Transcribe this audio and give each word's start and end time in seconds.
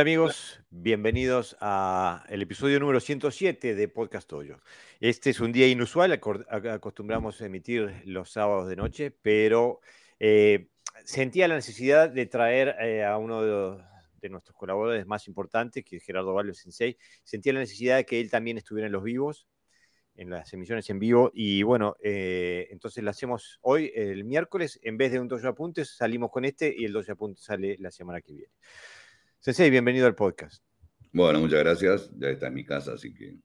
Amigos, 0.00 0.62
bienvenidos 0.70 1.58
a 1.60 2.24
el 2.30 2.40
episodio 2.40 2.80
número 2.80 3.00
107 3.00 3.74
de 3.74 3.88
Podcast 3.88 4.32
Hoyo. 4.32 4.56
Este 4.98 5.28
es 5.28 5.40
un 5.40 5.52
día 5.52 5.68
inusual, 5.68 6.10
acostumbramos 6.12 7.38
emitir 7.42 8.00
los 8.06 8.30
sábados 8.30 8.66
de 8.70 8.76
noche, 8.76 9.10
pero 9.10 9.80
eh, 10.18 10.70
sentía 11.04 11.48
la 11.48 11.56
necesidad 11.56 12.08
de 12.08 12.24
traer 12.24 12.76
eh, 12.80 13.04
a 13.04 13.18
uno 13.18 13.42
de, 14.22 14.30
nuestros 14.30 14.56
colaboradores 14.56 15.06
más 15.06 15.28
importantes, 15.28 15.84
que 15.84 15.96
es 15.96 16.02
Gerardo 16.02 16.32
Valio 16.32 16.54
Sensei, 16.54 16.96
sentía 17.22 17.52
la 17.52 17.60
necesidad 17.60 17.98
de 17.98 18.06
que 18.06 18.20
él 18.22 18.30
también 18.30 18.56
estuviera 18.56 18.86
en 18.86 18.92
los 18.92 19.02
vivos, 19.02 19.48
en 20.14 20.30
las 20.30 20.50
emisiones 20.54 20.88
en 20.88 20.98
vivo, 20.98 21.30
y 21.34 21.62
bueno, 21.62 21.96
eh, 22.02 22.68
entonces 22.70 23.04
lo 23.04 23.10
hacemos 23.10 23.58
hoy, 23.60 23.92
el 23.94 24.24
miércoles, 24.24 24.80
en 24.82 24.96
vez 24.96 25.12
de 25.12 25.20
un 25.20 25.28
12 25.28 25.46
apuntes, 25.46 25.94
salimos 25.94 26.30
con 26.30 26.46
este 26.46 26.74
y 26.74 26.86
el 26.86 26.94
12 26.94 27.12
apuntes 27.12 27.44
sale 27.44 27.76
la 27.78 27.90
semana 27.90 28.22
que 28.22 28.32
viene. 28.32 28.54
Sensei, 29.42 29.70
bienvenido 29.70 30.06
al 30.06 30.14
podcast. 30.14 30.62
Bueno, 31.14 31.40
muchas 31.40 31.60
gracias. 31.60 32.10
Ya 32.18 32.28
está 32.28 32.48
en 32.48 32.54
mi 32.54 32.62
casa, 32.62 32.92
así 32.92 33.14
que. 33.14 33.38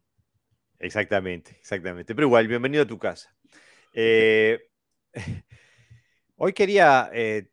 Exactamente, 0.78 1.52
exactamente. 1.52 2.14
Pero 2.14 2.28
igual, 2.28 2.50
bienvenido 2.50 2.84
a 2.84 2.86
tu 2.86 3.00
casa. 3.00 3.34
Eh, 3.94 4.60
hoy 6.36 6.52
quería. 6.52 7.10
Eh, 7.14 7.48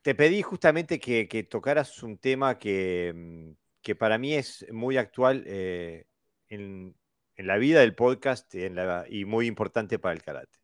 te 0.00 0.14
pedí 0.14 0.42
justamente 0.42 1.00
que, 1.00 1.48
tocaras 1.50 2.04
un 2.04 2.18
tema 2.18 2.56
que, 2.56 3.12
mm, 3.12 3.50
que, 3.82 3.96
para 3.96 4.16
mí 4.16 4.34
es 4.34 4.64
muy 4.70 4.96
actual 4.96 5.42
eh, 5.44 6.06
en, 6.50 6.94
la 7.36 7.58
vida 7.58 7.80
del 7.80 7.96
podcast 7.96 8.54
y 9.08 9.24
muy 9.24 9.48
importante 9.48 9.98
para 9.98 10.14
el 10.14 10.22
karate. 10.22 10.56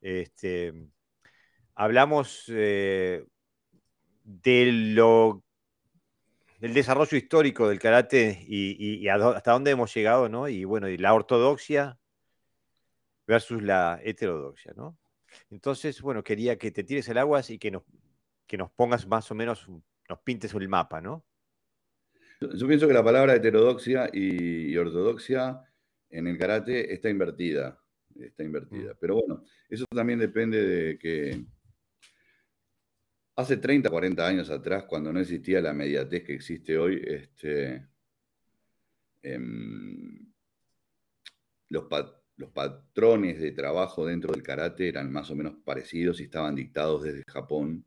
Este, 0.00 0.72
hablamos 1.76 2.46
de 2.48 3.22
lo 4.72 5.44
del 6.58 6.74
desarrollo 6.74 7.16
histórico 7.16 7.68
del 7.68 7.78
karate 7.78 8.44
y, 8.46 9.06
hasta 9.08 9.52
dónde 9.52 9.70
hemos 9.70 9.94
llegado, 9.94 10.28
¿no? 10.28 10.48
Y 10.48 10.64
bueno, 10.64 10.88
y 10.88 10.98
la 10.98 11.14
ortodoxia 11.14 11.98
versus 13.26 13.62
la 13.62 14.00
heterodoxia, 14.02 14.72
¿no? 14.76 14.98
Entonces, 15.50 16.00
bueno, 16.00 16.24
quería 16.24 16.58
que 16.58 16.70
te 16.70 16.82
tires 16.82 17.08
el 17.08 17.18
agua 17.18 17.42
y 17.48 17.58
que 17.58 17.70
nos, 17.70 17.82
que 18.46 18.56
nos 18.56 18.70
pongas 18.70 19.06
más 19.06 19.30
o 19.30 19.34
menos, 19.34 19.68
nos 20.08 20.18
pintes 20.24 20.52
el 20.54 20.68
mapa, 20.68 21.00
¿no? 21.00 21.24
Yo 22.40 22.66
pienso 22.66 22.86
que 22.86 22.94
la 22.94 23.04
palabra 23.04 23.34
heterodoxia 23.34 24.10
y, 24.12 24.76
ortodoxia 24.76 25.62
en 26.10 26.26
el 26.26 26.38
karate 26.38 26.92
está 26.92 27.10
invertida, 27.10 27.78
está 28.18 28.42
invertida. 28.44 28.94
Mm. 28.94 28.96
Pero 29.00 29.14
bueno, 29.16 29.44
eso 29.68 29.84
también 29.94 30.18
depende 30.18 30.62
de 30.62 30.98
que 30.98 31.44
Hace 33.38 33.56
30, 33.56 33.88
40 33.88 34.26
años 34.26 34.50
atrás, 34.50 34.82
cuando 34.82 35.12
no 35.12 35.20
existía 35.20 35.60
la 35.60 35.72
mediatez 35.72 36.24
que 36.24 36.34
existe 36.34 36.76
hoy, 36.76 37.00
este, 37.06 37.86
em, 39.22 40.26
los, 41.68 41.84
patrones 42.52 43.38
de 43.40 43.52
trabajo 43.52 44.04
dentro 44.04 44.32
del 44.32 44.42
karate 44.42 44.88
eran 44.88 45.12
más 45.12 45.30
o 45.30 45.36
menos 45.36 45.54
parecidos 45.64 46.18
y 46.18 46.24
estaban 46.24 46.56
dictados 46.56 47.04
desde 47.04 47.22
Japón. 47.28 47.84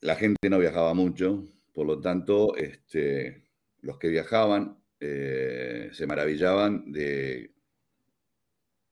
La 0.00 0.14
gente 0.14 0.48
no 0.48 0.60
viajaba 0.60 0.94
mucho, 0.94 1.44
por 1.72 1.84
lo 1.88 2.00
tanto, 2.00 2.54
este, 2.54 3.48
los 3.80 3.98
que 3.98 4.10
viajaban 4.10 4.78
eh, 5.00 5.90
se 5.92 6.06
maravillaban 6.06 6.92
de, 6.92 7.52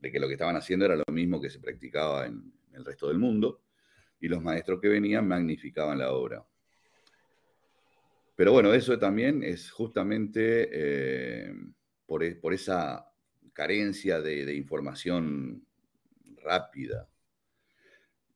de, 0.01 0.11
que 0.11 0.19
lo 0.19 0.27
que 0.27 0.35
estaban 0.35 0.57
haciendo 0.57 0.85
era 0.85 0.97
lo 0.97 1.05
mismo 1.13 1.41
que 1.41 1.51
se 1.51 1.61
practicaba 1.61 2.27
en 2.27 2.53
el 2.73 2.85
resto 2.85 3.07
del 3.07 3.19
mundo 3.19 3.66
y 4.21 4.29
los 4.29 4.43
maestros 4.43 4.81
que 4.81 4.89
venían 4.89 5.27
magnificaban 5.29 5.99
la 5.99 6.13
obra. 6.13 6.45
Pero 8.37 8.53
bueno, 8.53 8.75
eso 8.75 8.99
también 8.99 9.43
es 9.43 9.71
justamente 9.71 10.69
eh, 10.71 11.55
por, 12.05 12.23
e, 12.23 12.37
por, 12.37 12.53
esa 12.53 13.11
carencia 13.55 14.21
de, 14.21 14.55
información 14.55 15.67
rápida. 16.43 17.09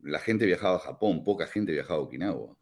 La 0.01 0.19
gente 0.19 0.47
viajaba 0.47 0.77
a 0.77 0.81
Japón, 0.81 1.23
poca 1.23 1.47
gente 1.47 1.73
viajaba 1.73 2.01
a 2.01 2.03
Okinawa. 2.03 2.57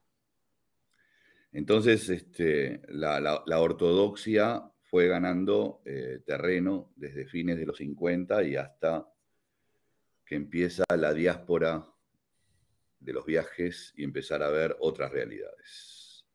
Entonces, 1.53 2.09
este, 2.09 2.83
la, 2.89 3.45
ortodoxia 3.61 4.71
fue 4.83 5.07
ganando 5.07 5.81
eh, 5.85 6.21
terreno 6.27 6.93
desde 6.97 7.27
fines 7.27 7.57
de 7.57 7.67
los 7.67 7.77
50 7.79 8.43
y 8.43 8.57
hasta 8.57 9.07
que 10.27 10.35
empieza 10.35 10.85
la 10.97 11.15
diáspora 11.15 11.87
de 13.01 13.13
los 13.13 13.25
viajes 13.25 13.93
y 13.97 14.05
empezar 14.05 14.43
a 14.43 14.51
ver 14.51 14.77
otras 14.81 15.11
realidades. 15.13 16.27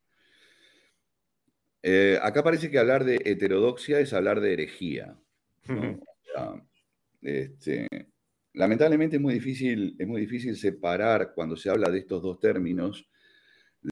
Eh, 1.82 2.18
acá 2.22 2.42
parece 2.42 2.70
que 2.70 2.78
hablar 2.78 3.04
de 3.04 3.20
heterodoxia 3.24 4.00
es 4.00 4.14
hablar 4.14 4.40
de 4.40 4.54
herejía. 4.54 5.18
Este, 7.20 7.88
lamentablemente 8.54 9.16
es 9.16 9.22
muy, 9.22 9.34
difícil, 9.34 9.94
es 9.98 10.06
muy 10.06 10.22
difícil 10.22 10.56
separar 10.56 11.32
cuando 11.34 11.56
se 11.56 11.70
habla 11.70 11.90
de 11.90 11.98
estos 11.98 12.22
dos 12.22 12.40
términos 12.40 13.08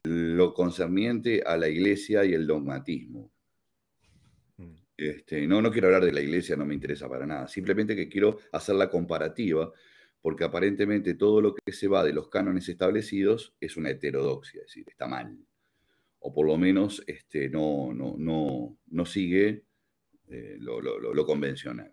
lo 0.03 0.53
concerniente 0.53 1.43
a 1.45 1.55
la 1.55 1.67
iglesia 1.67 2.25
y 2.25 2.33
el 2.33 2.47
dogmatismo. 2.47 3.31
Mm. 4.57 4.73
Este, 4.97 5.45
no, 5.45 5.61
no 5.61 5.71
quiero 5.71 5.87
hablar 5.87 6.05
de 6.05 6.13
la 6.13 6.21
iglesia, 6.21 6.55
no 6.55 6.65
me 6.65 6.73
interesa 6.73 7.07
para 7.07 7.27
nada. 7.27 7.47
Simplemente 7.47 7.95
que 7.95 8.09
quiero 8.09 8.39
hacer 8.51 8.75
la 8.75 8.89
comparativa 8.89 9.71
porque 10.23 10.45
aparentemente 10.45 11.15
todo 11.15 11.41
lo 11.41 11.53
que 11.53 11.73
se 11.73 11.89
va 11.89 12.01
de 12.01 12.13
los 12.13 12.29
cánones 12.29 12.69
establecidos 12.69 13.53
es 13.59 13.75
una 13.75 13.89
heterodoxia, 13.89 14.61
es 14.61 14.67
decir, 14.67 14.85
está 14.87 15.05
mal. 15.05 15.37
O 16.19 16.33
por 16.33 16.47
lo 16.47 16.57
menos 16.57 17.03
este, 17.05 17.49
no, 17.49 17.93
no, 17.93 18.15
no, 18.17 18.77
no 18.87 19.05
sigue 19.05 19.65
eh, 20.29 20.55
lo, 20.59 21.25
convencional. 21.25 21.91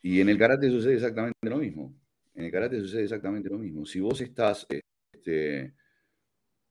Y 0.00 0.22
en 0.22 0.30
el 0.30 0.38
karate 0.38 0.70
sucede 0.70 0.94
exactamente 0.94 1.36
lo 1.42 1.58
mismo. 1.58 1.94
En 2.34 2.46
el 2.46 2.50
karate 2.50 2.80
sucede 2.80 3.02
exactamente 3.02 3.50
lo 3.50 3.58
mismo. 3.58 3.84
Si 3.84 4.00
vos 4.00 4.18
estás, 4.22 4.66
este, 4.70 5.74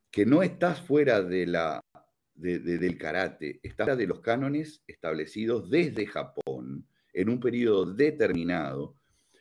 que 0.10 0.26
no 0.26 0.42
estás 0.42 0.82
fuera 0.82 1.22
de 1.22 1.46
la, 1.46 1.80
del 2.34 2.98
karate, 2.98 3.60
estás 3.62 3.86
fuera 3.86 3.96
de 3.96 4.08
los 4.08 4.22
cánones 4.22 4.82
establecidos 4.88 5.70
desde 5.70 6.08
Japón 6.08 6.88
en 7.14 7.30
un 7.30 7.40
periodo 7.40 7.86
determinado, 7.94 8.99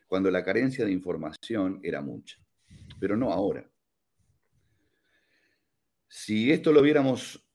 cuando 0.09 0.31
la 0.31 0.43
carencia 0.43 0.85
de 0.85 0.93
información 0.93 1.81
era 1.83 2.01
mucha, 2.01 2.39
pero 2.99 3.17
no 3.17 3.33
ahora. 3.33 3.71
Si 6.09 6.51
esto 6.51 6.73
lo 6.73 6.83
viéramos 6.83 7.47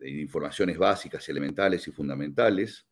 informaciones 0.05 0.77
básicas, 0.77 1.27
elementales 1.29 1.87
y 1.87 1.91
fundamentales, 1.91 2.85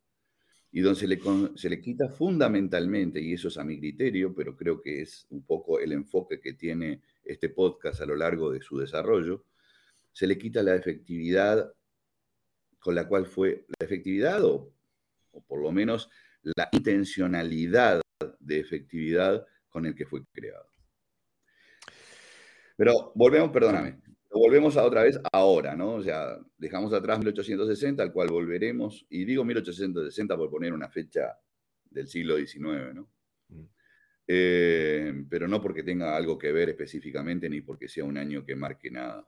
y 0.72 0.80
donde 0.80 1.00
se 1.00 1.06
le, 1.06 1.20
se 1.54 1.70
le 1.70 1.80
quita 1.80 2.08
fundamentalmente, 2.08 3.20
y 3.20 3.32
eso 3.32 3.48
es 3.48 3.56
a 3.58 3.64
mi 3.64 3.78
criterio, 3.78 4.34
pero 4.34 4.56
creo 4.56 4.82
que 4.82 5.02
es 5.02 5.26
un 5.30 5.42
poco 5.42 5.78
el 5.80 5.92
enfoque 5.92 6.40
que 6.40 6.54
tiene 6.54 7.00
este 7.24 7.48
podcast 7.48 8.00
a 8.00 8.06
lo 8.06 8.16
largo 8.16 8.50
de 8.50 8.60
su 8.60 8.78
desarrollo, 8.78 9.44
se 10.12 10.26
le 10.26 10.36
quita 10.36 10.62
la 10.62 10.74
efectividad 10.74 11.72
con 12.78 12.94
la 12.94 13.06
cual 13.06 13.26
fue 13.26 13.66
la 13.78 13.84
efectividad 13.84 14.44
o, 14.44 14.72
o 15.32 15.40
por 15.42 15.60
lo 15.60 15.72
menos 15.72 16.08
la 16.42 16.68
intencionalidad 16.72 18.00
de 18.38 18.60
efectividad 18.60 19.46
con 19.68 19.86
el 19.86 19.94
que 19.94 20.06
fue 20.06 20.24
creado. 20.32 20.75
Pero 22.76 23.12
volvemos, 23.14 23.50
perdóname, 23.50 23.98
volvemos 24.30 24.76
a 24.76 24.84
otra 24.84 25.02
vez 25.02 25.18
ahora, 25.32 25.74
¿no? 25.74 25.94
O 25.94 26.02
sea, 26.02 26.38
dejamos 26.58 26.92
atrás 26.92 27.18
1860, 27.18 28.02
al 28.02 28.12
cual 28.12 28.28
volveremos, 28.28 29.06
y 29.08 29.24
digo 29.24 29.44
1860 29.44 30.36
por 30.36 30.50
poner 30.50 30.72
una 30.72 30.88
fecha 30.88 31.38
del 31.90 32.06
siglo 32.08 32.36
XIX, 32.36 32.94
¿no? 32.94 33.10
Mm. 33.48 33.64
Eh, 34.28 35.24
pero 35.30 35.46
no 35.48 35.62
porque 35.62 35.82
tenga 35.82 36.16
algo 36.16 36.36
que 36.36 36.52
ver 36.52 36.70
específicamente, 36.70 37.48
ni 37.48 37.60
porque 37.60 37.88
sea 37.88 38.04
un 38.04 38.18
año 38.18 38.44
que 38.44 38.56
marque 38.56 38.90
nada. 38.90 39.26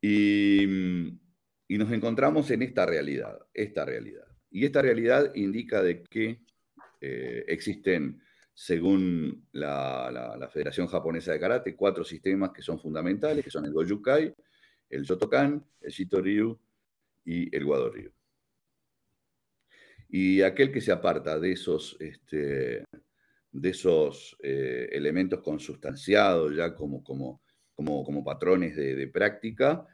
Y, 0.00 0.66
nos 1.68 1.92
encontramos 1.92 2.50
en 2.50 2.62
esta 2.62 2.86
realidad, 2.86 3.38
esta 3.52 3.84
realidad. 3.84 4.26
Y 4.50 4.64
esta 4.64 4.82
realidad 4.82 5.32
indica 5.34 5.82
de 5.82 6.02
que 6.04 6.40
eh, 7.00 7.44
existen 7.48 8.22
según 8.56 9.46
la, 9.52 10.48
Federación 10.50 10.86
Japonesa 10.86 11.30
de 11.30 11.38
Karate, 11.38 11.76
cuatro 11.76 12.02
sistemas 12.02 12.52
que 12.52 12.62
son 12.62 12.80
fundamentales, 12.80 13.44
que 13.44 13.50
son 13.50 13.66
el 13.66 13.72
Gojukai, 13.72 14.34
el 14.88 15.02
Shotokan, 15.02 15.62
el 15.82 15.90
Shitoryu 15.92 16.58
y 17.26 17.54
el 17.54 17.64
Wado 17.64 17.90
Ryu. 17.90 18.10
Y 20.08 20.40
aquel 20.40 20.72
que 20.72 20.80
se 20.80 20.90
aparta 20.90 21.38
de 21.38 21.52
esos, 21.52 21.98
este, 22.00 22.84
eh, 24.42 24.88
elementos 24.90 25.42
consustanciados 25.42 26.56
ya 26.56 26.74
como 26.74 28.24
patrones 28.24 28.74
de, 28.74 29.06
práctica, 29.08 29.86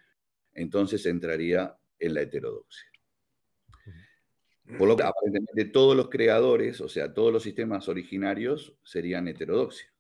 entonces 0.55 1.05
entraría 1.06 1.76
en 1.99 2.14
la 2.14 2.20
heterodoxia. 2.20 2.92
Por 4.79 4.88
lo 4.88 4.97
que 4.97 5.03
aparentemente 5.03 5.64
todos 5.67 5.97
los 5.97 6.09
creadores, 6.09 6.81
o 6.81 6.88
sea, 6.88 7.12
todos 7.12 7.32
los 7.32 7.43
sistemas 7.43 7.88
originarios 7.88 8.75
serían 8.85 9.29
heterodoxia. 9.29 9.93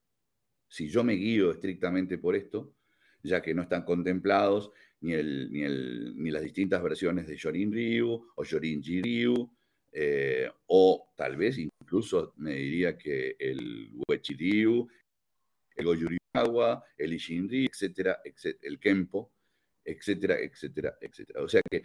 Si 0.68 0.88
yo 0.88 1.04
me 1.04 1.14
guío 1.14 1.50
estrictamente 1.50 2.16
por 2.16 2.36
esto, 2.36 2.72
ya 3.22 3.42
que 3.42 3.54
no 3.54 3.62
están 3.62 3.84
contemplados 3.84 4.70
ni, 5.00 5.12
el, 5.12 5.50
ni, 5.52 5.62
el, 5.62 6.14
ni 6.16 6.30
las 6.30 6.42
distintas 6.42 6.82
versiones 6.82 7.26
de 7.26 7.36
Shorin 7.36 7.72
Ryu 7.72 8.30
o 8.34 8.44
Shorinji 8.44 9.02
Ryu, 9.02 9.50
eh, 9.92 10.50
o 10.68 11.12
tal 11.14 11.36
vez 11.36 11.58
incluso 11.58 12.32
me 12.36 12.54
diría 12.54 12.96
que 12.96 13.36
el 13.38 13.92
Uechi 14.08 14.34
Ryu, 14.34 14.88
el 15.76 15.84
Goyuriawa, 15.84 16.82
el 16.96 17.12
Ishinri, 17.12 17.66
etcétera, 17.66 18.20
etcétera, 18.24 18.68
el 18.68 18.78
Kempo, 18.78 19.32
etcétera, 19.84 20.38
etcétera, 20.38 20.96
etcétera. 21.00 21.42
O 21.42 21.48
sea 21.48 21.60
que 21.70 21.82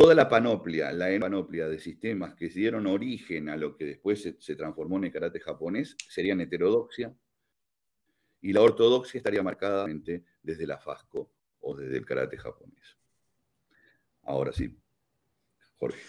toda 0.00 0.14
la 0.14 0.30
panoplia, 0.30 0.92
la 0.92 1.08
panoplia 1.20 1.68
de 1.68 1.78
sistemas 1.78 2.32
que 2.34 2.48
dieron 2.48 2.86
origen 2.86 3.50
a 3.50 3.56
lo 3.58 3.76
que 3.76 3.84
después 3.84 4.22
se, 4.38 4.56
transformó 4.56 4.96
en 4.96 5.04
el 5.04 5.12
karate 5.12 5.40
japonés 5.40 5.94
serían 6.08 6.40
heterodoxia, 6.40 7.14
y 8.40 8.54
la 8.54 8.62
ortodoxia 8.62 9.18
estaría 9.18 9.42
marcada 9.42 9.86
desde 10.42 10.66
la 10.66 10.78
FASCO 10.78 11.30
o 11.60 11.76
desde 11.76 11.98
el 11.98 12.06
karate 12.06 12.38
japonés. 12.38 12.96
Ahora 14.22 14.54
sí, 14.54 14.74
Jorge. 15.76 16.00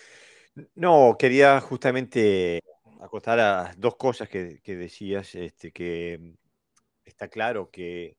No, 0.75 1.17
quería 1.19 1.59
justamente 1.59 2.61
acostar 3.01 3.41
a 3.41 3.73
dos 3.77 3.97
cosas 3.97 4.29
que, 4.29 4.61
decías, 4.63 5.35
este, 5.35 5.73
que 5.73 6.38
está 7.03 7.27
claro 7.27 7.69
que 7.69 8.15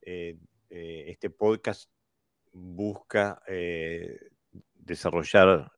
eh, 0.00 0.36
eh, 0.68 1.04
este 1.06 1.30
podcast 1.30 1.88
busca 2.52 3.40
eh, 3.46 4.31
desarrollar 4.84 5.72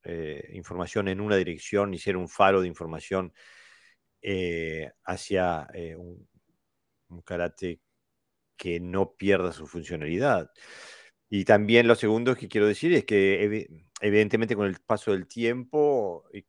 información 0.52 1.08
en 1.08 1.20
una 1.20 1.36
dirección 1.36 1.94
y 1.94 1.98
ser 1.98 2.16
un 2.16 2.28
faro 2.28 2.60
de 2.60 2.68
información 2.68 3.32
hacia 5.04 5.68
un, 5.98 6.28
un 7.08 7.22
karate 7.22 7.80
que 8.56 8.80
no 8.80 9.14
pierda 9.14 9.52
su 9.52 9.66
funcionalidad. 9.66 10.50
Y 11.28 11.44
también 11.44 11.88
lo 11.88 11.94
segundo 11.94 12.36
que 12.36 12.48
quiero 12.48 12.66
decir 12.66 12.92
es 12.92 13.04
que 13.04 13.68
evidentemente 14.00 14.56
con 14.56 14.66
el 14.66 14.76
paso 14.86 15.12
del 15.12 15.26
tiempo 15.26 16.24
y 16.32 16.44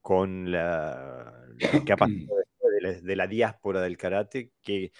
con 0.00 0.50
la, 0.50 1.32
que 1.86 1.92
ha 1.92 1.96
pasado 1.96 2.36
de 3.02 3.16
la, 3.16 3.26
diáspora 3.26 3.80
del 3.80 3.96
karate, 3.96 4.52
que 4.62 4.92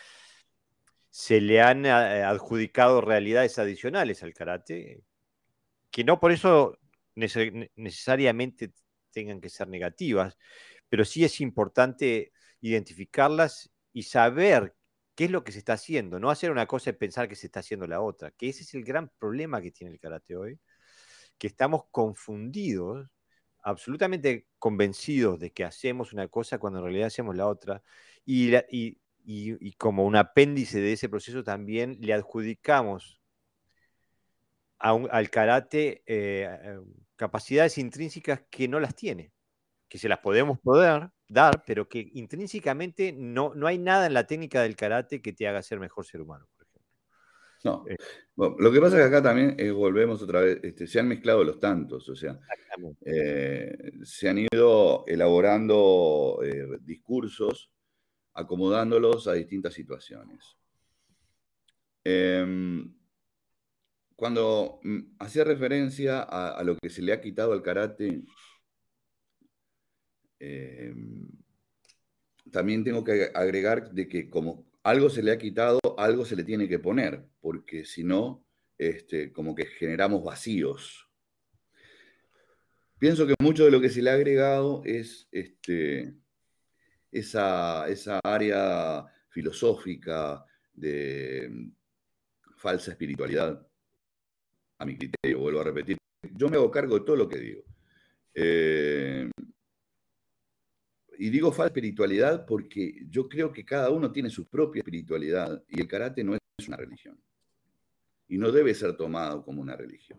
se 1.11 1.41
le 1.41 1.61
han 1.61 1.85
eh, 1.87 1.91
adjudicado 1.91 3.01
realidades 3.01 3.59
adicionales 3.59 4.23
al 4.23 4.33
karate, 4.33 5.03
que 5.91 6.05
no 6.05 6.21
por 6.21 6.33
eso 6.33 6.79
necesariamente 7.14 8.73
tengan 9.12 9.41
que 9.41 9.49
ser 9.49 9.69
negativas, 9.69 10.37
pero 10.88 11.05
sí 11.05 11.25
es 11.25 11.41
importante 11.41 12.32
identificarlas 12.61 13.70
y 13.93 14.05
saber 14.05 14.75
qué 15.14 15.25
es 15.26 15.31
lo 15.31 15.44
que 15.44 15.53
se 15.53 15.59
está 15.59 15.75
haciendo, 15.75 16.19
no 16.19 16.31
hacer 16.31 16.50
una 16.50 16.67
cosa 16.67 16.91
y 16.91 16.94
pensar 16.94 17.29
que 17.29 17.37
se 17.37 17.47
está 17.47 17.61
haciendo 17.61 17.87
la 17.87 18.00
otra, 18.00 18.31
que 18.32 18.49
ese 18.49 18.62
es 18.62 18.75
el 18.75 18.85
gran 18.85 19.11
problema 19.19 19.61
que 19.61 19.70
tiene 19.70 19.93
el 19.93 20.00
karate 20.00 20.37
hoy, 20.37 20.61
que 21.38 21.47
estamos 21.47 21.85
confundidos, 21.91 23.09
absolutamente 23.62 24.47
convencidos 24.58 25.38
de 25.38 25.53
que 25.53 25.65
hacemos 25.65 26.12
una 26.12 26.29
cosa 26.29 26.58
cuando 26.58 26.79
en 26.81 26.87
realidad 26.87 27.08
hacemos 27.08 27.37
la 27.37 27.47
otra, 27.47 27.82
y, 28.25 28.53
como 29.79 30.05
un 30.05 30.17
apéndice 30.17 30.81
de 30.81 30.93
ese 30.94 31.08
proceso 31.08 31.44
también 31.44 31.99
le 32.00 32.12
adjudicamos 32.12 33.22
al 34.82 35.31
karate 35.31 36.02
eh, 36.06 36.79
capacidades 37.17 37.79
intrínsecas 37.79 38.43
que 38.50 38.67
no 38.67 38.81
las 38.81 38.94
tiene, 38.96 39.32
que 39.88 39.99
se 39.99 40.08
las 40.08 40.19
podemos 40.19 40.58
poder, 40.58 41.11
dar, 41.29 41.62
pero 41.64 41.88
que 41.88 42.11
intrínsecamente 42.14 43.12
no, 43.12 43.55
no 43.55 43.67
hay 43.67 43.79
nada 43.79 44.06
en 44.06 44.14
la 44.14 44.26
técnica 44.26 44.62
del 44.62 44.76
karate 44.76 45.23
que 45.23 45.32
te 45.32 45.46
haga 45.46 45.62
ser 45.62 45.79
mejor 45.79 46.05
ser 46.05 46.20
humano, 46.20 46.46
por 46.56 46.67
ejemplo. 46.67 46.90
No. 47.64 47.84
Eh. 47.88 47.96
lo 48.37 48.73
que 48.73 48.81
pasa 48.81 48.96
es 48.96 49.02
que 49.02 49.08
acá 49.08 49.23
también 49.23 49.55
eh, 49.56 49.70
volvemos 49.70 50.20
otra 50.20 50.40
vez, 50.40 50.58
este, 50.64 50.88
se 50.88 50.99
han 50.99 51.06
mezclado 51.06 51.44
los 51.44 51.61
tantos, 51.61 52.08
o 52.08 52.17
sea, 52.17 52.40
eh, 53.05 53.93
se 54.02 54.29
han 54.29 54.38
ido 54.38 55.05
elaborando 55.06 56.40
discursos, 56.81 57.70
acomodándolos 58.34 59.29
a 59.29 59.34
distintas 59.34 59.75
situaciones. 59.75 60.56
Em, 62.05 62.93
cuando 64.23 64.79
mm, 64.85 65.17
hacía 65.19 65.43
referencia 65.43 66.21
a, 66.23 66.63
lo 66.63 66.77
que 66.77 66.91
se 66.91 67.03
le 67.03 67.13
ha 67.13 67.21
quitado 67.21 67.53
al 67.53 67.63
karate, 67.63 68.23
Em, 70.45 71.29
también 72.51 72.83
tengo 72.83 73.05
que 73.05 73.31
agregar 73.33 73.93
de 73.93 74.09
que 74.09 74.29
como 74.29 74.67
algo 74.82 75.08
se 75.08 75.23
le 75.23 75.31
ha 75.31 75.39
quitado, 75.39 75.79
algo 75.96 76.25
se 76.25 76.35
le 76.35 76.43
tiene 76.43 76.69
que 76.69 76.81
poner, 76.81 77.25
porque 77.41 77.85
si 77.85 78.03
no, 78.03 78.44
este, 78.77 79.32
como 79.32 79.55
que 79.55 79.67
generamos 79.67 80.25
vacíos. 80.25 81.08
Pienso 82.99 83.25
que 83.25 83.35
mucho 83.41 83.65
de 83.65 83.70
lo 83.70 83.81
que 83.81 83.89
se 83.89 84.03
le 84.03 84.11
ha 84.11 84.15
agregado 84.15 84.82
es 84.85 85.29
este, 85.31 86.15
esa, 87.13 87.89
esa 87.89 88.19
área 88.25 89.06
filosófica 89.31 90.44
de 90.75 91.44
em, 91.44 91.75
falsa 92.56 92.91
espiritualidad, 92.91 93.65
a 94.82 94.84
mi 94.84 94.96
criterio, 94.96 95.39
vuelvo 95.39 95.60
a 95.60 95.65
repetir. 95.65 95.96
Yo 96.34 96.48
me 96.48 96.56
hago 96.56 96.70
cargo 96.70 96.98
de 96.98 97.05
todo 97.05 97.17
lo 97.17 97.29
que 97.29 97.39
digo. 97.39 97.62
Eh, 98.34 99.31
y 101.19 101.31
digo 101.31 101.53
falsa 101.53 101.69
espiritualidad 101.69 102.44
porque 102.46 103.06
yo 103.08 103.29
creo 103.29 103.53
que 103.53 103.65
cada 103.65 103.91
uno 103.91 104.10
tiene 104.10 104.29
su 104.29 104.48
propia 104.48 104.81
espiritualidad 104.81 105.62
y 105.69 105.81
el 105.81 105.86
karate 105.86 106.24
no 106.24 106.34
es 106.34 106.41
una 106.67 106.77
religión. 106.77 107.17
Y 108.29 108.39
no 108.39 108.51
debe 108.51 108.74
ser 108.74 108.96
tomado 108.96 109.44
como 109.44 109.62
una 109.62 109.77
religión. 109.77 110.19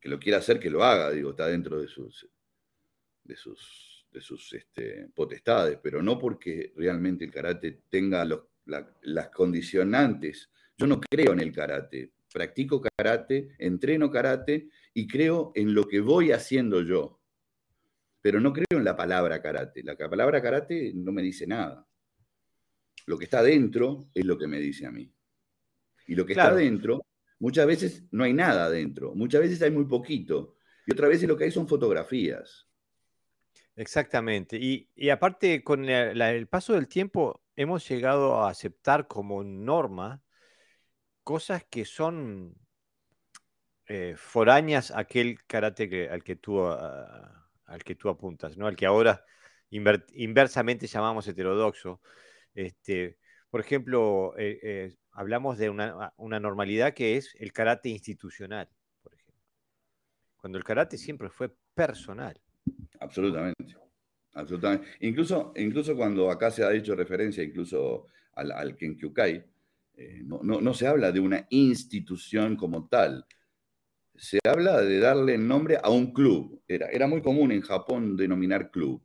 Que 0.00 0.08
lo 0.08 0.18
quiera 0.18 0.38
hacer, 0.38 0.58
que 0.58 0.70
lo 0.70 0.82
haga, 0.82 1.10
digo, 1.10 1.30
está 1.30 1.46
dentro 1.46 1.80
de 1.80 1.86
sus, 1.86 2.28
de 3.22 3.36
sus, 3.36 4.06
de 4.10 4.20
sus 4.20 4.52
este, 4.52 5.08
potestades, 5.14 5.78
pero 5.80 6.02
no 6.02 6.18
porque 6.18 6.72
realmente 6.74 7.24
el 7.24 7.30
karate 7.30 7.82
tenga 7.88 8.26
las 8.64 9.28
condicionantes. 9.28 10.50
Yo 10.76 10.86
no 10.88 11.00
creo 11.00 11.34
en 11.34 11.40
el 11.40 11.52
karate, 11.52 12.10
practico 12.32 12.80
karate, 12.80 13.54
entreno 13.58 14.10
karate 14.10 14.68
y 14.94 15.06
creo 15.06 15.52
en 15.54 15.74
lo 15.74 15.86
que 15.86 16.00
voy 16.00 16.32
haciendo 16.32 16.82
yo 16.82 17.22
pero 18.22 18.40
no 18.40 18.52
creo 18.52 18.78
en 18.78 18.84
la 18.84 18.96
palabra 18.96 19.42
karate. 19.42 19.82
La 19.82 19.96
palabra 19.96 20.40
karate 20.40 20.92
no 20.94 21.10
me 21.12 21.22
dice 21.22 21.44
nada. 21.46 21.86
Lo 23.06 23.18
que 23.18 23.24
está 23.24 23.42
dentro 23.42 24.08
es 24.14 24.24
lo 24.24 24.38
que 24.38 24.46
me 24.46 24.60
dice 24.60 24.86
a 24.86 24.92
mí. 24.92 25.12
Y 26.06 26.14
lo 26.14 26.24
que 26.24 26.32
está 26.32 26.54
dentro, 26.54 27.04
muchas 27.40 27.66
veces 27.66 28.04
no 28.12 28.22
hay 28.22 28.32
nada 28.32 28.70
dentro, 28.70 29.14
muchas 29.14 29.40
veces 29.40 29.60
hay 29.62 29.72
muy 29.72 29.86
poquito. 29.86 30.56
Y 30.86 30.92
otras 30.92 31.10
veces 31.10 31.28
lo 31.28 31.36
que 31.36 31.44
hay 31.44 31.50
son 31.50 31.66
fotografías. 31.66 32.68
Exactamente. 33.74 34.56
Y, 34.56 35.10
aparte, 35.10 35.64
con 35.64 35.88
el, 35.88 36.46
paso 36.46 36.74
del 36.74 36.86
tiempo, 36.86 37.42
hemos 37.56 37.88
llegado 37.88 38.36
a 38.36 38.50
aceptar 38.50 39.08
como 39.08 39.42
norma 39.42 40.22
cosas 41.22 41.64
que 41.64 41.84
son 41.84 42.54
eh, 43.86 44.16
a 44.34 44.98
aquel 44.98 45.44
karate 45.46 46.08
al 46.10 46.22
que 46.22 46.36
tú 46.36 46.62
al 46.62 47.84
que 47.84 47.94
tú 47.94 48.08
apuntas, 48.08 48.56
¿no? 48.56 48.66
Al 48.66 48.76
que 48.76 48.86
ahora 48.86 49.24
inversamente 49.70 50.86
llamamos 50.86 51.26
heterodoxo. 51.26 52.00
Este, 52.54 53.18
por 53.48 53.60
ejemplo, 53.60 54.34
eh, 54.36 54.58
eh, 54.62 54.96
hablamos 55.12 55.58
de 55.58 55.70
una, 55.70 56.12
normalidad 56.18 56.94
que 56.94 57.16
es 57.16 57.34
el 57.38 57.52
karate 57.52 57.88
institucional, 57.88 58.68
por 59.02 59.14
ejemplo. 59.14 59.42
Cuando 60.36 60.58
el 60.58 60.64
karate 60.64 60.98
siempre 60.98 61.30
fue 61.30 61.54
personal. 61.74 62.38
Absolutamente. 63.00 63.76
Absolutamente. 64.34 64.88
Incluso, 65.00 65.52
incluso 65.56 65.96
cuando 65.96 66.30
acá 66.30 66.50
se 66.50 66.64
ha 66.64 66.72
hecho 66.72 66.94
referencia 66.94 67.42
incluso 67.42 68.06
al, 68.34 68.52
al 68.52 68.76
Kenkyukai, 68.76 69.44
eh, 69.96 70.22
no, 70.24 70.40
no, 70.42 70.74
se 70.74 70.86
habla 70.86 71.12
de 71.12 71.20
una 71.20 71.46
institución 71.50 72.56
como 72.56 72.88
tal, 72.88 73.26
se 74.16 74.38
habla 74.44 74.80
de 74.82 74.98
darle 75.00 75.38
nombre 75.38 75.78
a 75.82 75.90
un 75.90 76.12
club. 76.12 76.62
Era, 76.68 76.88
era 76.88 77.06
muy 77.06 77.22
común 77.22 77.52
en 77.52 77.62
Japón 77.62 78.16
denominar 78.16 78.70
club, 78.70 79.02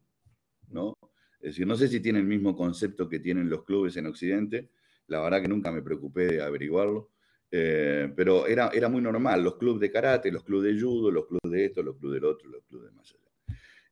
¿no? 0.70 0.94
Es 1.39 1.51
decir, 1.53 1.67
no 1.67 1.75
sé 1.75 1.88
si 1.88 2.00
tiene 2.01 2.20
el 2.20 2.25
mismo 2.25 2.56
concepto 2.56 3.08
que 3.08 3.20
tienen 3.20 3.50
los 3.50 3.63
clubes 3.63 3.96
en 3.98 4.08
Occidente, 4.08 4.70
la 5.08 5.22
verdad 5.22 5.41
que 5.41 5.48
nunca 5.48 5.72
me 5.72 5.82
preocupé 5.82 6.27
de 6.27 6.41
averiguarlo, 6.41 7.12
Eh, 7.51 8.12
pero 8.15 8.46
era, 8.46 8.70
era 8.74 8.89
muy 8.89 9.01
normal, 9.01 9.41
los 9.44 9.56
clubes 9.58 9.79
de 9.79 9.89
karate, 9.91 10.32
los 10.32 10.44
clubes 10.44 10.74
de 10.74 10.82
judo, 10.82 11.12
los 11.12 11.27
clubes 11.27 11.51
de 11.51 11.65
esto, 11.65 11.82
los 11.82 11.96
clubes 11.98 12.15
del 12.22 12.25
otro, 12.25 12.50
los 12.50 12.63
clubes 12.65 12.89
de 12.89 12.96
más 12.98 13.10
allá. 13.13 13.26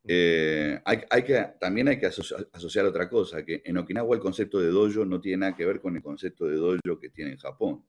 Eh, 0.08 0.80
hay, 0.86 1.24
que, 1.24 1.54
también 1.60 1.88
hay 1.88 2.00
que 2.00 2.06
asociar, 2.06 2.86
otra 2.86 3.10
cosa, 3.10 3.44
que 3.44 3.64
en 3.66 3.78
Okinawa 3.78 4.16
el 4.16 4.22
concepto 4.22 4.60
de 4.60 4.68
dojo 4.68 5.04
no 5.04 5.20
tiene 5.20 5.38
nada 5.38 5.56
que 5.56 5.66
ver 5.66 5.82
con 5.82 5.96
el 5.96 6.04
concepto 6.04 6.46
de 6.46 6.58
dojo 6.58 7.00
que 7.00 7.10
tiene 7.10 7.32
en 7.32 7.38
Japón. 7.38 7.84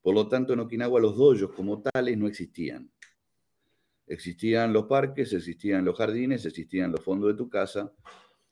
Por 0.00 0.14
lo 0.14 0.26
tanto, 0.26 0.54
en 0.54 0.60
Okinawa 0.60 1.00
los 1.00 1.16
dojos 1.16 1.52
como 1.54 1.82
tales 1.82 2.16
no 2.16 2.26
existían. 2.26 2.90
Existían 4.06 4.72
los 4.72 4.86
parques, 4.86 5.32
existían 5.32 5.84
los 5.84 5.96
jardines, 5.96 6.46
existían 6.46 6.90
los 6.90 7.04
fondos 7.04 7.30
de 7.30 7.36
tu 7.36 7.50
casa, 7.50 7.92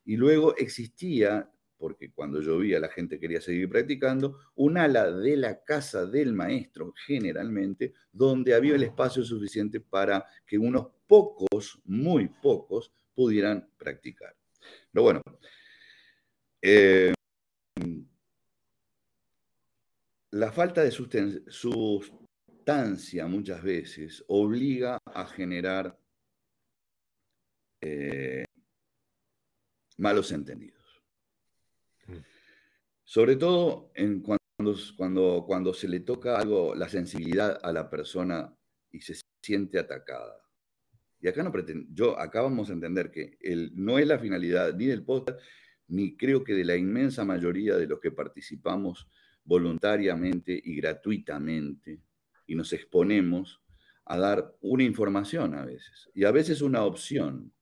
y 0.05 0.17
luego 0.17 0.55
existía, 0.57 1.50
porque 1.79 2.12
cuando 2.12 2.41
llovía 2.41 2.79
la 2.79 2.88
gente 2.88 3.19
quería 3.19 3.41
seguir 3.41 3.69
practicando, 3.69 4.38
un 4.55 4.77
ala 4.77 5.11
de 5.11 5.37
la 5.37 5.65
casa 5.65 6.07
del 6.07 6.35
maestro, 6.35 6.93
generalmente, 7.07 7.95
donde 8.12 8.55
había 8.55 8.75
el 8.75 8.83
espacio 8.83 9.25
suficiente 9.25 9.81
para 9.81 10.27
que 10.47 10.59
unos 10.59 10.98
pocos, 11.09 11.81
muy 11.85 12.29
pocos, 12.29 12.93
pudieran 13.15 13.69
practicar. 13.77 14.37
Pero 14.93 15.03
bueno, 15.03 15.23
eh, 16.62 17.12
la 20.31 20.53
falta 20.53 20.83
de 20.83 20.91
sustancia 20.93 22.17
muchas 23.27 23.62
veces 23.62 24.25
obliga 24.29 24.99
a 25.05 25.27
generar 25.27 25.99
eh, 27.81 28.45
malos 29.97 30.31
entendidos. 30.33 31.03
Mm. 32.07 32.19
Sobre 33.05 33.37
todo 33.37 33.91
en 33.95 34.21
cuando, 34.21 34.75
cuando, 34.97 35.45
cuando 35.47 35.73
se 35.73 35.88
le 35.88 36.00
toca 36.00 36.37
algo, 36.38 36.75
la 36.75 36.88
sensibilidad 36.88 37.59
a 37.62 37.73
la 37.73 37.88
persona 37.88 38.55
y 38.91 39.00
se 39.00 39.19
siente 39.43 39.79
atacada. 39.79 40.48
Y 41.20 41.28
acá 41.28 41.42
no 41.42 41.50
pretendo, 41.50 41.87
yo 41.92 42.18
acá 42.18 42.42
vamos 42.42 42.70
a 42.70 42.72
entender 42.72 43.10
que 43.10 43.38
el, 43.40 43.72
no 43.75 43.98
es 43.98 44.06
la 44.06 44.18
finalidad 44.18 44.75
ni 44.75 44.87
del 44.87 45.02
podcast, 45.02 45.40
ni 45.88 46.16
creo 46.16 46.44
que 46.44 46.54
de 46.54 46.64
la 46.64 46.76
inmensa 46.76 47.25
mayoría 47.25 47.76
de 47.76 47.87
los 47.87 47.98
que 48.00 48.10
participamos 48.10 49.08
voluntariamente 49.44 50.60
y 50.62 50.76
gratuitamente 50.76 52.00
y 52.46 52.54
nos 52.54 52.72
exponemos 52.72 53.62
a 54.04 54.18
dar 54.18 54.54
una 54.60 54.84
información 54.84 55.54
a 55.54 55.64
veces 55.64 56.10
y 56.14 56.25
a 56.25 56.30
veces 56.30 56.62
una 56.62 56.84
opción. 56.84 57.52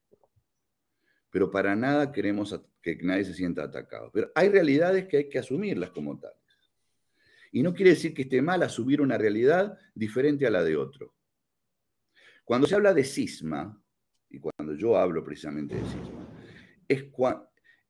Pero 1.31 1.51
para 1.51 1.77
nada 1.77 2.13
queremos 2.13 2.59
que 2.83 2.97
nadie 3.03 3.25
se 3.25 3.35
sienta 3.35 3.65
atacado. 3.65 4.11
Pero 4.13 4.31
hay 4.35 4.49
realidades 4.49 5.07
que 5.07 5.17
hay 5.19 5.29
que 5.29 5.39
asumirlas 5.39 5.91
como 5.91 6.19
tales. 6.19 6.37
Y 7.53 7.63
no 7.63 7.75
quiere 7.75 7.91
decir 7.91 8.15
que 8.15 8.23
esté 8.23 8.43
mal 8.43 8.63
asumir 8.63 9.01
una 9.01 9.19
realidad 9.19 9.79
diferente 9.95 10.47
a 10.47 10.51
la 10.51 10.63
de 10.63 10.77
otro. 10.77 11.15
Cuando 12.47 12.69
se 12.69 12.77
habla 12.77 12.95
de 12.95 13.03
cisma, 13.03 13.83
y 14.31 14.39
cuando 14.39 14.77
yo 14.77 14.97
hablo 14.97 15.25
precisamente 15.25 15.75
de 15.75 15.83
cisma, 15.83 16.29
es, 16.87 17.05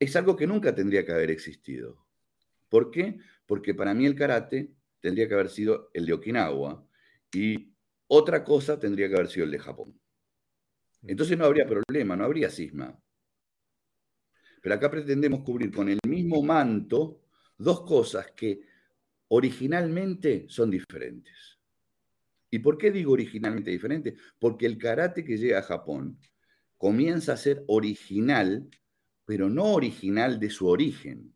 es 0.00 0.16
algo 0.16 0.34
que 0.34 0.46
nunca 0.46 0.74
tendría 0.74 1.04
que 1.04 1.12
haber 1.12 1.30
existido. 1.30 2.06
¿Por 2.70 2.90
qué? 2.90 3.18
Porque 3.44 3.74
para 3.74 3.92
mí 3.92 4.06
el 4.06 4.14
karate 4.14 4.72
tendría 5.00 5.28
que 5.28 5.34
haber 5.34 5.50
sido 5.50 5.90
el 5.92 6.06
de 6.06 6.14
Okinawa 6.14 6.88
y 7.34 7.74
otra 8.06 8.42
cosa 8.44 8.80
tendría 8.80 9.10
que 9.10 9.16
haber 9.16 9.28
sido 9.28 9.44
el 9.44 9.50
de 9.50 9.58
Japón. 9.58 10.00
Entonces 11.02 11.36
no 11.36 11.44
habría 11.44 11.66
problema, 11.66 12.16
no 12.16 12.24
habría 12.24 12.48
cisma. 12.48 12.98
Pero 14.62 14.74
acá 14.74 14.90
pretendemos 14.90 15.42
cubrir 15.42 15.70
con 15.70 15.90
el 15.90 15.98
mismo 16.08 16.42
manto 16.42 17.20
dos 17.58 17.82
cosas 17.82 18.32
que 18.32 18.62
originalmente 19.28 20.46
son 20.48 20.70
diferentes. 20.70 21.55
¿Y 22.56 22.58
por 22.58 22.78
qué 22.78 22.90
digo 22.90 23.12
originalmente 23.12 23.70
diferente? 23.70 24.16
Porque 24.38 24.64
el 24.64 24.78
karate 24.78 25.22
que 25.22 25.36
llega 25.36 25.58
a 25.58 25.62
Japón 25.62 26.18
comienza 26.78 27.34
a 27.34 27.36
ser 27.36 27.62
original, 27.66 28.66
pero 29.26 29.50
no 29.50 29.74
original 29.74 30.40
de 30.40 30.48
su 30.48 30.66
origen. 30.66 31.34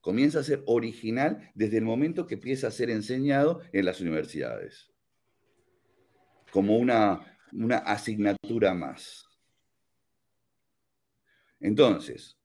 Comienza 0.00 0.40
a 0.40 0.42
ser 0.42 0.64
original 0.66 1.48
desde 1.54 1.78
el 1.78 1.84
momento 1.84 2.26
que 2.26 2.34
empieza 2.34 2.66
a 2.66 2.72
ser 2.72 2.90
enseñado 2.90 3.60
en 3.72 3.84
las 3.84 4.00
universidades, 4.00 4.90
como 6.50 6.76
una, 6.76 7.38
una 7.52 7.76
asignatura 7.78 8.74
más. 8.74 9.28
Entonces, 11.60 12.36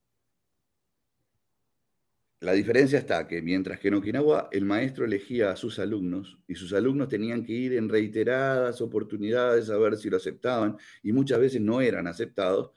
la 2.40 2.52
diferencia 2.52 3.00
está 3.00 3.26
que 3.26 3.42
mientras 3.42 3.80
que 3.80 3.88
en 3.88 3.94
Okinawa 3.94 4.48
el 4.52 4.64
maestro 4.64 5.04
elegía 5.04 5.50
a 5.50 5.56
sus 5.56 5.78
alumnos 5.80 6.38
y 6.46 6.54
sus 6.54 6.72
alumnos 6.72 7.08
tenían 7.08 7.44
que 7.44 7.52
ir 7.52 7.72
en 7.72 7.88
reiteradas 7.88 8.80
oportunidades 8.80 9.70
a 9.70 9.76
ver 9.76 9.96
si 9.96 10.08
lo 10.08 10.18
aceptaban 10.18 10.76
y 11.02 11.12
muchas 11.12 11.40
veces 11.40 11.60
no 11.60 11.80
eran 11.80 12.06
aceptados, 12.06 12.70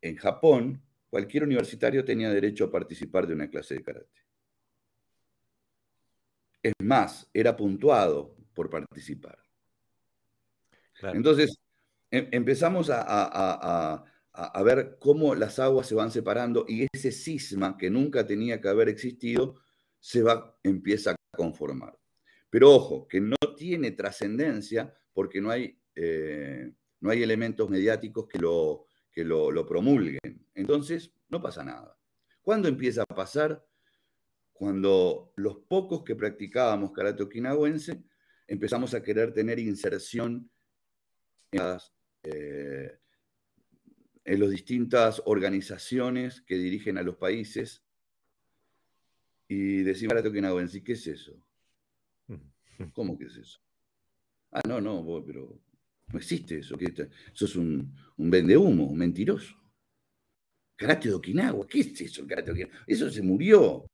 en 0.00 0.16
Japón 0.16 0.80
cualquier 1.10 1.42
universitario 1.42 2.04
tenía 2.04 2.30
derecho 2.30 2.64
a 2.64 2.70
participar 2.70 3.26
de 3.26 3.34
una 3.34 3.48
clase 3.48 3.74
de 3.74 3.82
karate. 3.82 4.26
Es 6.62 6.74
más, 6.82 7.28
era 7.32 7.56
puntuado 7.56 8.36
por 8.54 8.70
participar. 8.70 9.38
Entonces, 11.02 11.58
em, 12.10 12.28
empezamos 12.32 12.88
a 12.90 13.04
a, 13.06 14.04
ver 14.64 14.98
cómo 15.00 15.34
las 15.34 15.58
aguas 15.58 15.86
se 15.86 15.94
van 15.94 16.10
separando 16.10 16.64
y 16.68 16.86
ese 16.92 17.12
cisma 17.12 17.76
que 17.76 17.90
nunca 17.90 18.26
tenía 18.26 18.60
que 18.60 18.68
haber 18.68 18.88
existido 18.88 19.56
se 19.98 20.22
va, 20.22 20.58
empieza 20.62 21.12
a 21.12 21.16
conformar. 21.36 21.98
Pero 22.50 22.74
ojo, 22.74 23.08
que 23.08 23.20
no 23.20 23.36
tiene 23.56 23.92
trascendencia 23.92 24.94
porque 25.12 25.40
no 25.40 25.50
hay, 25.50 25.78
eh, 25.94 26.72
no 27.00 27.10
hay 27.10 27.22
elementos 27.22 27.68
mediáticos 27.70 28.26
que, 28.28 28.38
lo, 28.38 28.86
que 29.10 29.24
lo, 29.24 29.50
lo 29.50 29.66
promulguen. 29.66 30.20
Entonces, 30.54 31.12
no 31.28 31.40
pasa 31.40 31.64
nada. 31.64 31.98
¿Cuándo 32.42 32.68
empieza 32.68 33.02
a 33.02 33.14
pasar? 33.14 33.66
Cuando 34.52 35.32
los 35.36 35.56
pocos 35.68 36.02
que 36.04 36.14
practicábamos 36.14 36.92
karate 36.92 37.22
okinawense 37.22 38.02
empezamos 38.46 38.94
a 38.94 39.02
querer 39.02 39.32
tener 39.32 39.58
inserción 39.58 40.50
en 41.50 41.58
las, 41.58 41.92
eh, 42.22 42.98
en 44.26 44.40
las 44.40 44.50
distintas 44.50 45.22
organizaciones 45.24 46.40
que 46.40 46.56
dirigen 46.56 46.98
a 46.98 47.02
los 47.02 47.16
países 47.16 47.84
y 49.48 49.82
decimos, 49.84 50.16
ahora 50.44 50.66
sí, 50.66 50.82
¿qué 50.82 50.92
es 50.94 51.06
eso? 51.06 51.40
¿Cómo 52.92 53.16
que 53.16 53.26
es 53.26 53.36
eso? 53.36 53.60
Ah, 54.50 54.62
no, 54.66 54.80
no, 54.80 55.22
pero 55.24 55.62
no 56.08 56.18
existe 56.18 56.58
eso. 56.58 56.76
Eso 56.80 57.44
es 57.44 57.56
un, 57.56 57.94
un 58.16 58.30
vende 58.30 58.56
humo, 58.56 58.86
un 58.86 58.98
mentiroso. 58.98 59.54
Karate 60.74 61.08
de 61.08 61.14
Okinawa, 61.14 61.66
¿qué 61.66 61.80
es 61.80 62.00
eso 62.00 62.22
el 62.22 62.26
karate 62.26 62.46
de 62.46 62.64
Okinawa? 62.64 62.84
Eso 62.86 63.08
se 63.08 63.22
murió. 63.22 63.86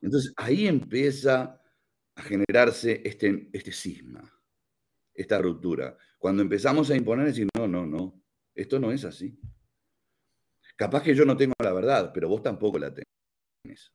Entonces 0.00 0.32
ahí 0.36 0.66
empieza 0.66 1.60
a 2.14 2.22
generarse 2.22 3.02
este, 3.04 3.50
este 3.52 3.72
cisma, 3.72 4.22
esta 5.12 5.38
ruptura. 5.38 5.98
Cuando 6.18 6.40
empezamos 6.40 6.90
a 6.90 6.96
imponer, 6.96 7.26
decir, 7.26 7.46
no, 7.54 7.68
no, 7.68 7.86
no, 7.86 8.18
esto 8.58 8.80
no 8.80 8.90
es 8.90 9.04
así. 9.04 9.38
Capaz 10.76 11.02
que 11.02 11.14
yo 11.14 11.24
no 11.24 11.36
tengo 11.36 11.54
la 11.62 11.72
verdad, 11.72 12.10
pero 12.12 12.28
vos 12.28 12.42
tampoco 12.42 12.78
la 12.78 12.92
tenés. 12.92 13.92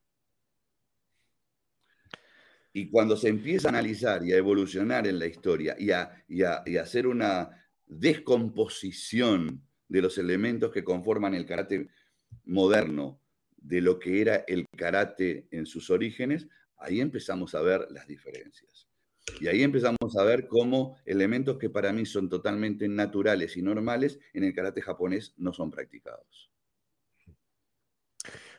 Y 2.71 2.89
cuando 2.89 3.17
se 3.17 3.27
empieza 3.27 3.67
a 3.67 3.71
analizar 3.71 4.25
y 4.25 4.31
a 4.31 4.37
evolucionar 4.37 5.05
en 5.05 5.19
la 5.19 5.27
historia 5.27 5.75
y 5.77 5.91
a, 5.91 6.63
hacer 6.81 7.07
una 7.07 7.49
descomposición 7.85 9.61
de 9.87 10.01
los 10.01 10.17
elementos 10.17 10.71
que 10.71 10.83
conforman 10.83 11.35
el 11.35 11.45
karate 11.45 11.89
moderno, 12.45 13.19
de 13.57 13.81
lo 13.81 13.99
que 13.99 14.21
era 14.21 14.45
el 14.47 14.65
karate 14.77 15.47
en 15.51 15.65
sus 15.65 15.89
orígenes, 15.89 16.47
ahí 16.77 17.01
empezamos 17.01 17.53
a 17.53 17.61
ver 17.61 17.87
las 17.91 18.07
diferencias. 18.07 18.87
Y 19.39 19.47
ahí 19.47 19.63
empezamos 19.63 20.17
a 20.17 20.23
ver 20.23 20.47
cómo 20.47 20.97
elementos 21.05 21.57
que 21.57 21.69
para 21.69 21.93
mí 21.93 22.05
son 22.05 22.29
totalmente 22.29 22.87
naturales 22.87 23.57
y 23.57 23.61
normales 23.61 24.19
en 24.33 24.43
el 24.43 24.53
karate 24.53 24.81
japonés 24.81 25.33
no 25.37 25.53
son 25.53 25.71
practicados. 25.71 26.51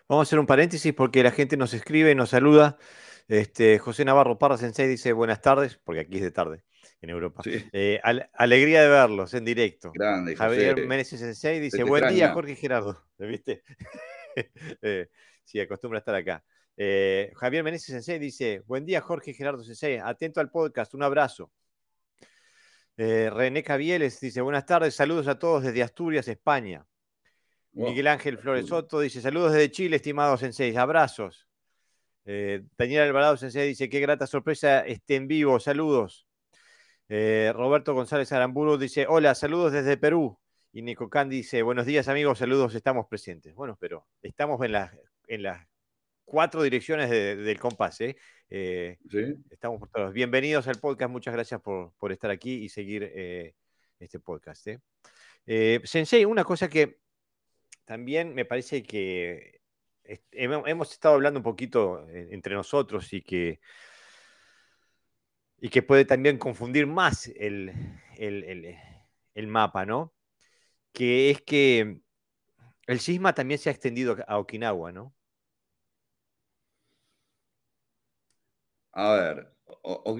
Vamos 0.08 0.26
a 0.26 0.28
hacer 0.28 0.38
un 0.38 0.46
paréntesis 0.46 0.92
porque 0.92 1.22
la 1.22 1.30
gente 1.30 1.56
nos 1.56 1.72
escribe 1.72 2.10
y 2.10 2.14
nos 2.14 2.30
saluda. 2.30 2.78
Este, 3.26 3.78
José 3.78 4.04
Navarro 4.04 4.38
Parra 4.38 4.58
Sensei 4.58 4.86
dice 4.86 5.12
buenas 5.12 5.40
tardes, 5.40 5.80
porque 5.82 6.00
aquí 6.00 6.16
es 6.16 6.22
de 6.22 6.30
tarde 6.30 6.64
en 7.00 7.10
Europa. 7.10 7.42
Eh, 7.46 8.00
alegría 8.34 8.82
de 8.82 8.88
verlos 8.88 9.32
en 9.34 9.44
directo. 9.44 9.92
Grande, 9.94 10.36
Javier 10.36 10.86
Meneses 10.86 11.20
Sensei 11.20 11.60
dice 11.60 11.84
buen 11.84 12.08
día, 12.12 12.32
Jorge 12.32 12.54
Gerardo. 12.54 13.02
¿Viste? 13.18 13.62
eh, 14.82 15.08
sí, 15.44 15.60
acostumbra 15.60 15.98
a 15.98 16.00
estar 16.00 16.14
acá. 16.14 16.44
Eh, 16.76 17.32
Javier 17.36 17.64
Meneses 17.64 17.86
Sensei 17.86 18.18
dice: 18.18 18.62
Buen 18.66 18.84
día, 18.84 19.00
Jorge 19.00 19.34
Gerardo 19.34 19.62
Sensei. 19.62 19.98
Atento 19.98 20.40
al 20.40 20.50
podcast, 20.50 20.94
un 20.94 21.02
abrazo. 21.02 21.50
Eh, 22.96 23.30
René 23.32 23.62
Cavieles 23.62 24.20
dice: 24.20 24.40
Buenas 24.40 24.66
tardes, 24.66 24.94
saludos 24.94 25.28
a 25.28 25.38
todos 25.38 25.62
desde 25.62 25.82
Asturias, 25.82 26.28
España. 26.28 26.86
Miguel 27.72 28.06
Ángel 28.06 28.38
Flores 28.38 28.66
Soto 28.66 29.00
dice: 29.00 29.20
Saludos 29.20 29.52
desde 29.52 29.70
Chile, 29.70 29.96
estimados 29.96 30.40
Sensei, 30.40 30.76
abrazos. 30.76 31.48
Eh, 32.26 32.62
Daniel 32.78 33.02
Alvarado 33.02 33.36
Sensei 33.36 33.68
dice, 33.68 33.88
qué 33.88 34.00
grata 34.00 34.26
sorpresa, 34.26 34.80
esté 34.80 35.16
en 35.16 35.28
vivo, 35.28 35.60
saludos. 35.60 36.26
Eh, 37.08 37.52
Roberto 37.54 37.92
González 37.94 38.32
Aramburu 38.32 38.78
dice, 38.78 39.06
hola, 39.08 39.34
saludos 39.34 39.72
desde 39.72 39.96
Perú. 39.96 40.38
Y 40.72 40.82
Nico 40.82 41.08
Candy 41.08 41.36
dice, 41.36 41.62
buenos 41.62 41.86
días 41.86 42.08
amigos, 42.08 42.38
saludos, 42.38 42.74
estamos 42.74 43.06
presentes. 43.06 43.54
Bueno, 43.54 43.76
pero 43.78 44.06
estamos 44.22 44.60
en 44.64 44.72
las, 44.72 44.90
en 45.28 45.42
las 45.42 45.66
cuatro 46.24 46.62
direcciones 46.62 47.10
del 47.10 47.58
compás. 47.58 48.00
¿eh? 48.00 48.16
¿eh? 48.50 48.98
¿Sí? 49.10 49.34
Estamos 49.50 49.80
por 49.80 49.90
todos. 49.90 50.12
Bienvenidos 50.12 50.66
al 50.68 50.78
podcast, 50.78 51.10
muchas 51.10 51.34
gracias 51.34 51.60
por, 51.60 51.92
por 51.98 52.12
estar 52.12 52.30
aquí 52.30 52.64
y 52.64 52.68
seguir 52.68 53.10
eh, 53.14 53.54
este 53.98 54.18
podcast. 54.20 54.68
Sensei, 55.84 56.24
una 56.24 56.44
cosa 56.44 56.68
que 56.68 56.98
también 57.84 58.34
me 58.34 58.44
parece 58.44 58.82
que 58.82 59.60
hemos 60.32 60.92
estado 60.92 61.14
hablando 61.14 61.40
un 61.40 61.44
poquito 61.44 62.06
entre 62.08 62.54
nosotros 62.54 63.12
y 63.12 63.22
que 63.22 63.60
y 65.64 65.70
que 65.70 65.82
puede 65.82 66.04
también 66.04 66.36
confundir 66.36 66.86
más 66.86 67.26
el, 67.36 67.72
mapa, 69.46 69.86
¿no? 69.86 70.12
Que 70.92 71.30
es 71.30 71.40
que 71.40 72.00
el 72.86 73.00
sisma 73.00 73.34
también 73.34 73.58
se 73.58 73.70
ha 73.70 73.72
extendido 73.72 74.16
a 74.28 74.38
Okinawa, 74.38 74.92
¿no? 74.92 75.14
A 78.96 79.12
ver, 79.14 79.52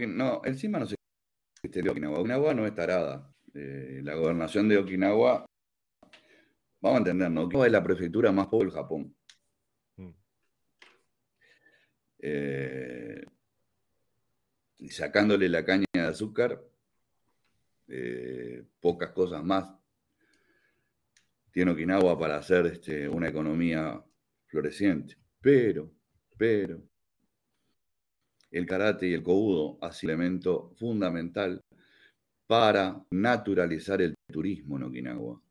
no, 0.08 0.42
el 0.44 0.58
sisma 0.58 0.80
no 0.80 0.86
se 0.86 0.96
a 0.96 1.90
Okinawa. 1.90 2.18
Okinawa 2.18 2.54
no 2.54 2.66
es 2.66 2.74
tarada. 2.74 3.32
Eh, 3.54 4.00
la 4.02 4.14
gobernación 4.14 4.68
de 4.68 4.78
Okinawa, 4.78 5.46
vamos 6.80 6.96
a 6.96 6.98
entender, 6.98 7.30
¿no? 7.30 7.44
Okinawa 7.44 7.66
es 7.66 7.72
la 7.72 7.84
prefectura 7.84 8.32
más 8.32 8.48
pobre 8.48 8.66
del 8.66 8.74
Japón. 8.74 9.16
Mm. 9.96 10.10
Eh, 12.18 13.24
sacándole 14.90 15.48
la 15.48 15.64
caña 15.64 15.86
de 15.92 16.00
azúcar, 16.00 16.60
eh, 17.86 18.64
pocas 18.80 19.12
cosas 19.12 19.44
más 19.44 19.70
tiene 21.52 21.70
Okinawa 21.70 22.18
para 22.18 22.38
hacer 22.38 22.66
este, 22.66 23.08
una 23.08 23.28
economía 23.28 24.02
floreciente. 24.48 25.16
Pero, 25.40 25.88
pero, 26.36 26.82
el 28.54 28.66
karate 28.66 29.08
y 29.08 29.14
el 29.14 29.22
kobudo 29.22 29.78
ha 29.80 29.92
sido 29.92 30.12
elemento 30.12 30.72
fundamental 30.76 31.60
para 32.46 33.04
naturalizar 33.10 34.00
el 34.00 34.14
turismo 34.32 34.76
en 34.76 34.84
Okinawa. 34.84 35.42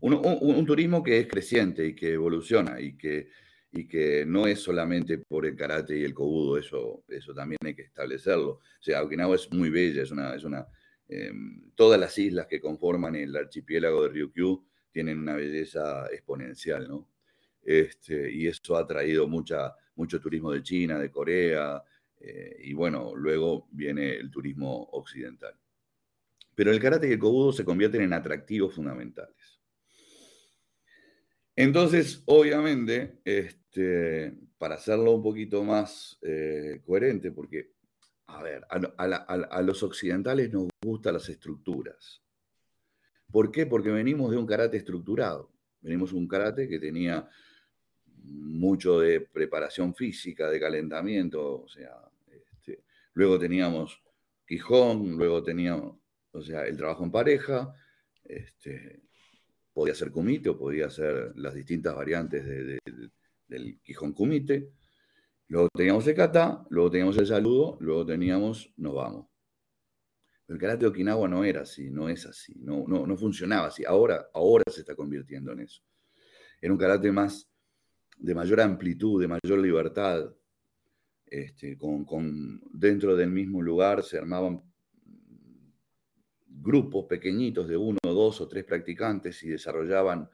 un, 0.00 0.66
turismo 0.66 1.02
que 1.02 1.18
es 1.18 1.26
creciente 1.26 1.84
y 1.86 1.94
que 1.94 2.12
evoluciona 2.12 2.80
y 2.80 2.96
que 2.96 3.28
y 3.72 3.86
que 3.86 4.24
no 4.24 4.46
es 4.46 4.60
solamente 4.60 5.18
por 5.18 5.44
el 5.44 5.54
karate 5.54 5.98
y 5.98 6.04
el 6.04 6.14
kobudo, 6.14 6.56
eso, 6.56 7.04
eso 7.08 7.34
también 7.34 7.58
hay 7.62 7.74
que 7.74 7.82
establecerlo. 7.82 8.60
O 8.60 9.04
Okinawa 9.04 9.34
es 9.34 9.52
muy 9.52 9.68
bella, 9.68 10.02
es 10.02 10.10
una, 10.10 10.34
es 10.34 10.44
una 10.44 10.66
em, 11.08 11.70
todas 11.74 12.00
las 12.00 12.16
islas 12.16 12.46
que 12.46 12.60
conforman 12.60 13.16
el 13.16 13.36
archipiélago 13.36 14.04
de 14.04 14.08
Ryukyu 14.10 14.64
tienen 14.90 15.18
una 15.18 15.34
belleza 15.34 16.06
exponencial, 16.10 16.88
¿no? 16.88 17.10
Este, 17.62 18.32
y 18.32 18.46
eso 18.46 18.76
ha 18.76 18.86
traído 18.86 19.26
mucha, 19.26 19.74
mucho 19.96 20.20
turismo 20.20 20.52
de 20.52 20.62
China, 20.62 20.98
de 20.98 21.10
Corea, 21.10 21.82
eh, 22.18 22.56
y 22.64 22.72
bueno, 22.72 23.14
luego 23.14 23.68
viene 23.70 24.16
el 24.16 24.30
turismo 24.30 24.88
occidental. 24.92 25.54
Pero 26.54 26.70
el 26.70 26.80
karate 26.80 27.08
y 27.08 27.12
el 27.12 27.18
kobudo 27.18 27.52
se 27.52 27.64
convierten 27.64 28.02
en 28.02 28.12
atractivos 28.12 28.74
fundamentales. 28.74 29.60
Entonces, 31.54 32.22
obviamente, 32.26 33.20
este, 33.24 34.34
para 34.58 34.74
hacerlo 34.74 35.12
un 35.12 35.22
poquito 35.22 35.64
más 35.64 36.18
eh, 36.22 36.82
coherente, 36.84 37.30
porque, 37.32 37.72
a 38.26 38.42
ver, 38.42 38.66
a, 38.68 39.62
los 39.62 39.82
occidentales 39.82 40.52
nos 40.52 40.68
gustan 40.82 41.14
las 41.14 41.28
estructuras. 41.28 42.22
¿Por 43.30 43.50
qué? 43.50 43.66
Porque 43.66 43.90
venimos 43.90 44.30
de 44.30 44.36
un 44.36 44.46
karate 44.46 44.76
estructurado. 44.76 45.50
Venimos 45.80 46.12
de 46.12 46.18
un 46.18 46.28
karate 46.28 46.68
que 46.68 46.78
tenía 46.78 47.28
mucho 48.26 49.00
de 49.00 49.20
preparación 49.20 49.94
física, 49.94 50.50
de 50.50 50.60
calentamiento, 50.60 51.62
o 51.62 51.68
sea, 51.68 51.96
este, 52.30 52.84
luego 53.14 53.38
teníamos 53.38 54.02
Quijón, 54.46 55.16
luego 55.16 55.42
teníamos, 55.42 55.96
o 56.32 56.42
sea, 56.42 56.66
el 56.66 56.76
trabajo 56.76 57.04
en 57.04 57.10
pareja, 57.10 57.74
este, 58.24 59.02
podía 59.72 59.94
ser 59.94 60.10
kumite 60.10 60.48
o 60.48 60.58
podía 60.58 60.88
ser 60.88 61.32
las 61.36 61.54
distintas 61.54 61.94
variantes 61.94 62.44
del 63.46 63.80
Quijón 63.82 64.12
kumite. 64.12 64.70
Luego 65.48 65.68
teníamos 65.74 66.06
el 66.06 66.14
kata, 66.14 66.64
luego 66.70 66.90
teníamos 66.90 67.18
el 67.18 67.26
saludo, 67.26 67.76
luego 67.80 68.06
teníamos 68.06 68.72
nos 68.76 68.94
vamos. 68.94 69.26
el 70.48 70.58
karate 70.58 70.80
de 70.80 70.86
Okinawa 70.86 71.28
no 71.28 71.44
era 71.44 71.62
así, 71.62 71.90
no 71.90 72.08
es 72.08 72.24
así, 72.26 72.54
no, 72.60 72.84
no, 72.86 73.06
no 73.06 73.16
funcionaba 73.16 73.68
así. 73.68 73.84
Ahora, 73.84 74.28
ahora 74.32 74.64
se 74.72 74.80
está 74.80 74.94
convirtiendo 74.96 75.52
en 75.52 75.60
eso. 75.60 75.82
Era 76.60 76.72
un 76.72 76.78
karate 76.78 77.12
más 77.12 77.48
de 78.16 78.34
mayor 78.34 78.60
amplitud, 78.60 79.20
de 79.20 79.28
mayor 79.28 79.58
libertad. 79.58 80.32
Este, 81.26 81.76
con, 81.76 82.04
con, 82.04 82.62
dentro 82.72 83.16
del 83.16 83.30
mismo 83.30 83.60
lugar 83.60 84.04
se 84.04 84.16
armaban 84.16 84.62
grupos 86.46 87.06
pequeñitos 87.06 87.68
de 87.68 87.76
uno, 87.76 87.98
dos 88.02 88.40
o 88.40 88.48
tres 88.48 88.64
practicantes 88.64 89.42
y 89.42 89.48
desarrollaban 89.48 90.28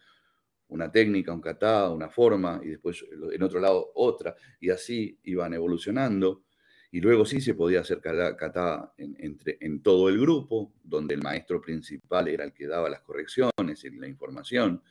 una 0.69 0.91
técnica, 0.91 1.33
un 1.33 1.41
kata, 1.41 1.91
una 1.91 2.09
forma, 2.09 2.61
y 2.63 2.69
después 2.69 3.05
en 3.33 3.43
otro 3.43 3.61
lado 3.61 3.93
otra, 3.95 4.35
y 4.61 4.71
así 4.71 5.19
iban 5.25 5.53
evolucionando. 5.53 6.45
Y 6.91 7.01
luego 7.01 7.25
sí 7.25 7.41
se 7.41 7.55
podía 7.55 7.81
hacer 7.81 8.01
kata 8.01 8.93
en, 8.99 9.17
entre, 9.19 9.57
en 9.61 9.83
todo 9.83 10.09
el 10.09 10.21
grupo, 10.21 10.75
donde 10.83 11.15
el 11.15 11.23
maestro 11.23 11.61
principal 11.61 12.29
era 12.29 12.45
el 12.45 12.53
que 12.53 12.67
daba 12.67 12.91
las 12.91 13.03
correcciones 13.03 13.85
y 13.85 13.91
la 13.91 14.09
información, 14.09 14.83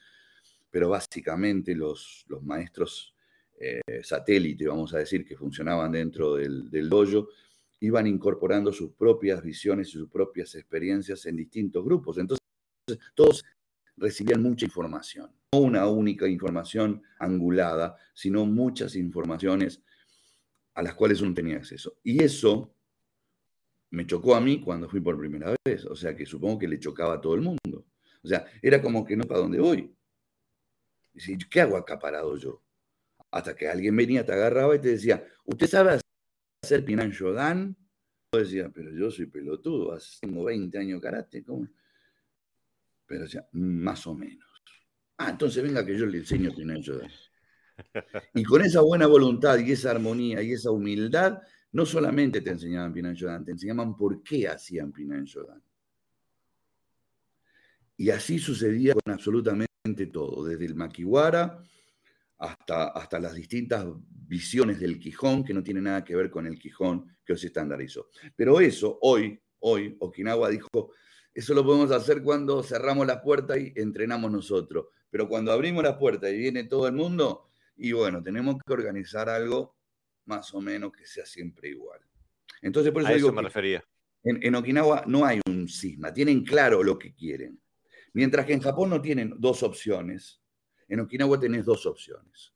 pero 0.71 0.89
básicamente 0.89 1.75
los, 1.75 2.25
maestros 2.41 3.13
eh, 3.59 3.81
satélite, 4.01 4.67
vamos 4.67 4.93
a 4.93 4.99
decir, 4.99 5.25
que 5.25 5.35
funcionaban 5.35 5.91
dentro 5.91 6.35
del, 6.35 6.71
del 6.71 6.89
dojo, 6.89 7.27
iban 7.81 8.07
incorporando 8.07 8.71
sus 8.71 8.93
propias 8.93 9.43
visiones 9.43 9.89
y 9.89 9.91
sus 9.91 10.09
propias 10.09 10.55
experiencias 10.55 11.25
en 11.25 11.35
distintos 11.35 11.83
grupos. 11.83 12.17
Entonces, 12.17 12.41
todos 13.13 13.43
recibían 13.97 14.41
mucha 14.41 14.65
información, 14.65 15.31
no 15.53 15.59
una 15.59 15.87
única 15.87 16.27
información 16.27 17.03
angulada, 17.19 17.95
sino 18.13 18.45
muchas 18.45 18.95
informaciones 18.95 19.83
a 20.73 20.81
las 20.81 20.95
cuales 20.95 21.21
uno 21.21 21.33
tenía 21.33 21.57
acceso. 21.57 21.97
Y 22.03 22.23
eso 22.23 22.73
me 23.91 24.05
chocó 24.07 24.35
a 24.35 24.41
mí 24.41 24.61
cuando 24.61 24.89
fui 24.89 25.01
por 25.01 25.17
primera 25.17 25.53
vez, 25.65 25.85
o 25.85 25.95
sea 25.95 26.15
que 26.15 26.25
supongo 26.25 26.59
que 26.59 26.67
le 26.67 26.79
chocaba 26.79 27.15
a 27.15 27.21
todo 27.21 27.35
el 27.35 27.41
mundo. 27.41 27.85
O 28.23 28.27
sea, 28.27 28.45
era 28.61 28.81
como 28.81 29.03
que 29.03 29.17
no 29.17 29.25
para 29.25 29.41
dónde 29.41 29.59
voy. 29.59 29.93
Y 31.13 31.37
¿qué 31.37 31.61
hago 31.61 31.77
acá 31.77 31.99
parado 31.99 32.37
yo? 32.37 32.63
Hasta 33.31 33.55
que 33.55 33.67
alguien 33.67 33.95
venía, 33.95 34.25
te 34.25 34.33
agarraba 34.33 34.75
y 34.75 34.79
te 34.79 34.89
decía, 34.89 35.25
¿usted 35.45 35.67
sabe 35.67 35.99
hacer 36.61 36.85
Pinan 36.85 37.09
Shodan. 37.09 37.75
Yo 38.33 38.39
decía, 38.39 38.71
pero 38.73 38.91
yo 38.91 39.11
soy 39.11 39.25
pelotudo, 39.25 39.97
tengo 40.21 40.45
20 40.45 40.77
años 40.77 41.01
karate, 41.01 41.43
¿cómo? 41.43 41.67
Pero 43.05 43.23
decía, 43.23 43.45
más 43.51 44.07
o 44.07 44.13
menos. 44.13 44.47
Ah, 45.17 45.31
entonces 45.31 45.61
venga 45.61 45.85
que 45.85 45.97
yo 45.97 46.05
le 46.05 46.19
enseño 46.19 46.53
Pinan 46.55 46.81
Shodan. 46.81 47.11
Y 48.35 48.43
con 48.43 48.61
esa 48.61 48.81
buena 48.81 49.07
voluntad 49.07 49.57
y 49.57 49.71
esa 49.71 49.91
armonía 49.91 50.41
y 50.43 50.51
esa 50.51 50.69
humildad, 50.69 51.41
no 51.71 51.85
solamente 51.85 52.41
te 52.41 52.51
enseñaban 52.51 52.93
Pinan 52.93 53.15
Shodan, 53.15 53.43
te 53.43 53.51
enseñaban 53.51 53.95
por 53.95 54.21
qué 54.21 54.47
hacían 54.47 54.91
Pinan 54.91 55.25
Shodan. 55.25 55.61
Y 57.97 58.11
así 58.11 58.37
sucedía 58.37 58.93
con 58.93 59.13
absolutamente 59.13 59.70
todo, 60.11 60.45
desde 60.45 60.65
el 60.65 60.75
makiwara 60.75 61.63
hasta, 62.37 62.87
hasta 62.89 63.19
las 63.19 63.33
distintas 63.33 63.85
visiones 64.09 64.79
del 64.79 64.99
Quijón, 64.99 65.43
que 65.43 65.53
no 65.53 65.63
tiene 65.63 65.81
nada 65.81 66.03
que 66.03 66.15
ver 66.15 66.29
con 66.29 66.45
el 66.47 66.57
Quijón 66.57 67.17
que 67.25 67.33
hoy 67.33 67.39
se 67.39 67.47
estandarizó. 67.47 68.09
Pero 68.35 68.59
eso, 68.59 68.97
hoy, 69.01 69.39
hoy, 69.59 69.97
Okinawa 69.99 70.49
dijo, 70.49 70.93
eso 71.33 71.53
lo 71.53 71.65
podemos 71.65 71.91
hacer 71.91 72.21
cuando 72.21 72.63
cerramos 72.63 73.07
las 73.07 73.21
puertas 73.21 73.57
y 73.57 73.73
entrenamos 73.75 74.31
nosotros. 74.31 74.87
Pero 75.09 75.27
cuando 75.27 75.51
abrimos 75.51 75.83
las 75.83 75.97
puertas 75.97 76.31
y 76.31 76.37
viene 76.37 76.63
todo 76.65 76.87
el 76.87 76.93
mundo, 76.93 77.49
y 77.75 77.91
bueno, 77.91 78.23
tenemos 78.23 78.57
que 78.65 78.73
organizar 78.73 79.29
algo 79.29 79.75
más 80.25 80.53
o 80.53 80.61
menos 80.61 80.91
que 80.91 81.05
sea 81.05 81.25
siempre 81.25 81.69
igual. 81.69 81.99
Entonces, 82.61 82.91
por 82.91 83.01
eso, 83.01 83.11
A 83.11 83.15
eso 83.15 83.33
me 83.33 83.41
refería. 83.41 83.83
En, 84.23 84.39
en, 84.43 84.55
Okinawa 84.55 85.03
no 85.07 85.25
hay 85.25 85.41
un 85.47 85.67
cisma, 85.67 86.13
tienen 86.13 86.43
claro 86.43 86.83
lo 86.83 86.97
que 86.97 87.13
quieren. 87.13 87.59
Mientras 88.13 88.45
que 88.45 88.53
en 88.53 88.61
Japón 88.61 88.89
no 88.89 89.01
tienen 89.01 89.33
dos 89.37 89.63
opciones, 89.63 90.41
en 90.87 90.99
Okinawa 90.99 91.39
tenés 91.39 91.65
dos 91.65 91.85
opciones. 91.85 92.53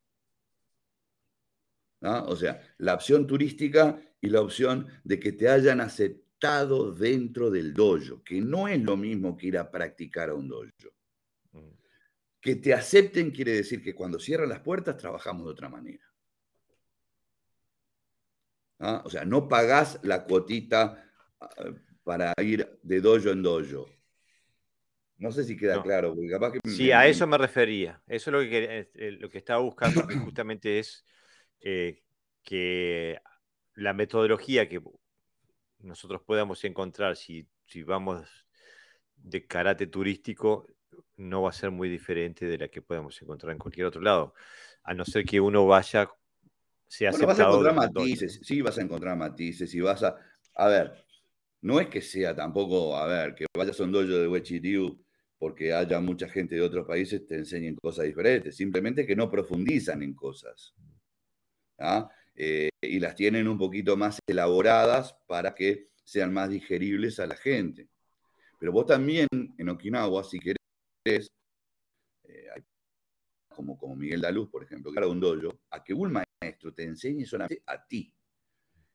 O 2.02 2.36
sea, 2.36 2.62
la 2.78 2.94
opción 2.94 3.26
turística 3.26 4.00
y 4.22 4.30
la 4.30 4.42
opción 4.42 4.88
de 5.04 5.20
que 5.20 5.32
te 5.32 5.50
hayan 5.50 5.82
aceptado 5.82 6.92
dentro 6.92 7.50
del 7.50 7.74
dojo, 7.74 8.24
que 8.24 8.42
no 8.42 8.68
es 8.68 8.82
lo 8.82 8.96
mismo 8.98 9.36
que 9.36 9.48
ir 9.48 9.58
a 9.58 9.72
practicar 9.72 10.30
a 10.30 10.36
un 10.36 10.48
dojo. 10.48 10.70
Mm. 11.54 11.72
Que 12.40 12.58
te 12.58 12.74
acepten 12.74 13.32
quiere 13.32 13.54
decir 13.54 13.82
que 13.82 13.96
cuando 13.96 14.20
cierran 14.20 14.50
las 14.50 14.60
puertas 14.60 14.98
trabajamos 14.98 15.46
de 15.46 15.52
otra 15.52 15.70
manera. 15.70 16.04
¿ah? 18.80 19.02
O 19.06 19.10
sea, 19.10 19.26
no 19.26 19.48
pagás 19.48 20.00
la 20.04 20.26
cuotita 20.26 21.12
ah, 21.40 21.50
para 22.04 22.34
ir 22.42 22.80
de 22.84 23.02
dojo 23.02 23.30
en 23.30 23.42
dojo. 23.42 23.90
No 25.18 25.32
sé 25.32 25.44
si 25.46 25.56
queda 25.56 25.82
claro, 25.82 26.14
porque 26.14 26.30
capaz 26.30 26.52
que... 26.52 26.60
Sí, 26.70 26.92
a 26.92 27.08
eso 27.08 27.26
me 27.26 27.38
refería. 27.38 28.02
Eso 28.08 28.30
es 28.30 28.34
lo 28.34 28.50
que, 28.50 28.90
eh, 28.94 29.12
lo 29.14 29.30
que 29.30 29.38
estaba 29.38 29.62
buscando, 29.62 30.06
que 30.06 30.16
justamente 30.18 30.80
es 30.80 31.06
eh, 31.62 32.04
que 32.44 33.20
la 33.76 33.94
metodología 33.94 34.68
que 34.68 34.82
nosotros 35.80 36.22
podamos 36.26 36.64
encontrar 36.64 37.16
si, 37.16 37.48
si 37.66 37.84
vamos 37.84 38.46
de 39.16 39.46
karate 39.46 39.88
turístico 39.88 40.68
no 41.18 41.44
va 41.44 41.50
a 41.50 41.54
ser 41.54 41.72
muy 41.72 41.90
diferente 41.90 42.46
de 42.46 42.58
la 42.58 42.68
que 42.68 42.82
podemos 42.82 43.22
encontrar 43.22 43.54
en 43.54 43.58
cualquier 43.58 43.88
otro 43.88 44.02
lado, 44.02 44.34
a 44.84 44.94
no 44.94 45.06
ser 45.06 45.26
que 45.26 45.40
uno 45.40 45.66
vaya, 45.66 46.10
sea 46.88 47.12
bueno, 47.12 47.28
vas 47.28 47.40
a 47.40 47.44
encontrar 47.44 47.76
matices, 47.76 48.40
sí 48.44 48.62
vas 48.62 48.78
a 48.78 48.82
encontrar 48.82 49.18
matices 49.18 49.74
y 49.74 49.82
vas 49.82 50.04
a... 50.04 50.16
A 50.58 50.68
ver, 50.68 51.06
no 51.62 51.80
es 51.80 51.88
que 51.88 52.02
sea 52.02 52.36
tampoco, 52.36 52.96
a 52.96 53.08
ver, 53.08 53.36
que 53.36 53.46
vayas 53.58 53.80
a 53.80 53.84
un 53.84 53.92
dojo 53.92 54.06
de 54.06 54.28
Wechiriu 54.28 55.05
porque 55.38 55.74
haya 55.74 56.00
mucha 56.00 56.30
gente 56.30 56.56
de 56.56 56.62
otros 56.62 56.88
países 56.88 57.26
te 57.26 57.36
enseñen 57.36 57.76
cosas 57.76 58.06
diferentes, 58.06 58.56
simplemente 58.56 59.06
que 59.06 59.16
no 59.16 59.30
profundizan 59.30 60.02
en 60.02 60.14
cosas. 60.14 60.74
¿ah? 61.80 62.10
Eh, 62.36 62.70
y 62.82 63.00
las 63.00 63.16
tienen 63.16 63.48
un 63.48 63.58
poquito 63.58 63.98
más 63.98 64.20
elaboradas 64.28 65.16
para 65.28 65.54
que 65.54 65.90
sean 66.04 66.34
más 66.34 66.50
digeribles 66.50 67.20
a 67.20 67.28
la 67.28 67.36
gente. 67.36 67.90
Pero 68.60 68.72
vos 68.72 68.86
también 68.86 69.28
en 69.32 69.70
Okinawa, 69.70 70.24
si 70.24 70.40
querés, 70.40 71.28
eh, 72.24 72.48
como, 73.50 73.78
como 73.78 73.96
Miguel 73.96 74.22
Daluz, 74.22 74.50
por 74.50 74.64
ejemplo, 74.64 74.92
que 74.92 75.00
era 75.00 75.08
un 75.08 75.20
dojo, 75.20 75.60
a 75.72 75.84
que 75.84 75.94
un 75.94 76.12
maestro 76.14 76.74
te 76.74 76.84
enseñe 76.84 77.26
solamente 77.26 77.64
a 77.66 77.86
ti. 77.86 78.14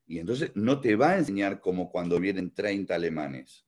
Y 0.07 0.18
entonces 0.18 0.53
no 0.55 0.81
te 0.81 0.96
va 0.96 1.11
a 1.11 1.18
enseñar 1.18 1.61
como 1.61 1.90
cuando 1.90 2.18
vienen 2.18 2.53
30 2.53 2.94
alemanes. 2.94 3.64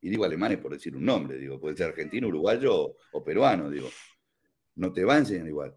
Y 0.00 0.08
digo 0.08 0.24
alemanes 0.24 0.58
por 0.58 0.72
decir 0.72 0.96
un 0.96 1.04
nombre, 1.04 1.36
digo, 1.36 1.60
puede 1.60 1.76
ser 1.76 1.88
argentino, 1.88 2.28
uruguayo 2.28 2.96
o, 3.12 3.24
peruano, 3.24 3.70
digo. 3.70 3.88
No 4.76 4.92
te 4.92 5.04
va 5.04 5.16
a 5.16 5.18
enseñar 5.18 5.46
igual. 5.46 5.76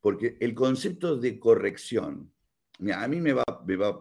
Porque 0.00 0.36
el 0.40 0.54
concepto 0.54 1.16
de 1.16 1.38
corrección, 1.38 2.32
a 2.94 3.08
mí 3.08 3.20
me, 3.20 3.32
va, 3.32 3.44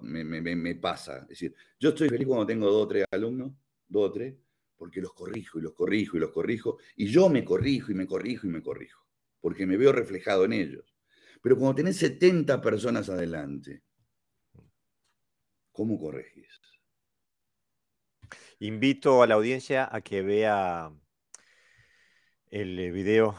me, 0.02 0.24
me, 0.24 0.56
me, 0.56 0.76
pasa. 0.76 1.20
Es 1.20 1.28
decir, 1.30 1.56
yo 1.80 1.90
estoy 1.90 2.10
feliz 2.10 2.28
cuando 2.28 2.46
tengo 2.46 2.70
dos 2.70 2.86
o 2.86 2.88
tres 2.88 3.06
alumnos, 3.12 3.54
dos 3.88 4.10
o 4.10 4.12
tres, 4.12 4.36
porque 4.76 5.00
los 5.00 5.14
corrijo 5.14 5.60
y 5.60 5.62
los 5.62 5.74
corrijo 5.74 6.18
y 6.18 6.20
los 6.20 6.32
corrijo, 6.32 6.80
y 6.96 7.06
yo 7.06 7.30
me 7.30 7.46
corrijo 7.46 7.92
y 7.92 7.96
me 7.96 8.08
corrijo 8.08 8.48
y 8.48 8.50
me 8.50 8.64
corrijo, 8.64 9.06
porque 9.40 9.68
me 9.68 9.78
veo 9.78 9.92
reflejado 9.92 10.46
en 10.46 10.54
ellos. 10.54 10.96
Pero 11.42 11.56
cuando 11.58 11.76
tenés 11.76 11.98
70 11.98 12.60
personas 12.62 13.10
adelante, 13.10 13.84
¿cómo 15.72 16.00
corregís? 16.00 16.51
Invito 18.62 19.24
a 19.24 19.28
la 19.28 19.34
audiencia 19.34 19.90
a 19.92 20.02
que 20.02 20.22
vea 20.22 20.94
el 22.52 22.78
eh, 22.78 22.92
video 22.92 23.36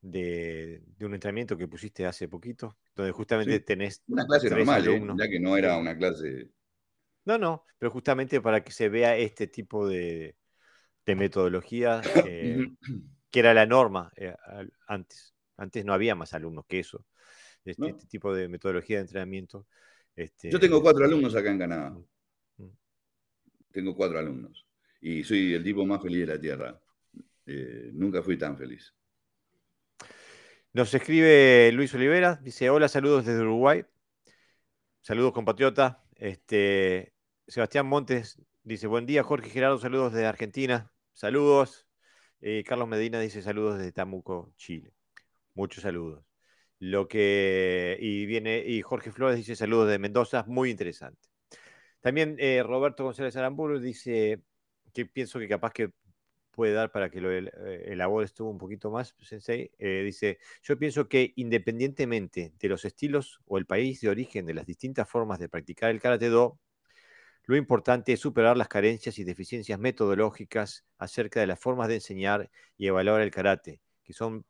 de, 0.00 0.82
un 1.00 1.12
entrenamiento 1.12 1.58
que 1.58 1.68
pusiste 1.68 2.06
hace 2.06 2.28
poquito, 2.28 2.78
donde 2.96 3.12
justamente 3.12 3.60
tenés... 3.60 4.02
Una 4.06 4.24
clase 4.24 4.48
normal, 4.48 4.88
¿eh? 4.88 5.06
ya 5.18 5.28
que 5.28 5.38
no 5.38 5.58
era 5.58 5.76
una 5.76 5.94
clase... 5.94 6.50
No, 7.26 7.36
no, 7.36 7.66
pero 7.76 7.90
justamente 7.90 8.40
para 8.40 8.64
que 8.64 8.72
se 8.72 8.88
vea 8.88 9.18
este 9.18 9.48
tipo 9.48 9.86
de, 9.86 10.34
de 11.04 11.14
metodología 11.14 12.00
eh, 12.26 12.66
que 13.30 13.40
era 13.40 13.52
la 13.52 13.66
norma 13.66 14.10
eh, 14.16 14.34
antes. 14.86 15.34
Antes 15.58 15.84
no 15.84 15.92
había 15.92 16.14
más 16.14 16.32
alumnos 16.32 16.64
que 16.66 16.78
eso. 16.78 17.04
Este, 17.66 17.90
este, 17.90 18.06
tipo 18.06 18.34
de 18.34 18.48
metodología 18.48 18.96
de 18.96 19.02
entrenamiento. 19.02 19.66
Este, 20.16 20.50
Yo 20.50 20.58
tengo 20.58 20.80
cuatro 20.80 21.04
alumnos 21.04 21.34
acá 21.34 21.50
en 21.50 21.58
Canadá. 21.58 21.94
Tengo 23.74 23.96
cuatro 23.96 24.20
alumnos. 24.20 24.64
Y 25.00 25.24
soy 25.24 25.52
el 25.52 25.64
tipo 25.64 25.84
más 25.84 26.00
feliz 26.00 26.20
de 26.20 26.34
la 26.34 26.40
Tierra. 26.40 26.80
Eh, 27.44 27.90
nunca 27.92 28.22
fui 28.22 28.38
tan 28.38 28.56
feliz. 28.56 28.94
Nos 30.72 30.94
escribe 30.94 31.72
Luis 31.72 31.92
Olivera, 31.94 32.36
dice, 32.36 32.70
hola, 32.70 32.86
saludos 32.88 33.26
desde 33.26 33.42
Uruguay. 33.42 33.84
Saludos, 35.00 35.32
compatriota. 35.32 36.04
Este, 36.14 37.14
Sebastián 37.48 37.86
Montes 37.86 38.40
dice, 38.62 38.86
buen 38.86 39.06
día, 39.06 39.24
Jorge 39.24 39.50
Gerardo, 39.50 39.78
saludos 39.78 40.12
desde 40.12 40.26
Argentina. 40.26 40.92
Saludos. 41.12 41.88
Eh, 42.40 42.62
Carlos 42.64 42.86
Medina 42.86 43.18
dice 43.18 43.42
saludos 43.42 43.78
desde 43.78 43.90
Tamuco, 43.90 44.52
Chile. 44.56 44.92
Muchos 45.54 45.82
saludos. 45.82 46.24
Lo 46.78 47.08
que. 47.08 47.96
Y 48.00 48.26
viene. 48.26 48.64
Y 48.64 48.82
Jorge 48.82 49.10
Flores 49.10 49.36
dice 49.36 49.56
saludos 49.56 49.90
de 49.90 49.98
Mendoza, 49.98 50.44
muy 50.46 50.70
interesante. 50.70 51.33
También 52.04 52.36
eh, 52.38 52.62
Roberto 52.62 53.02
González 53.02 53.34
Aramburu 53.34 53.80
dice 53.80 54.42
que 54.92 55.06
pienso 55.06 55.38
que 55.38 55.48
capaz 55.48 55.72
que 55.72 55.90
puede 56.50 56.74
dar 56.74 56.92
para 56.92 57.08
que 57.08 57.18
lo 57.18 57.32
eh, 57.32 57.48
elabore 57.86 58.26
estuvo 58.26 58.50
un 58.50 58.58
poquito 58.58 58.90
más, 58.90 59.16
Sensei. 59.22 59.70
dice: 59.78 60.38
Yo 60.62 60.78
pienso 60.78 61.08
que 61.08 61.32
independientemente 61.36 62.52
de 62.58 62.68
los 62.68 62.84
estilos 62.84 63.40
o 63.46 63.56
el 63.56 63.64
país 63.64 64.02
de 64.02 64.10
origen 64.10 64.44
de 64.44 64.52
las 64.52 64.66
distintas 64.66 65.08
formas 65.08 65.38
de 65.38 65.48
practicar 65.48 65.92
el 65.92 66.00
Karate 66.02 66.28
Do, 66.28 66.60
lo 67.46 67.56
importante 67.56 68.12
es 68.12 68.20
superar 68.20 68.58
las 68.58 68.68
carencias 68.68 69.18
y 69.18 69.24
deficiencias 69.24 69.78
metodológicas 69.78 70.84
acerca 70.98 71.40
de 71.40 71.46
las 71.46 71.58
formas 71.58 71.88
de 71.88 71.94
enseñar 71.94 72.50
y 72.76 72.86
evaluar 72.86 73.22
el 73.22 73.30
karate, 73.30 73.80
que 74.02 74.12
son 74.12 74.44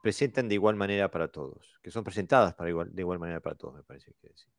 presentan 0.00 0.48
de 0.48 0.54
igual 0.54 0.76
manera 0.76 1.10
para 1.10 1.26
todos, 1.26 1.80
que 1.82 1.90
son 1.90 2.04
presentadas 2.04 2.54
para 2.54 2.70
igual, 2.70 2.94
de 2.94 3.02
igual 3.02 3.18
manera 3.18 3.40
para 3.40 3.56
todos, 3.56 3.74
me 3.74 3.82
parece 3.82 4.14
que 4.20 4.28
decir. 4.28 4.57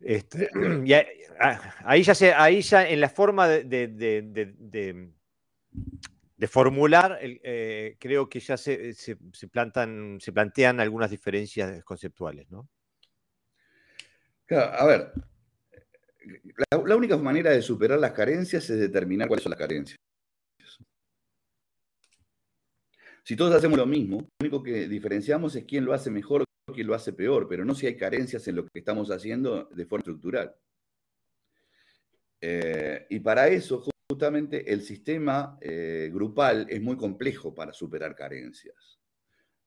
Este, 0.00 0.50
ahí, 1.84 2.02
ya 2.02 2.14
se, 2.14 2.32
ahí 2.32 2.62
ya 2.62 2.88
en 2.88 3.00
la 3.00 3.08
forma 3.08 3.48
de, 3.48 5.12
formular, 6.48 7.18
eh, 7.20 7.96
creo 7.98 8.28
que 8.28 8.40
ya 8.40 8.56
se, 8.56 8.94
se 8.94 9.48
plantean 9.48 10.80
algunas 10.80 11.10
diferencias 11.10 11.82
conceptuales, 11.84 12.50
¿no? 12.50 12.68
a 14.48 14.86
ver, 14.86 15.12
la, 16.70 16.96
única 16.96 17.16
manera 17.16 17.50
de 17.50 17.62
superar 17.62 17.98
las 17.98 18.12
carencias 18.12 18.68
es 18.70 18.78
determinar 18.78 19.28
cuáles 19.28 19.42
son 19.42 19.50
las 19.50 19.58
carencias. 19.58 19.98
Si 23.24 23.34
todos 23.34 23.54
hacemos 23.54 23.76
lo 23.76 23.86
mismo, 23.86 24.18
lo 24.20 24.28
único 24.40 24.62
que 24.62 24.86
diferenciamos 24.86 25.56
es 25.56 25.64
quién 25.64 25.84
lo 25.84 25.92
hace 25.92 26.10
mejor 26.10 26.44
quién 26.76 26.86
lo 26.86 26.94
hace 26.94 27.12
peor, 27.12 27.48
pero 27.48 27.64
no 27.64 27.74
si 27.74 27.86
hay 27.86 27.96
carencias 27.96 28.46
en 28.46 28.56
lo 28.56 28.66
que 28.66 28.78
estamos 28.78 29.10
haciendo 29.10 29.64
de 29.64 29.86
forma 29.86 30.02
estructural. 30.02 30.54
Eh, 32.40 33.06
y 33.10 33.18
para 33.20 33.48
eso, 33.48 33.82
justamente, 34.08 34.70
el 34.72 34.82
sistema 34.82 35.58
eh, 35.60 36.10
grupal 36.12 36.66
es 36.68 36.80
muy 36.80 36.96
complejo 36.96 37.54
para 37.54 37.72
superar 37.72 38.14
carencias. 38.14 39.00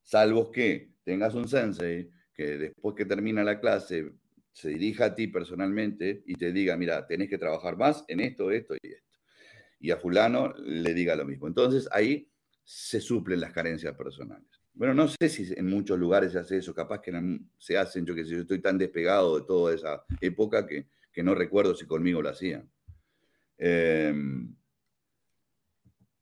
Salvo 0.03 0.51
que 0.51 0.93
tengas 1.03 1.33
un 1.33 1.47
sensei 1.47 2.09
que 2.33 2.57
después 2.57 2.95
que 2.95 3.05
termina 3.05 3.43
la 3.43 3.59
clase 3.59 4.13
se 4.53 4.69
dirija 4.69 5.05
a 5.05 5.15
ti 5.15 5.27
personalmente 5.27 6.23
y 6.25 6.35
te 6.35 6.51
diga, 6.51 6.77
mira, 6.77 7.05
tenés 7.07 7.29
que 7.29 7.37
trabajar 7.37 7.75
más 7.77 8.05
en 8.07 8.19
esto, 8.19 8.51
esto 8.51 8.75
y 8.81 8.91
esto. 8.93 9.17
Y 9.79 9.91
a 9.91 9.97
fulano 9.97 10.53
le 10.57 10.93
diga 10.93 11.15
lo 11.15 11.25
mismo. 11.25 11.47
Entonces 11.47 11.87
ahí 11.91 12.29
se 12.63 13.01
suplen 13.01 13.39
las 13.39 13.51
carencias 13.51 13.95
personales. 13.95 14.58
Bueno, 14.79 14.93
no 14.93 15.09
sé 15.09 15.27
si 15.27 15.53
en 15.57 15.65
muchos 15.65 15.99
lugares 15.99 16.31
se 16.31 16.39
hace 16.39 16.55
eso, 16.55 16.73
capaz 16.73 17.01
que 17.01 17.11
se 17.57 17.77
hacen, 17.77 18.05
yo 18.05 18.15
que 18.15 18.23
sé, 18.23 18.31
yo 18.31 18.41
estoy 18.43 18.61
tan 18.61 18.77
despegado 18.77 19.37
de 19.37 19.45
toda 19.45 19.75
esa 19.75 20.05
época 20.21 20.65
que, 20.65 20.87
no 21.21 21.35
recuerdo 21.35 21.75
si 21.75 21.85
conmigo 21.85 22.21
lo 22.21 22.29
hacían. 22.29 22.71
Em, 23.57 24.55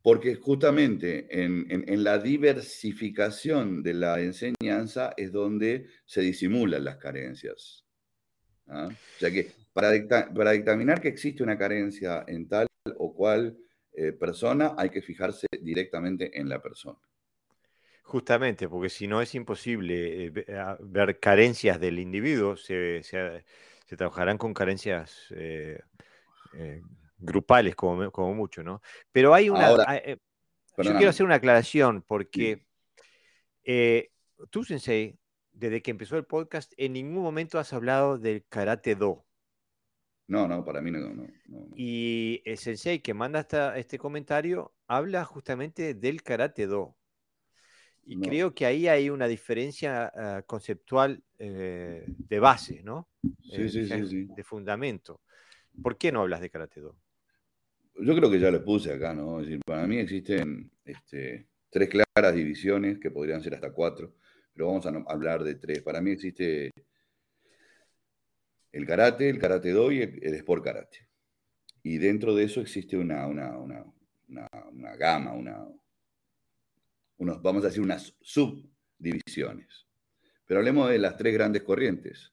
porque 0.02 0.34
justamente 0.34 1.28
en, 1.30 2.04
la 2.04 2.18
diversificación 2.18 3.84
de 3.84 3.94
la 3.94 4.20
enseñanza 4.22 5.14
es 5.18 5.32
donde 5.32 5.86
se 6.08 6.22
disimulan 6.22 6.84
las 6.84 6.98
carencias. 6.98 7.86
¿ah? 8.66 8.90
O 8.90 9.20
sea 9.20 9.30
que 9.30 9.52
para, 9.72 9.92
dictaminar 9.92 11.00
que 11.00 11.10
existe 11.10 11.44
una 11.44 11.60
carencia 11.60 12.26
en 12.28 12.48
tal 12.48 12.66
o 12.98 13.14
cual 13.14 13.56
eh, 13.94 14.14
persona, 14.14 14.74
hay 14.80 14.90
que 14.90 15.04
fijarse 15.04 15.46
directamente 15.62 16.40
en 16.40 16.50
la 16.50 16.60
persona. 16.60 16.98
Justamente, 18.08 18.70
porque 18.70 18.90
si 18.90 19.06
no 19.06 19.22
es 19.22 19.36
imposible 19.36 20.28
eh, 20.28 20.46
ah, 20.58 20.78
ver 20.80 21.20
carencias 21.20 21.80
del 21.80 22.00
individuo, 22.00 22.56
se, 22.56 23.02
trabajarán 23.98 24.38
con 24.38 24.54
carencias 24.54 25.28
eh, 25.32 25.82
grupales 27.18 27.76
como, 27.76 28.10
como, 28.12 28.34
mucho, 28.34 28.64
¿no? 28.64 28.82
Pero 29.12 29.34
hay 29.34 29.50
una... 29.50 29.76
yo 29.76 30.94
quiero 30.96 31.10
hacer 31.10 31.26
una 31.26 31.36
aclaración 31.36 32.02
porque 32.02 32.66
tú, 34.50 34.64
Sensei, 34.64 35.20
desde 35.52 35.82
que 35.82 35.92
empezó 35.92 36.18
el 36.18 36.26
podcast, 36.26 36.72
en 36.78 36.94
ningún 36.94 37.24
momento 37.24 37.60
has 37.60 37.74
hablado 37.74 38.18
del 38.18 38.46
karate 38.48 38.96
do. 38.96 39.26
No, 40.28 40.48
no, 40.48 40.64
para 40.64 40.82
mí 40.82 40.92
no. 40.92 41.28
Y 41.76 42.42
el 42.46 42.58
sensei 42.58 43.00
que 43.00 43.14
manda 43.14 43.48
este 43.78 43.98
comentario 43.98 44.74
habla 44.88 45.24
justamente 45.24 45.94
del 45.94 46.22
karate 46.22 46.68
do. 46.68 46.98
Y 48.10 48.16
creo 48.20 48.54
que 48.54 48.66
ahí 48.66 48.88
hay 48.88 49.10
una 49.10 49.28
diferencia 49.28 50.12
ah, 50.16 50.42
conceptual 50.46 51.22
eh, 51.40 52.06
de 52.08 52.40
base, 52.40 52.82
¿no? 52.84 53.08
Sí, 53.22 53.64
Eh, 53.64 53.70
sí, 53.70 53.86
sí, 53.86 53.88
de- 53.90 54.08
sí. 54.08 54.28
De 54.36 54.44
fundamento. 54.44 55.22
¿Por 55.82 55.98
qué 55.98 56.12
no 56.12 56.22
hablas 56.22 56.42
de 56.42 56.50
Karate 56.50 56.82
Do? 56.82 56.96
Yo 58.00 58.16
creo 58.16 58.30
que 58.30 58.40
ya 58.40 58.52
lo 58.52 58.64
puse 58.64 58.94
acá, 58.94 59.14
¿no? 59.14 59.40
Es 59.40 59.48
decir, 59.48 59.62
para 59.66 59.88
mí 59.88 59.98
existen 59.98 60.72
este, 60.86 61.48
tres 61.70 61.90
claras 61.90 62.36
divisiones, 62.36 63.00
que 63.00 63.12
podrían 63.12 63.42
ser 63.42 63.56
hasta 63.56 63.72
cuatro, 63.72 64.14
pero 64.54 64.68
vamos 64.68 64.86
a 64.86 64.90
hablar 65.12 65.44
de 65.44 65.56
tres. 65.56 65.82
Para 65.82 66.00
mí 66.02 66.12
existe 66.12 66.72
el 68.72 68.86
karate, 68.86 69.30
el 69.30 69.40
karate 69.40 69.72
do 69.72 69.92
y 69.92 70.02
el, 70.02 70.20
el 70.24 70.34
sport 70.36 70.64
karate. 70.64 71.08
Y 71.84 71.98
dentro 71.98 72.36
de 72.36 72.44
eso 72.44 72.62
existe 72.62 72.98
una, 72.98 73.26
una, 73.28 73.58
una, 73.58 73.86
una 74.72 74.96
gama, 74.96 75.34
una, 75.34 75.66
unos, 77.18 77.42
vamos 77.42 77.64
a 77.64 77.68
decir, 77.68 77.82
unas 77.82 78.16
subdivisiones. 78.22 79.88
Pero 80.46 80.60
hablemos 80.60 80.90
de 80.90 81.00
las 81.00 81.18
tres 81.18 81.34
grandes 81.34 81.64
corrientes. 81.64 82.32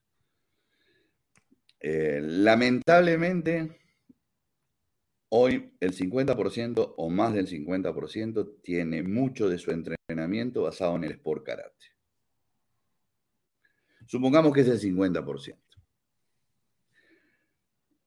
Eh, 1.81 2.21
lamentablemente, 2.23 3.79
hoy 5.29 5.73
el 5.81 5.93
50% 5.93 6.95
o 6.97 7.11
más 7.11 7.35
del 7.35 7.47
50% 7.47 8.63
tiene 8.63 9.03
mucho 9.03 9.49
de 9.49 9.59
su 9.59 9.71
entrenamiento 9.71 10.63
basado 10.63 10.97
en 10.97 11.05
el 11.05 11.13
sport 11.13 11.45
karate. 11.45 11.87
Supongamos 14.07 14.53
que 14.53 14.61
es 14.61 14.69
el 14.69 14.81
50%. 14.81 15.59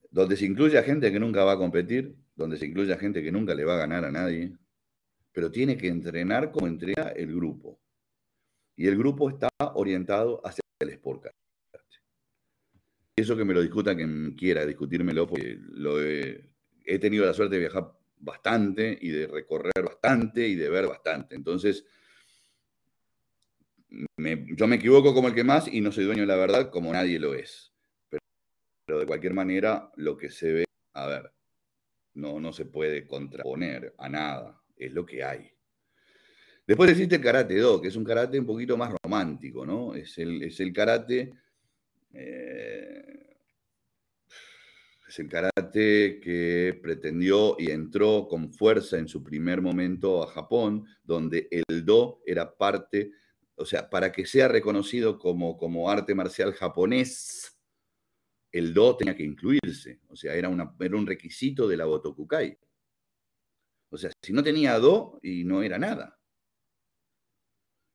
Donde 0.10 0.38
se 0.38 0.46
incluye 0.46 0.78
a 0.78 0.84
gente 0.84 1.12
que 1.12 1.20
nunca 1.20 1.44
va 1.44 1.54
a 1.54 1.58
competir, 1.58 2.16
donde 2.36 2.58
se 2.58 2.66
incluye 2.66 2.94
a 2.94 2.98
gente 2.98 3.22
que 3.22 3.32
nunca 3.32 3.54
le 3.54 3.66
va 3.66 3.76
a 3.76 3.80
ganar 3.80 4.06
a 4.06 4.12
nadie, 4.12 4.56
pero 5.38 5.52
tiene 5.52 5.78
que 5.78 5.88
entrenar 5.88 6.52
como 6.52 6.66
entrena 6.66 7.10
el 7.10 7.36
grupo. 7.36 7.80
Y 8.76 8.88
el 8.88 8.98
grupo 8.98 9.30
está 9.30 9.48
orientado 9.76 10.42
hacia 10.44 10.64
el 10.80 10.90
sport 10.90 11.26
karate. 11.26 11.38
Eso 13.16 13.38
que 13.38 13.46
me 13.46 13.54
lo 13.54 13.62
discuta 13.62 13.96
quien 13.96 14.34
quiera 14.36 14.66
discutírmelo, 14.66 15.28
porque 15.28 15.60
lo 15.60 16.02
he, 16.02 16.50
tenido 17.00 17.24
la 17.24 17.36
suerte 17.36 17.54
de 17.54 17.62
viajar 17.62 17.94
bastante 18.18 18.98
y 19.00 19.10
de 19.10 19.28
recorrer 19.28 19.84
bastante 19.86 20.48
y 20.48 20.56
de 20.56 20.70
ver 20.70 20.88
bastante. 20.88 21.36
Entonces, 21.36 21.86
yo 24.18 24.68
me 24.68 24.78
equivoco 24.78 25.14
como 25.14 25.28
el 25.28 25.36
que 25.36 25.44
más 25.44 25.68
y 25.68 25.82
no 25.82 25.92
soy 25.92 26.06
dueño 26.06 26.22
de 26.22 26.28
la 26.30 26.36
verdad 26.36 26.72
como 26.72 26.92
nadie 26.92 27.20
lo 27.20 27.36
es. 27.36 27.72
Pero, 28.10 28.22
pero 28.88 29.00
de 29.02 29.06
cualquier 29.06 29.36
manera, 29.36 29.92
lo 29.98 30.18
que 30.18 30.32
se 30.32 30.52
ve, 30.52 30.66
a 30.94 31.06
ver, 31.06 31.32
no, 32.16 32.40
no 32.40 32.52
se 32.54 32.66
puede 32.66 33.06
contraponer 33.06 33.94
a 34.00 34.10
nada, 34.10 34.64
es 34.78 34.94
lo 34.94 35.06
que 35.06 35.24
hay. 35.24 35.52
Después 36.66 36.92
existe 36.92 37.16
el 37.16 37.22
karate 37.22 37.58
do, 37.58 37.82
que 37.82 37.88
es 37.88 37.96
un 37.96 38.04
karate 38.04 38.40
un 38.40 38.46
poquito 38.46 38.76
más 38.78 38.94
romántico, 39.04 39.66
¿no? 39.66 39.96
Es 39.96 40.18
el, 40.18 40.44
es 40.44 40.60
el 40.60 40.74
karate. 40.74 41.34
eh, 42.14 43.18
es 45.08 45.20
el 45.20 45.30
karate 45.30 46.20
que 46.22 46.78
pretendió 46.82 47.56
y 47.58 47.72
entró 47.72 48.28
con 48.28 48.52
fuerza 48.52 48.98
en 48.98 49.08
su 49.08 49.24
primer 49.24 49.62
momento 49.62 50.22
a 50.22 50.28
Japón, 50.28 50.86
donde 51.04 51.48
el 51.50 51.86
do 51.86 52.22
era 52.26 52.58
parte, 52.58 53.12
o 53.56 53.66
sea, 53.66 53.90
para 53.90 54.12
que 54.12 54.26
sea 54.26 54.50
reconocido 54.50 55.18
como, 55.18 55.58
como 55.58 55.90
arte 55.90 56.14
marcial 56.14 56.52
japonés, 56.54 57.58
el 58.52 58.74
do 58.74 58.98
tenía 58.98 59.16
que 59.16 59.24
incluirse, 59.24 60.02
o 60.10 60.16
sea, 60.16 60.36
era, 60.36 60.50
una, 60.50 60.76
era 60.80 60.98
un 60.98 61.08
requisito 61.08 61.68
de 61.68 61.78
la 61.78 61.86
Botokukai. 61.86 62.58
O 63.90 63.98
sea, 63.98 64.12
si 64.22 64.34
no 64.34 64.44
tenía 64.44 64.78
do, 64.80 65.20
y 65.22 65.44
no 65.44 65.64
era 65.64 65.78
nada. 65.80 66.20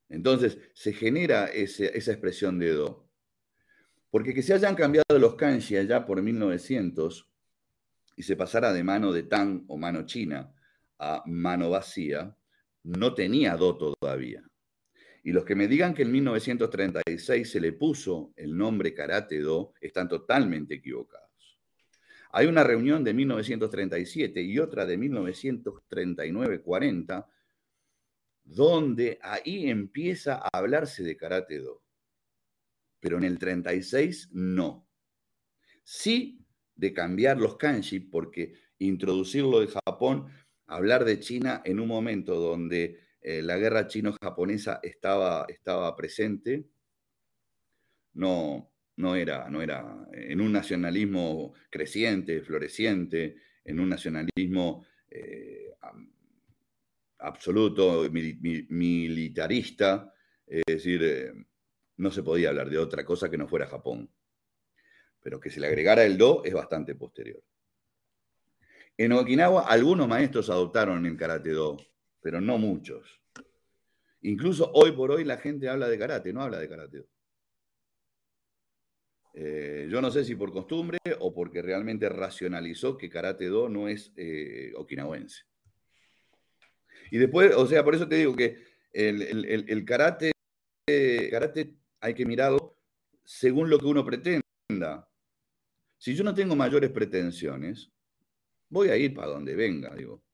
Entonces, 0.08 0.58
se 0.74 0.92
genera 0.92 1.46
esa 1.46 1.86
expresión 1.86 2.58
de 2.58 2.72
do. 2.72 3.08
Porque 4.10 4.34
que 4.34 4.42
se 4.42 4.52
hayan 4.52 4.74
cambiado 4.74 5.18
los 5.18 5.36
kanji 5.36 5.76
allá 5.76 6.04
por 6.04 6.20
1900 6.20 7.28
y 8.16 8.22
se 8.22 8.36
pasara 8.36 8.72
de 8.72 8.84
mano 8.84 9.10
de 9.12 9.22
tan 9.22 9.64
o 9.68 9.78
mano 9.78 10.04
china 10.04 10.52
a 10.98 11.22
mano 11.26 11.70
vacía, 11.70 12.36
no 12.84 13.14
tenía 13.14 13.56
do 13.56 13.76
todavía. 13.76 14.44
Y 15.24 15.32
los 15.32 15.44
que 15.44 15.54
me 15.54 15.68
digan 15.68 15.94
que 15.94 16.02
en 16.02 16.12
1936 16.12 17.50
se 17.50 17.60
le 17.60 17.72
puso 17.72 18.32
el 18.36 18.56
nombre 18.56 18.92
karate 18.92 19.40
do 19.40 19.72
están 19.80 20.08
totalmente 20.08 20.74
equivocados. 20.74 21.21
Hay 22.32 22.46
una 22.46 22.64
reunión 22.64 23.04
de 23.04 23.12
1937 23.12 24.40
y 24.42 24.58
otra 24.58 24.86
de 24.86 24.98
1939-40 24.98 27.26
donde 28.44 29.18
ahí 29.22 29.68
empieza 29.68 30.36
a 30.36 30.48
hablarse 30.52 31.02
de 31.02 31.16
karate 31.16 31.58
do. 31.58 31.82
Pero 33.00 33.18
en 33.18 33.24
el 33.24 33.38
36 33.38 34.30
no. 34.32 34.88
Sí 35.84 36.46
de 36.74 36.94
cambiar 36.94 37.38
los 37.38 37.56
kanji, 37.56 38.00
porque 38.00 38.54
introducirlo 38.78 39.60
de 39.60 39.68
Japón, 39.68 40.26
hablar 40.66 41.04
de 41.04 41.20
China 41.20 41.60
en 41.64 41.80
un 41.80 41.88
momento 41.88 42.36
donde 42.36 42.98
eh, 43.20 43.42
la 43.42 43.58
guerra 43.58 43.86
chino-japonesa 43.86 44.80
estaba, 44.82 45.44
estaba 45.48 45.94
presente, 45.94 46.66
no, 48.14 48.71
no, 48.96 49.16
era, 49.16 49.48
no 49.50 49.62
era 49.62 50.06
en 50.12 50.40
un 50.40 50.52
nacionalismo 50.52 51.54
creciente, 51.70 52.42
floreciente, 52.42 53.36
en 53.64 53.80
un 53.80 53.88
nacionalismo 53.88 54.84
eh, 55.10 55.74
absoluto, 57.18 58.10
mil- 58.10 58.38
mil- 58.40 58.66
militarista, 58.70 60.12
es 60.46 60.62
decir, 60.66 61.00
eh, 61.02 61.32
no 61.98 62.10
se 62.10 62.22
podía 62.22 62.48
hablar 62.50 62.68
de 62.68 62.78
otra 62.78 63.04
cosa 63.04 63.30
que 63.30 63.38
no 63.38 63.48
fuera 63.48 63.66
Japón. 63.66 64.10
Pero 65.20 65.38
que 65.38 65.50
se 65.50 65.60
le 65.60 65.68
agregara 65.68 66.04
el 66.04 66.18
do 66.18 66.42
es 66.44 66.52
bastante 66.52 66.94
posterior. 66.94 67.42
En 68.96 69.12
Okinawa 69.12 69.66
algunos 69.68 70.08
maestros 70.08 70.50
adoptaron 70.50 71.06
el 71.06 71.16
karate 71.16 71.50
do, 71.50 71.76
pero 72.20 72.40
no 72.40 72.58
muchos. 72.58 73.20
Incluso 74.22 74.70
hoy 74.74 74.92
por 74.92 75.10
hoy 75.10 75.24
la 75.24 75.36
gente 75.38 75.68
habla 75.68 75.88
de 75.88 75.98
karate, 75.98 76.32
no 76.32 76.42
habla 76.42 76.58
de 76.58 76.68
karate 76.68 76.98
do. 76.98 77.06
Eh, 79.34 79.88
yo 79.90 80.00
no 80.02 80.10
sé 80.10 80.24
si 80.24 80.34
por 80.34 80.52
costumbre 80.52 80.98
o 81.20 81.32
porque 81.32 81.62
realmente 81.62 82.08
racionalizó 82.08 82.98
que 82.98 83.08
karate 83.08 83.46
do 83.46 83.68
no 83.68 83.88
es 83.88 84.12
eh, 84.16 84.72
okinawense. 84.76 85.44
Y 87.10 87.18
después, 87.18 87.54
o 87.54 87.66
sea, 87.66 87.84
por 87.84 87.94
eso 87.94 88.08
te 88.08 88.16
digo 88.16 88.34
que 88.34 88.58
el, 88.92 89.84
karate, 89.84 90.32
karate 91.30 91.74
hay 92.00 92.14
que 92.14 92.26
mirarlo 92.26 92.78
según 93.24 93.70
lo 93.70 93.78
que 93.78 93.86
uno 93.86 94.04
pretenda. 94.04 95.08
Si 95.98 96.14
yo 96.14 96.24
no 96.24 96.34
tengo 96.34 96.56
mayores 96.56 96.90
pretensiones, 96.90 97.90
voy 98.68 98.88
a 98.88 98.96
ir 98.96 99.14
para 99.14 99.28
donde 99.28 99.54
venga, 99.54 99.94
digo. 99.94 100.24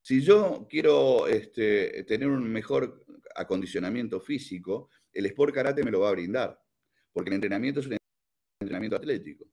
si 0.00 0.22
yo 0.22 0.66
quiero 0.68 1.26
este, 1.28 2.04
tener 2.04 2.28
un 2.28 2.50
mejor 2.50 3.04
acondicionamiento 3.34 4.20
físico, 4.20 4.88
el 5.12 5.26
Sport 5.26 5.54
Karate 5.54 5.84
me 5.84 5.90
lo 5.90 6.00
va 6.00 6.08
a 6.08 6.12
brindar, 6.12 6.58
porque 7.12 7.30
el 7.30 7.34
entrenamiento 7.34 7.80
es 7.80 7.86
un 7.86 7.96
entrenamiento 8.72 8.96
atlético. 8.96 9.46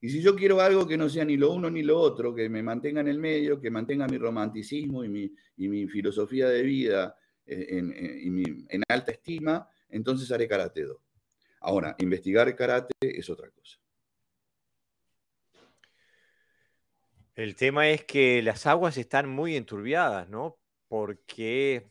Y 0.00 0.08
si 0.10 0.22
yo 0.22 0.36
quiero 0.36 0.60
algo 0.60 0.86
que 0.86 0.96
no 0.96 1.08
sea 1.08 1.24
ni 1.24 1.36
lo 1.36 1.52
uno 1.52 1.70
ni 1.70 1.82
lo 1.82 1.98
otro, 1.98 2.34
que 2.34 2.48
me 2.48 2.62
mantenga 2.62 3.00
en 3.00 3.08
el 3.08 3.18
medio, 3.18 3.60
que 3.60 3.70
mantenga 3.70 4.06
mi 4.06 4.18
romanticismo 4.18 5.04
y 5.04 5.08
mi, 5.08 5.32
y 5.56 5.68
mi 5.68 5.86
filosofía 5.88 6.48
de 6.48 6.62
vida 6.62 7.16
eh, 7.46 7.66
en, 7.70 8.34
mi- 8.34 8.66
en 8.68 8.82
alta 8.88 9.12
estima, 9.12 9.68
entonces 9.88 10.30
haré 10.30 10.46
karate 10.46 10.82
do. 10.82 11.02
Ahora, 11.60 11.96
investigar 11.98 12.54
karate 12.54 12.92
es 13.00 13.28
otra 13.30 13.50
cosa. 13.50 13.78
El 17.34 17.54
tema 17.54 17.88
es 17.90 18.04
que 18.04 18.42
las 18.42 18.66
aguas 18.66 18.96
están 18.96 19.28
muy 19.28 19.56
enturbiadas, 19.56 20.28
¿no? 20.28 20.58
Porque 20.88 21.90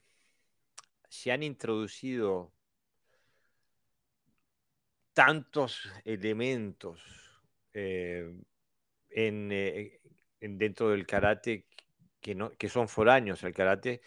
se 1.09 1.31
han 1.31 1.43
introducido 1.43 2.54
tantos 5.15 5.89
elementos 6.03 7.01
eh, 7.73 8.31
en, 9.09 9.51
eh, 9.51 9.99
en- 10.41 10.57
dentro 10.59 10.89
del 10.91 11.07
karate 11.07 11.65
que, 12.21 12.35
no, 12.35 12.51
que 12.51 12.69
son 12.69 12.87
foráneos. 12.87 13.43
Al 13.43 13.53
karate, 13.53 14.01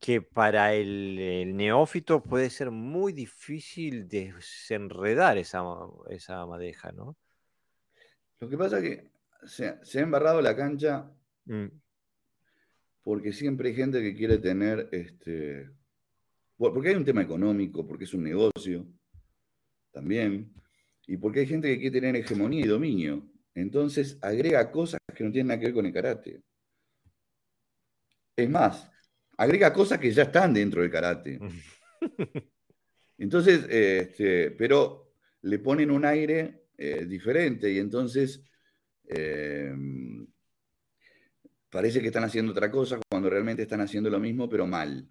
que 0.00 0.22
para 0.22 0.74
el, 0.74 1.18
el 1.18 1.56
neófito 1.56 2.22
puede 2.22 2.50
ser 2.50 2.70
muy 2.70 3.12
difícil 3.12 4.08
desenredar 4.08 5.38
esa, 5.38 5.62
esa 6.10 6.46
madeja, 6.46 6.92
¿no? 6.92 7.16
Lo 8.40 8.48
que 8.48 8.56
pasa 8.58 8.78
es 8.78 8.84
que 8.84 9.10
se, 9.46 9.78
se 9.84 9.98
ha 10.00 10.02
embarrado 10.02 10.40
la 10.42 10.56
cancha 10.56 11.10
Mm, 11.46 11.68
porque 13.02 13.32
siempre 13.32 13.70
hay 13.70 13.74
gente 13.74 14.02
que 14.02 14.14
quiere 14.14 14.36
tener, 14.38 14.88
este, 14.92 15.70
porque 16.58 16.90
hay 16.90 16.94
un 16.94 17.06
tema 17.06 17.22
económico, 17.22 17.86
porque 17.86 18.04
es 18.04 18.12
un 18.12 18.24
negocio 18.24 18.86
también, 19.98 20.52
y 21.08 21.16
porque 21.16 21.40
hay 21.40 21.46
gente 21.46 21.68
que 21.68 21.80
quiere 21.80 22.00
tener 22.00 22.14
hegemonía 22.14 22.64
y 22.64 22.68
dominio. 22.68 23.28
Entonces 23.52 24.16
agrega 24.22 24.70
cosas 24.70 25.00
que 25.12 25.24
no 25.24 25.32
tienen 25.32 25.48
nada 25.48 25.58
que 25.58 25.66
ver 25.66 25.74
con 25.74 25.86
el 25.86 25.92
karate. 25.92 26.40
Es 28.36 28.48
más, 28.48 28.88
agrega 29.36 29.72
cosas 29.72 29.98
que 29.98 30.12
ya 30.12 30.22
están 30.22 30.54
dentro 30.54 30.82
del 30.82 30.90
karate. 30.92 31.40
Entonces, 33.18 33.66
este, 33.68 34.52
pero 34.52 35.14
le 35.42 35.58
ponen 35.58 35.90
un 35.90 36.04
aire 36.04 36.66
eh, 36.76 37.04
diferente 37.04 37.68
y 37.72 37.78
entonces 37.80 38.40
eh, 39.08 39.74
parece 41.68 42.00
que 42.00 42.06
están 42.06 42.22
haciendo 42.22 42.52
otra 42.52 42.70
cosa 42.70 43.00
cuando 43.10 43.28
realmente 43.28 43.62
están 43.62 43.80
haciendo 43.80 44.08
lo 44.08 44.20
mismo, 44.20 44.48
pero 44.48 44.64
mal. 44.68 45.08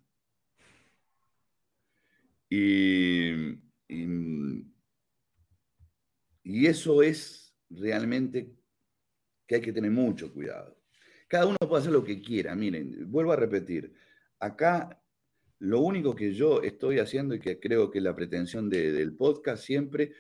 Y, 2.49 2.86
y 6.57 6.65
eso 6.65 7.03
es 7.03 7.53
realmente 7.69 8.51
que 9.45 9.55
hay 9.55 9.61
que 9.61 9.71
tener 9.71 9.91
mucho 9.91 10.33
cuidado. 10.33 10.75
Cada 11.27 11.45
uno 11.45 11.57
puede 11.59 11.81
hacer 11.81 11.93
lo 11.93 12.03
que 12.03 12.19
quiera. 12.19 12.55
Miren, 12.55 13.11
vuelvo 13.11 13.31
a 13.31 13.35
repetir, 13.35 13.93
acá 14.39 14.99
lo 15.59 15.81
único 15.81 16.15
que 16.15 16.33
yo 16.33 16.63
estoy 16.63 16.97
haciendo 16.97 17.35
y 17.35 17.39
que 17.39 17.59
creo 17.59 17.91
que 17.91 18.01
la 18.01 18.15
pretensión 18.15 18.71
del 18.71 19.15
podcast 19.15 19.63
siempre 19.63 20.13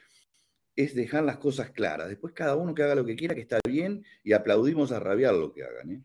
es 0.75 0.93
dejar 0.93 1.23
las 1.23 1.37
cosas 1.37 1.71
claras. 1.71 2.07
Después 2.07 2.35
cada 2.35 2.55
uno 2.55 2.75
que 2.75 2.83
haga 2.83 2.93
lo 2.93 3.05
que 3.05 3.15
quiera, 3.15 3.33
que 3.33 3.41
está 3.41 3.59
bien, 3.67 4.05
y 4.23 4.33
aplaudimos 4.33 4.91
a 4.91 4.99
rabiar 4.99 5.33
lo 5.33 5.51
que 5.51 5.63
hagan. 5.63 5.89
¿eh? 5.89 6.03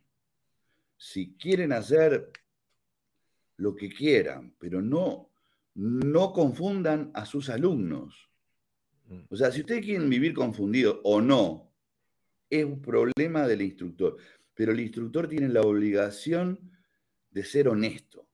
Si 0.96 1.34
quieren 1.36 1.72
hacer 1.72 2.32
lo 3.58 3.76
que 3.76 3.90
quieran, 3.90 4.54
pero 4.58 4.80
no, 4.80 5.28
no 5.74 6.32
confundan 6.32 7.10
a 7.12 7.26
sus 7.26 7.50
alumnos. 7.50 8.31
Mm. 9.12 9.26
O 9.30 9.36
sea, 9.36 9.50
si 9.50 9.60
ustedes 9.60 9.84
quieren 9.84 10.08
vivir 10.08 10.34
confundidos 10.34 11.00
o 11.04 11.20
no, 11.20 11.70
es 12.48 12.64
un 12.64 12.80
problema 12.80 13.46
del 13.46 13.62
instructor. 13.62 14.16
Pero 14.54 14.72
el 14.72 14.80
instructor 14.80 15.28
tiene 15.28 15.48
la 15.48 15.62
obligación 15.62 16.58
de 17.30 17.44
ser 17.44 17.68
honesto. 17.68 18.26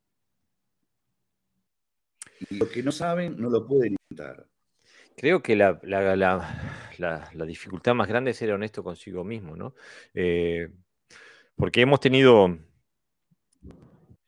Y 2.51 2.57
lo 2.57 2.69
que 2.69 2.83
no 2.83 2.93
saben 2.93 3.41
no 3.41 3.51
lo 3.51 3.67
pueden 3.67 3.97
intentar. 4.11 4.47
Creo 5.17 5.43
que 5.43 5.57
la, 5.57 5.81
dificultad 7.47 7.95
más 7.95 8.09
grande 8.09 8.31
es 8.31 8.37
ser 8.37 8.53
honesto 8.53 8.85
consigo 8.85 9.25
mismo, 9.25 9.57
¿no? 9.57 9.75
Eh, 10.15 10.69
porque 11.57 11.81
hemos 11.81 11.99
tenido, 11.99 12.57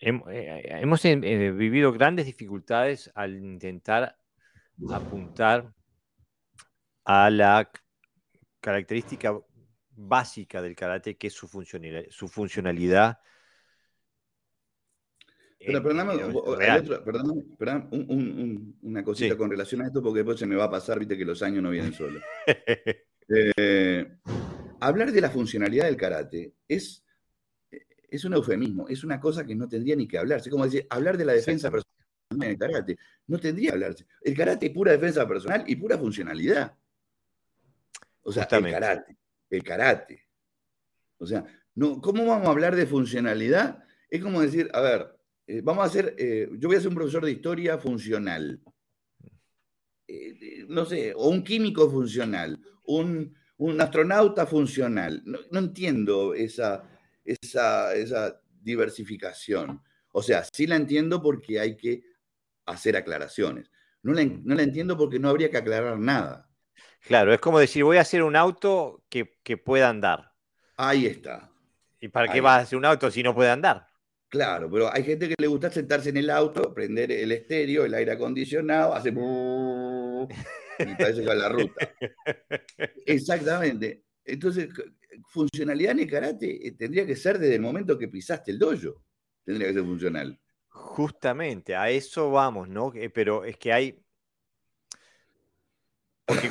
eh, 0.00 0.20
hemos 0.80 1.04
eh, 1.04 1.52
vivido 1.52 1.92
grandes 1.92 2.26
dificultades 2.26 3.10
al 3.14 3.36
intentar 3.36 4.16
apuntar 4.92 5.72
a 7.12 7.28
la 7.28 7.68
característica 8.60 9.36
básica 9.96 10.62
del 10.62 10.76
karate, 10.76 11.16
que 11.16 11.26
es 11.26 11.32
su 11.32 11.48
funcionalidad, 11.48 12.04
su 12.10 12.28
funcionalidad 12.28 13.18
pero 15.66 15.82
perdóname, 15.82 16.24
una 18.82 19.04
cosita 19.04 19.36
con 19.36 19.50
relación 19.50 19.82
a 19.82 19.86
esto, 19.88 20.02
porque 20.02 20.20
después 20.20 20.38
se 20.38 20.46
me 20.46 20.56
va 20.56 20.64
a 20.64 20.70
pasar, 20.70 20.98
viste 20.98 21.18
que 21.18 21.24
los 21.24 21.42
años 21.42 21.62
no 21.62 21.70
vienen 21.70 21.92
solos. 21.92 22.22
Eh, 23.32 24.16
hablar 24.80 25.12
de 25.12 25.20
la 25.20 25.30
funcionalidad 25.30 25.84
del 25.84 25.96
karate 25.96 26.54
es, 26.66 27.04
es 27.70 28.24
un 28.24 28.34
eufemismo, 28.34 28.88
es 28.88 29.04
una 29.04 29.20
cosa 29.20 29.46
que 29.46 29.54
no 29.54 29.68
tendría 29.68 29.94
ni 29.94 30.08
que 30.08 30.18
hablarse. 30.18 30.50
Como 30.50 30.64
decir, 30.64 30.84
hablar 30.90 31.16
de 31.16 31.24
la 31.26 31.34
defensa 31.34 31.70
personal 31.70 31.94
en 32.32 32.42
el 32.42 32.58
karate, 32.58 32.98
no 33.28 33.38
tendría 33.38 33.68
que 33.68 33.74
hablarse. 33.74 34.06
El 34.22 34.36
karate 34.36 34.66
es 34.66 34.72
pura 34.72 34.90
defensa 34.90 35.28
personal 35.28 35.62
y 35.64 35.76
pura 35.76 35.96
funcionalidad. 35.96 36.76
O 38.22 38.32
sea, 38.32 38.48
el 38.50 38.70
karate, 38.70 39.16
el 39.48 39.62
karate. 39.62 40.28
O 41.18 41.26
sea, 41.26 41.44
no, 41.74 42.00
¿cómo 42.00 42.26
vamos 42.26 42.48
a 42.48 42.50
hablar 42.50 42.76
de 42.76 42.86
funcionalidad? 42.86 43.84
Es 44.08 44.22
como 44.22 44.40
decir, 44.40 44.68
a 44.72 44.80
ver, 44.80 45.20
eh, 45.46 45.60
vamos 45.62 45.84
a 45.84 45.86
hacer, 45.86 46.14
eh, 46.18 46.48
yo 46.58 46.68
voy 46.68 46.76
a 46.76 46.80
ser 46.80 46.88
un 46.88 46.94
profesor 46.94 47.24
de 47.24 47.32
historia 47.32 47.78
funcional. 47.78 48.60
Eh, 50.06 50.64
no 50.68 50.84
sé, 50.84 51.12
o 51.14 51.28
un 51.28 51.44
químico 51.44 51.88
funcional, 51.88 52.60
un, 52.84 53.36
astronauta 53.78 54.46
funcional. 54.46 55.22
No, 55.24 55.58
entiendo 55.58 56.34
esa, 56.34 56.82
esa, 57.24 58.40
diversificación. 58.62 59.80
O 60.12 60.22
sea, 60.22 60.44
sí 60.52 60.66
la 60.66 60.76
entiendo 60.76 61.22
porque 61.22 61.60
hay 61.60 61.76
que 61.76 62.02
hacer 62.66 62.96
aclaraciones. 62.96 63.70
No 64.02 64.12
la, 64.12 64.24
no 64.24 64.54
la, 64.54 64.62
entiendo 64.62 64.96
porque 64.96 65.18
no 65.18 65.28
habría 65.28 65.50
que 65.50 65.58
aclarar 65.58 65.98
nada. 65.98 66.49
Claro, 67.06 67.32
es 67.32 67.40
como 67.40 67.58
decir, 67.58 67.84
voy 67.84 67.96
a 67.96 68.02
hacer 68.02 68.22
un 68.22 68.36
auto 68.36 69.04
que, 69.08 69.24
pueda 69.56 69.88
andar. 69.88 70.32
Ahí 70.76 71.06
está. 71.06 71.50
¿Y 72.00 72.08
para 72.08 72.32
qué 72.32 72.40
vas 72.40 72.60
a 72.60 72.62
hacer 72.62 72.78
un 72.78 72.84
auto 72.84 73.10
si 73.10 73.22
no 73.22 73.34
puede 73.34 73.50
andar? 73.50 73.86
Claro, 74.28 74.70
pero 74.70 74.92
hay 74.92 75.02
gente 75.02 75.28
que 75.28 75.34
le 75.38 75.48
gusta 75.48 75.70
sentarse 75.70 76.10
en 76.10 76.16
el 76.16 76.30
auto, 76.30 76.72
prender 76.72 77.10
el 77.10 77.32
estéreo, 77.32 77.84
el 77.84 77.94
aire 77.94 78.12
acondicionado, 78.12 78.94
hace... 78.94 79.08
y 79.08 80.94
parece 80.94 81.20
que 81.20 81.26
va 81.26 81.34
la 81.34 81.48
ruta. 81.48 81.90
Exactamente. 83.06 84.04
Entonces, 84.24 84.68
funcionalidad 85.28 85.92
en 85.92 86.00
el 86.00 86.10
karate 86.10 86.66
eh, 86.66 86.72
tendría 86.72 87.04
que 87.04 87.16
ser 87.16 87.38
desde 87.38 87.56
el 87.56 87.60
momento 87.60 87.98
que 87.98 88.08
pisaste 88.08 88.52
el 88.52 88.58
dojo. 88.58 89.04
Tendría 89.44 89.68
que 89.68 89.74
ser 89.74 89.84
funcional. 89.84 90.40
Justamente, 90.68 91.74
a 91.74 91.90
eso 91.90 92.30
vamos, 92.30 92.68
¿no? 92.68 92.92
Pero 93.12 93.44
es 93.44 93.56
que 93.56 93.72
hay... 93.72 94.00
Porque 96.30 96.50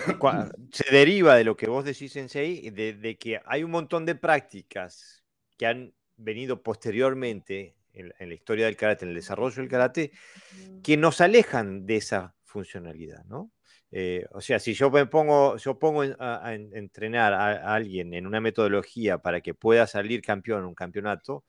se 0.71 0.91
deriva 0.91 1.35
de 1.35 1.43
lo 1.43 1.55
que 1.55 1.67
vos 1.67 1.85
decís, 1.85 2.11
Sensei, 2.11 2.69
de, 2.69 2.93
de 2.93 3.17
que 3.17 3.41
hay 3.45 3.63
un 3.63 3.71
montón 3.71 4.05
de 4.05 4.15
prácticas 4.15 5.23
que 5.57 5.65
han 5.65 5.93
venido 6.17 6.61
posteriormente 6.61 7.75
en, 7.93 8.29
la 8.29 8.33
historia 8.33 8.65
del 8.65 8.75
karate, 8.75 9.05
en 9.05 9.09
el 9.09 9.15
desarrollo 9.15 9.55
del 9.55 9.69
karate, 9.69 10.11
que 10.83 10.97
nos 10.97 11.21
alejan 11.21 11.85
de 11.85 11.97
esa 11.97 12.35
funcionalidad, 12.43 13.25
¿no? 13.25 13.51
Eh, 13.91 14.25
o 14.31 14.41
sea, 14.41 14.59
si 14.59 14.73
yo 14.73 14.91
me 14.91 15.07
pongo, 15.07 15.57
yo 15.57 15.79
pongo 15.79 16.03
a, 16.19 16.53
entrenar 16.53 17.33
a, 17.33 17.73
alguien 17.73 18.13
en 18.13 18.27
una 18.27 18.39
metodología 18.39 19.17
para 19.17 19.41
que 19.41 19.55
pueda 19.55 19.87
salir 19.87 20.21
campeón 20.21 20.59
en 20.59 20.65
un 20.65 20.75
campeonato 20.75 21.43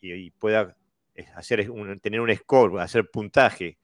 y, 0.00 0.30
pueda 0.32 0.76
eh, 1.14 1.26
hacer 1.34 1.66
tener 2.02 2.20
un 2.20 2.34
score, 2.34 2.80
hacer 2.80 3.10
puntaje 3.10 3.78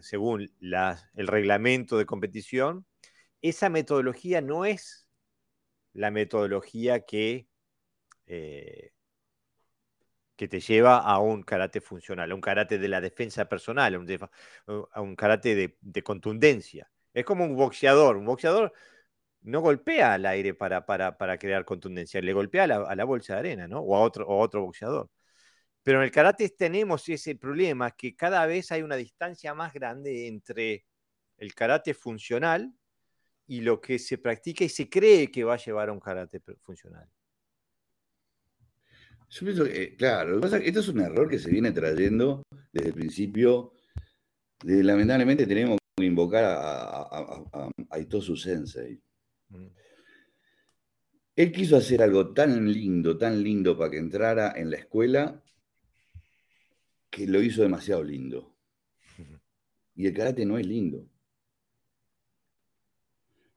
según 0.00 0.50
el 0.60 1.26
reglamento 1.28 1.98
de 1.98 2.06
competición, 2.06 2.84
esa 3.42 3.68
metodología 3.68 4.40
no 4.40 4.64
es 4.64 5.06
la 5.92 6.10
metodología 6.10 7.00
que 7.04 7.48
eh, 8.26 8.92
que 10.38 10.48
te 10.48 10.60
lleva 10.60 10.98
a 10.98 11.18
un 11.18 11.42
karate 11.42 11.80
funcional, 11.80 12.30
a 12.30 12.34
un 12.34 12.40
karate 12.40 12.78
de 12.78 12.88
la 12.88 13.00
defensa 13.00 13.48
personal, 13.48 13.94
a 13.96 15.00
un, 15.02 15.16
karate 15.16 15.76
de, 15.82 16.02
contundencia. 16.04 16.88
Es 17.12 17.24
como 17.24 17.44
un 17.44 17.56
boxeador. 17.56 18.16
Un 18.16 18.24
boxeador 18.24 18.72
no 19.42 19.60
golpea 19.60 20.14
al 20.14 20.26
aire 20.26 20.54
para, 20.54 20.86
para, 20.86 21.38
crear 21.38 21.64
contundencia, 21.64 22.20
le 22.22 22.32
golpea 22.32 22.64
a 22.64 22.94
la, 22.94 23.04
bolsa 23.04 23.34
de 23.34 23.40
arena, 23.40 23.66
¿no? 23.66 23.80
O 23.80 23.96
a 23.96 24.00
otro, 24.00 24.26
o 24.28 24.38
otro 24.38 24.62
boxeador. 24.62 25.10
Pero 25.82 25.98
en 25.98 26.04
el 26.04 26.12
karate 26.12 26.48
tenemos 26.50 27.08
ese 27.08 27.34
problema 27.36 27.90
que 27.92 28.14
cada 28.14 28.46
vez 28.46 28.70
hay 28.72 28.82
una 28.82 28.96
distancia 28.96 29.54
más 29.54 29.72
grande 29.72 30.28
entre 30.28 30.86
el 31.38 31.54
karate 31.54 31.94
funcional 31.94 32.72
y 33.48 33.62
lo 33.62 33.80
que 33.80 33.98
se 33.98 34.18
practica 34.18 34.64
y 34.64 34.68
se 34.68 34.88
cree 34.88 35.30
que 35.30 35.42
va 35.42 35.54
a 35.54 35.58
llevar 35.58 35.88
a 35.88 35.92
un 35.92 36.00
karate 36.00 36.40
funcional. 36.62 37.08
Yo 39.30 39.44
pienso 39.44 39.64
que, 39.64 39.96
claro, 39.96 40.38
esto 40.38 40.80
es 40.80 40.88
un 40.88 41.00
error 41.00 41.28
que 41.28 41.38
se 41.38 41.50
viene 41.50 41.72
trayendo 41.72 42.42
desde 42.72 42.88
el 42.88 42.94
principio. 42.94 43.72
lamentablemente 44.62 45.46
tenemos 45.46 45.78
que 45.96 46.04
invocar 46.04 46.44
a, 46.44 47.02
a, 47.02 47.70
a, 47.90 47.98
Itosu 47.98 48.36
Sensei. 48.36 49.00
Mm. 49.48 49.66
Él 51.36 51.52
quiso 51.52 51.76
hacer 51.76 52.02
algo 52.02 52.32
tan 52.32 52.70
lindo, 52.70 53.16
tan 53.16 53.42
lindo 53.42 53.78
para 53.78 53.90
que 53.90 53.98
entrara 53.98 54.52
en 54.56 54.70
la 54.70 54.76
escuela, 54.76 55.42
que 57.10 57.26
lo 57.26 57.40
hizo 57.40 57.62
demasiado 57.62 58.02
lindo. 58.02 58.56
Y 59.94 60.06
el 60.06 60.14
karate 60.14 60.44
no 60.44 60.58
es 60.58 60.66
lindo. 60.66 61.08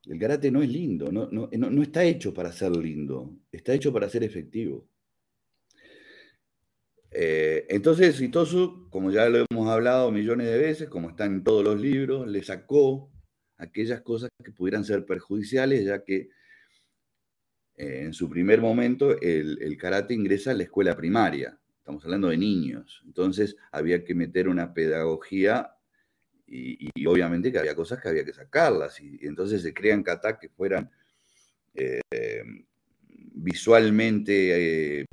El 0.06 0.20
karate 0.20 0.52
no 0.52 0.64
es 0.64 0.70
lindo, 0.70 1.12
no, 1.12 1.30
no, 1.32 1.48
no 1.52 1.84
está 1.84 2.04
hecho 2.04 2.34
para 2.34 2.52
ser 2.52 2.76
lindo, 2.76 3.38
está 3.52 3.74
hecho 3.74 3.94
para 3.94 4.10
ser 4.10 4.24
efectivo. 4.24 4.88
Eh, 7.12 7.66
entonces, 7.70 8.20
Itosu, 8.22 8.88
como 8.90 9.12
ya 9.12 9.28
lo 9.30 9.46
hemos 9.50 9.70
hablado 9.70 10.12
millones 10.12 10.48
de 10.48 10.58
veces, 10.58 10.90
como 10.90 11.10
está 11.10 11.26
en 11.26 11.44
todos 11.44 11.64
los 11.64 11.80
libros, 11.80 12.28
le 12.28 12.42
sacó 12.42 13.12
aquellas 13.58 14.02
cosas 14.02 14.30
que 14.44 14.52
pudieran 14.52 14.86
ser 14.86 15.06
perjudiciales, 15.06 15.86
ya 15.86 16.04
que 16.04 16.30
eh, 17.76 18.04
en 18.04 18.14
su 18.14 18.30
primer 18.30 18.62
momento 18.62 19.20
el, 19.20 19.78
karate 19.78 20.14
ingresa 20.14 20.52
a 20.52 20.54
la 20.54 20.64
escuela 20.64 20.96
primaria. 20.96 21.60
Estamos 21.78 22.04
hablando 22.06 22.30
de 22.30 22.38
niños. 22.38 23.02
Entonces 23.06 23.58
había 23.72 24.04
que 24.04 24.16
meter 24.16 24.48
una 24.48 24.74
pedagogía 24.74 25.72
y, 26.52 27.06
obviamente 27.06 27.52
que 27.52 27.60
había 27.60 27.76
cosas 27.76 28.02
que 28.02 28.10
había 28.10 28.26
que 28.26 28.34
sacarlas. 28.34 29.00
Y, 29.00 29.20
entonces 29.22 29.62
se 29.62 29.74
crean 29.74 30.04
katas 30.04 30.38
que 30.40 30.50
fueran 30.50 30.90
eh, 31.74 32.02
visualmente 33.34 35.06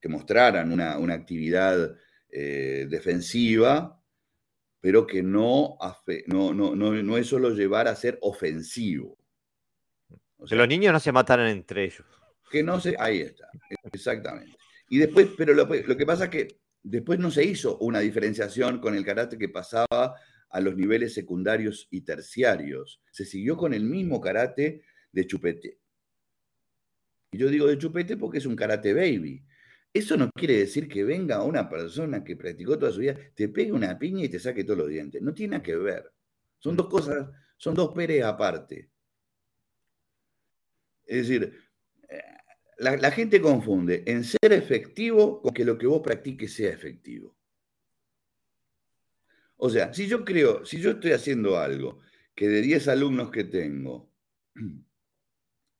que 0.00 0.08
mostraran 0.08 0.70
una, 0.72 1.14
actividad 1.14 1.96
eh, 2.30 2.86
defensiva, 2.88 4.00
pero 4.80 5.06
que 5.06 5.22
no, 5.22 5.76
no, 6.26 6.54
no, 6.54 6.74
no, 6.76 7.16
es 7.16 7.26
solo 7.26 7.50
llevar 7.50 7.88
a 7.88 7.96
ser 7.96 8.18
ofensivo. 8.20 9.18
que 10.48 10.54
los 10.54 10.68
niños 10.68 10.92
no 10.92 11.00
se 11.00 11.12
mataran 11.12 11.48
entre 11.48 11.84
ellos. 11.84 12.06
Que 12.50 12.62
no 12.62 12.80
se, 12.80 12.94
ahí 12.98 13.20
está, 13.20 13.48
exactamente. 13.92 14.56
Y 14.88 14.98
después, 14.98 15.28
pero 15.36 15.52
lo, 15.52 15.64
lo 15.64 15.96
que 15.96 16.06
pasa 16.06 16.24
es 16.24 16.30
que 16.30 16.60
después 16.82 17.18
no 17.18 17.30
se 17.30 17.44
hizo 17.44 17.76
una 17.78 17.98
diferenciación 17.98 18.80
con 18.80 18.94
el 18.94 19.04
karate 19.04 19.36
que 19.36 19.48
pasaba 19.48 20.14
a 20.50 20.60
los 20.60 20.76
niveles 20.76 21.14
secundarios 21.14 21.88
y 21.90 22.02
terciarios. 22.02 23.02
Se 23.10 23.24
siguió 23.24 23.56
con 23.56 23.74
el 23.74 23.84
mismo 23.84 24.20
karate 24.20 24.82
de 25.12 25.26
chupete. 25.26 25.78
Y 27.32 27.38
yo 27.38 27.48
digo 27.48 27.66
de 27.66 27.78
chupete 27.78 28.16
porque 28.16 28.38
es 28.38 28.46
un 28.46 28.56
karate 28.56 28.94
baby. 28.94 29.44
Eso 29.92 30.16
no 30.16 30.30
quiere 30.34 30.58
decir 30.58 30.88
que 30.88 31.04
venga 31.04 31.42
una 31.42 31.68
persona 31.68 32.22
que 32.22 32.36
practicó 32.36 32.78
toda 32.78 32.92
su 32.92 33.00
vida, 33.00 33.16
te 33.34 33.48
pegue 33.48 33.72
una 33.72 33.98
piña 33.98 34.24
y 34.24 34.28
te 34.28 34.38
saque 34.38 34.64
todos 34.64 34.78
los 34.78 34.88
dientes. 34.88 35.22
No 35.22 35.34
tiene 35.34 35.62
que 35.62 35.76
ver. 35.76 36.12
Son 36.58 36.76
dos 36.76 36.88
cosas, 36.88 37.28
son 37.56 37.74
dos 37.74 37.92
peres 37.94 38.24
aparte. 38.24 38.90
Es 41.06 41.26
decir, 41.26 41.58
eh, 42.10 42.22
la, 42.78 42.96
la, 42.96 43.10
gente 43.10 43.40
confunde 43.40 44.02
en 44.06 44.24
ser 44.24 44.52
efectivo 44.52 45.40
con 45.40 45.54
que 45.54 45.64
lo 45.64 45.78
que 45.78 45.86
vos 45.86 46.02
practiques 46.02 46.52
sea 46.52 46.70
efectivo. 46.70 47.37
O 49.58 49.68
sea, 49.70 49.92
si 49.92 50.06
yo 50.06 50.24
creo, 50.24 50.64
si 50.64 50.80
yo 50.80 50.92
estoy 50.92 51.12
haciendo 51.12 51.58
algo 51.58 51.98
que 52.34 52.48
de 52.48 52.62
10 52.62 52.88
alumnos 52.88 53.30
que 53.30 53.44
tengo, 53.44 54.12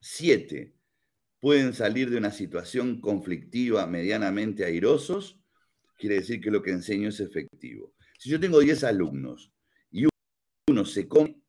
7 0.01 0.74
pueden 1.41 1.72
salir 1.72 2.11
de 2.11 2.16
una 2.16 2.33
situación 2.33 3.01
conflictiva 3.01 3.87
medianamente 3.87 4.64
airosos, 4.64 5.41
quiere 5.97 6.16
decir 6.16 6.41
que 6.41 6.51
lo 6.51 6.61
que 6.61 6.72
enseño 6.72 7.09
es 7.09 7.20
efectivo. 7.20 7.95
Si 8.18 8.29
yo 8.29 8.41
tengo 8.41 8.59
10 8.59 8.83
alumnos 8.83 9.53
y 9.93 10.07
uno 10.68 10.85
se 10.85 11.07
come 11.07 11.41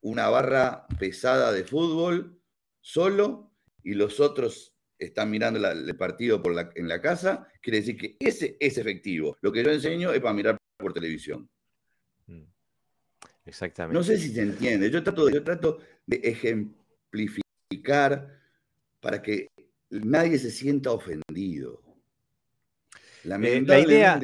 una 0.00 0.28
barra 0.28 0.86
pesada 0.98 1.52
de 1.52 1.62
fútbol 1.62 2.40
solo 2.80 3.52
y 3.84 3.94
los 3.94 4.18
otros 4.18 4.74
están 4.98 5.30
mirando 5.30 5.64
el 5.64 5.96
partido 5.96 6.42
en 6.74 6.88
la 6.88 7.00
casa, 7.00 7.46
quiere 7.62 7.78
decir 7.78 7.96
que 7.96 8.16
ese 8.18 8.56
es 8.58 8.78
efectivo. 8.78 9.36
Lo 9.42 9.52
que 9.52 9.62
yo 9.62 9.70
enseño 9.70 10.12
es 10.12 10.20
para 10.20 10.34
mirar 10.34 10.56
por 10.76 10.92
televisión. 10.92 11.48
Exactamente. 13.48 13.98
No 13.98 14.04
sé 14.04 14.18
si 14.18 14.30
se 14.30 14.42
entiende. 14.42 14.90
Yo 14.90 15.02
trato, 15.02 15.30
yo 15.30 15.42
trato 15.42 15.78
de 16.06 16.20
ejemplificar 16.22 18.38
para 19.00 19.22
que 19.22 19.48
nadie 19.88 20.38
se 20.38 20.50
sienta 20.50 20.92
ofendido. 20.92 21.82
Eh, 23.24 23.62
la 23.66 23.80
idea... 23.80 24.20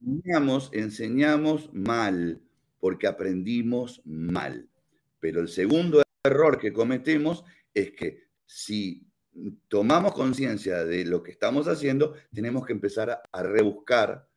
enseñamos, 0.00 0.68
enseñamos 0.74 1.72
mal 1.72 2.42
porque 2.78 3.06
aprendimos 3.06 4.02
mal. 4.04 4.68
Pero 5.18 5.40
el 5.40 5.48
segundo 5.48 6.02
error 6.22 6.58
que 6.58 6.70
cometemos 6.72 7.44
es 7.72 7.92
que 7.92 8.28
si 8.44 9.06
tomamos 9.68 10.12
conciencia 10.12 10.84
de 10.84 11.06
lo 11.06 11.22
que 11.22 11.30
estamos 11.30 11.68
haciendo, 11.68 12.14
tenemos 12.34 12.66
que 12.66 12.74
empezar 12.74 13.22
a 13.32 13.42
rebuscar 13.42 14.28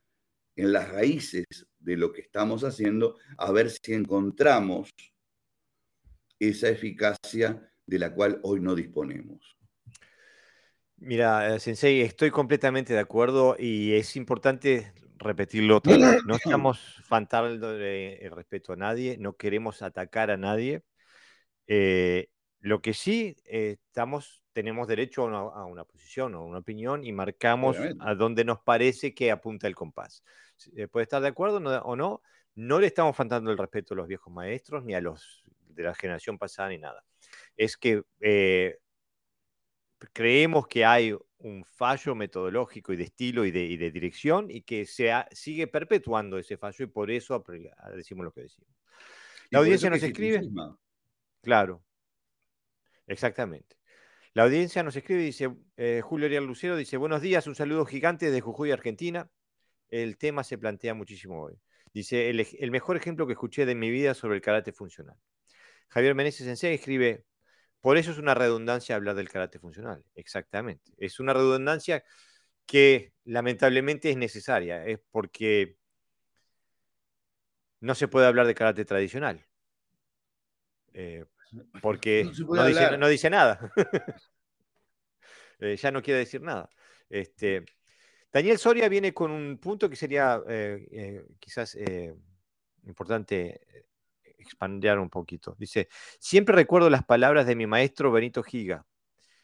en 0.55 0.71
las 0.71 0.89
raíces 0.89 1.45
de 1.81 1.97
lo 1.97 2.11
que 2.13 2.21
estamos 2.21 2.63
haciendo, 2.63 3.17
a 3.37 3.51
ver 3.51 3.69
si 3.69 3.93
encontramos 3.93 4.89
esa 6.39 6.69
eficacia 6.69 7.71
de 7.85 7.99
la 7.99 8.13
cual 8.13 8.39
hoy 8.43 8.59
no 8.59 8.73
disponemos. 8.75 9.57
Mira, 10.97 11.55
eh, 11.55 11.59
Sensei, 11.59 12.01
estoy 12.01 12.31
completamente 12.31 12.93
de 12.93 12.99
acuerdo 12.99 13.55
y 13.57 13.93
es 13.93 14.15
importante 14.15 14.93
repetirlo 15.17 15.77
otra 15.77 15.97
vez. 15.97 16.23
No 16.25 16.35
estamos 16.35 17.01
faltando 17.05 17.71
el 17.75 18.31
respeto 18.31 18.73
a 18.73 18.75
nadie, 18.75 19.17
no 19.17 19.33
queremos 19.35 19.81
atacar 19.81 20.31
a 20.31 20.37
nadie. 20.37 20.83
Eh, 21.67 22.29
lo 22.59 22.81
que 22.81 22.93
sí 22.93 23.35
eh, 23.45 23.77
estamos, 23.87 24.43
tenemos 24.53 24.87
derecho 24.87 25.23
a 25.27 25.65
una, 25.65 25.85
posición 25.85 26.35
o 26.35 26.45
una 26.45 26.59
opinión 26.59 27.03
y 27.03 27.11
marcamos 27.11 27.77
a 27.99 28.13
dónde 28.13 28.45
nos 28.45 28.59
parece 28.59 29.15
que 29.15 29.31
apunta 29.31 29.67
el 29.67 29.75
compás. 29.75 30.23
Puede 30.91 31.03
estar 31.03 31.21
de 31.21 31.27
acuerdo 31.27 31.57
o 31.83 31.95
no, 31.95 32.21
no 32.55 32.79
le 32.79 32.87
estamos 32.87 33.15
faltando 33.15 33.51
el 33.51 33.57
respeto 33.57 33.93
a 33.93 33.97
los 33.97 34.07
viejos 34.07 34.33
maestros 34.33 34.83
ni 34.83 34.93
a 34.93 35.01
los 35.01 35.43
de 35.67 35.83
la 35.83 35.95
generación 35.95 36.37
pasada 36.37 36.69
ni 36.69 36.77
nada. 36.77 37.03
Es 37.55 37.77
que 37.77 38.03
creemos 40.13 40.67
que 40.67 40.85
hay 40.85 41.15
un 41.43 41.63
fallo 41.65 42.15
metodológico 42.15 42.93
y 42.93 42.97
de 42.97 43.03
estilo 43.03 43.45
y 43.45 43.51
de, 43.51 43.91
dirección 43.91 44.49
y 44.49 44.61
que 44.61 44.85
se 44.85 45.11
sigue 45.31 45.67
perpetuando 45.67 46.37
ese 46.37 46.57
fallo 46.57 46.85
y 46.85 46.87
por 46.87 47.11
eso 47.11 47.43
decimos 47.95 48.25
lo 48.25 48.31
que 48.31 48.41
decimos. 48.41 48.69
La 49.49 49.59
audiencia 49.59 49.89
nos 49.89 50.01
escribe. 50.01 50.41
Claro, 51.41 51.83
exactamente. 53.07 53.77
La 54.33 54.43
audiencia 54.43 54.81
nos 54.81 54.95
escribe, 54.95 55.23
dice 55.23 55.53
eh, 55.75 56.01
Julio 56.01 56.27
Ariel 56.27 56.45
Lucero, 56.45 56.77
dice, 56.77 56.95
buenos 56.95 57.21
días, 57.21 57.47
un 57.47 57.55
saludo 57.55 57.85
gigante 57.85 58.27
desde 58.27 58.39
Jujuy, 58.39 58.71
Argentina. 58.71 59.29
El 59.91 60.17
tema 60.17 60.43
se 60.43 60.57
plantea 60.57 60.95
muchísimo 60.95 61.43
hoy. 61.43 61.59
Dice, 61.93 62.29
el, 62.29 62.47
el 62.59 62.71
mejor 62.71 62.97
ejemplo 62.97 63.27
que 63.27 63.33
escuché 63.33 63.67
de 63.67 63.75
mi 63.75 63.91
vida 63.91 64.15
sobre 64.15 64.35
el 64.35 64.41
karate 64.41 64.71
funcional. 64.71 65.17
Javier 65.89 66.15
Meneses 66.15 66.47
Sensei 66.47 66.73
escribe, 66.73 67.25
por 67.81 67.97
eso 67.97 68.11
es 68.11 68.17
una 68.17 68.33
redundancia 68.33 68.95
hablar 68.95 69.15
del 69.15 69.29
carácter 69.29 69.59
funcional, 69.59 70.03
exactamente. 70.15 70.93
Es 70.97 71.19
una 71.19 71.33
redundancia 71.33 72.03
que 72.65 73.13
lamentablemente 73.25 74.09
es 74.09 74.17
necesaria, 74.17 74.85
es 74.85 74.99
porque 75.11 75.75
no 77.81 77.95
se 77.95 78.07
puede 78.07 78.27
hablar 78.27 78.47
de 78.47 78.55
carácter 78.55 78.85
tradicional. 78.85 79.45
Eh, 80.93 81.25
porque 81.81 82.31
no, 82.97 83.07
dice, 83.07 83.29
nada. 83.29 83.71
Eh, 85.63 85.75
ya 85.75 85.91
no 85.91 86.01
quiere 86.01 86.21
decir 86.21 86.41
nada. 86.41 86.71
Este, 87.07 87.63
Daniel 88.31 88.57
Soria 88.57 88.87
viene 88.89 89.13
con 89.13 89.31
un 89.31 89.57
punto 89.57 89.89
que 89.89 89.95
sería 89.95 90.41
eh, 90.47 91.25
quizás 91.39 91.77
importante 92.85 93.61
expandir 94.41 94.97
un 94.97 95.09
poquito. 95.09 95.55
Dice, 95.57 95.87
siempre 96.19 96.55
recuerdo 96.55 96.89
las 96.89 97.05
palabras 97.05 97.45
de 97.45 97.55
mi 97.55 97.67
maestro 97.67 98.11
Benito 98.11 98.43
Giga. 98.43 98.85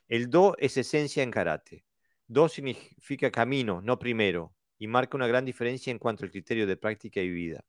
El 0.08 0.30
do 0.30 0.56
es 0.58 0.78
esencia 0.78 1.24
en 1.24 1.32
karate. 1.32 1.86
Do 2.28 2.50
significa 2.50 3.32
camino, 3.32 3.82
no 3.82 4.00
primero, 4.00 4.54
y 4.78 4.88
marca 4.88 5.18
una 5.18 5.28
gran 5.28 5.46
diferencia 5.46 5.92
en 5.92 6.00
cuanto 6.00 6.24
al 6.24 6.32
criterio 6.32 6.68
de 6.68 6.78
práctica 6.78 7.22
y 7.22 7.30
vida. 7.30 7.64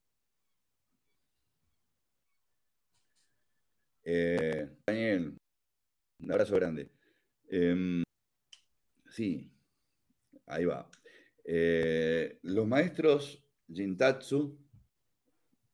Eh, 4.04 4.68
Daniel, 4.86 5.36
un 6.20 6.32
abrazo 6.32 6.54
grande. 6.56 6.90
Em, 7.50 8.02
sí, 9.10 9.50
ahí 10.46 10.64
va. 10.64 10.88
Eh, 11.50 12.40
los 12.42 12.66
maestros 12.66 13.42
Jintatsu 13.72 14.58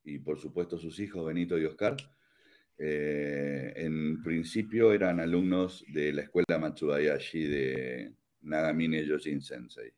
y 0.05 0.21
por 0.21 0.39
supuesto 0.39 0.79
sus 0.79 1.01
hijos 1.01 1.27
Benito 1.27 1.59
y 1.59 1.65
Oscar, 1.65 1.97
eh, 2.79 3.73
en 3.75 4.23
principio 4.23 4.93
eran 4.93 5.19
alumnos 5.19 5.85
de 5.89 6.13
la 6.13 6.23
escuela 6.23 6.59
Matsudayashi 6.61 7.47
de 7.49 8.15
Nagamine 8.43 9.05
Yoshin 9.05 9.41
Sensei. 9.41 9.93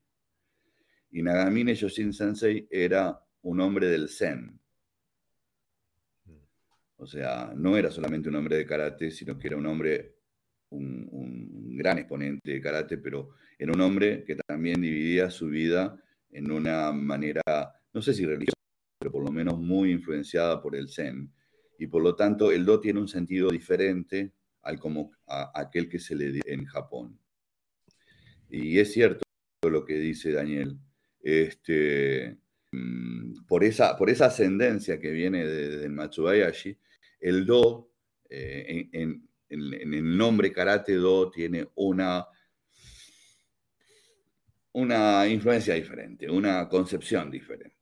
Y 1.11 1.23
Nagamine 1.23 1.75
Yoshin 1.75 2.15
Sensei 2.15 2.67
era 2.71 3.21
un 3.43 3.61
hombre 3.61 3.89
del 3.89 4.09
Zen. 4.09 4.59
O 6.97 7.07
sea, 7.07 7.53
no 7.55 7.77
era 7.77 7.91
solamente 7.91 8.31
un 8.31 8.37
hombre 8.37 8.57
de 8.57 8.65
karate, 8.65 9.11
sino 9.11 9.39
que 9.39 9.49
era 9.49 9.59
un 9.59 9.67
hombre, 9.67 10.15
un, 10.71 11.07
un 11.13 11.77
gran 11.77 11.99
exponente 11.99 12.53
de 12.53 12.63
karate, 12.63 12.97
pero 12.97 13.35
era 13.59 13.73
un 13.73 13.81
hombre 13.81 14.25
que 14.25 14.37
también 14.37 14.81
dividía 14.81 15.31
su 15.31 15.47
vida 15.47 15.97
en 16.31 16.51
una 16.51 16.93
manera, 16.93 17.43
no 17.93 18.03
sé 18.03 18.13
si 18.13 18.27
religiosa, 18.27 18.57
pero 18.99 19.13
por 19.13 19.25
lo 19.25 19.33
menos 19.33 19.59
muy 19.59 19.91
influenciada 19.91 20.61
por 20.61 20.77
el 20.77 20.91
Zen. 20.91 21.33
Y 21.79 21.87
por 21.87 22.03
lo 22.03 22.15
tanto, 22.15 22.53
el 22.53 22.65
Do 22.65 22.81
tiene 22.81 23.01
un 23.01 23.09
sentido 23.09 23.49
diferente 23.51 24.33
al 24.63 24.79
como 24.79 25.13
a, 25.27 25.53
aquel 25.55 25.89
que 25.89 25.99
se 25.99 26.15
le 26.15 26.33
dio 26.33 26.43
en 26.47 26.67
Japón. 26.67 27.19
Y 28.49 28.79
es 28.79 28.93
cierto 28.93 29.25
lo 29.63 29.85
que 29.85 29.95
dice 29.95 30.33
Daniel. 30.33 30.79
Este, 31.23 32.39
mm, 32.73 33.47
por, 33.47 33.65
esa, 33.65 33.97
por 33.97 34.11
esa 34.11 34.27
ascendencia 34.27 35.01
que 35.01 35.11
viene 35.11 35.47
del 35.47 35.81
de 35.81 35.89
Matsubayashi, 35.89 36.79
el 37.21 37.47
Do, 37.47 37.91
eh, 38.29 38.89
en, 38.93 39.29
en, 39.49 39.95
el 39.95 40.17
nombre 40.17 40.53
Karate 40.53 40.95
Do, 40.95 41.31
tiene 41.31 41.69
una, 41.77 42.27
una 44.77 45.27
influencia 45.27 45.75
diferente, 45.75 46.31
una 46.31 46.69
concepción 46.69 47.31
diferente. 47.31 47.75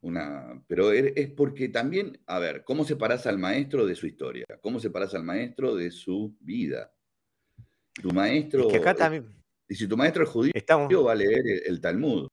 Una, 0.00 0.60
pero 0.66 0.90
er, 0.90 1.12
es 1.14 1.30
porque 1.30 1.68
también, 1.68 2.18
a 2.26 2.40
ver, 2.40 2.64
¿cómo 2.64 2.84
separas 2.84 3.26
al 3.28 3.38
maestro 3.38 3.86
de 3.86 3.94
su 3.94 4.08
historia? 4.08 4.44
¿Cómo 4.60 4.80
separas 4.80 5.14
al 5.14 5.22
maestro 5.22 5.76
de 5.76 5.92
su 5.92 6.36
vida? 6.40 6.92
Tu 8.02 8.10
maestro. 8.10 8.66
que 8.66 8.78
acá 8.78 8.94
también. 8.94 9.26
Y 9.68 9.76
si 9.76 9.86
tu 9.86 9.96
maestro 9.96 10.24
es 10.24 10.28
judío, 10.28 11.04
va 11.04 11.12
a 11.12 11.14
leer 11.14 11.62
el, 11.66 11.80
Talmud. 11.80 12.26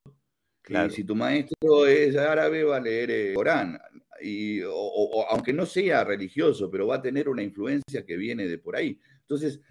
Y 0.68 0.90
si 0.90 1.04
tu 1.04 1.16
maestro 1.16 1.86
es 1.86 2.18
árabe, 2.18 2.64
va 2.64 2.78
a 2.78 2.82
leer 2.82 3.12
el 3.12 3.36
Corán. 3.36 3.80
Y, 4.20 4.62
o, 4.64 5.28
aunque 5.30 5.54
no 5.54 5.68
sea 5.68 6.04
religioso, 6.04 6.72
pero 6.72 6.88
va 6.88 6.96
a 6.96 7.02
tener 7.02 7.30
una 7.30 7.44
influencia 7.44 8.04
que 8.04 8.18
viene 8.18 8.48
de 8.48 8.58
por 8.58 8.76
ahí. 8.76 9.00
Entonces, 9.20 9.62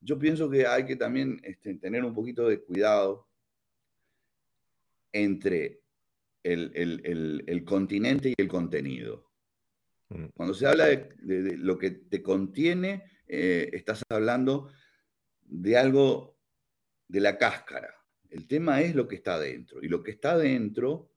yo 0.00 0.16
pienso 0.16 0.48
que 0.48 0.64
hay 0.64 0.86
que 0.86 0.94
también 0.94 1.40
este, 1.42 1.74
tener 1.74 2.04
un 2.04 2.14
poquito 2.14 2.48
de 2.48 2.60
cuidado 2.60 3.29
entre 5.12 5.82
el, 6.42 7.64
continente 7.64 8.30
y 8.30 8.34
el 8.36 8.48
contenido. 8.48 9.30
Mm. 10.08 10.26
Cuando 10.34 10.54
se 10.54 10.66
habla 10.66 10.86
de, 10.86 11.56
lo 11.56 11.78
que 11.78 11.90
te 11.90 12.22
contiene, 12.22 13.04
eh, 13.26 13.70
estás 13.72 14.02
hablando 14.08 14.72
de 15.42 15.76
algo 15.76 16.38
de 17.08 17.20
la 17.20 17.36
cáscara. 17.36 17.94
El 18.28 18.46
tema 18.46 18.80
es 18.80 18.94
lo 18.94 19.08
que 19.08 19.16
está 19.16 19.38
dentro. 19.38 19.82
Y 19.82 19.88
lo 19.88 20.02
que 20.02 20.12
está 20.12 20.38
dentro 20.38 21.12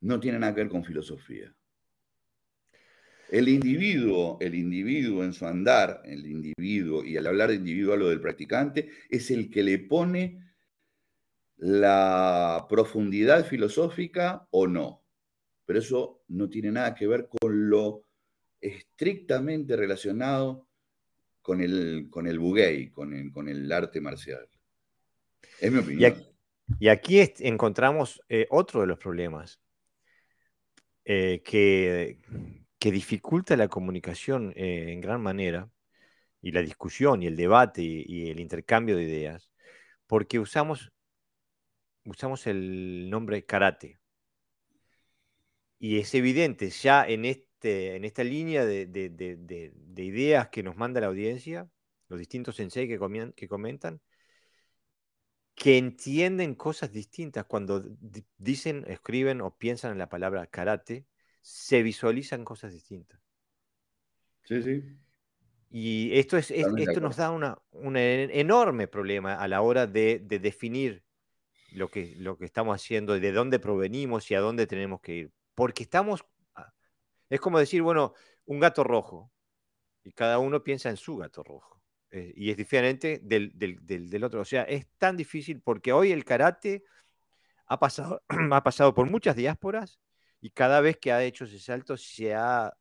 no 0.00 0.20
tiene 0.20 0.38
nada 0.38 0.54
que 0.54 0.62
ver 0.62 0.70
con 0.70 0.84
filosofía. 0.84 1.54
El 3.30 3.48
individuo, 3.48 4.38
el 4.40 4.54
individuo 4.56 5.22
en 5.22 5.32
su 5.32 5.46
andar, 5.46 6.02
el 6.04 6.26
individuo, 6.26 7.04
y 7.04 7.16
al 7.16 7.28
hablar 7.28 7.50
de 7.50 7.56
individuo 7.56 7.96
lo 7.96 8.08
del 8.08 8.20
practicante, 8.20 8.90
es 9.08 9.30
el 9.30 9.50
que 9.50 9.62
le 9.62 9.78
pone 9.78 10.49
la 11.60 12.66
profundidad 12.70 13.44
filosófica 13.44 14.46
o 14.50 14.66
no. 14.66 15.04
Pero 15.66 15.78
eso 15.78 16.22
no 16.28 16.48
tiene 16.48 16.72
nada 16.72 16.94
que 16.94 17.06
ver 17.06 17.28
con 17.28 17.68
lo 17.68 18.04
estrictamente 18.60 19.76
relacionado 19.76 20.66
con 21.42 21.60
el, 21.60 22.08
con 22.10 22.26
el 22.26 22.38
buguey, 22.38 22.90
con 22.90 23.12
el, 23.12 23.30
con 23.30 23.48
el 23.48 23.70
arte 23.70 24.00
marcial. 24.00 24.48
Es 25.60 25.70
mi 25.70 25.80
opinión. 25.80 26.14
Y 26.78 26.88
aquí, 26.88 27.20
encontramos 27.40 28.22
eh, 28.28 28.46
otro 28.48 28.80
de 28.80 28.86
los 28.86 28.98
problemas 28.98 29.60
eh, 31.04 31.42
que, 31.44 32.22
que, 32.78 32.90
dificulta 32.90 33.56
la 33.56 33.68
comunicación 33.68 34.52
eh, 34.56 34.92
en 34.92 35.00
gran 35.00 35.20
manera, 35.20 35.68
y 36.40 36.52
la 36.52 36.62
discusión 36.62 37.22
y 37.22 37.26
el 37.26 37.36
debate 37.36 37.82
y 37.82 38.30
el 38.30 38.40
intercambio 38.40 38.96
de 38.96 39.02
ideas, 39.02 39.50
porque 40.06 40.38
usamos 40.38 40.90
usamos 42.04 42.46
el 42.46 43.08
nombre 43.10 43.44
karate. 43.44 44.00
Y 45.78 45.98
es 45.98 46.14
evidente 46.14 46.70
ya 46.70 47.06
en, 47.06 47.24
este, 47.24 47.96
en 47.96 48.04
esta 48.04 48.22
línea 48.22 48.66
de, 48.66 49.72
ideas 49.96 50.48
que 50.48 50.62
nos 50.62 50.76
manda 50.76 51.00
la 51.00 51.06
audiencia, 51.06 51.68
los 52.08 52.18
distintos 52.18 52.56
sensei 52.56 52.86
que, 52.86 52.98
que 53.34 53.48
comentan, 53.48 54.00
que 55.54 55.78
entienden 55.78 56.54
cosas 56.54 56.92
distintas 56.92 57.44
cuando 57.44 57.84
dicen, 58.38 58.84
escriben 58.88 59.40
o 59.40 59.56
piensan 59.56 59.92
en 59.92 59.98
la 59.98 60.08
palabra 60.08 60.46
karate, 60.46 61.06
se 61.40 61.82
visualizan 61.82 62.44
cosas 62.44 62.72
distintas. 62.72 63.20
Sí, 64.44 64.62
sí. 64.62 64.82
Y 65.70 66.18
esto, 66.18 66.36
es, 66.36 66.50
esto 66.50 67.00
nos 67.00 67.16
da 67.16 67.30
una, 67.30 67.56
un 67.70 67.96
enorme 67.96 68.88
problema 68.88 69.34
a 69.34 69.46
la 69.46 69.62
hora 69.62 69.86
de, 69.86 70.18
definir 70.18 71.04
lo 71.72 71.88
que, 71.88 72.14
lo 72.16 72.36
que 72.38 72.44
estamos 72.44 72.74
haciendo, 72.74 73.18
de 73.18 73.32
dónde 73.32 73.58
provenimos 73.58 74.30
y 74.30 74.34
a 74.34 74.40
dónde 74.40 74.66
tenemos 74.66 75.00
que 75.00 75.14
ir. 75.14 75.32
Porque 75.54 75.82
estamos, 75.82 76.24
es 77.28 77.40
como 77.40 77.58
decir, 77.58 77.82
bueno, 77.82 78.14
un 78.46 78.60
gato 78.60 78.84
rojo, 78.84 79.30
y 80.02 80.12
cada 80.12 80.38
uno 80.38 80.62
piensa 80.62 80.90
en 80.90 80.96
su 80.96 81.16
gato 81.16 81.42
rojo. 81.42 81.80
Eh, 82.10 82.32
y 82.36 82.50
es 82.50 82.56
diferente 82.56 83.20
del, 83.22 83.52
del, 83.54 84.24
otro. 84.24 84.40
O 84.40 84.44
sea, 84.44 84.62
es 84.64 84.88
tan 84.98 85.16
difícil 85.16 85.60
porque 85.60 85.92
hoy 85.92 86.10
el 86.12 86.24
karate 86.24 86.82
ha 87.66 87.78
pasado, 87.78 88.22
ha 88.52 88.62
pasado 88.62 88.94
por 88.94 89.08
muchas 89.10 89.36
diásporas 89.36 90.00
y 90.40 90.50
cada 90.50 90.80
vez 90.80 90.96
que 90.98 91.12
ha 91.12 91.22
hecho 91.22 91.44
ese 91.44 91.60
salto 91.60 91.96
se 91.96 92.34
ha 92.34 92.72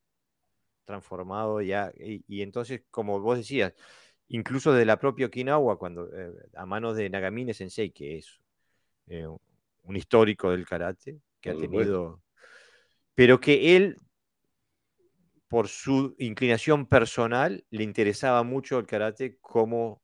transformado 0.86 1.62
ya. 1.62 1.92
Y, 1.96 2.42
entonces, 2.42 2.82
como 2.90 3.20
vos 3.20 3.38
decías, 3.38 3.74
incluso 4.28 4.74
de 4.74 4.86
la 4.86 5.00
propia 5.00 5.28
Okinawa, 5.28 5.78
cuando, 5.78 6.10
eh, 6.16 6.34
a 6.56 6.66
manos 6.66 6.96
de 6.96 7.10
Nagamine 7.10 7.54
Sensei, 7.54 7.92
que 7.92 8.18
es 8.18 8.40
eh, 9.10 9.28
un 9.28 9.95
histórico 9.95 10.51
del 10.51 10.66
karate, 10.66 11.20
que 11.41 11.49
ha 11.49 11.57
tenido, 11.57 12.22
pero 13.16 13.39
que 13.39 13.76
él, 13.76 13.97
por 15.47 15.68
su 15.68 16.16
inclinación 16.20 16.86
personal, 16.88 17.66
le 17.70 17.84
interesaba 17.84 18.43
mucho 18.43 18.80
el 18.80 18.86
karate 18.86 19.38
como 19.41 20.01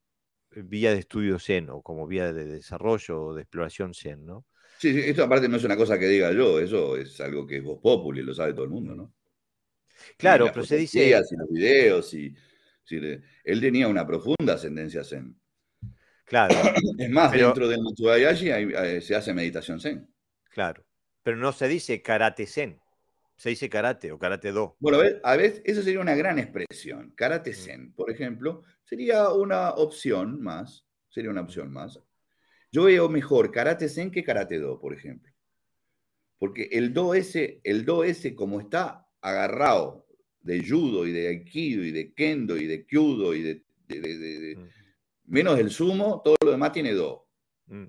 vía 0.52 0.92
de 0.92 1.00
estudio 1.00 1.40
zen 1.40 1.70
o 1.70 1.82
como 1.82 2.08
vía 2.08 2.34
de 2.34 2.46
desarrollo 2.46 3.22
o 3.22 3.34
de 3.36 3.44
exploración 3.44 3.94
zen, 3.94 4.26
¿no? 4.26 4.46
Sí, 4.78 4.90
esto 4.90 5.24
aparte 5.24 5.48
no 5.48 5.58
es 5.58 5.64
una 5.64 5.78
cosa 5.78 5.98
que 5.98 6.08
diga 6.08 6.32
yo, 6.34 6.60
eso 6.60 6.98
es 6.98 7.20
algo 7.22 7.46
que 7.48 7.58
es 7.58 7.64
voz 7.64 7.80
populi, 7.82 8.22
lo 8.22 8.34
sabe 8.34 8.54
todo 8.54 8.66
el 8.66 8.72
mundo, 8.72 8.96
¿no? 8.96 9.14
Claro, 10.18 10.50
pero 10.54 10.66
se 10.66 10.78
dice... 10.78 11.08
Y 11.08 11.12
los 11.12 11.50
videos, 11.50 12.14
y, 12.14 12.36
él 12.90 13.62
tenía 13.62 13.88
una 13.88 14.06
profunda 14.06 14.54
ascendencia 14.54 15.04
zen. 15.04 15.36
Claro. 16.26 16.56
Es 16.98 17.10
más, 17.10 17.32
dentro 17.32 17.68
del 17.68 17.82
Mitsubayashi 17.82 18.50
eh, 18.50 19.02
se 19.02 19.16
hace 19.16 19.34
meditación 19.34 19.80
zen. 19.80 20.08
Claro. 20.50 20.84
Pero 21.24 21.38
no 21.38 21.52
se 21.52 21.68
dice 21.68 22.02
karate 22.02 22.46
zen. 22.46 22.80
Se 23.38 23.50
dice 23.50 23.70
karate 23.70 24.12
o 24.12 24.20
karate 24.20 24.52
do. 24.52 24.78
Bueno, 24.80 25.00
a 25.24 25.36
ver, 25.36 25.62
eso 25.66 25.82
sería 25.82 26.00
una 26.00 26.16
gran 26.16 26.40
expresión. 26.40 27.12
Karate 27.16 27.52
mm. 27.52 27.54
zen, 27.54 27.94
por 27.94 28.10
ejemplo, 28.10 28.64
sería 28.84 29.30
una 29.30 29.72
opción 29.72 30.42
más. 30.42 30.86
Sería 31.10 31.32
una 31.32 31.42
opción 31.42 31.72
más. 31.72 32.00
Yo 32.72 32.84
veo 32.84 33.10
mejor 33.10 33.52
karate 33.52 33.90
zen 33.90 34.12
que 34.12 34.24
karate 34.24 34.60
do, 34.60 34.80
por 34.80 34.94
ejemplo. 34.94 35.32
Porque 36.38 36.70
el 36.72 36.94
do 36.94 37.14
ese, 37.14 37.62
el 37.64 37.86
do 37.86 38.04
ese 38.04 38.36
como 38.36 38.60
está 38.60 39.08
agarrado 39.22 40.06
de 40.42 40.64
judo 40.66 41.08
y 41.08 41.12
de 41.12 41.28
aikido 41.28 41.84
y 41.84 41.92
de 41.92 42.14
kendo 42.14 42.58
y 42.58 42.68
de 42.68 42.86
kyudo 42.86 43.34
y 43.34 43.42
de, 43.42 44.56
mm 44.56 44.85
menos 45.28 45.60
el 45.60 45.70
sumo, 45.70 46.22
todo 46.24 46.36
lo 46.44 46.52
demás 46.52 46.72
tiene 46.72 46.94
dos. 46.94 47.22
Mm. 47.68 47.86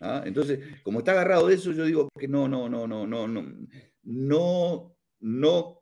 ¿Ah? 0.00 0.22
Entonces, 0.24 0.60
como 0.82 1.00
está 1.00 1.12
agarrado 1.12 1.46
de 1.46 1.54
eso, 1.54 1.72
yo 1.72 1.84
digo 1.84 2.08
que 2.18 2.28
no, 2.28 2.48
no, 2.48 2.68
no, 2.68 2.86
no, 2.86 3.06
no, 3.06 3.28
no, 3.28 3.68
no, 4.02 4.96
no 5.20 5.80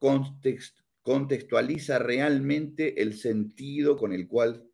contextualiza 1.02 1.98
realmente 1.98 3.00
el 3.00 3.14
sentido 3.14 3.96
con 3.96 4.12
el 4.12 4.26
cual 4.26 4.68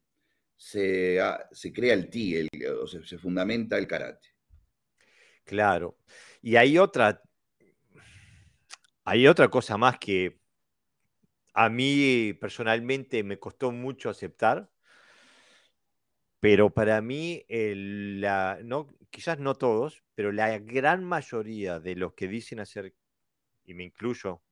se, 0.57 1.21
se 1.53 1.73
crea 1.73 1.95
el 1.95 2.09
ti, 2.09 2.49
o 2.81 2.87
se, 2.87 3.05
se 3.05 3.19
fundamenta 3.19 3.77
el 3.77 3.87
karate. 3.87 4.29
Claro. 5.45 5.99
Y 6.41 6.57
hay 6.57 6.79
otra, 6.79 7.23
hay 9.05 9.27
otra 9.27 9.49
cosa 9.49 9.77
más 9.77 9.99
que 9.99 10.39
a 11.53 11.69
mí 11.69 12.33
personalmente 12.41 13.23
me 13.23 13.39
costó 13.39 13.71
mucho 13.71 14.11
aceptar, 14.11 14.69
pero 16.45 16.69
para 16.69 17.01
mí, 17.01 17.43
la, 17.49 18.59
no, 18.63 18.87
quizás 19.09 19.39
no 19.39 19.55
todos, 19.55 20.05
pero 20.15 20.31
la 20.31 20.59
gran 20.59 21.03
mayoría 21.03 21.81
de 21.81 21.97
los 21.97 22.13
que 22.13 22.29
dicen 22.29 22.61
hacer, 22.61 22.93
y 23.65 23.73
me 23.73 23.85
incluyo 23.85 24.43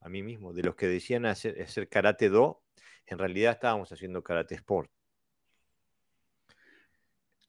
a 0.00 0.08
mí 0.08 0.22
mismo, 0.22 0.54
de 0.54 0.62
los 0.62 0.76
que 0.76 0.86
decían 0.86 1.26
hacer, 1.26 1.60
hacer 1.60 1.90
karate 1.90 2.30
do, 2.30 2.62
en 3.04 3.18
realidad 3.18 3.52
estábamos 3.52 3.92
haciendo 3.92 4.22
karate 4.22 4.54
sport. 4.54 4.90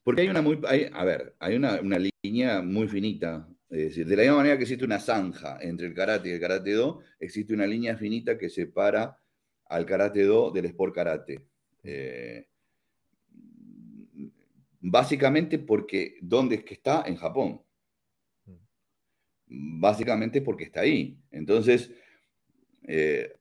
Porque 0.03 0.23
hay 0.23 0.27
una 0.27 0.41
muy, 0.41 0.59
a 0.91 1.05
ver, 1.05 1.37
hay 1.39 1.55
una, 1.55 1.79
línea 2.21 2.61
muy 2.61 2.89
finita. 2.89 3.47
Es 3.69 3.83
decir, 3.83 4.05
de 4.05 4.17
la 4.17 4.23
misma 4.23 4.37
manera 4.39 4.57
que 4.57 4.63
existe 4.63 4.83
una 4.83 4.99
zanja 4.99 5.59
entre 5.61 5.87
el 5.87 5.93
karate 5.93 6.27
y 6.27 6.31
el 6.33 6.41
karate 6.41 6.73
do, 6.73 6.99
existe 7.21 7.53
una 7.53 7.65
línea 7.65 7.95
finita 7.95 8.37
que 8.37 8.49
separa 8.49 9.17
al 9.63 9.85
karate 9.85 10.23
do 10.23 10.51
del 10.51 10.65
sport 10.65 10.93
karate. 10.93 11.47
Eh, 11.83 12.47
Básicamente 14.89 15.59
porque, 15.59 16.17
¿dónde 16.21 16.55
es 16.55 16.63
que 16.63 16.75
está? 16.75 17.03
En 17.05 17.17
Japón. 17.17 17.61
Básicamente 19.45 20.41
porque 20.41 20.63
está 20.63 20.81
ahí. 20.81 21.17
Entonces, 21.29 21.91
eh, 22.83 23.33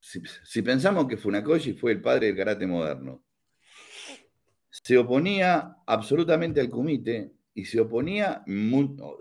si, 0.00 0.60
pensamos 0.60 1.06
que 1.06 1.16
Funakoshi 1.16 1.72
fue 1.72 1.92
el 1.92 2.02
padre 2.02 2.26
del 2.26 2.36
karate 2.36 2.66
moderno, 2.66 3.24
se 4.68 4.98
oponía 4.98 5.76
absolutamente 5.86 6.60
al 6.60 6.68
kumite 6.68 7.32
y 7.54 7.64
se 7.64 7.80
oponía, 7.80 8.44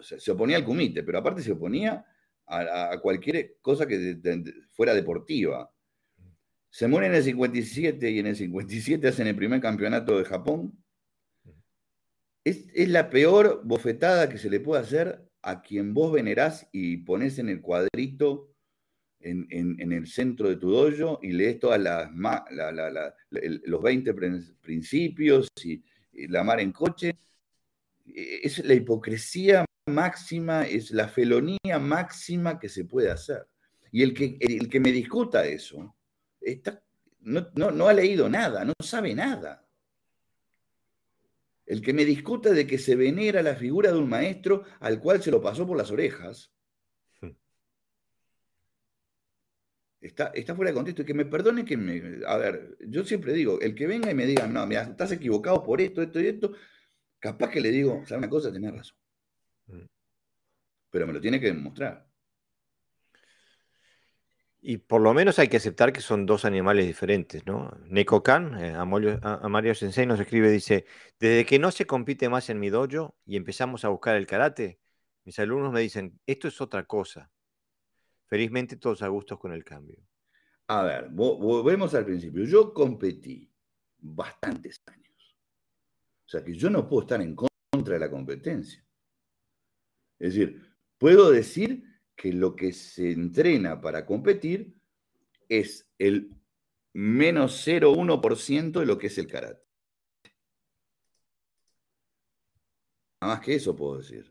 se 0.01 0.31
oponía 0.31 0.57
al 0.57 0.65
kumite, 0.65 1.03
pero 1.03 1.19
aparte 1.19 1.41
se 1.41 1.53
oponía 1.53 2.05
a, 2.47 2.99
cualquier 3.01 3.55
cosa 3.61 3.87
que 3.87 4.19
fuera 4.71 4.93
deportiva. 4.93 5.71
Se 6.69 6.87
muere 6.89 7.07
en 7.07 7.15
el 7.15 7.23
57 7.23 8.11
y 8.11 8.19
en 8.19 8.27
el 8.27 8.35
57 8.35 9.07
hacen 9.07 9.27
el 9.27 9.37
primer 9.37 9.61
campeonato 9.61 10.17
de 10.17 10.25
Japón 10.25 10.77
es, 12.49 12.89
la 12.89 13.09
peor 13.09 13.61
bofetada 13.63 14.29
que 14.29 14.37
se 14.37 14.49
le 14.49 14.59
puede 14.59 14.81
hacer 14.81 15.25
a 15.41 15.61
quien 15.61 15.93
vos 15.93 16.11
venerás 16.11 16.67
y 16.71 16.97
pones 16.97 17.39
en 17.39 17.49
el 17.49 17.61
cuadrito 17.61 18.49
en, 19.21 19.91
el 19.91 20.07
centro 20.07 20.47
de 20.49 20.55
tu 20.55 20.71
dojo 20.71 21.19
y 21.21 21.33
lees 21.33 21.59
todas 21.59 21.79
las 21.79 22.09
los 23.29 23.81
20 23.81 24.13
principios 24.61 25.47
y, 25.63 25.83
la 26.27 26.43
mar 26.43 26.59
en 26.59 26.71
coche. 26.71 27.17
E, 28.05 28.41
es 28.43 28.63
la 28.65 28.73
hipocresía 28.73 29.65
máxima, 29.87 30.65
es 30.65 30.91
la 30.91 31.07
felonía 31.07 31.79
máxima 31.79 32.59
que 32.59 32.69
se 32.69 32.85
puede 32.85 33.09
hacer. 33.09 33.47
Y 33.91 34.03
el 34.03 34.13
que, 34.13 34.37
el 34.39 34.69
que 34.69 34.79
me 34.79 34.91
discuta 34.91 35.45
eso, 35.45 35.95
está, 36.41 36.81
no, 37.21 37.87
ha 37.87 37.93
leído 37.93 38.29
nada, 38.29 38.63
no 38.63 38.73
sabe 38.83 39.13
nada. 39.13 39.65
El 41.69 41.83
que 41.83 41.93
me 41.93 42.03
discuta 42.03 42.49
de 42.49 42.65
que 42.65 42.79
se 42.79 42.95
venera 42.95 43.43
la 43.43 43.55
figura 43.55 43.91
de 43.91 43.99
un 43.99 44.09
maestro 44.09 44.63
al 44.79 44.99
cual 44.99 45.21
se 45.21 45.29
lo 45.29 45.39
pasó 45.39 45.67
por 45.67 45.77
las 45.77 45.91
orejas, 45.91 46.51
hmm. 47.21 47.29
Está, 50.01 50.31
está, 50.33 50.55
fuera 50.55 50.71
de 50.71 50.75
contexto. 50.75 51.03
Y 51.03 51.05
que 51.05 51.13
me 51.13 51.25
perdone 51.25 51.63
que 51.65 51.77
me. 51.77 52.25
A 52.25 52.37
ver, 52.37 52.75
yo 52.87 53.05
siempre 53.05 53.33
digo, 53.33 53.61
el 53.61 53.75
que 53.75 53.85
venga 53.85 54.09
y 54.09 54.15
me 54.15 54.25
diga, 54.25 54.47
no, 54.47 54.65
mira, 54.65 54.81
estás 54.81 55.11
equivocado 55.11 55.63
por 55.63 55.79
esto, 55.79 56.01
esto 56.01 56.19
y 56.19 56.27
esto, 56.27 56.53
capaz 57.19 57.51
que 57.51 57.61
le 57.61 57.69
digo, 57.69 58.01
¿sabes 58.07 58.17
una 58.17 58.29
cosa? 58.29 58.51
Tenés 58.51 58.73
razón. 58.73 58.97
Hmm. 59.67 59.85
Pero 60.89 61.05
me 61.05 61.13
lo 61.13 61.21
tiene 61.21 61.39
que 61.39 61.53
demostrar. 61.53 62.08
Y 64.61 64.77
por 64.77 65.01
lo 65.01 65.13
menos 65.13 65.39
hay 65.39 65.47
que 65.47 65.57
aceptar 65.57 65.93
que 65.93 66.01
son 66.01 66.25
dos 66.25 66.43
animales 66.43 66.85
diferentes, 66.85 67.45
¿no? 67.45 67.71
Neko 67.85 68.21
Kan, 68.21 68.59
eh, 68.59 68.73
a, 68.75 68.83
Mario 68.83 69.73
Sensei 69.73 70.05
nos 70.05 70.19
escribe, 70.19 70.51
dice, 70.51 70.85
desde 71.17 71.45
que 71.45 71.59
no 71.59 71.71
se 71.71 71.85
compite 71.85 72.27
más 72.27 72.49
en 72.49 72.59
mi 72.59 72.69
dojo 72.69 73.15
y 73.25 73.37
empezamos 73.37 73.85
a 73.85 73.89
buscar 73.89 74.17
el 74.17 74.27
karate, 74.27 74.79
mis 75.23 75.39
alumnos 75.39 75.71
me 75.71 75.79
dicen, 75.79 76.19
esto 76.25 76.49
es 76.49 76.59
otra 76.59 76.85
cosa. 76.85 77.31
Felizmente 78.25 78.75
todos 78.75 79.01
a 79.01 79.07
gustos 79.07 79.39
con 79.39 79.53
el 79.53 79.63
cambio. 79.63 79.97
A 80.67 80.83
ver, 80.83 81.09
volvemos 81.09 81.95
al 81.95 82.05
principio. 82.05 82.43
Yo 82.43 82.73
competí 82.73 83.49
bastantes 83.97 84.83
años. 84.85 85.35
O 86.25 86.29
sea 86.29 86.43
que 86.43 86.53
yo 86.53 86.69
no 86.69 86.87
puedo 86.87 87.03
estar 87.03 87.21
en 87.21 87.35
contra 87.35 87.93
de 87.93 87.99
la 87.99 88.11
competencia. 88.11 88.85
Es 90.19 90.35
decir, 90.35 90.61
puedo 90.97 91.31
decir 91.31 91.88
que 92.19 92.33
lo 92.33 92.53
que 92.53 92.73
se 92.73 93.11
entrena 93.11 93.79
para 93.79 94.05
competir 94.05 94.75
es 95.47 95.89
el 95.97 96.35
menos 96.91 97.65
0,1% 97.65 98.81
de 98.81 98.85
lo 98.85 98.97
que 98.97 99.07
es 99.07 99.17
el 99.17 99.27
karate. 99.27 99.63
Nada 103.21 103.35
más 103.35 103.45
que 103.45 103.55
eso 103.55 103.73
puedo 103.73 103.99
decir. 103.99 104.29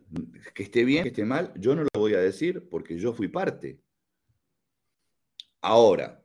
Que 0.55 0.64
esté 0.64 0.84
bien, 0.84 1.05
que 1.05 1.09
esté 1.09 1.24
mal, 1.24 1.55
yo 1.57 1.74
no 1.74 1.84
lo 1.84 1.89
voy 1.95 2.12
a 2.12 2.20
decir 2.20 2.68
porque 2.68 2.99
yo 2.99 3.14
fui 3.14 3.28
parte. 3.28 3.80
Ahora, 5.62 6.22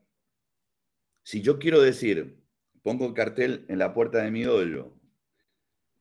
si 1.23 1.41
yo 1.41 1.59
quiero 1.59 1.81
decir, 1.81 2.43
pongo 2.81 3.05
el 3.05 3.13
cartel 3.13 3.65
en 3.69 3.79
la 3.79 3.93
puerta 3.93 4.21
de 4.21 4.31
mi 4.31 4.43
dojo 4.43 4.99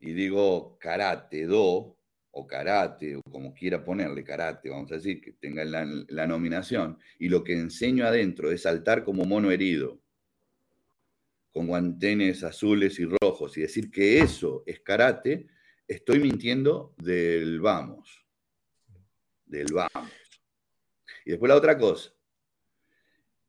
y 0.00 0.12
digo 0.12 0.76
karate 0.80 1.46
do, 1.46 1.96
o 2.33 2.47
karate, 2.47 3.16
o 3.16 3.22
como 3.22 3.55
quiera 3.55 3.85
ponerle 3.85 4.24
karate, 4.24 4.70
vamos 4.70 4.91
a 4.91 4.97
decir, 4.97 5.20
que 5.20 5.33
tenga 5.33 5.64
la, 5.64 6.26
nominación, 6.26 6.99
y 7.18 7.28
lo 7.28 7.45
que 7.45 7.53
enseño 7.53 8.07
adentro 8.07 8.51
es 8.51 8.62
saltar 8.62 9.05
como 9.05 9.24
mono 9.24 9.51
herido, 9.51 10.01
con 11.53 11.66
guantenes 11.66 12.43
azules 12.43 12.99
y 12.99 13.05
rojos, 13.05 13.57
y 13.59 13.61
decir 13.61 13.91
que 13.91 14.20
eso 14.20 14.64
es 14.66 14.80
karate, 14.80 15.47
estoy 15.87 16.20
mintiendo 16.20 16.95
del 16.97 17.61
vamos. 17.61 18.24
Del 19.45 19.66
vamos. 19.70 20.11
Y 21.26 21.33
después 21.33 21.51
la 21.51 21.57
otra 21.57 21.76
cosa. 21.76 22.11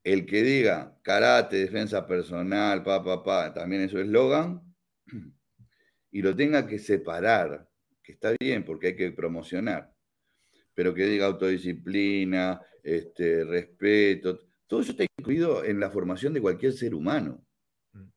El 0.03 0.25
que 0.25 0.43
diga 0.43 0.99
karate, 1.01 1.55
defensa 1.55 2.05
personal, 2.05 2.83
pa, 2.83 3.01
pa, 3.01 3.23
pa, 3.23 3.53
también 3.53 3.83
es 3.83 3.91
su 3.91 3.99
eslogan, 3.99 4.61
y 6.11 6.21
lo 6.21 6.35
tenga 6.35 6.67
que 6.67 6.79
separar 6.79 7.69
que 8.03 8.11
está 8.11 8.35
bien 8.39 8.65
porque 8.65 8.87
hay 8.87 8.95
que 8.95 9.11
promocionar, 9.11 9.91
pero 10.73 10.93
que 10.93 11.05
diga 11.05 11.25
autodisciplina, 11.25 12.61
este, 12.83 13.45
respeto, 13.45 14.39
todo 14.67 14.81
eso 14.81 14.91
está 14.91 15.05
incluido 15.17 15.63
en 15.63 15.79
la 15.79 15.89
formación 15.89 16.33
de 16.33 16.41
cualquier 16.41 16.73
ser 16.73 16.93
humano. 16.93 17.45
Mm. 17.93 18.07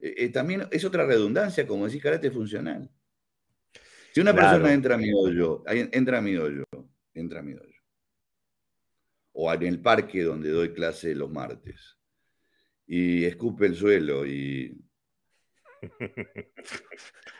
Eh, 0.00 0.14
eh, 0.16 0.28
también 0.30 0.66
es 0.70 0.84
otra 0.84 1.06
redundancia, 1.06 1.66
como 1.66 1.84
decir 1.84 2.02
karate 2.02 2.30
funcional. 2.30 2.90
Si 4.12 4.20
una 4.20 4.34
persona 4.34 4.72
entra 4.72 4.96
a 4.96 4.98
mi 4.98 5.12
hoyo, 5.12 5.62
entra 5.66 6.18
a 6.18 6.20
mi 6.22 6.36
hoyo, 6.36 6.64
entra 7.14 7.40
a 7.40 7.42
mi 7.42 7.52
hoyo, 7.52 7.80
o 9.32 9.52
en 9.52 9.62
el 9.62 9.80
parque 9.80 10.22
donde 10.22 10.50
doy 10.50 10.72
clase 10.72 11.14
los 11.14 11.30
martes, 11.30 11.98
y 12.86 13.24
escupe 13.24 13.66
el 13.66 13.76
suelo 13.76 14.26
y 14.26 14.76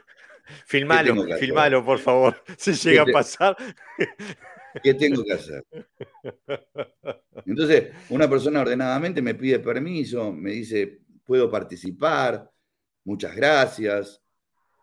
Filmalo, 0.66 1.38
filmalo, 1.38 1.84
por 1.84 1.98
favor, 1.98 2.42
si 2.56 2.72
llega 2.72 3.02
a 3.02 3.06
pasar. 3.06 3.56
¿Qué 4.82 4.94
tengo 4.94 5.24
que 5.24 5.32
hacer? 5.32 5.64
Entonces, 7.46 7.92
una 8.10 8.28
persona 8.28 8.60
ordenadamente 8.60 9.22
me 9.22 9.34
pide 9.34 9.58
permiso, 9.58 10.32
me 10.32 10.52
dice, 10.52 11.00
puedo 11.24 11.50
participar, 11.50 12.50
muchas 13.04 13.34
gracias. 13.34 14.22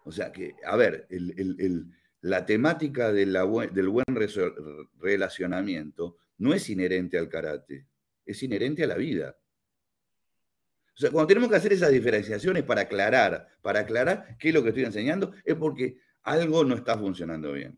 O 0.04 0.12
sea 0.12 0.32
que, 0.32 0.56
a 0.66 0.76
ver, 0.76 1.08
la 2.22 2.46
temática 2.46 3.12
del 3.12 3.38
buen 3.44 4.06
relacionamiento 5.00 6.18
no 6.38 6.54
es 6.54 6.70
inherente 6.70 7.18
al 7.18 7.30
karate, 7.30 7.88
es 8.26 8.44
inherente 8.44 8.84
a 8.84 8.88
la 8.88 8.96
vida. 8.96 9.36
O 10.96 10.98
sea, 10.98 11.12
cuando 11.12 11.28
tenemos 11.28 11.50
que 11.50 11.58
hacer 11.58 11.74
esas 11.74 11.92
diferenciaciones 11.92 12.64
para 12.64 12.82
aclarar, 12.82 13.50
para 13.62 13.82
aclarar 13.82 14.38
qué 14.40 14.50
es 14.50 14.54
lo 14.54 14.64
que 14.64 14.70
estoy 14.70 14.86
enseñando, 14.86 15.34
es 15.44 15.56
porque 15.56 15.98
algo 16.24 16.64
no 16.64 16.76
está 16.76 16.98
funcionando 16.98 17.52
bien. 17.52 17.78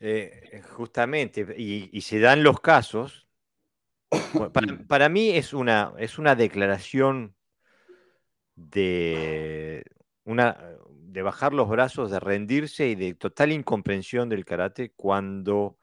Eh, 0.00 0.62
justamente, 0.70 1.54
y, 1.58 2.00
se 2.00 2.20
dan 2.20 2.42
los 2.42 2.60
casos. 2.60 3.28
para, 4.88 5.08
mí 5.08 5.30
es 5.30 5.52
una, 5.52 5.92
es 5.98 6.18
una 6.18 6.34
declaración 6.34 7.34
de, 8.54 9.84
una, 10.24 10.56
de 10.90 11.22
bajar 11.22 11.52
los 11.52 11.68
brazos, 11.68 12.10
de 12.10 12.20
rendirse 12.20 12.88
y 12.88 12.94
de 12.94 13.14
total 13.14 13.52
incomprensión 13.52 14.28
del 14.28 14.46
karate 14.46 14.92
cuando 14.92 15.77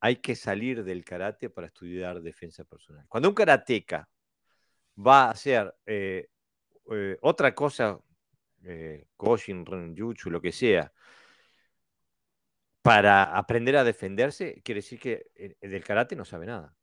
hay 0.00 0.16
que 0.16 0.34
salir 0.34 0.82
del 0.82 1.04
karate 1.04 1.50
para 1.50 1.66
estudiar 1.66 2.20
defensa 2.22 2.64
personal. 2.64 3.04
Cuando 3.08 3.28
un 3.28 3.34
karateca 3.34 4.08
va 5.06 5.26
a 5.26 5.30
hacer 5.30 5.74
eh, 5.86 6.28
eh, 6.90 7.18
otra 7.20 7.54
cosa, 7.54 7.98
eh, 8.64 9.06
Koshin, 9.16 9.64
Renjutsu, 9.66 10.30
lo 10.30 10.40
que 10.40 10.52
sea, 10.52 10.92
para 12.82 13.36
aprender 13.36 13.76
a 13.76 13.84
defenderse, 13.84 14.62
quiere 14.64 14.80
decir 14.80 14.98
que 14.98 15.56
del 15.60 15.84
karate 15.84 16.16
no 16.16 16.24
sabe 16.24 16.46
nada. 16.46 16.74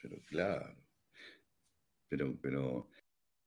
Pero 0.00 0.16
claro. 0.28 0.76
Pero, 2.08 2.36
pero. 2.40 2.88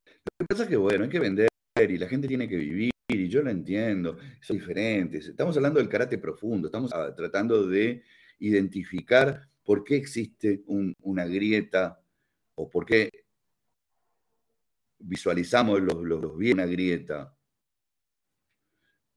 Lo 0.06 0.32
que 0.40 0.46
pasa 0.46 0.64
es 0.64 0.70
que, 0.70 0.76
bueno, 0.76 1.06
hay 1.06 1.10
que 1.10 1.20
vender 1.20 1.48
y 1.76 1.98
la 1.98 2.08
gente 2.08 2.28
tiene 2.28 2.48
que 2.48 2.58
vivir, 2.58 2.92
y 3.08 3.28
yo 3.30 3.42
lo 3.42 3.50
entiendo, 3.50 4.18
son 4.42 4.58
diferentes. 4.58 5.28
Estamos 5.28 5.56
hablando 5.58 5.80
del 5.80 5.90
karate 5.90 6.18
profundo, 6.18 6.68
estamos 6.68 6.92
tratando 7.16 7.66
de 7.68 8.04
identificar 8.40 9.50
por 9.64 9.84
qué 9.84 9.96
existe 9.96 10.64
una 10.68 11.26
grieta 11.26 12.02
o 12.56 12.70
por 12.70 12.86
qué 12.86 13.10
visualizamos 15.00 15.82
los, 15.82 16.02
los, 16.04 16.34
una 16.36 16.66
grieta. 16.66 17.36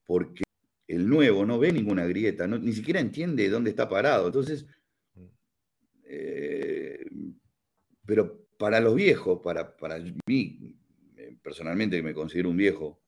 Porque 0.05 0.45
el 0.87 1.09
nuevo 1.09 1.45
no 1.45 1.59
ve 1.59 1.73
ninguna 1.73 2.07
grieta, 2.07 2.47
ni 2.47 2.73
siquiera 2.73 3.01
entiende 3.01 3.49
dónde 3.49 3.71
está 3.71 3.89
parado. 3.89 4.27
Entonces, 4.27 4.67
eh, 6.05 7.05
pero 8.05 8.47
para 8.57 8.81
los 8.81 8.95
viejos, 8.95 9.41
para, 9.43 9.77
para 9.77 9.99
mí, 10.27 10.77
eh, 11.17 11.37
personalmente 11.43 11.97
que 11.97 12.03
me 12.03 12.14
considero 12.14 12.51
un 12.51 12.57
viejo, 12.57 13.03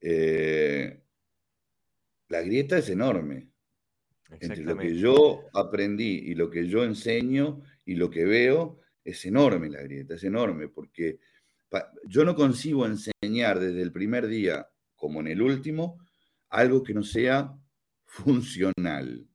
eh, 0.00 1.00
la 2.28 2.42
grieta 2.42 2.78
es 2.78 2.88
enorme. 2.90 3.53
Entre 4.40 4.62
lo 4.62 4.76
que 4.76 4.96
yo 4.96 5.44
aprendí 5.52 6.18
y 6.26 6.34
lo 6.34 6.50
que 6.50 6.66
yo 6.66 6.84
enseño 6.84 7.60
y 7.84 7.94
lo 7.94 8.10
que 8.10 8.24
veo, 8.24 8.80
es 9.04 9.24
enorme 9.26 9.68
la 9.68 9.82
grieta, 9.82 10.14
es 10.14 10.24
enorme, 10.24 10.68
porque 10.68 11.18
yo 12.06 12.24
no 12.24 12.34
concibo 12.34 12.86
enseñar 12.86 13.60
desde 13.60 13.82
el 13.82 13.92
primer 13.92 14.26
día, 14.26 14.68
como 14.94 15.20
en 15.20 15.28
el 15.28 15.42
último, 15.42 15.98
algo 16.48 16.82
que 16.82 16.94
no 16.94 17.02
sea 17.02 17.52
funcional. 18.04 19.26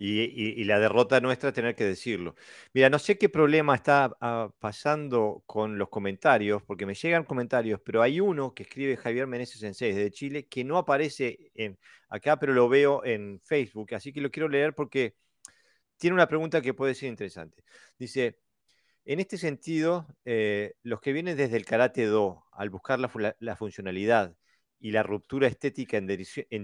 Y, 0.00 0.62
la 0.64 0.78
derrota 0.78 1.20
nuestra 1.20 1.48
es 1.48 1.54
tener 1.56 1.74
que 1.74 1.84
decirlo. 1.84 2.36
Mira, 2.72 2.88
no 2.88 3.00
sé 3.00 3.18
qué 3.18 3.28
problema 3.28 3.74
está 3.74 4.16
ah, 4.20 4.48
pasando 4.60 5.42
con 5.44 5.76
los 5.76 5.88
comentarios, 5.88 6.62
porque 6.62 6.86
me 6.86 6.94
llegan 6.94 7.24
comentarios, 7.24 7.80
pero 7.84 8.02
hay 8.02 8.20
uno 8.20 8.54
que 8.54 8.62
escribe 8.62 8.96
Javier 8.96 9.26
Meneses 9.26 9.58
Sensei 9.60 9.92
desde 9.92 10.12
Chile 10.12 10.46
que 10.46 10.62
no 10.64 10.78
aparece 10.78 11.50
en, 11.54 11.78
acá, 12.08 12.38
pero 12.38 12.52
lo 12.54 12.68
veo 12.68 13.04
en 13.04 13.40
Facebook, 13.44 13.94
así 13.94 14.12
que 14.12 14.20
lo 14.20 14.30
quiero 14.30 14.48
leer 14.48 14.72
porque 14.74 15.16
tiene 15.96 16.14
una 16.14 16.28
pregunta 16.28 16.60
que 16.62 16.74
puede 16.74 16.94
ser 16.94 17.08
interesante. 17.08 17.64
Dice, 17.98 18.38
en 19.04 19.20
este 19.20 19.38
sentido, 19.38 20.06
eh, 20.24 20.74
los 20.82 21.00
que 21.00 21.12
vienen 21.12 21.36
desde 21.36 21.56
el 21.56 21.64
karate 21.66 22.06
do, 22.06 22.44
al 22.52 22.70
buscar 22.70 23.00
la, 23.00 23.56
funcionalidad 23.56 24.36
y 24.78 24.92
la 24.92 25.02
ruptura 25.02 25.48
estética 25.48 25.96
en, 25.98 26.06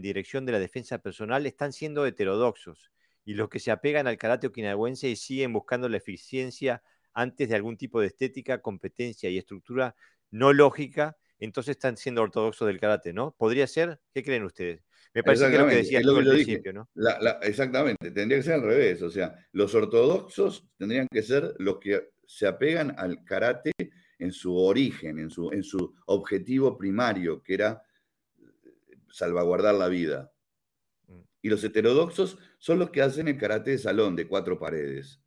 dirección 0.03 0.47
de 0.47 0.53
la 0.53 0.61
defensa 0.61 0.99
personal 0.99 1.47
están 1.47 1.73
siendo 1.73 2.07
heterodoxos 2.07 2.94
y 3.25 3.35
los 3.35 3.49
que 3.49 3.59
se 3.59 3.71
apegan 3.71 4.07
al 4.07 4.19
karate 4.19 4.47
okinawense 4.47 5.09
y 5.09 5.17
siguen 5.17 5.53
buscando 5.53 5.89
la 5.89 5.97
eficiencia 5.97 6.83
antes 7.13 7.49
de 7.49 7.55
algún 7.55 7.77
tipo 7.77 8.01
de 8.01 8.09
estética, 8.09 8.61
competencia 8.61 9.31
y 9.31 9.39
estructura 9.39 9.95
no 10.31 10.53
lógica, 10.53 11.17
entonces 11.39 11.73
están 11.73 11.97
siendo 11.97 12.23
ortodoxos 12.23 12.67
del 12.67 12.81
karate, 12.81 13.13
¿no? 13.13 13.35
¿Podría 13.37 13.67
ser? 13.67 14.01
¿Qué 14.13 14.23
creen 14.23 14.45
ustedes? 14.45 14.83
Me 15.15 15.23
parece 15.23 15.49
que 15.49 15.55
es 15.55 15.61
lo 15.61 15.69
que 15.69 15.77
decía 15.77 15.99
al 16.01 16.25
principio, 16.25 16.73
¿no? 16.73 16.89
exactamente, 17.43 18.11
tendría 18.11 18.39
que 18.39 18.43
ser 18.43 18.55
al 18.55 18.63
revés. 18.63 19.01
O 19.03 19.11
sea, 19.11 19.35
los 19.53 19.73
ortodoxos 19.75 20.67
tendrían 20.77 21.07
que 21.09 21.23
ser 21.23 21.55
los 21.59 21.79
que 21.79 22.11
se 22.27 22.47
apegan 22.49 22.95
al 22.99 23.23
karate 23.25 23.73
en 24.19 24.33
su 24.33 24.57
origen, 24.57 25.19
en 25.21 25.31
su, 25.31 25.53
en 25.53 25.63
su 25.63 25.95
objetivo 26.07 26.77
primario, 26.77 27.43
que 27.43 27.55
era 27.55 27.83
salvaguardar 29.09 29.77
la 29.77 29.89
vida. 29.89 30.33
Y 31.45 31.51
los 31.51 31.63
heterodoxos 31.63 32.39
son 32.59 32.79
los 32.79 32.89
que 32.89 33.03
hacen 33.03 33.29
el 33.29 33.37
karate 33.37 33.73
de 33.73 33.77
salón 33.77 34.17
de 34.17 34.27
cuatro 34.27 34.59
paredes. 34.59 35.21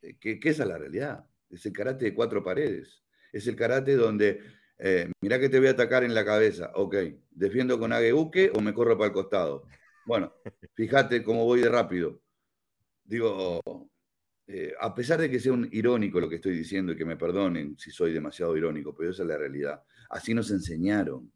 Eh, 0.00 0.16
¿Qué, 0.18 0.40
es 0.42 0.58
la 0.60 0.78
realidad? 0.78 1.26
Es 1.50 1.66
el 1.66 1.74
karate 1.74 2.06
de 2.06 2.14
cuatro 2.14 2.42
paredes. 2.42 3.04
Es 3.30 3.46
el 3.46 3.54
karate 3.54 3.94
donde, 3.94 4.40
eh, 4.78 5.12
mira 5.20 5.38
que 5.38 5.50
te 5.50 5.58
voy 5.58 5.68
a 5.68 5.72
atacar 5.72 6.02
en 6.02 6.14
la 6.14 6.24
cabeza. 6.24 6.72
Ok, 6.76 6.96
defiendo 7.30 7.78
con 7.78 7.92
ageuke 7.92 8.52
o 8.54 8.62
me 8.62 8.72
corro 8.72 8.96
para 8.96 9.08
el 9.08 9.12
costado. 9.12 9.66
Bueno, 10.06 10.32
fíjate 10.76 11.22
cómo 11.22 11.44
voy 11.44 11.60
de 11.60 11.68
rápido. 11.68 12.22
Digo, 13.04 13.60
eh, 14.46 14.72
a 14.80 14.94
pesar 14.94 15.20
de 15.20 15.28
que 15.28 15.40
sea 15.40 15.52
un 15.52 15.68
irónico 15.72 16.20
lo 16.20 16.28
que 16.30 16.36
estoy 16.36 16.56
diciendo 16.56 16.92
y 16.92 16.96
que 16.96 17.04
me 17.04 17.18
perdonen 17.18 17.76
si 17.76 17.90
soy 17.90 18.14
demasiado 18.14 18.56
irónico, 18.56 18.96
pero 18.96 19.10
esa 19.10 19.24
es 19.24 19.28
la 19.28 19.36
realidad. 19.36 19.82
Así 20.08 20.32
nos 20.32 20.50
enseñaron. 20.50 21.30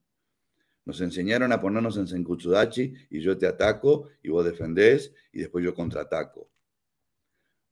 Nos 0.86 1.00
enseñaron 1.00 1.50
a 1.50 1.60
ponernos 1.60 1.96
en 1.96 2.06
Senkutsudachi 2.06 2.94
y 3.10 3.20
yo 3.20 3.36
te 3.36 3.46
ataco 3.46 4.08
y 4.22 4.28
vos 4.28 4.44
defendés 4.44 5.12
y 5.32 5.40
después 5.40 5.64
yo 5.64 5.74
contraataco. 5.74 6.48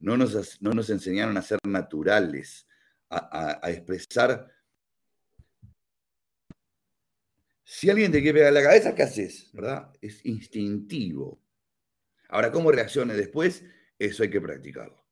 No 0.01 0.17
nos, 0.17 0.61
no 0.61 0.73
nos 0.73 0.91
enseñaron 0.91 1.37
a 1.37 1.43
ser 1.43 1.61
naturales, 1.65 2.67
a, 3.09 3.71
expresar. 3.71 4.53
Si 7.63 7.89
alguien 7.89 8.11
te 8.11 8.21
quiere 8.21 8.41
pegar 8.41 8.53
la 8.53 8.65
cabeza, 8.65 8.97
¿qué 8.97 9.05
haces? 9.05 9.49
¿Verdad? 9.53 9.93
Es 10.01 10.27
instintivo. 10.27 11.41
Ahora, 12.29 12.51
¿cómo 12.51 12.73
reaccione 12.73 13.15
después? 13.15 13.65
Eso 13.97 14.25
hay 14.25 14.31
que 14.31 14.41
practicarlo. 14.41 15.07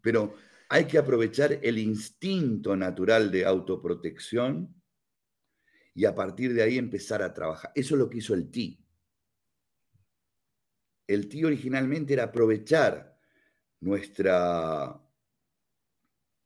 Pero 0.00 0.36
hay 0.68 0.84
que 0.84 0.96
aprovechar 0.96 1.58
el 1.60 1.76
instinto 1.76 2.76
natural 2.76 3.32
de 3.32 3.44
autoprotección 3.44 4.79
y 5.94 6.04
a 6.04 6.14
partir 6.14 6.54
de 6.54 6.62
ahí 6.62 6.78
empezar 6.78 7.22
a 7.22 7.32
trabajar. 7.34 7.72
Eso 7.74 7.94
es 7.94 7.98
lo 7.98 8.08
que 8.08 8.18
hizo 8.18 8.34
el 8.34 8.50
TI. 8.50 8.84
El 11.06 11.28
TI 11.28 11.44
originalmente 11.44 12.12
era 12.12 12.24
aprovechar 12.24 13.18
nuestra 13.80 15.00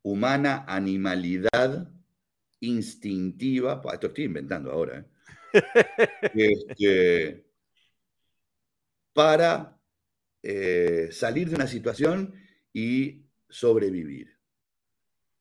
humana 0.03 0.65
animalidad 0.67 1.91
instintiva, 2.61 3.83
esto 3.93 4.07
estoy 4.07 4.25
inventando 4.25 4.71
ahora, 4.71 4.99
¿eh? 4.99 5.05
este, 6.35 7.47
para 9.13 9.81
eh, 10.43 11.09
salir 11.13 11.49
de 11.49 11.57
una 11.57 11.67
situación 11.67 12.35
y 12.73 13.27
sobrevivir. 13.49 14.39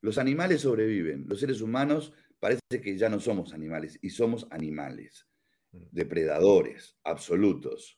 Los 0.01 0.17
animales 0.17 0.61
sobreviven, 0.61 1.25
los 1.27 1.39
seres 1.39 1.61
humanos 1.61 2.13
parece 2.43 2.81
que 2.81 2.97
ya 2.97 3.07
no 3.07 3.21
somos 3.21 3.53
animales 3.53 3.97
y 4.01 4.09
somos 4.09 4.45
animales, 4.49 5.25
mm. 5.71 5.77
depredadores 5.91 6.97
absolutos. 7.01 7.97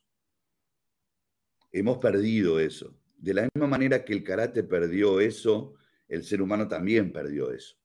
Hemos 1.72 1.98
perdido 1.98 2.60
eso. 2.60 2.96
De 3.18 3.34
la 3.34 3.50
misma 3.52 3.66
manera 3.68 4.06
que 4.06 4.14
el 4.14 4.24
karate 4.24 4.62
perdió 4.62 5.20
eso, 5.20 5.74
el 6.08 6.24
ser 6.24 6.44
humano 6.44 6.68
también 6.68 7.12
perdió 7.12 7.52
eso. 7.52 7.76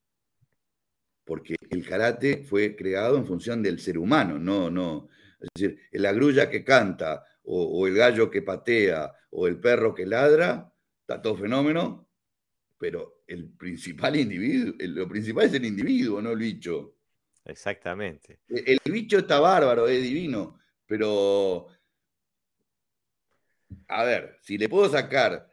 Porque 1.24 1.56
el 1.70 1.88
karate 1.88 2.44
fue 2.44 2.76
creado 2.76 3.16
en 3.16 3.24
función 3.24 3.62
del 3.62 3.78
ser 3.78 3.96
humano, 3.96 4.38
no, 4.38 4.70
no. 4.70 5.08
Es 5.40 5.48
decir, 5.54 5.80
la 5.92 6.12
grulla 6.12 6.50
que 6.50 6.62
canta, 6.62 7.24
o, 7.42 7.80
o 7.80 7.86
el 7.86 7.94
gallo 7.94 8.30
que 8.30 8.42
patea, 8.42 9.11
o 9.30 9.48
el 9.48 9.58
perro 9.58 9.94
que 9.94 10.04
ladra, 10.04 10.70
está 11.00 11.22
todo 11.22 11.38
fenómeno, 11.38 12.09
pero 12.81 13.24
el 13.26 13.51
principal 13.51 14.16
individuo, 14.16 14.74
lo 14.78 15.07
principal 15.07 15.45
es 15.45 15.53
el 15.53 15.66
individuo, 15.66 16.22
no 16.22 16.31
el 16.31 16.39
bicho. 16.39 16.97
Exactamente. 17.45 18.39
El, 18.49 18.81
bicho 18.87 19.18
está 19.18 19.39
bárbaro, 19.39 19.87
es 19.87 20.03
divino, 20.03 20.59
pero 20.87 21.66
a 23.87 24.05
ver, 24.05 24.39
si 24.41 24.57
le 24.57 24.70
puedo 24.70 24.89
sacar 24.89 25.47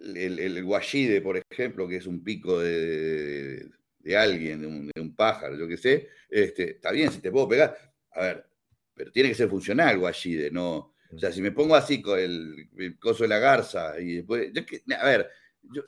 el, 0.00 0.40
el, 0.40 0.64
guayide, 0.64 1.20
por 1.20 1.36
ejemplo, 1.36 1.86
que 1.86 1.96
es 1.96 2.06
un 2.08 2.24
pico 2.24 2.58
de, 2.58 3.70
alguien, 4.18 4.90
de 4.92 5.00
un, 5.00 5.14
pájaro, 5.14 5.56
yo 5.56 5.68
qué 5.68 5.76
sé, 5.76 6.08
este, 6.28 6.72
está 6.72 6.90
bien, 6.90 7.12
si 7.12 7.20
te 7.20 7.30
puedo 7.30 7.48
pegar. 7.48 7.76
A 8.10 8.22
ver, 8.22 8.46
pero 8.92 9.12
tiene 9.12 9.28
que 9.28 9.36
ser 9.36 9.48
funcional 9.48 9.94
el 9.94 10.00
guayide, 10.00 10.50
no. 10.50 10.96
O 11.14 11.18
sea, 11.18 11.30
si 11.30 11.40
me 11.40 11.52
pongo 11.52 11.76
así 11.76 12.02
con 12.02 12.18
el, 12.18 12.98
coso 12.98 13.22
de 13.22 13.28
la 13.28 13.38
garza 13.38 14.00
y 14.00 14.16
después. 14.16 14.50
a 14.98 15.04
ver, 15.04 15.30
yo, 15.62 15.84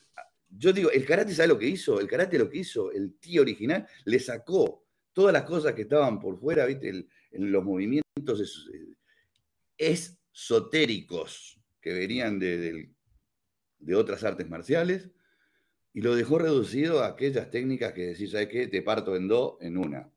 yo 0.57 0.73
digo, 0.73 0.91
el 0.91 1.05
karate, 1.05 1.35
¿sabe 1.35 1.49
lo 1.49 1.59
que 1.59 1.69
hizo? 1.69 2.01
El 2.01 2.07
karate 2.07 2.39
lo 2.39 2.49
que 2.49 2.59
hizo, 2.59 2.93
el 2.93 3.15
tío 3.15 3.43
original, 3.43 3.87
le 4.05 4.19
sacó 4.19 4.85
todas 5.13 5.33
las 5.33 5.45
cosas 5.45 5.75
que 5.75 5.83
estaban 5.83 6.21
por 6.21 6.39
fuera, 6.39 6.67
¿viste? 6.67 7.07
en 7.35 7.53
los 7.53 7.65
movimientos 7.65 8.71
esotéricos 9.77 11.61
que 11.81 11.93
venían 11.93 12.39
de, 12.39 12.91
de, 13.79 13.95
otras 13.95 14.25
artes 14.25 14.49
marciales 14.49 15.11
y 15.93 16.01
lo 16.01 16.15
dejó 16.15 16.39
reducido 16.39 17.03
a 17.03 17.09
aquellas 17.09 17.51
técnicas 17.51 17.93
que 17.93 18.07
decís, 18.07 18.31
¿sabes 18.31 18.49
qué? 18.49 18.67
Te 18.69 18.83
parto 18.83 19.17
en 19.17 19.29
dos, 19.29 19.57
en 19.61 19.77
una. 19.77 20.09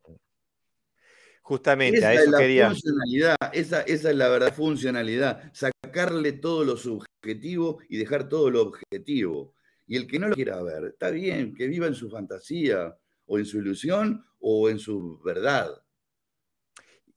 Justamente, 1.42 2.04
a 2.06 2.14
eso 2.14 2.24
es 2.24 2.30
la 2.30 2.38
quería. 2.38 2.70
Funcionalidad, 2.70 3.36
esa, 3.54 3.82
esa 3.82 4.10
es 4.10 4.16
la 4.16 4.30
verdad, 4.30 4.54
funcionalidad. 4.54 5.52
Sacarle 5.54 6.34
todo 6.34 6.64
lo 6.64 6.78
subjetivo 6.78 7.80
y 7.90 7.98
dejar 7.98 8.28
todo 8.30 8.50
lo 8.50 8.62
objetivo. 8.62 9.54
Y 9.88 9.96
el 9.96 10.06
que 10.06 10.20
no 10.20 10.28
lo 10.28 10.36
quiera 10.36 10.62
ver, 10.62 10.86
está 10.86 11.10
bien, 11.10 11.54
que 11.56 11.68
viva 11.68 11.88
en 11.88 11.96
su 11.96 12.10
fantasía 12.10 12.96
o 13.26 13.40
en 13.40 13.46
su 13.46 13.58
ilusión 13.60 14.26
o 14.40 14.70
en 14.70 14.80
su 14.80 15.20
verdad. 15.20 15.82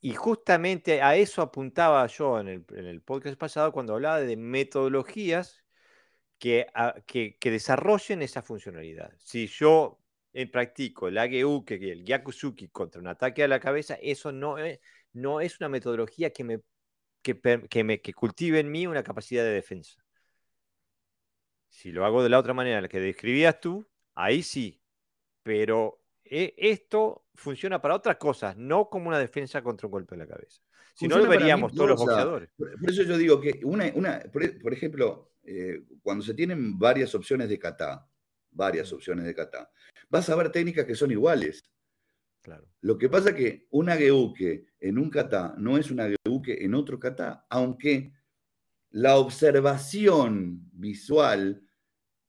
Y 0.01 0.15
justamente 0.15 1.03
a 1.03 1.17
eso 1.17 1.43
apuntaba 1.43 2.07
yo 2.07 2.41
en 2.41 2.49
el, 2.49 3.03
podcast 3.03 3.37
pasado 3.37 3.73
cuando 3.73 3.95
hablaba 3.95 4.21
de 4.21 4.37
metodologías 4.37 5.63
que, 6.39 6.67
desarrollen 7.43 8.23
esa 8.23 8.41
funcionalidad. 8.41 9.13
Si 9.19 9.47
yo 9.47 10.01
eh, 10.33 10.47
practico 10.47 11.09
el 11.09 11.19
Ageuke 11.19 11.77
y 11.79 11.91
el 11.91 12.05
Gyakusuki 12.05 12.69
contra 12.69 13.01
un 13.01 13.09
ataque 13.09 13.43
a 13.43 13.49
la 13.49 13.61
cabeza, 13.61 13.99
eso 14.01 14.33
no 14.33 14.57
es, 14.57 14.81
no 15.13 15.41
es 15.41 15.61
una 15.61 15.69
metodología 15.69 16.31
que 16.31 16.61
que, 17.23 17.85
me, 17.85 18.01
que 18.01 18.15
cultive 18.15 18.61
en 18.61 18.71
mí 18.71 18.87
una 18.87 19.03
capacidad 19.03 19.45
de 19.45 19.51
defensa. 19.51 20.03
Si 21.71 21.93
lo 21.93 22.05
hago 22.05 22.23
de 22.23 22.29
la 22.29 22.39
otra 22.39 22.53
manera, 22.53 22.81
la 22.81 22.89
que 22.89 23.01
describías 23.01 23.61
tú, 23.61 23.87
ahí 24.15 24.43
sí. 24.43 24.83
Pero 25.43 26.03
eh, 26.25 26.53
esto 26.59 27.25
funciona 27.35 27.81
para 27.81 27.95
otras 27.95 28.17
cosas, 28.17 28.57
no 28.57 28.91
como 28.91 29.09
una 29.09 29.19
defensa 29.19 29.63
contra 29.63 29.87
un 29.87 29.93
golpe 29.93 30.17
de 30.17 30.25
la 30.25 30.27
cabeza. 30.27 30.61
Si 30.95 31.09
no, 31.09 31.19
lo 31.19 31.29
veríamos 31.29 31.73
todos 31.73 31.91
los 31.91 32.01
boxeadores. 32.01 32.51
Por, 32.57 32.91
eso 32.91 33.05
yo 33.05 33.17
digo 33.17 33.41
que, 33.41 33.61
una, 33.65 33.91
una 33.95 34.21
por, 34.31 34.73
ejemplo, 34.73 35.33
eh, 35.45 35.83
cuando 36.03 36.23
se 36.23 36.35
tienen 36.35 36.79
varias 36.79 37.15
opciones 37.15 37.49
de 37.49 37.59
kata, 37.59 38.07
varias 38.51 38.93
opciones 38.93 39.25
de 39.25 39.35
kata, 39.35 39.71
vas 40.11 40.29
a 40.29 40.37
ver 40.37 40.51
técnicas 40.51 40.85
que 40.85 40.95
son 40.95 41.11
iguales. 41.13 41.65
Claro. 42.43 42.67
Lo 42.81 42.99
que 42.99 43.09
pasa 43.09 43.31
es 43.31 43.37
que 43.37 43.67
una 43.71 43.97
geuke 43.97 44.67
en 44.81 44.99
un 44.99 45.09
kata 45.09 45.55
no 45.57 45.79
es 45.79 45.91
una 45.91 46.09
geuke 46.25 46.65
en 46.65 46.75
otro 46.75 46.99
kata, 46.99 47.47
aunque 47.49 48.13
la 48.91 49.17
observación 49.17 50.69
visual 50.73 51.63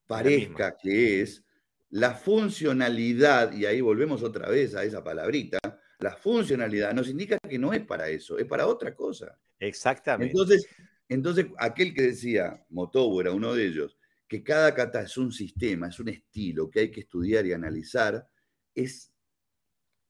parezca 0.07 0.78
que 0.78 1.22
es 1.22 1.43
la 1.89 2.14
funcionalidad, 2.14 3.51
y 3.51 3.66
ahí 3.66 3.82
volvemos 3.82 4.24
otra 4.24 4.49
vez 4.49 4.76
a 4.76 4.84
esa 4.84 5.03
palabrita, 5.03 5.59
la 5.99 6.16
funcionalidad 6.16 6.93
nos 6.93 7.09
indica 7.09 7.38
que 7.38 7.59
no 7.59 7.74
es 7.74 7.86
para 7.86 8.09
eso, 8.09 8.38
es 8.38 8.45
para 8.45 8.68
otra 8.68 8.95
cosa. 8.95 9.38
Exactamente. 9.59 10.32
Entonces, 10.32 10.68
entonces 11.07 11.47
aquel 11.57 11.93
que 11.93 12.03
decía, 12.03 12.66
Motobu 12.70 13.22
era 13.22 13.32
uno 13.32 13.53
de 13.53 13.68
ellos, 13.68 13.97
que 14.28 14.43
cada 14.43 14.74
kata 14.74 15.01
es 15.01 15.18
un 15.18 15.32
sistema, 15.32 15.89
es 15.89 15.99
un 15.99 16.07
estilo 16.07 16.70
que 16.70 16.80
hay 16.80 16.91
que 16.91 17.01
estudiar 17.01 17.45
y 17.45 17.53
analizar, 17.53 18.26
es, 18.74 19.14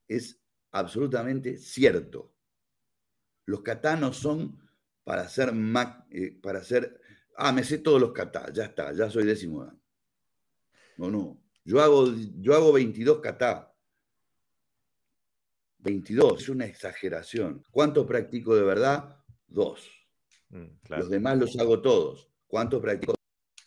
es 0.08 0.40
absolutamente 0.72 1.58
cierto. 1.58 2.32
Los 3.46 3.62
kata 3.62 3.96
no 3.96 4.14
son 4.14 4.60
para 5.04 5.24
hacer, 5.24 5.54
eh, 6.12 6.40
para 6.42 6.60
hacer, 6.60 7.00
ah, 7.36 7.52
me 7.52 7.64
sé 7.64 7.80
todos 7.80 8.00
los 8.00 8.12
kata, 8.12 8.52
ya 8.54 8.66
está, 8.66 8.94
ya 8.94 9.10
soy 9.10 9.26
décimo 9.26 9.66
dan. 9.66 9.82
No, 10.98 11.10
no, 11.10 11.42
yo 11.64 11.82
hago, 11.82 12.14
yo 12.40 12.54
hago 12.54 12.74
22 12.74 13.20
kata. 13.20 13.68
22, 15.80 16.42
es 16.42 16.50
una 16.50 16.66
exageración. 16.66 17.64
¿Cuántos 17.72 18.06
practico 18.06 18.56
de 18.56 18.62
verdad? 18.62 19.18
Dos. 19.48 19.90
Mm, 20.50 20.68
los 20.90 21.10
demás 21.10 21.38
los 21.40 21.58
hago 21.58 21.82
todos. 21.82 22.30
¿Cuántos 22.48 22.82
practico? 22.82 23.16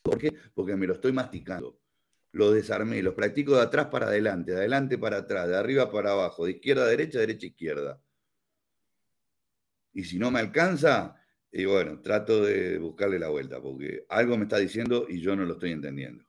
¿Por 0.02 0.18
qué? 0.18 0.32
Porque 0.54 0.76
me 0.76 0.86
lo 0.86 0.94
estoy 0.94 1.12
masticando. 1.12 1.80
Los 2.30 2.54
desarmé, 2.54 3.02
los 3.02 3.14
practico 3.14 3.56
de 3.56 3.62
atrás 3.62 3.86
para 3.86 4.06
adelante, 4.06 4.52
de 4.52 4.58
adelante 4.58 4.98
para 4.98 5.18
atrás, 5.18 5.48
de 5.48 5.56
arriba 5.56 5.90
para 5.90 6.12
abajo, 6.12 6.44
de 6.44 6.52
izquierda 6.52 6.84
a 6.84 6.88
derecha, 6.88 7.18
derecha 7.18 7.46
a 7.46 7.50
izquierda. 7.50 8.00
Y 9.92 10.04
si 10.04 10.18
no 10.18 10.30
me 10.30 10.40
alcanza, 10.40 11.23
y 11.56 11.66
bueno, 11.66 12.00
trato 12.00 12.42
de 12.42 12.78
buscarle 12.78 13.16
la 13.16 13.28
vuelta, 13.28 13.62
porque 13.62 14.04
algo 14.08 14.36
me 14.36 14.42
está 14.42 14.58
diciendo 14.58 15.06
y 15.08 15.20
yo 15.20 15.36
no 15.36 15.44
lo 15.44 15.52
estoy 15.52 15.70
entendiendo. 15.70 16.24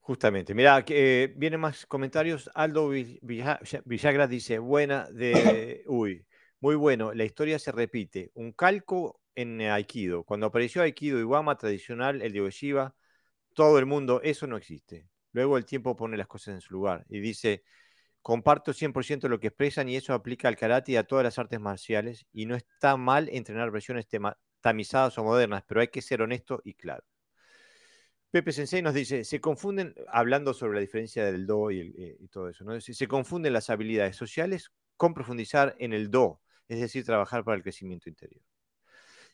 Justamente, 0.00 0.52
mira, 0.52 0.84
que, 0.84 1.32
vienen 1.36 1.60
más 1.60 1.86
comentarios. 1.86 2.50
Aldo 2.54 2.88
Villagra 2.88 4.26
dice, 4.26 4.58
buena 4.58 5.08
de... 5.12 5.84
Uy, 5.86 6.26
muy 6.58 6.74
bueno, 6.74 7.14
la 7.14 7.24
historia 7.24 7.60
se 7.60 7.70
repite. 7.70 8.32
Un 8.34 8.50
calco 8.50 9.20
en 9.36 9.60
Aikido. 9.60 10.24
Cuando 10.24 10.46
apareció 10.46 10.82
Aikido 10.82 11.20
Iwama 11.20 11.56
tradicional, 11.56 12.22
el 12.22 12.32
de 12.32 12.42
Ueshiba, 12.42 12.96
todo 13.54 13.78
el 13.78 13.86
mundo, 13.86 14.20
eso 14.24 14.48
no 14.48 14.56
existe. 14.56 15.08
Luego 15.30 15.56
el 15.56 15.64
tiempo 15.64 15.94
pone 15.94 16.16
las 16.16 16.26
cosas 16.26 16.56
en 16.56 16.60
su 16.60 16.74
lugar 16.74 17.06
y 17.08 17.20
dice, 17.20 17.62
Comparto 18.26 18.72
100% 18.72 19.28
lo 19.28 19.38
que 19.38 19.46
expresan 19.46 19.88
y 19.88 19.94
eso 19.94 20.12
aplica 20.12 20.48
al 20.48 20.56
karate 20.56 20.90
y 20.90 20.96
a 20.96 21.04
todas 21.04 21.22
las 21.22 21.38
artes 21.38 21.60
marciales 21.60 22.26
y 22.32 22.46
no 22.46 22.56
está 22.56 22.96
mal 22.96 23.28
entrenar 23.30 23.70
versiones 23.70 24.08
tamizadas 24.60 25.16
o 25.16 25.22
modernas, 25.22 25.62
pero 25.64 25.80
hay 25.80 25.86
que 25.86 26.02
ser 26.02 26.22
honesto 26.22 26.60
y 26.64 26.74
claro. 26.74 27.04
Pepe 28.32 28.50
Sensei 28.50 28.82
nos 28.82 28.94
dice, 28.94 29.22
se 29.22 29.40
confunden, 29.40 29.94
hablando 30.08 30.54
sobre 30.54 30.74
la 30.74 30.80
diferencia 30.80 31.24
del 31.24 31.46
do 31.46 31.70
y, 31.70 31.94
eh, 31.96 32.18
todo 32.28 32.48
eso, 32.48 32.64
¿no? 32.64 32.80
se 32.80 33.06
confunden 33.06 33.52
las 33.52 33.70
habilidades 33.70 34.16
sociales 34.16 34.72
con 34.96 35.14
profundizar 35.14 35.76
en 35.78 35.92
el 35.92 36.10
do, 36.10 36.40
es 36.66 36.80
decir, 36.80 37.04
trabajar 37.04 37.44
para 37.44 37.56
el 37.56 37.62
crecimiento 37.62 38.08
interior. 38.08 38.42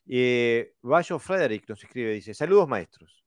Eh, 0.07 0.75
Bayo 0.83 1.19
Frederick 1.19 1.67
nos 1.67 1.83
escribe, 1.83 2.13
dice, 2.13 2.35
saludos 2.35 2.69
maestros. 2.69 3.25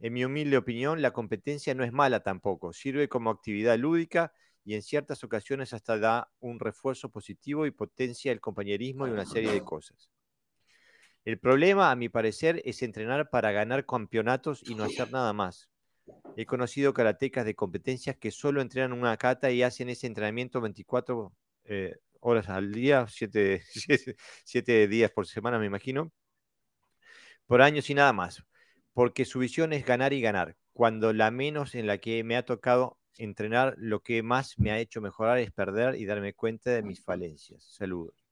En 0.00 0.12
mi 0.12 0.24
humilde 0.24 0.56
opinión, 0.56 1.00
la 1.00 1.12
competencia 1.12 1.72
no 1.72 1.84
es 1.84 1.92
mala 1.92 2.24
tampoco, 2.24 2.72
sirve 2.72 3.08
como 3.08 3.30
actividad 3.30 3.78
lúdica 3.78 4.32
y 4.64 4.74
en 4.74 4.82
ciertas 4.82 5.22
ocasiones 5.24 5.74
hasta 5.74 5.98
da 5.98 6.30
un 6.40 6.58
refuerzo 6.58 7.10
positivo 7.10 7.66
y 7.66 7.70
potencia 7.70 8.32
el 8.32 8.40
compañerismo 8.40 9.06
y 9.06 9.10
una 9.10 9.26
serie 9.26 9.52
de 9.52 9.62
cosas. 9.62 10.10
El 11.24 11.38
problema, 11.38 11.90
a 11.90 11.96
mi 11.96 12.08
parecer, 12.08 12.60
es 12.64 12.82
entrenar 12.82 13.30
para 13.30 13.52
ganar 13.52 13.86
campeonatos 13.86 14.62
y 14.68 14.74
no 14.74 14.84
hacer 14.84 15.10
nada 15.10 15.32
más. 15.32 15.70
He 16.36 16.44
conocido 16.44 16.92
karatecas 16.92 17.44
de 17.44 17.54
competencias 17.54 18.16
que 18.16 18.30
solo 18.30 18.60
entrenan 18.60 18.92
una 18.92 19.16
kata 19.16 19.50
y 19.50 19.62
hacen 19.62 19.88
ese 19.88 20.06
entrenamiento 20.06 20.60
24 20.60 21.32
eh, 21.64 21.96
horas 22.20 22.48
al 22.48 22.72
día, 22.72 23.06
7, 23.08 23.62
días 24.88 25.10
por 25.10 25.26
semana, 25.26 25.58
me 25.58 25.66
imagino, 25.66 26.12
por 27.46 27.62
años 27.62 27.88
y 27.90 27.94
nada 27.94 28.12
más, 28.12 28.42
porque 28.92 29.24
su 29.24 29.38
visión 29.38 29.72
es 29.72 29.84
ganar 29.84 30.12
y 30.12 30.20
ganar, 30.20 30.56
cuando 30.72 31.12
la 31.12 31.30
menos 31.30 31.74
en 31.74 31.86
la 31.86 31.98
que 31.98 32.22
me 32.24 32.36
ha 32.36 32.44
tocado 32.44 32.98
entrenar, 33.18 33.74
lo 33.78 34.00
que 34.00 34.22
más 34.22 34.58
me 34.58 34.70
ha 34.70 34.78
hecho 34.78 35.00
mejorar 35.00 35.38
es 35.38 35.52
perder 35.52 35.96
y 35.96 36.06
darme 36.06 36.34
cuenta 36.34 36.70
de 36.70 36.82
mis 36.82 37.02
falencias. 37.02 37.64
Saludos. 37.64 38.24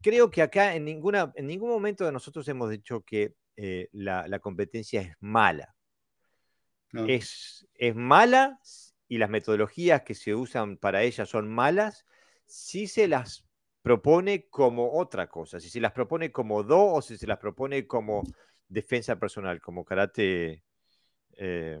Creo 0.00 0.30
que 0.30 0.42
acá 0.42 0.74
en, 0.74 0.84
ninguna, 0.84 1.32
en 1.36 1.46
ningún 1.46 1.70
momento 1.70 2.04
de 2.04 2.12
nosotros 2.12 2.46
hemos 2.48 2.70
dicho 2.70 3.02
que 3.02 3.34
eh, 3.56 3.88
la, 3.92 4.38
competencia 4.40 5.00
es 5.00 5.14
mala. 5.20 5.74
Es, 6.92 7.66
es 7.74 7.94
mala 7.94 8.58
y 9.08 9.18
las 9.18 9.28
metodologías 9.28 10.02
que 10.02 10.14
se 10.14 10.34
usan 10.34 10.78
para 10.78 11.02
ella 11.02 11.26
son 11.26 11.48
malas 11.48 12.06
si 12.46 12.86
se 12.86 13.08
las 13.08 13.44
propone 13.82 14.48
como 14.48 14.98
otra 14.98 15.28
cosa, 15.28 15.60
si 15.60 15.68
se 15.68 15.80
las 15.80 15.92
propone 15.92 16.32
como 16.32 16.62
do 16.62 16.94
o 16.94 17.02
si 17.02 17.16
se 17.16 17.26
las 17.26 17.38
propone 17.38 17.86
como 17.86 18.22
defensa 18.68 19.18
personal, 19.18 19.60
como 19.60 19.84
karate 19.84 20.64
eh, 21.36 21.80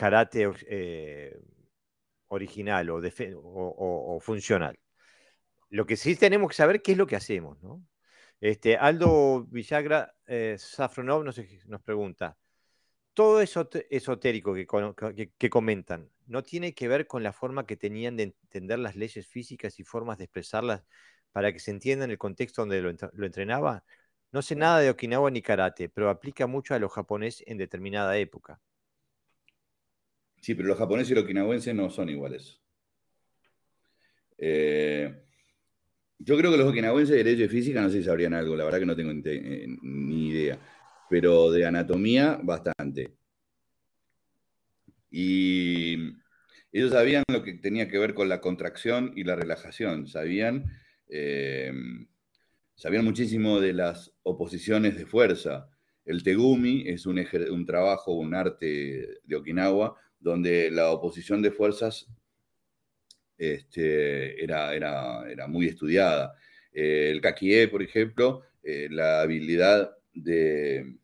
karate 0.00 0.50
eh, 0.66 1.38
original 2.28 2.88
o, 2.90 4.18
funcional. 4.22 4.78
Lo 5.68 5.84
que 5.84 5.96
sí 5.96 6.16
tenemos 6.16 6.48
que 6.48 6.56
saber 6.56 6.80
qué 6.80 6.92
es 6.92 6.98
lo 6.98 7.06
que 7.06 7.16
hacemos, 7.16 7.62
¿no? 7.62 7.84
Este, 8.40 8.78
Aldo 8.78 9.44
Villagra 9.44 10.14
eh, 10.26 10.56
Safronov 10.58 11.22
nos, 11.22 11.38
pregunta, 11.84 12.38
todo 13.12 13.42
eso 13.42 13.68
esotérico 13.90 14.54
que, 14.54 15.50
comentan, 15.50 16.10
¿no 16.26 16.42
tiene 16.42 16.72
que 16.74 16.88
ver 16.88 17.06
con 17.06 17.22
la 17.22 17.34
forma 17.34 17.66
que 17.66 17.76
tenían 17.76 18.16
de 18.16 18.22
entender 18.22 18.78
las 18.78 18.96
leyes 18.96 19.26
físicas 19.26 19.78
y 19.80 19.84
formas 19.84 20.16
de 20.16 20.24
expresarlas 20.24 20.82
para 21.32 21.52
que 21.52 21.58
se 21.58 21.72
entienda 21.72 22.06
en 22.06 22.12
el 22.12 22.18
contexto 22.18 22.62
donde 22.62 22.80
lo, 22.80 22.90
lo 23.12 23.26
entrenaba? 23.26 23.84
No 24.32 24.40
sé 24.40 24.56
nada 24.56 24.78
de 24.80 24.88
Okinawa 24.88 25.30
ni 25.30 25.42
karate, 25.42 25.90
pero 25.90 26.08
aplica 26.08 26.46
mucho 26.46 26.74
a 26.74 26.78
lo 26.78 26.88
japonés 26.88 27.44
en 27.46 27.58
determinada 27.58 28.16
época. 28.16 28.60
Sí, 30.40 30.54
pero 30.54 30.68
los 30.68 30.78
japoneses 30.78 31.10
y 31.12 31.14
los 31.14 31.24
okinawenses 31.24 31.74
no 31.74 31.90
son 31.90 32.08
iguales. 32.08 32.60
Eh, 34.38 35.14
yo 36.18 36.36
creo 36.36 36.50
que 36.50 36.56
los 36.56 36.68
okinawenses 36.68 37.10
de 37.16 37.24
derecho 37.24 37.42
de 37.42 37.48
física 37.48 37.82
no 37.82 37.90
sé 37.90 37.98
si 37.98 38.04
sabrían 38.04 38.34
algo, 38.34 38.56
la 38.56 38.64
verdad 38.64 38.78
que 38.78 38.86
no 38.86 38.96
tengo 38.96 39.12
eh, 39.24 39.66
ni 39.82 40.28
idea. 40.28 40.58
Pero 41.08 41.50
de 41.50 41.66
anatomía, 41.66 42.38
bastante. 42.42 43.14
Y 45.10 45.96
ellos 46.72 46.92
sabían 46.92 47.24
lo 47.28 47.42
que 47.42 47.54
tenía 47.54 47.88
que 47.88 47.98
ver 47.98 48.14
con 48.14 48.28
la 48.28 48.40
contracción 48.40 49.12
y 49.16 49.24
la 49.24 49.36
relajación. 49.36 50.06
Sabían, 50.06 50.64
eh, 51.08 51.72
sabían 52.76 53.04
muchísimo 53.04 53.60
de 53.60 53.72
las 53.72 54.12
oposiciones 54.22 54.96
de 54.96 55.06
fuerza. 55.06 55.68
El 56.04 56.22
tegumi 56.22 56.84
es 56.86 57.06
un 57.06 57.66
trabajo, 57.66 58.12
un 58.12 58.34
arte 58.34 59.20
de 59.24 59.36
Okinawa 59.36 59.96
donde 60.20 60.70
la 60.70 60.90
oposición 60.90 61.42
de 61.42 61.50
fuerzas 61.50 62.06
este, 63.40 64.42
era, 64.42 64.74
era, 64.74 65.46
muy 65.48 65.66
estudiada. 65.66 66.34
Eh, 66.72 67.10
el 67.10 67.20
kakie, 67.20 67.68
por 67.68 67.82
ejemplo, 67.82 68.42
eh, 68.62 68.88
la 68.90 69.22
habilidad 69.22 69.96
de, 70.12 70.96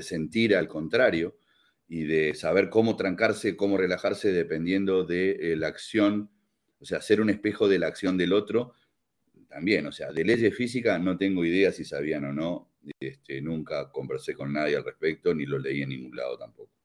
sentir 0.00 0.56
al 0.56 0.66
contrario 0.68 1.36
y 1.86 2.04
de 2.04 2.34
saber 2.34 2.70
cómo 2.70 2.96
trancarse, 2.96 3.54
cómo 3.54 3.76
relajarse 3.76 4.32
dependiendo 4.32 5.04
de 5.04 5.52
eh, 5.52 5.56
la 5.56 5.68
acción, 5.68 6.30
o 6.80 6.86
sea, 6.86 7.02
ser 7.02 7.20
un 7.20 7.28
espejo 7.28 7.68
de 7.68 7.78
la 7.78 7.88
acción 7.88 8.16
del 8.16 8.32
otro, 8.32 8.72
también, 9.48 9.86
o 9.86 9.92
sea, 9.92 10.10
de 10.10 10.24
leyes 10.24 10.56
físicas 10.56 10.98
no 11.02 11.18
tengo 11.18 11.44
idea 11.44 11.70
si 11.72 11.84
sabían 11.84 12.24
o 12.24 12.32
no, 12.32 12.72
este, 12.98 13.42
nunca 13.42 13.90
conversé 13.90 14.34
con 14.34 14.54
nadie 14.54 14.76
al 14.76 14.84
respecto, 14.84 15.34
ni 15.34 15.44
lo 15.44 15.58
leí 15.58 15.82
en 15.82 15.90
ningún 15.90 16.16
lado 16.16 16.38
tampoco. 16.38 16.81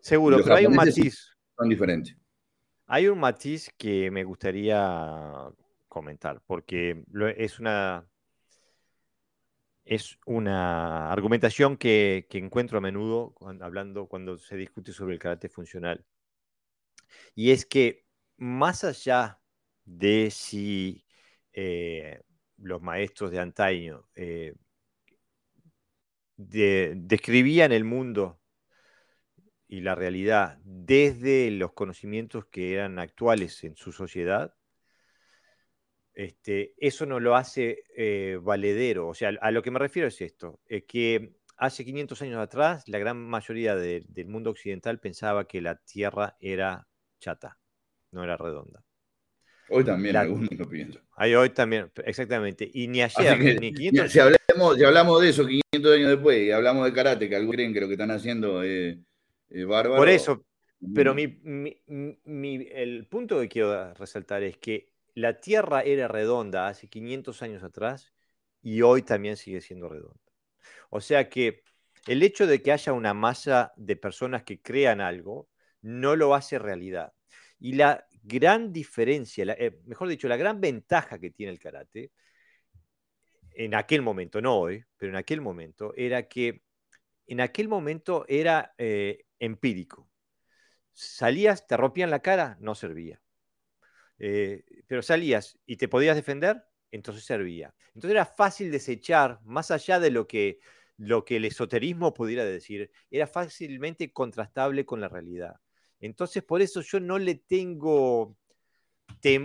Seguro, 0.00 0.38
pero 0.42 0.56
hay 0.56 0.66
un 0.66 0.74
matiz. 0.74 1.36
Son 1.56 1.68
diferentes. 1.68 2.16
Hay 2.86 3.06
un 3.06 3.20
matiz 3.20 3.70
que 3.76 4.10
me 4.10 4.24
gustaría 4.24 5.48
comentar, 5.88 6.42
porque 6.46 7.04
es 7.36 7.60
una, 7.60 8.08
es 9.84 10.18
una 10.26 11.12
argumentación 11.12 11.76
que, 11.76 12.26
encuentro 12.30 12.78
a 12.78 12.80
menudo 12.80 13.32
cuando, 13.34 13.64
hablando 13.64 14.06
cuando 14.06 14.38
se 14.38 14.56
discute 14.56 14.92
sobre 14.92 15.14
el 15.14 15.20
carácter 15.20 15.50
funcional. 15.50 16.04
Y 17.34 17.50
es 17.50 17.66
que 17.66 18.06
más 18.36 18.84
allá 18.84 19.40
de 19.84 20.30
si 20.30 21.04
eh, 21.52 22.20
los 22.56 22.80
maestros 22.80 23.30
de 23.30 23.40
antaño 23.40 24.08
eh, 24.14 24.54
describían 26.36 27.72
el 27.72 27.84
mundo 27.84 28.39
y 29.70 29.82
la 29.82 29.94
realidad 29.94 30.58
desde 30.64 31.48
los 31.52 31.72
conocimientos 31.72 32.44
que 32.46 32.74
eran 32.74 32.98
actuales 32.98 33.62
en 33.62 33.76
su 33.76 33.92
sociedad, 33.92 34.52
este, 36.12 36.74
eso 36.76 37.06
no 37.06 37.20
lo 37.20 37.36
hace 37.36 37.84
eh, 37.96 38.36
valedero. 38.42 39.06
O 39.06 39.14
sea, 39.14 39.30
a 39.40 39.50
lo 39.52 39.62
que 39.62 39.70
me 39.70 39.78
refiero 39.78 40.08
es 40.08 40.20
esto, 40.22 40.58
es 40.66 40.82
que 40.88 41.36
hace 41.56 41.84
500 41.84 42.20
años 42.22 42.38
atrás 42.40 42.82
la 42.88 42.98
gran 42.98 43.16
mayoría 43.16 43.76
del 43.76 44.26
mundo 44.26 44.50
occidental 44.50 44.98
pensaba 44.98 45.46
que 45.46 45.60
la 45.60 45.76
Tierra 45.76 46.36
era 46.40 46.88
chata, 47.20 47.56
no 48.10 48.24
era 48.24 48.36
redonda. 48.36 48.82
Hoy 49.68 49.84
también 49.84 50.16
algunos 50.16 50.50
lo 50.50 50.68
piensan. 50.68 51.04
Hoy 51.16 51.50
también, 51.50 51.92
exactamente. 52.04 52.68
Y 52.74 52.88
ni 52.88 53.02
ayer, 53.02 53.60
ni 53.60 53.72
500 53.72 54.10
si, 54.10 54.18
hablamos, 54.18 54.76
si 54.76 54.82
hablamos 54.82 55.22
de 55.22 55.28
eso 55.28 55.46
500 55.46 55.94
años 55.94 56.08
después 56.08 56.42
y 56.42 56.50
hablamos 56.50 56.84
de 56.86 56.92
karate, 56.92 57.28
que 57.28 57.36
algunos 57.36 57.54
creen 57.54 57.72
que 57.72 57.80
lo 57.80 57.86
que 57.86 57.94
están 57.94 58.10
haciendo 58.10 58.64
es 58.64 58.98
eh, 59.50 59.66
Por 59.66 60.08
eso, 60.08 60.44
pero 60.94 61.14
el 61.16 63.06
punto 63.10 63.40
que 63.40 63.48
quiero 63.48 63.94
resaltar 63.94 64.42
es 64.42 64.56
que 64.56 64.92
la 65.14 65.40
Tierra 65.40 65.82
era 65.82 66.08
redonda 66.08 66.68
hace 66.68 66.88
500 66.88 67.42
años 67.42 67.62
atrás 67.62 68.12
y 68.62 68.82
hoy 68.82 69.02
también 69.02 69.36
sigue 69.36 69.60
siendo 69.60 69.88
redonda. 69.88 70.20
O 70.90 71.00
sea 71.00 71.28
que 71.28 71.62
el 72.06 72.22
hecho 72.22 72.46
de 72.46 72.62
que 72.62 72.72
haya 72.72 72.92
una 72.92 73.14
masa 73.14 73.72
de 73.76 73.96
personas 73.96 74.42
que 74.44 74.60
crean 74.60 75.00
algo 75.00 75.48
no 75.82 76.16
lo 76.16 76.34
hace 76.34 76.58
realidad. 76.58 77.12
Y 77.58 77.74
la 77.74 78.06
gran 78.22 78.72
diferencia, 78.72 79.44
eh, 79.58 79.78
mejor 79.84 80.08
dicho, 80.08 80.28
la 80.28 80.36
gran 80.36 80.60
ventaja 80.60 81.18
que 81.18 81.30
tiene 81.30 81.52
el 81.52 81.58
karate, 81.58 82.12
en 83.52 83.74
aquel 83.74 84.02
momento, 84.02 84.40
no 84.40 84.58
hoy, 84.58 84.84
pero 84.96 85.10
en 85.10 85.16
aquel 85.16 85.40
momento, 85.40 85.92
era 85.96 86.28
que 86.28 86.62
en 87.26 87.40
aquel 87.40 87.68
momento 87.68 88.24
era 88.28 88.74
eh, 88.78 89.24
empírico. 89.40 90.08
Salías, 90.92 91.66
te 91.66 91.76
rompían 91.76 92.10
la 92.10 92.20
cara, 92.20 92.56
no 92.60 92.74
servía. 92.76 93.20
Eh, 94.18 94.64
pero 94.86 95.02
salías 95.02 95.58
y 95.66 95.76
te 95.76 95.88
podías 95.88 96.14
defender, 96.14 96.62
entonces 96.90 97.24
servía. 97.24 97.74
Entonces 97.88 98.10
era 98.10 98.26
fácil 98.26 98.70
desechar, 98.70 99.40
más 99.44 99.70
allá 99.70 99.98
de 99.98 100.10
lo 100.10 100.26
que, 100.26 100.60
lo 100.98 101.24
que 101.24 101.36
el 101.36 101.46
esoterismo 101.46 102.12
pudiera 102.12 102.44
decir, 102.44 102.90
era 103.10 103.26
fácilmente 103.26 104.12
contrastable 104.12 104.84
con 104.84 105.00
la 105.00 105.08
realidad. 105.08 105.56
Entonces 106.00 106.42
por 106.42 106.60
eso 106.62 106.82
yo 106.82 107.00
no 107.00 107.18
le 107.18 107.36
tengo, 107.36 108.36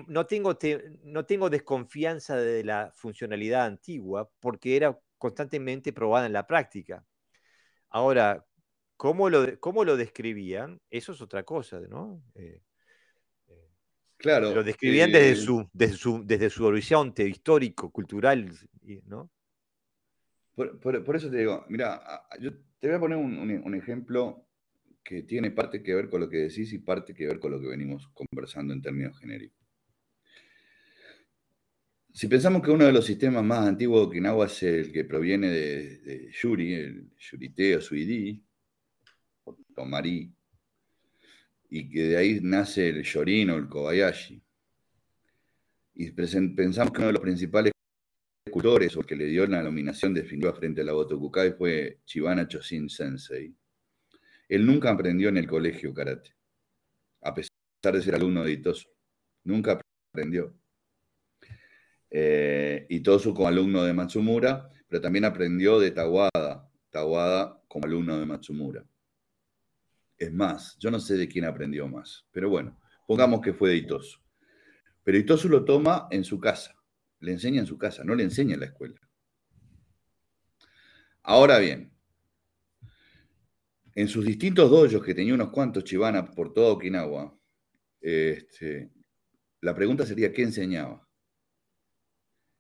no, 0.08 0.26
tengo 0.26 0.58
no 1.04 1.26
tengo 1.26 1.50
desconfianza 1.50 2.36
de 2.38 2.64
la 2.64 2.92
funcionalidad 2.96 3.66
antigua, 3.66 4.30
porque 4.40 4.76
era 4.76 5.00
constantemente 5.18 5.94
probada 5.94 6.26
en 6.26 6.34
la 6.34 6.48
práctica. 6.48 7.06
Ahora, 7.90 8.46
¿cómo 8.98 9.30
lo, 9.30 9.60
cómo 9.60 9.84
lo 9.84 9.98
describían? 9.98 10.82
Eso 10.90 11.12
es 11.14 11.22
otra 11.22 11.44
cosa, 11.44 11.80
¿no? 11.82 12.24
Eh, 12.36 12.62
Claro. 14.18 14.56
Lo 14.56 14.64
describían 14.64 15.12
desde, 15.12 15.32
eh, 15.32 15.36
su, 15.36 15.70
desde, 15.74 15.98
su, 15.98 16.24
desde 16.26 16.50
su 16.50 16.66
horizonte 16.66 17.28
histórico, 17.28 17.92
cultural, 17.92 18.50
¿no? 19.06 19.30
Por, 20.56 21.16
eso 21.16 21.30
te 21.30 21.38
digo, 21.38 21.66
mira, 21.68 22.02
yo 22.40 22.54
te 22.80 22.88
voy 22.88 22.96
a 22.96 23.00
poner 23.00 23.18
un, 23.18 23.76
ejemplo 23.76 24.48
que 25.04 25.24
tiene 25.24 25.52
parte 25.52 25.84
que 25.84 25.94
ver 25.94 26.10
con 26.10 26.22
lo 26.22 26.30
que 26.30 26.38
decís 26.38 26.72
y 26.72 26.80
parte 26.80 27.14
que 27.14 27.28
ver 27.28 27.40
con 27.40 27.52
lo 27.52 27.60
que 27.60 27.68
venimos 27.68 28.10
conversando 28.14 28.74
en 28.74 28.82
términos 28.82 29.20
genéricos. 29.20 29.60
Si 32.14 32.28
pensamos 32.28 32.62
que 32.64 32.72
uno 32.72 32.86
de 32.86 32.94
los 32.94 33.06
sistemas 33.06 33.44
más 33.44 33.68
antiguos 33.68 34.00
de 34.00 34.08
Okinawa 34.08 34.46
es 34.46 34.64
el 34.64 34.94
que 34.94 35.04
proviene 35.04 35.50
de, 35.50 36.32
Yuri, 36.32 36.74
el 36.74 37.12
Yurite 37.20 37.76
o 37.76 37.82
Suidi, 37.82 38.42
o 39.76 39.82
Tomari, 39.82 40.34
y 41.70 41.90
que 41.90 42.04
de 42.04 42.18
ahí 42.18 42.40
nace 42.42 42.90
el 42.90 43.04
Yorin 43.04 43.50
o 43.50 43.58
el 43.58 43.68
Kobayashi. 43.68 44.42
Y 45.96 46.12
pensamos 46.12 46.92
que 46.92 47.00
uno 47.00 47.08
de 47.08 47.14
los 47.14 47.22
principales 47.22 47.72
escultores 48.46 48.96
o 48.98 49.02
que 49.02 49.16
le 49.16 49.26
dio 49.26 49.46
la 49.48 49.64
nominación 49.64 50.14
definitiva 50.14 50.54
frente 50.54 50.82
a 50.82 50.84
la 50.84 50.94
Botokukai 50.94 51.54
fue 51.54 52.00
Chibana 52.06 52.48
Chosin 52.48 52.90
Sensei. 52.90 53.56
Él 54.48 54.66
nunca 54.66 54.92
aprendió 54.92 55.30
en 55.30 55.38
el 55.38 55.48
colegio 55.48 55.94
karate, 55.94 56.36
a 57.22 57.34
pesar 57.34 57.52
de 57.94 58.02
ser 58.02 58.16
alumno 58.16 58.44
de 58.44 58.52
Itosu. 58.52 58.88
Nunca 59.44 59.80
aprendió. 60.12 60.56
Eh, 62.10 62.88
como 63.34 63.48
alumno 63.48 63.84
de 63.84 63.94
Matsumura, 63.94 64.70
pero 64.88 65.02
también 65.02 65.26
aprendió 65.26 65.80
de 65.80 65.92
Tawada, 65.92 66.70
Tawada 66.90 67.62
como 67.68 67.86
alumno 67.86 68.20
de 68.20 68.26
Matsumura. 68.26 68.86
Es 70.18 70.32
más, 70.32 70.78
yo 70.80 70.92
no 70.92 71.00
sé 71.00 71.16
de 71.16 71.28
quién 71.28 71.46
aprendió 71.46 71.88
más, 71.88 72.26
pero 72.32 72.50
bueno, 72.50 72.80
pongamos 73.08 73.42
que 73.42 73.54
fue 73.54 73.72
de 73.72 73.78
Itosu. 73.78 74.20
Pero 75.04 75.18
Itosu 75.18 75.50
lo 75.50 75.66
toma 75.66 76.08
en 76.10 76.24
su 76.24 76.40
casa, 76.40 76.76
le 77.20 77.34
enseña 77.34 77.60
en 77.60 77.68
su 77.68 77.78
casa, 77.78 78.04
no 78.04 78.16
le 78.16 78.24
enseña 78.24 78.54
en 78.54 78.62
la 78.62 78.68
escuela. 78.68 79.00
Ahora 81.22 81.60
bien, 81.60 81.92
en 83.94 84.08
sus 84.08 84.26
distintos 84.26 84.70
dojos, 84.70 85.04
que 85.04 85.14
tenía 85.14 85.34
unos 85.34 85.50
cuantos 85.50 85.84
chivanas 85.84 86.30
por 86.36 86.54
toda 86.54 86.74
Okinawa, 86.74 87.38
este, 88.02 88.92
la 89.62 89.74
pregunta 89.74 90.06
sería, 90.06 90.32
¿qué 90.32 90.44
enseñaba? 90.44 91.08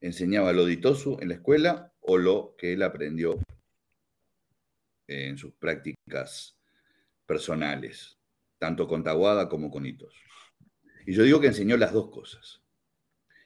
¿Enseñaba 0.01 0.51
lo 0.53 0.65
de 0.65 0.73
Itosu 0.73 1.17
en 1.21 1.29
la 1.29 1.35
escuela 1.35 1.93
o 1.99 2.17
lo 2.17 2.55
que 2.57 2.73
él 2.73 2.83
aprendió 2.83 3.39
en 5.07 5.37
sus 5.37 5.53
prácticas 5.53 6.57
personales, 7.25 8.17
tanto 8.57 8.87
con 8.87 9.03
Tawada 9.03 9.49
como 9.49 9.69
con 9.69 9.85
Hitos. 9.85 10.13
Y 11.05 11.13
yo 11.13 11.23
digo 11.23 11.39
que 11.39 11.47
enseñó 11.47 11.77
las 11.77 11.93
dos 11.93 12.09
cosas. 12.09 12.61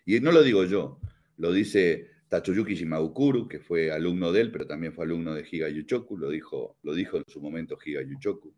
Y 0.06 0.20
no 0.20 0.32
lo 0.32 0.42
digo 0.42 0.64
yo, 0.66 1.00
lo 1.38 1.52
dice 1.52 2.10
Tachuyuki 2.30 2.76
Shimabukuru, 2.76 3.48
que 3.48 3.60
fue 3.60 3.92
alumno 3.92 4.32
de 4.32 4.42
él, 4.42 4.52
pero 4.52 4.66
también 4.66 4.94
fue 4.94 5.06
alumno 5.06 5.34
de 5.34 5.48
Higa 5.50 5.70
Yuchoku, 5.70 6.18
lo 6.18 6.30
dijo, 6.30 6.78
lo 6.84 6.94
dijo 6.94 7.18
en 7.18 7.24
su 7.28 7.42
momento 7.42 7.78
Higa 7.84 8.02
Yuchoku. 8.02 8.54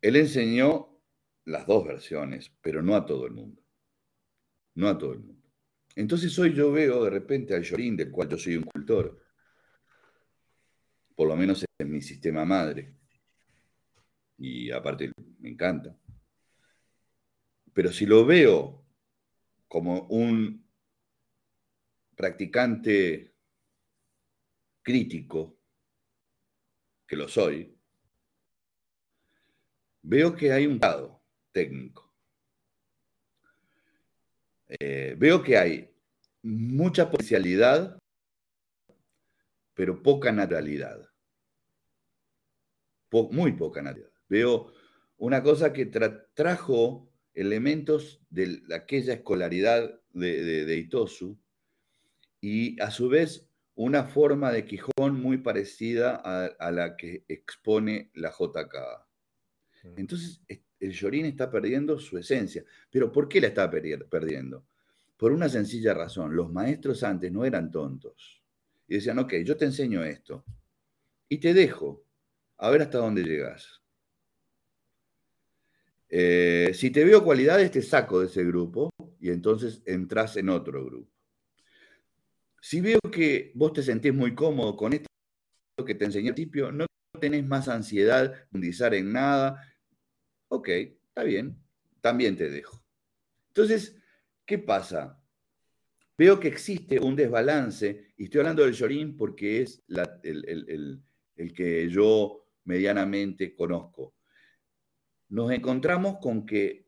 Él 0.00 0.16
enseñó 0.16 1.00
las 1.44 1.66
dos 1.66 1.86
versiones, 1.86 2.52
pero 2.60 2.82
no 2.82 2.94
a 2.94 3.06
todo 3.06 3.26
el 3.26 3.32
mundo. 3.32 3.62
No 4.74 4.88
a 4.88 4.96
todo 4.96 5.12
el 5.14 5.20
mundo. 5.20 5.42
Entonces 5.96 6.38
hoy 6.38 6.54
yo 6.54 6.70
veo 6.70 7.02
de 7.04 7.10
repente 7.10 7.54
al 7.54 7.64
Yorin, 7.64 7.96
del 7.96 8.10
cual 8.10 8.28
yo 8.28 8.38
soy 8.38 8.56
un 8.56 8.64
cultor, 8.64 9.18
por 11.18 11.26
lo 11.26 11.34
menos 11.34 11.64
en 11.80 11.90
mi 11.90 12.00
sistema 12.00 12.44
madre. 12.44 12.94
Y 14.38 14.70
aparte 14.70 15.10
me 15.40 15.48
encanta. 15.48 15.98
Pero 17.72 17.92
si 17.92 18.06
lo 18.06 18.24
veo 18.24 18.86
como 19.66 20.02
un 20.02 20.64
practicante 22.14 23.34
crítico, 24.80 25.58
que 27.04 27.16
lo 27.16 27.26
soy, 27.26 27.76
veo 30.02 30.36
que 30.36 30.52
hay 30.52 30.66
un 30.66 30.78
lado 30.78 31.20
técnico. 31.50 32.14
Eh, 34.68 35.16
veo 35.18 35.42
que 35.42 35.58
hay 35.58 35.92
mucha 36.42 37.10
potencialidad, 37.10 37.98
pero 39.74 40.00
poca 40.00 40.30
naturalidad 40.30 41.07
muy 43.10 43.52
poca 43.52 43.82
naturalidad. 43.82 44.12
Veo 44.28 44.72
una 45.16 45.42
cosa 45.42 45.72
que 45.72 45.86
trajo 45.86 47.10
elementos 47.34 48.20
de 48.30 48.62
aquella 48.74 49.14
escolaridad 49.14 50.00
de, 50.12 50.76
Itosu 50.76 51.38
y 52.40 52.80
a 52.80 52.90
su 52.90 53.08
vez 53.08 53.48
una 53.74 54.04
forma 54.04 54.52
de 54.52 54.64
Quijón 54.64 55.20
muy 55.20 55.38
parecida 55.38 56.16
a, 56.16 56.70
la 56.72 56.96
que 56.96 57.24
expone 57.28 58.10
la 58.14 58.30
JK. 58.30 59.06
Entonces, 59.96 60.42
el 60.80 60.92
Yorin 60.92 61.26
está 61.26 61.50
perdiendo 61.50 61.98
su 61.98 62.18
esencia. 62.18 62.64
¿Pero 62.90 63.12
por 63.12 63.28
qué 63.28 63.40
la 63.40 63.48
está 63.48 63.70
perdiendo? 63.70 64.66
Por 65.16 65.32
una 65.32 65.48
sencilla 65.48 65.94
razón. 65.94 66.34
Los 66.34 66.50
maestros 66.52 67.02
antes 67.04 67.30
no 67.30 67.44
eran 67.44 67.70
tontos. 67.70 68.42
Y 68.88 68.94
decían, 68.94 69.18
ok, 69.18 69.34
yo 69.44 69.56
te 69.56 69.66
enseño 69.66 70.04
esto. 70.04 70.44
Y 71.28 71.38
te 71.38 71.54
dejo 71.54 72.07
a 72.58 72.70
ver 72.70 72.82
hasta 72.82 72.98
dónde 72.98 73.22
llegas. 73.22 73.80
Eh, 76.08 76.72
si 76.74 76.90
te 76.90 77.04
veo 77.04 77.22
cualidades, 77.22 77.70
te 77.70 77.82
saco 77.82 78.20
de 78.20 78.26
ese 78.26 78.44
grupo 78.44 78.90
y 79.20 79.30
entonces 79.30 79.82
entras 79.84 80.36
en 80.36 80.48
otro 80.48 80.84
grupo. 80.84 81.10
Si 82.60 82.80
veo 82.80 82.98
que 83.12 83.52
vos 83.54 83.72
te 83.72 83.82
sentís 83.82 84.12
muy 84.12 84.34
cómodo 84.34 84.76
con 84.76 84.92
esto 84.92 85.06
que 85.86 85.94
te 85.94 86.06
enseñé 86.06 86.30
al 86.30 86.34
principio, 86.34 86.72
no 86.72 86.86
tenés 87.20 87.46
más 87.46 87.68
ansiedad 87.68 88.22
de 88.22 88.36
profundizar 88.36 88.94
en 88.94 89.12
nada, 89.12 89.62
ok, 90.48 90.68
está 90.68 91.22
bien, 91.22 91.56
también 92.00 92.36
te 92.36 92.50
dejo. 92.50 92.82
Entonces, 93.48 93.96
¿qué 94.44 94.58
pasa? 94.58 95.22
Veo 96.16 96.40
que 96.40 96.48
existe 96.48 96.98
un 96.98 97.14
desbalance, 97.14 98.12
y 98.16 98.24
estoy 98.24 98.40
hablando 98.40 98.64
del 98.64 98.74
Yorin 98.74 99.16
porque 99.16 99.62
es 99.62 99.84
el, 100.22 101.00
el 101.36 101.54
que 101.54 101.88
yo 101.88 102.47
medianamente 102.68 103.54
conozco, 103.54 104.14
nos 105.30 105.50
encontramos 105.52 106.18
con 106.20 106.44
que 106.44 106.86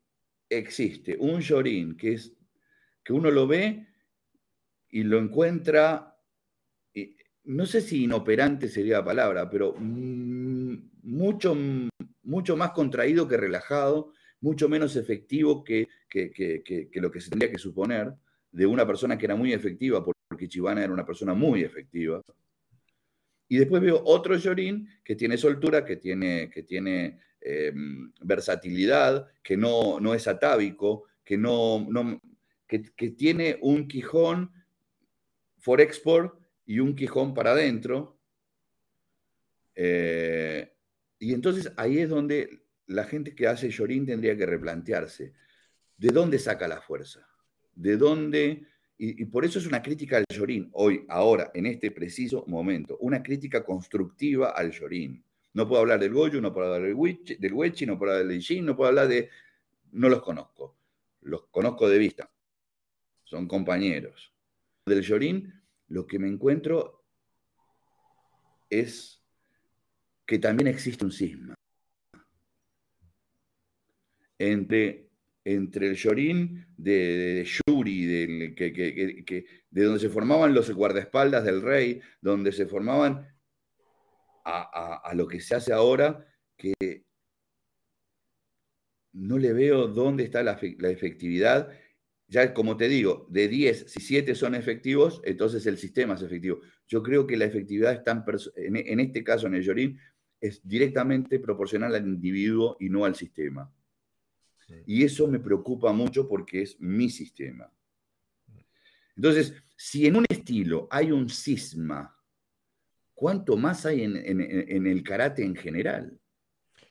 existe 0.48 1.16
un 1.18 1.40
llorín 1.40 1.96
que 1.96 2.12
es 2.12 2.36
que 3.02 3.12
uno 3.14 3.30
lo 3.30 3.46
ve 3.46 3.86
y 4.90 5.02
lo 5.04 5.18
encuentra, 5.18 6.16
no 7.44 7.64
sé 7.64 7.80
si 7.80 8.04
inoperante 8.04 8.68
sería 8.68 8.98
la 8.98 9.04
palabra, 9.04 9.48
pero 9.48 9.74
mucho, 9.78 11.56
mucho 12.22 12.56
más 12.56 12.72
contraído 12.72 13.26
que 13.26 13.38
relajado, 13.38 14.12
mucho 14.40 14.68
menos 14.68 14.96
efectivo 14.96 15.64
que, 15.64 15.88
que, 16.08 16.90
lo 16.94 17.10
que 17.10 17.20
se 17.20 17.30
tendría 17.30 17.50
que 17.50 17.58
suponer 17.58 18.12
de 18.52 18.66
una 18.66 18.86
persona 18.86 19.16
que 19.16 19.26
era 19.26 19.36
muy 19.36 19.52
efectiva, 19.54 20.04
porque 20.04 20.48
Chivana 20.48 20.84
era 20.84 20.92
una 20.92 21.06
persona 21.06 21.32
muy 21.32 21.62
efectiva. 21.62 22.20
Y 23.50 23.58
después 23.58 23.82
veo 23.82 24.00
otro 24.04 24.36
Yorin 24.36 24.88
que 25.02 25.16
tiene 25.16 25.36
soltura, 25.36 25.84
que 25.84 25.96
tiene, 25.96 26.48
que 26.48 26.62
tiene 26.62 27.18
em, 27.40 28.12
versatilidad, 28.22 29.26
que 29.42 29.56
no, 29.56 29.98
no 29.98 30.14
es 30.14 30.28
atávico, 30.28 31.06
que, 31.24 31.36
no, 31.36 31.84
que, 32.68 33.10
tiene 33.10 33.58
un 33.60 33.88
quijón 33.88 34.52
for 35.58 35.80
export 35.80 36.38
y 36.64 36.78
un 36.78 36.94
quijón 36.94 37.34
para 37.34 37.50
adentro. 37.50 38.20
Eh, 39.74 40.72
y 41.18 41.34
entonces 41.34 41.72
ahí 41.76 41.98
es 41.98 42.08
donde 42.08 42.62
la 42.86 43.02
gente 43.02 43.34
que 43.34 43.48
hace 43.48 43.68
Yorin 43.68 44.06
tendría 44.06 44.36
que 44.36 44.46
replantearse 44.46 45.32
de 45.96 46.08
dónde 46.10 46.38
saca 46.38 46.68
la 46.68 46.80
fuerza, 46.80 47.28
de 47.74 47.96
dónde, 47.96 48.68
y, 49.02 49.24
por 49.24 49.46
eso 49.46 49.58
es 49.58 49.66
una 49.66 49.80
crítica 49.80 50.18
al 50.18 50.26
Yorin, 50.30 50.68
hoy, 50.74 51.06
ahora, 51.08 51.50
en 51.54 51.64
este 51.64 51.90
preciso 51.90 52.44
momento, 52.46 52.98
una 53.00 53.22
crítica 53.22 53.64
constructiva 53.64 54.50
al 54.50 54.70
Yorin. 54.72 55.24
No 55.54 55.66
puedo 55.66 55.80
hablar 55.80 55.98
del 55.98 56.12
Goyu, 56.12 56.38
no 56.40 56.52
puedo 56.52 56.66
hablar 56.66 56.86
del 56.86 56.94
Wechi, 56.94 57.36
del 57.36 57.54
no 57.86 57.98
puedo 57.98 58.12
hablar 58.12 58.26
del 58.26 58.42
Jin, 58.42 58.66
no 58.66 58.76
puedo 58.76 58.88
hablar 58.88 59.08
de... 59.08 59.30
No 59.92 60.10
los 60.10 60.20
conozco, 60.20 60.76
los 61.22 61.46
conozco 61.46 61.88
de 61.88 61.98
vista, 61.98 62.30
son 63.24 63.48
compañeros. 63.48 64.34
Del 64.84 65.00
Yorin, 65.00 65.50
lo 65.88 66.06
que 66.06 66.18
me 66.18 66.28
encuentro 66.28 67.02
es 68.68 69.22
que 70.26 70.38
también 70.38 70.68
existe 70.68 71.04
un 71.04 71.10
cisma 71.10 71.54
entre, 74.40 75.09
entre 75.44 75.88
el 75.88 75.96
Yorin 75.96 76.66
de, 76.76 77.46
Yuri, 77.66 78.06
de 78.06 79.84
donde 79.84 80.00
se 80.00 80.08
formaban 80.08 80.54
los 80.54 80.70
guardaespaldas 80.70 81.44
del 81.44 81.62
rey, 81.62 82.00
donde 82.20 82.52
se 82.52 82.66
formaban 82.66 83.26
a, 84.44 85.12
lo 85.14 85.26
que 85.26 85.40
se 85.40 85.54
hace 85.54 85.72
ahora, 85.72 86.26
que 86.56 87.04
no 89.12 89.38
le 89.38 89.52
veo 89.52 89.88
dónde 89.88 90.24
está 90.24 90.42
la, 90.42 90.52
efectividad. 90.52 91.70
Ya 92.28 92.54
como 92.54 92.76
te 92.76 92.88
digo, 92.88 93.26
de 93.28 93.48
10, 93.48 93.86
si 93.90 94.00
7 94.00 94.34
son 94.34 94.54
efectivos, 94.54 95.20
entonces 95.24 95.66
el 95.66 95.78
sistema 95.78 96.14
es 96.14 96.22
efectivo. 96.22 96.60
Yo 96.86 97.02
creo 97.02 97.26
que 97.26 97.36
la 97.36 97.46
efectividad 97.46 97.92
está 97.92 98.24
en, 98.56 98.76
en 98.76 99.00
este 99.00 99.24
caso, 99.24 99.46
en 99.46 99.54
el 99.54 99.62
Yorin, 99.62 99.98
es 100.40 100.66
directamente 100.66 101.38
proporcional 101.38 101.94
al 101.94 102.06
individuo 102.06 102.76
y 102.80 102.88
no 102.88 103.04
al 103.04 103.14
sistema. 103.14 103.70
Y 104.86 105.04
eso 105.04 105.26
me 105.28 105.38
preocupa 105.38 105.92
mucho 105.92 106.28
porque 106.28 106.62
es 106.62 106.80
mi 106.80 107.10
sistema. 107.10 107.72
Entonces, 109.16 109.54
si 109.76 110.06
en 110.06 110.16
un 110.16 110.24
estilo 110.28 110.88
hay 110.90 111.12
un 111.12 111.28
cisma, 111.28 112.16
¿cuánto 113.14 113.56
más 113.56 113.84
hay 113.86 114.02
en, 114.02 114.86
el 114.86 115.02
karate 115.02 115.44
en 115.44 115.54
general? 115.54 116.18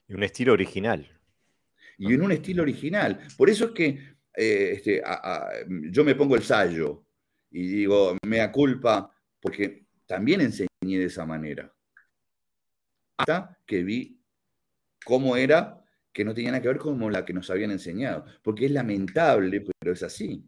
Y 0.08 0.14
un 0.14 0.24
estilo 0.24 0.54
original. 0.54 1.08
Y 1.98 2.14
en 2.14 2.22
un 2.22 2.32
estilo 2.32 2.64
original. 2.64 3.20
Por 3.38 3.50
eso 3.50 3.66
es 3.66 3.72
que 3.72 3.88
eh, 4.36 4.74
este, 4.76 5.02
yo 5.92 6.04
me 6.04 6.16
pongo 6.16 6.36
el 6.36 6.44
sallo 6.44 7.06
y 7.52 7.68
digo, 7.68 8.18
mea 8.26 8.52
culpa, 8.52 9.14
porque 9.40 9.86
también 10.06 10.42
enseñé 10.42 10.68
de 10.82 11.06
esa 11.06 11.26
manera 11.26 11.74
hasta 13.20 13.58
que 13.66 13.84
vi 13.84 14.18
cómo 15.04 15.36
era 15.36 15.79
que 16.12 16.26
no 16.26 16.34
tenía 16.34 16.52
nada 16.52 16.62
que 16.62 16.68
ver 16.68 16.78
con 16.78 17.12
la 17.12 17.26
que 17.26 17.34
nos 17.34 17.50
habían 17.50 17.72
enseñado. 17.72 18.26
Porque 18.42 18.66
es 18.66 18.72
lamentable, 18.72 19.66
pero 19.80 19.94
es 19.94 20.04
así. 20.04 20.44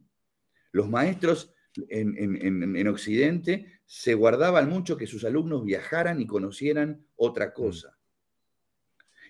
Los 0.71 0.89
maestros 0.89 1.53
en, 1.89 2.87
Occidente 2.87 3.81
se 3.85 4.13
guardaban 4.13 4.69
mucho 4.69 4.97
que 4.97 5.07
sus 5.07 5.23
alumnos 5.23 5.63
viajaran 5.63 6.21
y 6.21 6.27
conocieran 6.27 7.05
otra 7.15 7.47
mm. 7.47 7.53
cosa. 7.53 7.97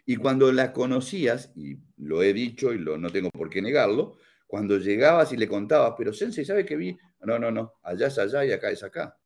Y 0.05 0.15
cuando 0.15 0.51
la 0.51 0.73
conocías, 0.73 1.51
y 1.55 1.77
lo 1.97 2.23
he 2.23 2.33
dicho 2.33 2.73
y 2.73 2.79
lo, 2.79 2.97
no 2.97 3.11
tengo 3.11 3.29
por 3.29 3.49
qué 3.49 3.61
negarlo, 3.61 4.17
cuando 4.47 4.77
llegabas 4.77 5.31
y 5.31 5.37
le 5.37 5.47
contabas, 5.47 5.93
pero 5.97 6.11
Sensei, 6.11 6.43
¿sabe 6.43 6.65
qué 6.65 6.75
vi? 6.75 6.97
No, 7.21 7.37
no, 7.37 7.51
no, 7.51 7.75
allá 7.83 8.07
es 8.07 8.17
allá 8.17 8.43
y 8.43 8.51
acá 8.51 8.71
es 8.71 8.83
acá. 8.83 9.17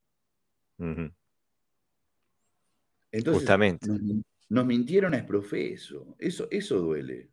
Entonces, 0.78 1.14
Justamente. 3.42 3.88
Nos, 3.88 4.02
mintieron 4.50 5.14
a 5.14 5.18
exprofeso. 5.18 6.16
Eso, 6.20 6.48
eso 6.52 6.80
duele. 6.80 7.30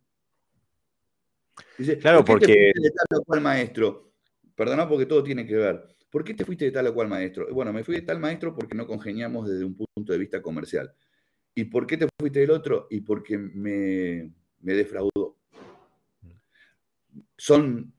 Dice, 1.77 1.97
claro, 1.97 2.23
¿por 2.23 2.39
qué 2.39 2.45
porque. 2.47 2.53
Te 2.53 2.71
fuiste 2.73 2.81
de 2.81 2.91
tal 2.91 3.19
o 3.19 3.23
cual 3.23 3.41
maestro? 3.41 4.13
Perdona 4.55 4.87
porque 4.87 5.05
todo 5.05 5.23
tiene 5.23 5.45
que 5.45 5.55
ver. 5.55 5.85
¿Por 6.09 6.23
qué 6.23 6.33
te 6.33 6.45
fuiste 6.45 6.65
de 6.65 6.71
tal 6.71 6.87
o 6.87 6.93
cual 6.93 7.07
maestro? 7.07 7.47
Bueno, 7.53 7.73
me 7.73 7.83
fui 7.83 7.95
de 7.95 8.01
tal 8.01 8.19
maestro 8.19 8.55
porque 8.55 8.75
no 8.75 8.87
congeniamos 8.87 9.49
desde 9.49 9.65
un 9.65 9.75
punto 9.75 10.13
de 10.13 10.19
vista 10.19 10.41
comercial. 10.41 10.93
¿Y 11.55 11.65
por 11.65 11.85
qué 11.85 11.97
te 11.97 12.07
fuiste 12.19 12.39
del 12.39 12.51
otro? 12.51 12.87
Y 12.89 13.01
porque 13.01 13.37
me, 13.37 14.31
me 14.61 14.73
defraudó. 14.73 15.37
Son 17.37 17.93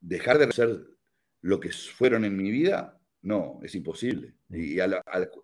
dejar 0.00 0.38
de 0.38 0.52
ser 0.52 0.86
lo 1.40 1.60
que 1.60 1.70
fueron 1.70 2.24
en 2.24 2.36
mi 2.36 2.50
vida 2.50 2.98
no, 3.22 3.60
es 3.62 3.74
imposible. 3.74 4.34
Y 4.50 4.76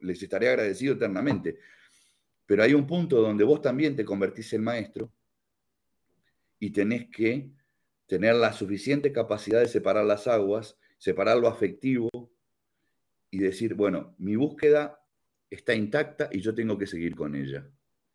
les 0.00 0.22
estaré 0.22 0.48
agradecido 0.48 0.94
eternamente. 0.94 1.59
Pero 2.47 2.62
hay 2.62 2.74
un 2.74 2.86
punto 2.86 3.20
donde 3.20 3.45
vos 3.45 3.62
también 3.62 3.97
te 3.97 4.05
convertís 4.05 4.53
en 4.53 4.64
maestro 4.64 5.12
y 6.59 6.70
tenés 6.70 7.09
que 7.11 7.51
tener 8.07 8.34
la 8.34 8.53
suficiente 8.53 9.12
capacidad 9.12 9.61
de 9.61 9.68
separar 9.68 10.05
las 10.05 10.26
aguas, 10.26 10.78
separar 10.99 11.38
lo 11.38 11.49
afectivo 11.49 12.11
y 13.30 13.38
decir, 13.38 13.74
bueno, 13.74 14.14
mi 14.18 14.36
búsqueda 14.36 15.01
está 15.51 15.74
intacta 15.74 16.28
y 16.30 16.40
yo 16.40 16.55
tengo 16.55 16.76
que 16.76 16.86
seguir 16.86 17.14
con 17.16 17.34
ella. 17.34 17.68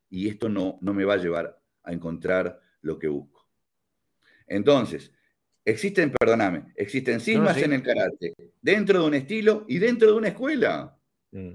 Y 0.09 0.27
esto 0.27 0.49
no, 0.49 0.77
no 0.81 0.93
me 0.93 1.05
va 1.05 1.15
a 1.15 1.17
llevar 1.17 1.61
a 1.83 1.91
encontrar 1.91 2.59
lo 2.81 2.97
que 2.97 3.07
busco. 3.07 3.47
Entonces, 4.47 5.11
Existen, 5.69 6.11
perdóname, 6.11 6.73
existen 6.75 7.19
sismas 7.19 7.57
en 7.57 7.73
el 7.73 7.83
karate, 7.83 8.33
dentro 8.59 9.01
de 9.01 9.07
un 9.07 9.13
estilo 9.13 9.65
y 9.67 9.77
dentro 9.77 10.07
de 10.07 10.13
una 10.17 10.29
escuela. 10.29 10.97
Mm. 11.31 11.51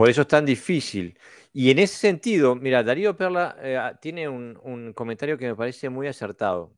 Por 0.00 0.08
eso 0.08 0.22
es 0.22 0.28
tan 0.28 0.46
difícil. 0.46 1.18
Y 1.52 1.70
en 1.70 1.78
ese 1.78 1.94
sentido, 1.94 2.56
mira, 2.56 2.82
Darío 2.82 3.18
Perla 3.18 3.54
eh, 3.60 3.78
tiene 4.00 4.30
un, 4.30 4.94
comentario 4.94 5.36
que 5.36 5.46
me 5.46 5.54
parece 5.54 5.90
muy 5.90 6.06
acertado 6.06 6.74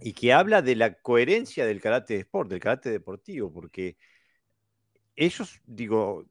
y 0.00 0.12
que 0.12 0.32
habla 0.32 0.60
de 0.60 0.74
la 0.74 0.94
coherencia 0.94 1.64
del 1.64 1.80
karate 1.80 2.14
de 2.14 2.20
sport, 2.22 2.50
del 2.50 2.58
karate 2.58 2.90
deportivo, 2.90 3.52
porque 3.52 3.96
ellos, 5.14 5.60
digo, 5.66 6.26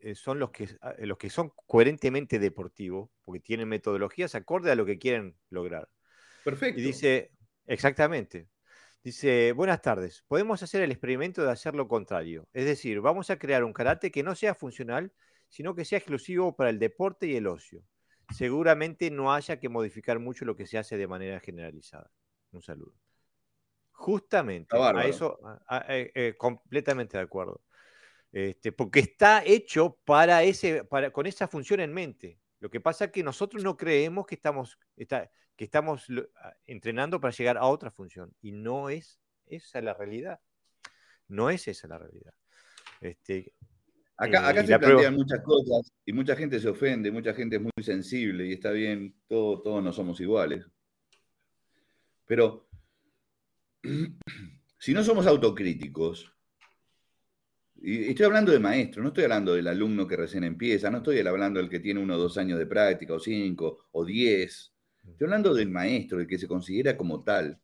eh, 0.00 0.16
son 0.16 0.40
los 0.40 0.50
que, 0.50 0.76
los 0.98 1.18
que 1.18 1.30
son 1.30 1.52
coherentemente 1.66 2.40
deportivos, 2.40 3.10
porque 3.22 3.38
tienen 3.38 3.68
metodologías 3.68 4.34
acorde 4.34 4.72
a 4.72 4.74
lo 4.74 4.84
que 4.84 4.98
quieren 4.98 5.36
lograr. 5.50 5.88
Perfecto. 6.42 6.80
Y 6.80 6.82
dice, 6.82 7.30
exactamente. 7.68 8.48
Dice, 9.04 9.52
buenas 9.52 9.82
tardes, 9.82 10.24
podemos 10.26 10.64
hacer 10.64 10.82
el 10.82 10.90
experimento 10.90 11.44
de 11.44 11.52
hacer 11.52 11.76
lo 11.76 11.86
contrario. 11.86 12.48
Es 12.52 12.64
decir, 12.64 13.00
vamos 13.00 13.30
a 13.30 13.38
crear 13.38 13.62
un 13.62 13.72
karate 13.72 14.10
que 14.10 14.24
no 14.24 14.34
sea 14.34 14.56
funcional, 14.56 15.12
sino 15.54 15.72
que 15.72 15.84
sea 15.84 15.98
exclusivo 15.98 16.56
para 16.56 16.68
el 16.68 16.80
deporte 16.80 17.28
y 17.28 17.36
el 17.36 17.46
ocio. 17.46 17.84
Seguramente 18.34 19.08
no 19.08 19.32
haya 19.32 19.60
que 19.60 19.68
modificar 19.68 20.18
mucho 20.18 20.44
lo 20.44 20.56
que 20.56 20.66
se 20.66 20.78
hace 20.78 20.96
de 20.96 21.06
manera 21.06 21.38
generalizada. 21.38 22.10
Un 22.50 22.60
saludo. 22.60 22.92
Justamente, 23.92 24.76
a 24.76 25.06
eso, 25.06 25.38
eh, 25.88 26.10
eh, 26.12 26.34
completamente 26.36 27.18
de 27.18 27.22
acuerdo. 27.22 27.62
Este, 28.32 28.72
porque 28.72 28.98
está 28.98 29.44
hecho 29.44 29.96
para 30.04 30.42
ese, 30.42 30.82
para, 30.82 31.12
con 31.12 31.24
esa 31.24 31.46
función 31.46 31.78
en 31.78 31.92
mente. 31.92 32.40
Lo 32.58 32.68
que 32.68 32.80
pasa 32.80 33.04
es 33.04 33.12
que 33.12 33.22
nosotros 33.22 33.62
no 33.62 33.76
creemos 33.76 34.26
que 34.26 34.34
estamos, 34.34 34.76
que 34.96 35.64
estamos 35.64 36.08
entrenando 36.66 37.20
para 37.20 37.32
llegar 37.32 37.58
a 37.58 37.66
otra 37.66 37.92
función. 37.92 38.34
Y 38.42 38.50
no 38.50 38.90
es 38.90 39.20
esa 39.46 39.80
la 39.80 39.94
realidad. 39.94 40.40
No 41.28 41.48
es 41.48 41.68
esa 41.68 41.86
la 41.86 41.98
realidad. 41.98 42.34
Este, 43.00 43.54
acá, 44.16 44.48
acá 44.48 44.60
eh, 44.60 44.66
se 44.66 44.78
plantean 44.78 45.14
muchas 45.14 45.40
cosas 45.42 45.92
y 46.04 46.12
mucha 46.12 46.36
gente 46.36 46.60
se 46.60 46.68
ofende, 46.68 47.10
mucha 47.10 47.34
gente 47.34 47.56
es 47.56 47.62
muy 47.62 47.82
sensible 47.82 48.46
y 48.46 48.52
está 48.52 48.70
bien, 48.70 49.14
todo, 49.28 49.62
todos 49.62 49.82
no 49.82 49.92
somos 49.92 50.20
iguales. 50.20 50.66
Pero 52.26 52.68
si 54.78 54.94
no 54.94 55.02
somos 55.02 55.26
autocríticos, 55.26 56.30
y 57.86 58.08
estoy 58.08 58.24
hablando 58.24 58.50
de 58.50 58.60
maestro, 58.60 59.02
no 59.02 59.08
estoy 59.08 59.24
hablando 59.24 59.54
del 59.54 59.68
alumno 59.68 60.06
que 60.06 60.16
recién 60.16 60.44
empieza, 60.44 60.90
no 60.90 60.98
estoy 60.98 61.18
hablando 61.20 61.60
del 61.60 61.68
que 61.68 61.80
tiene 61.80 62.00
uno 62.00 62.14
o 62.14 62.18
dos 62.18 62.38
años 62.38 62.58
de 62.58 62.66
práctica, 62.66 63.12
o 63.12 63.20
cinco, 63.20 63.88
o 63.92 64.04
diez. 64.06 64.72
Estoy 65.06 65.26
hablando 65.26 65.52
del 65.52 65.68
maestro, 65.68 66.18
el 66.18 66.26
que 66.26 66.38
se 66.38 66.48
considera 66.48 66.96
como 66.96 67.22
tal, 67.22 67.60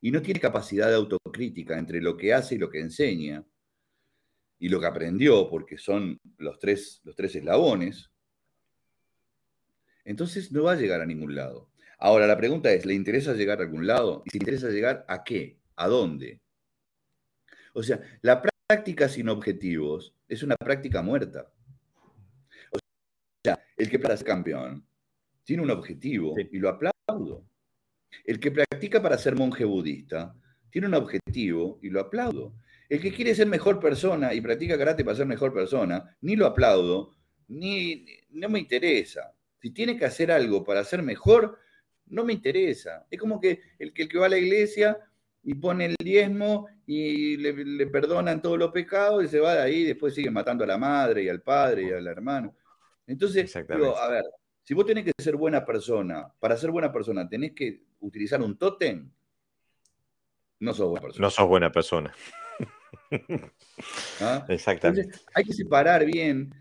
y 0.00 0.10
no 0.10 0.22
tiene 0.22 0.40
capacidad 0.40 0.88
de 0.88 0.94
autocrítica 0.94 1.78
entre 1.78 2.00
lo 2.00 2.16
que 2.16 2.32
hace 2.32 2.54
y 2.54 2.58
lo 2.58 2.70
que 2.70 2.80
enseña, 2.80 3.44
y 4.62 4.68
lo 4.68 4.78
que 4.78 4.86
aprendió, 4.86 5.48
porque 5.50 5.76
son 5.76 6.20
los 6.38 6.60
tres, 6.60 7.00
los 7.02 7.16
tres 7.16 7.34
eslabones, 7.34 8.12
entonces 10.04 10.52
no 10.52 10.62
va 10.62 10.72
a 10.72 10.76
llegar 10.76 11.00
a 11.00 11.06
ningún 11.06 11.34
lado. 11.34 11.68
Ahora, 11.98 12.28
la 12.28 12.36
pregunta 12.36 12.72
es, 12.72 12.86
¿le 12.86 12.94
interesa 12.94 13.34
llegar 13.34 13.58
a 13.58 13.64
algún 13.64 13.88
lado? 13.88 14.22
¿Y 14.24 14.30
si 14.30 14.38
interesa 14.38 14.68
llegar 14.68 15.04
a 15.08 15.24
qué? 15.24 15.58
¿A 15.74 15.88
dónde? 15.88 16.40
O 17.72 17.82
sea, 17.82 18.00
la 18.20 18.40
práctica 18.40 19.08
sin 19.08 19.28
objetivos 19.30 20.14
es 20.28 20.44
una 20.44 20.54
práctica 20.54 21.02
muerta. 21.02 21.50
O 22.70 22.78
sea, 23.42 23.58
el 23.76 23.90
que 23.90 23.98
para 23.98 24.16
ser 24.16 24.28
campeón 24.28 24.86
tiene 25.42 25.64
un 25.64 25.72
objetivo 25.72 26.36
y 26.38 26.58
lo 26.60 26.68
aplaudo. 26.68 27.44
El 28.24 28.38
que 28.38 28.52
practica 28.52 29.02
para 29.02 29.18
ser 29.18 29.34
monje 29.34 29.64
budista 29.64 30.36
tiene 30.70 30.86
un 30.86 30.94
objetivo 30.94 31.80
y 31.82 31.90
lo 31.90 31.98
aplaudo. 31.98 32.54
El 32.92 33.00
que 33.00 33.10
quiere 33.10 33.34
ser 33.34 33.46
mejor 33.46 33.80
persona 33.80 34.34
y 34.34 34.42
practica 34.42 34.76
karate 34.76 35.02
para 35.02 35.16
ser 35.16 35.24
mejor 35.24 35.50
persona, 35.54 36.14
ni 36.20 36.36
lo 36.36 36.44
aplaudo, 36.44 37.16
ni, 37.48 38.04
no 38.32 38.50
me 38.50 38.58
interesa. 38.58 39.32
Si 39.62 39.70
tiene 39.70 39.96
que 39.96 40.04
hacer 40.04 40.30
algo 40.30 40.62
para 40.62 40.84
ser 40.84 41.02
mejor, 41.02 41.58
no 42.08 42.22
me 42.22 42.34
interesa. 42.34 43.06
Es 43.10 43.18
como 43.18 43.40
que 43.40 43.62
el, 43.78 43.94
que 43.94 44.18
va 44.18 44.26
a 44.26 44.28
la 44.28 44.36
iglesia 44.36 44.98
y 45.42 45.54
pone 45.54 45.86
el 45.86 45.96
diezmo 46.04 46.68
y 46.84 47.38
le, 47.38 47.86
perdonan 47.86 48.42
todos 48.42 48.58
los 48.58 48.72
pecados 48.72 49.24
y 49.24 49.28
se 49.28 49.40
va 49.40 49.54
de 49.54 49.62
ahí 49.62 49.76
y 49.76 49.84
después 49.84 50.14
sigue 50.14 50.30
matando 50.30 50.64
a 50.64 50.66
la 50.66 50.76
madre 50.76 51.22
y 51.22 51.30
al 51.30 51.40
padre 51.40 51.84
y 51.84 51.92
al 51.92 52.06
hermano. 52.06 52.54
Entonces, 53.06 53.58
digo, 53.74 53.96
a 53.96 54.10
ver, 54.10 54.24
si 54.64 54.74
vos 54.74 54.84
tenés 54.84 55.06
que 55.06 55.12
ser 55.16 55.36
buena 55.36 55.64
persona, 55.64 56.30
para 56.38 56.58
ser 56.58 56.70
buena 56.70 56.92
persona 56.92 57.26
tenés 57.26 57.52
que 57.52 57.84
utilizar 58.00 58.42
un 58.42 58.58
tótem, 58.58 59.10
no 60.60 60.74
sos 60.74 60.90
buena 60.90 61.00
persona. 61.00 61.26
No 61.26 61.30
sos 61.30 61.48
buena 61.48 61.72
persona. 61.72 62.14
¿Ah? 64.20 64.44
Exactamente. 64.48 65.18
hay 65.34 65.44
que 65.44 65.52
separar 65.52 66.04
bien. 66.04 66.54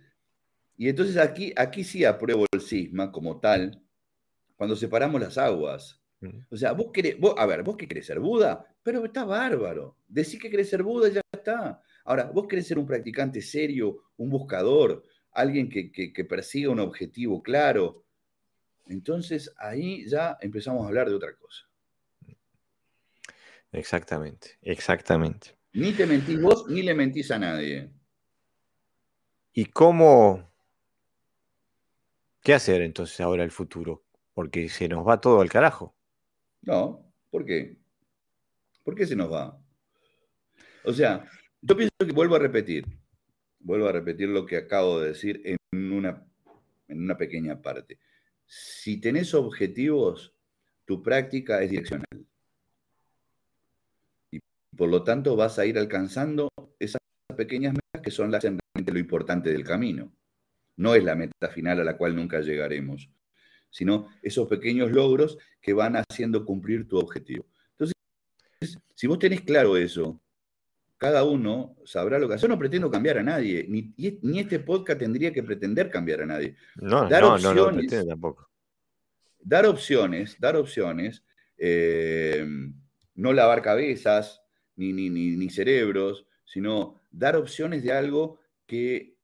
Y 0.77 0.89
entonces 0.89 1.17
aquí, 1.17 1.53
aquí 1.55 1.83
sí 1.83 2.03
apruebo 2.05 2.45
el 2.51 2.61
cisma 2.61 3.11
como 3.11 3.39
tal, 3.39 3.81
cuando 4.55 4.75
separamos 4.75 5.21
las 5.21 5.37
aguas. 5.37 6.01
Mm. 6.21 6.39
O 6.49 6.57
sea, 6.57 6.71
vos 6.73 6.87
querés, 6.93 7.17
a 7.37 7.45
ver, 7.45 7.63
vos 7.63 7.77
qué 7.77 7.87
querés 7.87 8.05
ser 8.05 8.19
Buda, 8.19 8.65
pero 8.81 9.05
está 9.05 9.23
bárbaro. 9.25 9.97
Decís 10.07 10.39
que 10.39 10.49
querés 10.49 10.69
ser 10.69 10.83
Buda 10.83 11.09
y 11.09 11.13
ya 11.13 11.21
está. 11.31 11.81
Ahora, 12.03 12.25
vos 12.25 12.47
querés 12.47 12.67
ser 12.67 12.79
un 12.79 12.87
practicante 12.87 13.41
serio, 13.41 14.05
un 14.17 14.29
buscador, 14.29 15.03
alguien 15.33 15.69
que, 15.69 15.91
que 15.91 16.25
persiga 16.25 16.71
un 16.71 16.79
objetivo 16.79 17.43
claro. 17.43 18.03
Entonces 18.87 19.53
ahí 19.57 20.07
ya 20.07 20.37
empezamos 20.41 20.83
a 20.83 20.87
hablar 20.87 21.07
de 21.09 21.15
otra 21.15 21.35
cosa. 21.35 21.65
Exactamente, 23.71 24.57
exactamente. 24.61 25.55
Ni 25.73 25.93
te 25.93 26.05
mentís 26.05 26.41
vos, 26.41 26.65
ni 26.67 26.81
le 26.81 26.93
mentís 26.93 27.31
a 27.31 27.39
nadie. 27.39 27.89
¿Y 29.53 29.65
cómo? 29.65 30.51
¿Qué 32.41 32.53
hacer 32.53 32.81
entonces 32.81 33.21
ahora 33.21 33.43
el 33.43 33.51
futuro? 33.51 34.03
Porque 34.33 34.67
se 34.67 34.87
nos 34.89 35.07
va 35.07 35.21
todo 35.21 35.39
al 35.39 35.49
carajo. 35.49 35.95
No, 36.61 37.13
¿por 37.29 37.45
qué? 37.45 37.77
¿Por 38.83 38.95
qué 38.95 39.05
se 39.05 39.15
nos 39.15 39.31
va? 39.31 39.57
O 40.83 40.91
sea, 40.91 41.25
yo 41.61 41.77
pienso 41.77 41.93
que 41.99 42.11
vuelvo 42.11 42.35
a 42.35 42.39
repetir, 42.39 42.85
vuelvo 43.59 43.87
a 43.87 43.91
repetir 43.91 44.27
lo 44.27 44.45
que 44.45 44.57
acabo 44.57 44.99
de 44.99 45.09
decir 45.09 45.41
en 45.45 45.93
una, 45.93 46.25
en 46.87 47.01
una 47.03 47.15
pequeña 47.15 47.61
parte. 47.61 47.99
Si 48.45 48.99
tenés 48.99 49.33
objetivos, 49.33 50.35
tu 50.85 51.01
práctica 51.01 51.61
es 51.61 51.69
direccional 51.69 52.05
por 54.75 54.89
lo 54.89 55.03
tanto 55.03 55.35
vas 55.35 55.59
a 55.59 55.65
ir 55.65 55.77
alcanzando 55.77 56.49
esas 56.79 57.01
pequeñas 57.35 57.73
metas 57.73 58.01
que 58.01 58.11
son 58.11 58.31
las 58.31 58.43
lo 58.43 58.99
importante 58.99 59.51
del 59.51 59.63
camino. 59.63 60.11
No 60.77 60.95
es 60.95 61.03
la 61.03 61.15
meta 61.15 61.49
final 61.49 61.79
a 61.79 61.83
la 61.83 61.97
cual 61.97 62.15
nunca 62.15 62.41
llegaremos, 62.41 63.09
sino 63.69 64.09
esos 64.21 64.47
pequeños 64.47 64.91
logros 64.91 65.37
que 65.61 65.73
van 65.73 65.95
haciendo 65.95 66.45
cumplir 66.45 66.87
tu 66.87 66.97
objetivo. 66.97 67.45
Entonces, 67.77 68.77
si 68.95 69.07
vos 69.07 69.19
tenés 69.19 69.41
claro 69.41 69.77
eso, 69.77 70.21
cada 70.97 71.23
uno 71.23 71.75
sabrá 71.83 72.19
lo 72.19 72.27
que 72.27 72.35
hace. 72.35 72.43
Yo 72.43 72.47
no 72.47 72.59
pretendo 72.59 72.89
cambiar 72.89 73.17
a 73.17 73.23
nadie, 73.23 73.65
ni, 73.67 73.93
ni 73.97 74.39
este 74.39 74.59
podcast 74.59 74.99
tendría 74.99 75.33
que 75.33 75.43
pretender 75.43 75.89
cambiar 75.89 76.21
a 76.21 76.25
nadie. 76.25 76.55
No, 76.75 77.07
dar 77.09 77.23
no, 77.23 77.33
opciones, 77.33 77.91
no, 77.91 78.05
tampoco. 78.05 78.49
Dar 79.39 79.65
opciones, 79.65 80.37
dar 80.39 80.55
opciones, 80.55 81.23
eh, 81.57 82.45
no 83.15 83.33
lavar 83.33 83.61
cabezas, 83.61 84.41
ni, 84.75 85.49
cerebros, 85.49 86.25
sino 86.45 87.01
dar 87.11 87.35
opciones 87.35 87.83
de 87.83 87.91
algo 87.91 88.39
que, 88.65 89.15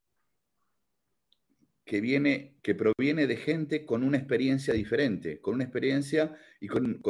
que, 1.85 2.01
viene, 2.01 2.57
que 2.61 2.75
proviene 2.75 3.27
de 3.27 3.37
gente 3.37 3.85
con 3.85 4.03
una 4.03 4.17
experiencia 4.17 4.73
diferente, 4.73 5.39
con 5.39 5.55
una 5.55 5.63
experiencia 5.63 6.35
y 6.59 6.67
con, 6.67 7.01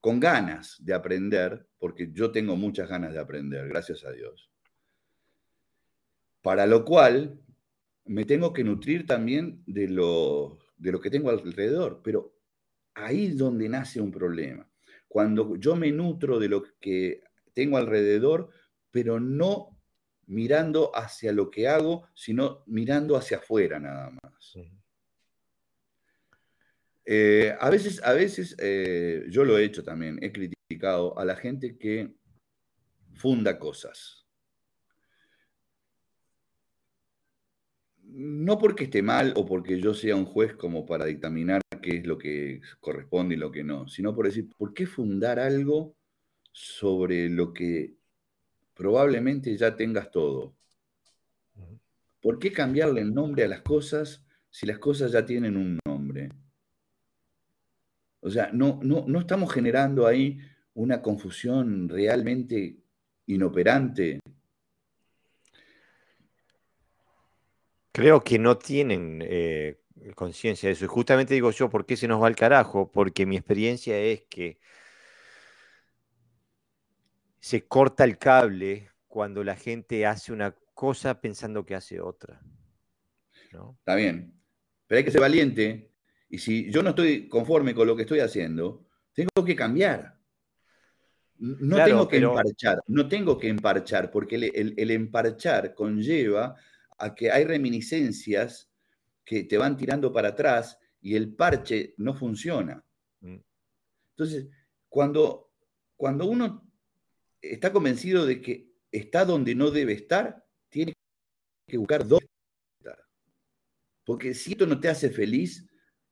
con 0.00 0.20
ganas 0.20 0.76
de 0.84 0.94
aprender, 0.94 1.66
porque 1.78 2.10
yo 2.12 2.30
tengo 2.30 2.56
muchas 2.56 2.88
ganas 2.88 3.12
de 3.12 3.20
aprender, 3.20 3.68
gracias 3.68 4.04
a 4.04 4.12
Dios. 4.12 4.50
Para 6.42 6.66
lo 6.66 6.84
cual 6.84 7.40
me 8.08 8.24
tengo 8.24 8.52
que 8.52 8.64
nutrir 8.64 9.06
también 9.06 9.62
de 9.66 9.88
lo, 9.88 10.58
de 10.76 10.92
lo 10.92 11.00
que 11.00 11.10
tengo 11.10 11.30
alrededor, 11.30 12.00
pero 12.02 12.34
ahí 12.94 13.26
es 13.26 13.38
donde 13.38 13.68
nace 13.68 14.00
un 14.00 14.10
problema. 14.10 14.68
Cuando 15.06 15.56
yo 15.56 15.76
me 15.76 15.92
nutro 15.92 16.38
de 16.38 16.48
lo 16.48 16.62
que 16.80 17.22
tengo 17.58 17.76
alrededor, 17.76 18.50
pero 18.92 19.18
no 19.18 19.76
mirando 20.26 20.92
hacia 20.94 21.32
lo 21.32 21.50
que 21.50 21.66
hago, 21.66 22.06
sino 22.14 22.62
mirando 22.66 23.16
hacia 23.16 23.38
afuera 23.38 23.80
nada 23.80 24.10
más. 24.10 24.54
Eh, 27.04 27.52
a 27.58 27.68
veces, 27.68 28.00
a 28.04 28.12
veces 28.12 28.54
eh, 28.60 29.24
yo 29.28 29.42
lo 29.42 29.58
he 29.58 29.64
hecho 29.64 29.82
también, 29.82 30.20
he 30.22 30.30
criticado 30.30 31.18
a 31.18 31.24
la 31.24 31.34
gente 31.34 31.76
que 31.76 32.14
funda 33.14 33.58
cosas. 33.58 34.24
No 38.04 38.56
porque 38.56 38.84
esté 38.84 39.02
mal 39.02 39.32
o 39.34 39.44
porque 39.44 39.80
yo 39.80 39.94
sea 39.94 40.14
un 40.14 40.26
juez 40.26 40.54
como 40.54 40.86
para 40.86 41.06
dictaminar 41.06 41.60
qué 41.82 41.96
es 41.96 42.06
lo 42.06 42.18
que 42.18 42.60
corresponde 42.78 43.34
y 43.34 43.38
lo 43.38 43.50
que 43.50 43.64
no, 43.64 43.88
sino 43.88 44.14
por 44.14 44.26
decir, 44.26 44.48
¿por 44.56 44.72
qué 44.74 44.86
fundar 44.86 45.40
algo 45.40 45.97
sobre 46.58 47.28
lo 47.28 47.54
que 47.54 47.94
probablemente 48.74 49.56
ya 49.56 49.76
tengas 49.76 50.10
todo. 50.10 50.56
¿Por 52.20 52.40
qué 52.40 52.50
cambiarle 52.50 53.00
el 53.00 53.14
nombre 53.14 53.44
a 53.44 53.48
las 53.48 53.62
cosas 53.62 54.24
si 54.50 54.66
las 54.66 54.78
cosas 54.78 55.12
ya 55.12 55.24
tienen 55.24 55.56
un 55.56 55.78
nombre? 55.86 56.30
O 58.20 58.28
sea, 58.28 58.50
no, 58.52 58.80
no, 58.82 59.20
estamos 59.20 59.52
generando 59.52 60.04
ahí 60.04 60.40
una 60.74 61.00
confusión 61.00 61.88
realmente 61.88 62.76
inoperante. 63.26 64.18
Creo 67.92 68.24
que 68.24 68.40
no 68.40 68.58
tienen 68.58 69.22
eh, 69.24 69.78
conciencia 70.16 70.68
de 70.68 70.72
eso. 70.72 70.86
Y 70.86 70.88
justamente 70.88 71.34
digo 71.34 71.52
yo, 71.52 71.70
¿por 71.70 71.86
qué 71.86 71.96
se 71.96 72.08
nos 72.08 72.20
va 72.20 72.26
al 72.26 72.36
carajo? 72.36 72.90
Porque 72.90 73.26
mi 73.26 73.36
experiencia 73.36 73.96
es 73.96 74.22
que 74.22 74.58
se 77.40 77.66
corta 77.66 78.04
el 78.04 78.18
cable 78.18 78.90
cuando 79.06 79.42
la 79.44 79.56
gente 79.56 80.06
hace 80.06 80.32
una 80.32 80.54
cosa 80.74 81.20
pensando 81.20 81.64
que 81.64 81.74
hace 81.74 82.00
otra. 82.00 82.40
Está 83.78 83.94
bien, 83.94 84.34
pero 84.86 84.98
hay 84.98 85.04
que 85.04 85.10
ser 85.10 85.20
valiente 85.20 85.92
y 86.28 86.38
si 86.38 86.70
yo 86.70 86.82
no 86.82 86.90
estoy 86.90 87.28
conforme 87.28 87.74
con 87.74 87.86
lo 87.86 87.96
que 87.96 88.02
estoy 88.02 88.20
haciendo, 88.20 88.86
tengo 89.14 89.44
que 89.44 89.56
cambiar. 89.56 90.18
No 91.38 91.84
tengo 91.84 92.08
que 92.08 92.18
emparchar, 92.18 92.82
no 92.88 93.08
tengo 93.08 93.38
que 93.38 93.48
emparchar, 93.48 94.10
porque 94.10 94.34
el, 94.34 94.90
emparchar 94.90 95.72
conlleva 95.72 96.56
a 96.98 97.14
que 97.14 97.30
hay 97.30 97.44
reminiscencias 97.44 98.68
que 99.24 99.44
te 99.44 99.56
van 99.56 99.76
tirando 99.76 100.12
para 100.12 100.30
atrás 100.30 100.78
y 101.00 101.14
el 101.14 101.32
parche 101.34 101.94
no 101.98 102.12
funciona. 102.12 102.84
Mm. 103.20 103.36
Entonces, 104.10 104.48
cuando, 104.88 105.52
cuando 105.96 106.26
uno 106.26 106.67
está 107.40 107.72
convencido 107.72 108.26
de 108.26 108.40
que 108.40 108.72
está 108.90 109.24
donde 109.24 109.54
no 109.54 109.70
debe 109.70 109.92
estar, 109.92 110.44
tiene 110.68 110.94
que 111.66 111.78
buscar 111.78 112.06
dónde 112.06 112.28
estar. 112.78 112.98
Porque 114.04 114.34
si 114.34 114.52
esto 114.52 114.66
no 114.66 114.80
te 114.80 114.88
hace 114.88 115.10
feliz, 115.10 115.68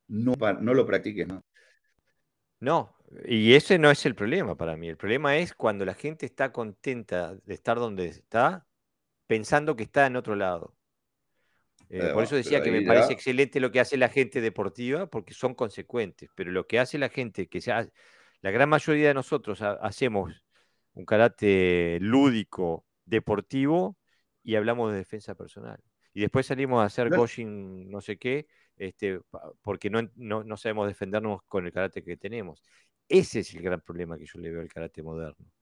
no, 0.09 0.35
no 0.61 0.75
lo 0.75 0.87
practiques 0.87 1.27
más. 1.27 1.43
No, 2.61 2.97
y 3.25 3.55
ese 3.55 3.79
no 3.79 3.91
es 3.91 4.07
el 4.07 4.15
problema 4.15 4.57
para 4.57 4.77
mí. 4.77 4.89
El 4.89 4.97
problema 4.97 5.37
es 5.37 5.55
cuando 5.55 5.85
la 5.85 5.95
gente 5.95 6.27
está 6.27 6.53
contenta 6.53 7.35
de 7.35 7.55
estar 7.55 7.79
donde 7.79 8.07
está, 8.07 8.67
pensando 9.27 9.77
que 9.77 9.85
está 9.85 10.07
en 10.07 10.17
otro 10.17 10.37
lado. 10.37 10.75
Eh, 11.89 12.11
por 12.13 12.25
eso 12.25 12.35
decía 12.35 12.63
que 12.63 12.73
me 12.73 12.83
parece 12.83 13.13
excelente 13.13 13.61
lo 13.61 13.71
que 13.71 13.79
hace 13.79 13.97
la 13.97 14.09
gente 14.09 14.41
deportiva, 14.41 15.07
porque 15.07 15.35
son 15.35 15.55
consecuentes, 15.55 16.31
pero 16.35 16.51
lo 16.51 16.67
que 16.67 16.81
hace 16.81 16.99
la 16.99 17.09
gente, 17.09 17.49
que 17.49 17.61
sea, 17.61 17.89
la 18.41 18.51
gran 18.51 18.69
mayoría 18.69 19.09
de 19.09 19.15
nosotros 19.15 19.63
hacemos 19.63 20.46
un 20.97 21.05
carácter 21.05 22.03
lúdico, 22.03 22.87
deportivo, 23.05 23.99
y 24.43 24.57
hablamos 24.57 24.91
de 24.91 24.99
defensa 24.99 25.35
personal. 25.35 25.79
Y 26.15 26.23
después 26.23 26.47
salimos 26.47 26.81
a 26.81 26.87
hacer 26.87 27.11
coaching 27.11 27.91
no 27.91 28.01
sé 28.01 28.17
qué, 28.17 28.47
este, 28.77 29.21
porque 29.63 29.91
no, 29.91 30.11
no, 30.17 30.57
sabemos 30.57 30.89
defendernos 30.89 31.43
con 31.45 31.67
el 31.67 31.73
carácter 31.73 32.03
que 32.03 32.17
tenemos. 32.17 32.63
Ese 33.09 33.41
es 33.41 33.55
el 33.55 33.63
gran 33.63 33.83
problema 33.83 34.17
que 34.17 34.25
yo 34.25 34.41
le 34.41 34.51
veo 34.51 34.63
al 34.63 34.69
karate 34.69 35.03
moderno, 35.03 35.53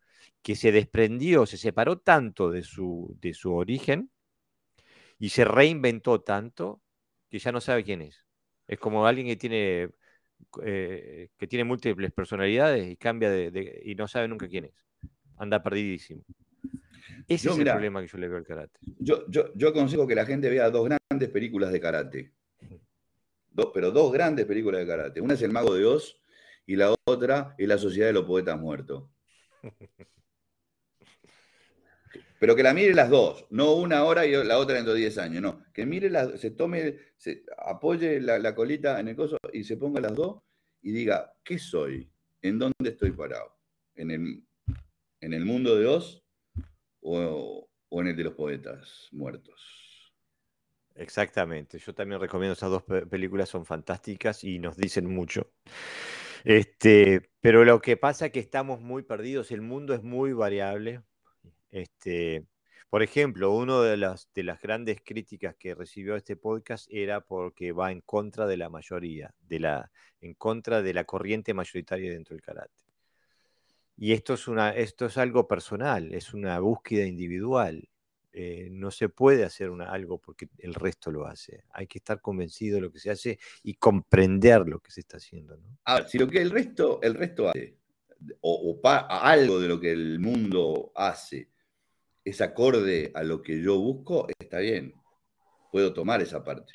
que 0.40 0.54
se 0.54 0.70
desprendió, 0.70 1.46
se 1.46 1.56
separó 1.56 1.98
tanto 1.98 2.50
de 2.50 2.62
su, 2.62 3.16
de 3.20 3.34
su 3.34 3.52
origen 3.54 4.10
y 5.18 5.30
se 5.30 5.44
reinventó 5.44 6.20
tanto 6.20 6.80
que 7.28 7.40
ya 7.40 7.50
no 7.50 7.60
sabe 7.60 7.82
quién 7.82 8.02
es. 8.02 8.24
Es 8.68 8.78
como 8.78 9.06
alguien 9.06 9.26
que 9.26 9.36
tiene, 9.36 9.90
eh, 10.62 11.30
que 11.36 11.46
tiene 11.48 11.64
múltiples 11.64 12.12
personalidades 12.12 12.88
y 12.88 12.96
cambia 12.96 13.30
de, 13.30 13.82
y 13.84 13.96
no 13.96 14.06
sabe 14.06 14.28
nunca 14.28 14.48
quién 14.48 14.66
es 14.66 14.84
anda 15.36 15.62
perdidísimo. 15.62 16.22
Ese 17.28 17.48
es 17.50 17.58
el 17.58 17.64
problema 17.64 18.00
que 18.02 18.08
yo 18.08 18.18
le 18.18 18.28
veo 18.28 18.38
al 18.38 18.44
karate. 18.44 18.78
Yo, 18.98 19.24
yo, 19.28 19.52
yo 19.54 19.68
aconsejo 19.68 20.06
que 20.06 20.14
la 20.14 20.26
gente 20.26 20.50
vea 20.50 20.70
dos 20.70 20.88
grandes 20.88 21.30
películas 21.30 21.72
de 21.72 21.80
karate. 21.80 22.32
Dos, 23.50 23.70
pero 23.72 23.90
dos 23.90 24.12
grandes 24.12 24.46
películas 24.46 24.80
de 24.80 24.86
karate. 24.86 25.20
Una 25.20 25.34
es 25.34 25.42
El 25.42 25.52
Mago 25.52 25.74
de 25.74 25.84
Oz 25.84 26.20
y 26.66 26.76
la 26.76 26.94
otra 27.04 27.54
es 27.56 27.68
La 27.68 27.78
Sociedad 27.78 28.08
de 28.08 28.12
los 28.12 28.24
Poetas 28.24 28.60
Muertos. 28.60 29.08
Pero 32.44 32.56
que 32.56 32.62
la 32.62 32.74
mire 32.74 32.92
las 32.94 33.08
dos, 33.08 33.46
no 33.48 33.74
una 33.74 34.04
hora 34.04 34.26
y 34.26 34.32
la 34.44 34.58
otra 34.58 34.74
dentro 34.74 34.92
de 34.92 35.00
10 35.00 35.16
años, 35.16 35.40
no. 35.42 35.64
Que 35.72 35.86
mire, 35.86 36.10
las, 36.10 36.38
se 36.38 36.50
tome, 36.50 36.98
se 37.16 37.42
apoye 37.56 38.20
la, 38.20 38.54
colita 38.54 39.00
en 39.00 39.08
el 39.08 39.16
coso 39.16 39.38
y 39.50 39.64
se 39.64 39.78
ponga 39.78 39.98
las 39.98 40.14
dos 40.14 40.42
y 40.82 40.92
diga, 40.92 41.32
¿qué 41.42 41.58
soy? 41.58 42.10
¿En 42.42 42.58
dónde 42.58 42.90
estoy 42.90 43.12
parado? 43.12 43.56
¿En 43.94 44.10
el, 44.10 44.44
en 45.24 45.32
el 45.32 45.44
mundo 45.44 45.76
de 45.76 45.86
Oz 45.86 46.22
o, 47.00 47.68
en 47.90 48.08
el 48.08 48.16
de 48.16 48.24
los 48.24 48.34
poetas 48.34 49.08
muertos? 49.12 50.12
Exactamente, 50.94 51.78
yo 51.78 51.94
también 51.94 52.20
recomiendo 52.20 52.52
esas 52.52 52.70
dos 52.70 52.84
películas, 52.84 53.48
son 53.48 53.64
fantásticas 53.64 54.44
y 54.44 54.58
nos 54.58 54.76
dicen 54.76 55.06
mucho. 55.06 55.50
Este, 56.44 57.30
pero 57.40 57.64
lo 57.64 57.80
que 57.80 57.96
pasa 57.96 58.26
es 58.26 58.32
que 58.32 58.38
estamos 58.38 58.80
muy 58.80 59.02
perdidos, 59.02 59.50
el 59.50 59.62
mundo 59.62 59.94
es 59.94 60.02
muy 60.02 60.32
variable. 60.32 61.02
Este, 61.70 62.46
por 62.90 63.02
ejemplo, 63.02 63.50
una 63.52 63.80
de 63.82 63.96
las, 63.96 64.30
de 64.34 64.44
las 64.44 64.60
grandes 64.60 65.00
críticas 65.02 65.56
que 65.58 65.74
recibió 65.74 66.16
este 66.16 66.36
podcast 66.36 66.86
era 66.90 67.22
porque 67.22 67.72
va 67.72 67.90
en 67.90 68.02
contra 68.02 68.46
de 68.46 68.56
la 68.56 68.68
mayoría, 68.68 69.34
de 69.40 69.58
la, 69.58 69.90
en 70.20 70.34
contra 70.34 70.82
de 70.82 70.94
la 70.94 71.04
corriente 71.04 71.54
mayoritaria 71.54 72.12
dentro 72.12 72.36
del 72.36 72.42
karate. 72.42 72.83
Y 73.96 74.12
esto 74.12 74.34
es, 74.34 74.48
una, 74.48 74.70
esto 74.70 75.06
es 75.06 75.18
algo 75.18 75.46
personal, 75.46 76.12
es 76.14 76.34
una 76.34 76.58
búsqueda 76.58 77.06
individual. 77.06 77.88
Eh, 78.32 78.68
no 78.72 78.90
se 78.90 79.08
puede 79.08 79.44
hacer 79.44 79.70
algo 79.86 80.18
porque 80.18 80.48
el 80.58 80.74
resto 80.74 81.12
lo 81.12 81.26
hace. 81.26 81.62
Hay 81.70 81.86
que 81.86 81.98
estar 81.98 82.20
convencido 82.20 82.76
de 82.76 82.80
lo 82.80 82.90
que 82.90 82.98
se 82.98 83.10
hace 83.10 83.38
y 83.62 83.74
comprender 83.74 84.66
lo 84.66 84.80
que 84.80 84.90
se 84.90 85.00
está 85.00 85.18
haciendo. 85.18 85.56
Ver, 85.86 86.08
si 86.08 86.18
lo 86.18 86.26
que 86.26 86.42
el 86.42 86.50
resto, 86.50 87.00
el 87.02 87.14
resto 87.14 87.48
hace, 87.48 87.78
o, 88.40 88.80
algo 88.82 89.60
de 89.60 89.68
lo 89.68 89.80
que 89.80 89.92
el 89.92 90.18
mundo 90.18 90.92
hace, 90.96 91.50
es 92.24 92.40
acorde 92.40 93.12
a 93.14 93.22
lo 93.22 93.42
que 93.42 93.60
yo 93.60 93.78
busco, 93.78 94.26
está 94.38 94.58
bien. 94.58 94.94
Puedo 95.70 95.92
tomar 95.92 96.22
esa 96.22 96.42
parte. 96.42 96.72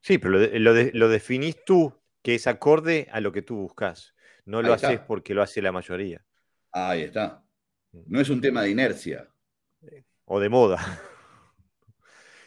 Sí, 0.00 0.18
pero 0.18 0.38
lo, 0.38 1.08
definís 1.08 1.64
tú, 1.64 1.92
que 2.22 2.34
es 2.34 2.46
acorde 2.46 3.08
a 3.10 3.20
lo 3.20 3.32
que 3.32 3.42
tú 3.42 3.56
buscas. 3.56 4.14
No 4.48 4.62
lo 4.62 4.72
haces 4.72 4.98
porque 5.00 5.34
lo 5.34 5.42
hace 5.42 5.60
la 5.60 5.72
mayoría. 5.72 6.24
Ahí 6.72 7.02
está. 7.02 7.44
Mm. 7.92 7.98
No 8.06 8.20
es 8.20 8.30
un 8.30 8.40
tema 8.40 8.62
de 8.62 8.70
inercia 8.70 9.28
o 10.24 10.40
de 10.40 10.48
moda. 10.48 10.78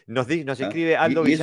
Nos, 0.08 0.28
nos 0.28 0.60
¿Ah? 0.60 0.64
escribe 0.64 0.98
Aldo 0.98 1.24
el, 1.24 1.38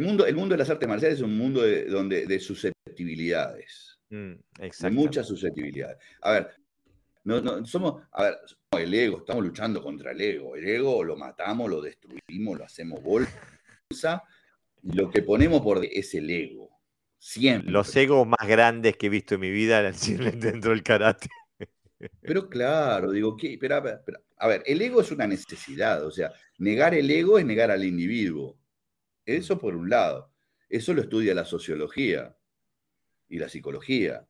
mundo, 0.00 0.26
el 0.26 0.36
mundo 0.36 0.54
de 0.54 0.58
las 0.58 0.70
artes 0.70 0.88
marciales 0.88 1.18
es 1.18 1.24
un 1.24 1.36
mundo 1.36 1.60
de, 1.60 1.84
donde, 1.84 2.24
de 2.24 2.40
susceptibilidades. 2.40 3.98
Mm, 4.08 4.34
de 4.58 4.90
muchas 4.90 5.26
susceptibilidades. 5.26 5.98
A 6.22 6.32
ver, 6.32 6.48
no, 7.24 7.66
somos, 7.66 8.02
a 8.12 8.22
ver, 8.22 8.38
el 8.78 8.94
ego, 8.94 9.18
estamos 9.18 9.44
luchando 9.44 9.82
contra 9.82 10.12
el 10.12 10.20
ego. 10.20 10.56
El 10.56 10.66
ego 10.66 11.04
lo 11.04 11.16
matamos, 11.16 11.68
lo 11.68 11.82
destruimos, 11.82 12.56
lo 12.56 12.64
hacemos 12.64 13.02
bolsa. 13.02 14.22
Lo 14.82 15.10
que 15.10 15.22
ponemos 15.22 15.60
por 15.60 15.84
es 15.84 16.14
el 16.14 16.30
ego. 16.30 16.67
Siempre. 17.18 17.70
Los 17.70 17.94
egos 17.96 18.26
más 18.26 18.48
grandes 18.48 18.96
que 18.96 19.06
he 19.06 19.10
visto 19.10 19.34
en 19.34 19.40
mi 19.40 19.50
vida 19.50 19.82
dentro 19.92 20.70
del 20.70 20.82
karate. 20.82 21.28
Pero 22.20 22.48
claro, 22.48 23.10
digo, 23.10 23.36
¿qué? 23.36 23.58
Pero, 23.60 23.76
a 24.36 24.46
ver, 24.48 24.62
el 24.66 24.80
ego 24.80 25.00
es 25.00 25.10
una 25.10 25.26
necesidad, 25.26 26.04
o 26.04 26.10
sea, 26.10 26.32
negar 26.58 26.94
el 26.94 27.10
ego 27.10 27.38
es 27.38 27.44
negar 27.44 27.70
al 27.70 27.84
individuo. 27.84 28.56
Eso 29.26 29.58
por 29.58 29.74
un 29.74 29.90
lado. 29.90 30.32
Eso 30.68 30.94
lo 30.94 31.02
estudia 31.02 31.34
la 31.34 31.44
sociología 31.44 32.36
y 33.28 33.38
la 33.38 33.48
psicología. 33.48 34.26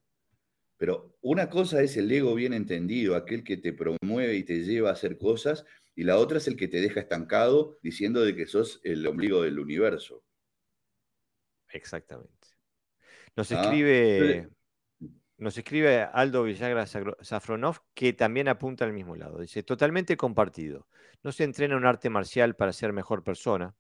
Pero 0.77 1.16
una 1.20 1.51
cosa 1.51 1.82
es 1.82 1.97
el 1.97 2.10
ego 2.10 2.35
bien 2.35 2.55
entendido, 2.55 3.16
aquel 3.16 3.43
que 3.43 3.56
te 3.56 3.73
promueve 3.73 4.36
y 4.36 4.44
te 4.44 4.65
lleva 4.65 4.90
a 4.90 4.93
hacer 4.93 5.19
cosas, 5.19 5.65
y 5.94 6.05
la 6.05 6.16
otra 6.16 6.39
es 6.39 6.47
el 6.47 6.56
que 6.56 6.69
te 6.69 6.81
deja 6.81 7.01
estancado 7.01 7.77
diciendo 7.82 8.23
de 8.23 8.36
que 8.36 8.47
sos 8.47 8.81
el 8.85 9.05
ombligo 9.06 9.43
del 9.43 9.59
universo. 9.59 10.23
Exactamente. 11.70 12.38
Nos 13.39 13.52
ah, 13.52 13.62
escribe 13.62 14.48
nos 15.36 15.56
escribe 15.56 16.02
Aldo 16.12 16.43
Villagra 16.43 16.85
Safronov, 16.86 17.78
que 17.94 18.12
también 18.12 18.48
apunta 18.48 18.85
al 18.85 18.93
mismo 18.93 19.15
lado. 19.15 19.39
Dice, 19.39 19.62
totalmente 19.62 20.16
compartido. 20.16 20.89
No 21.23 21.31
se 21.31 21.44
entrena 21.44 21.77
un 21.77 21.86
arte 21.86 22.10
marcial 22.10 22.56
para 22.56 22.73
ser 22.73 22.93
mejor 22.93 23.23
persona. 23.23 23.77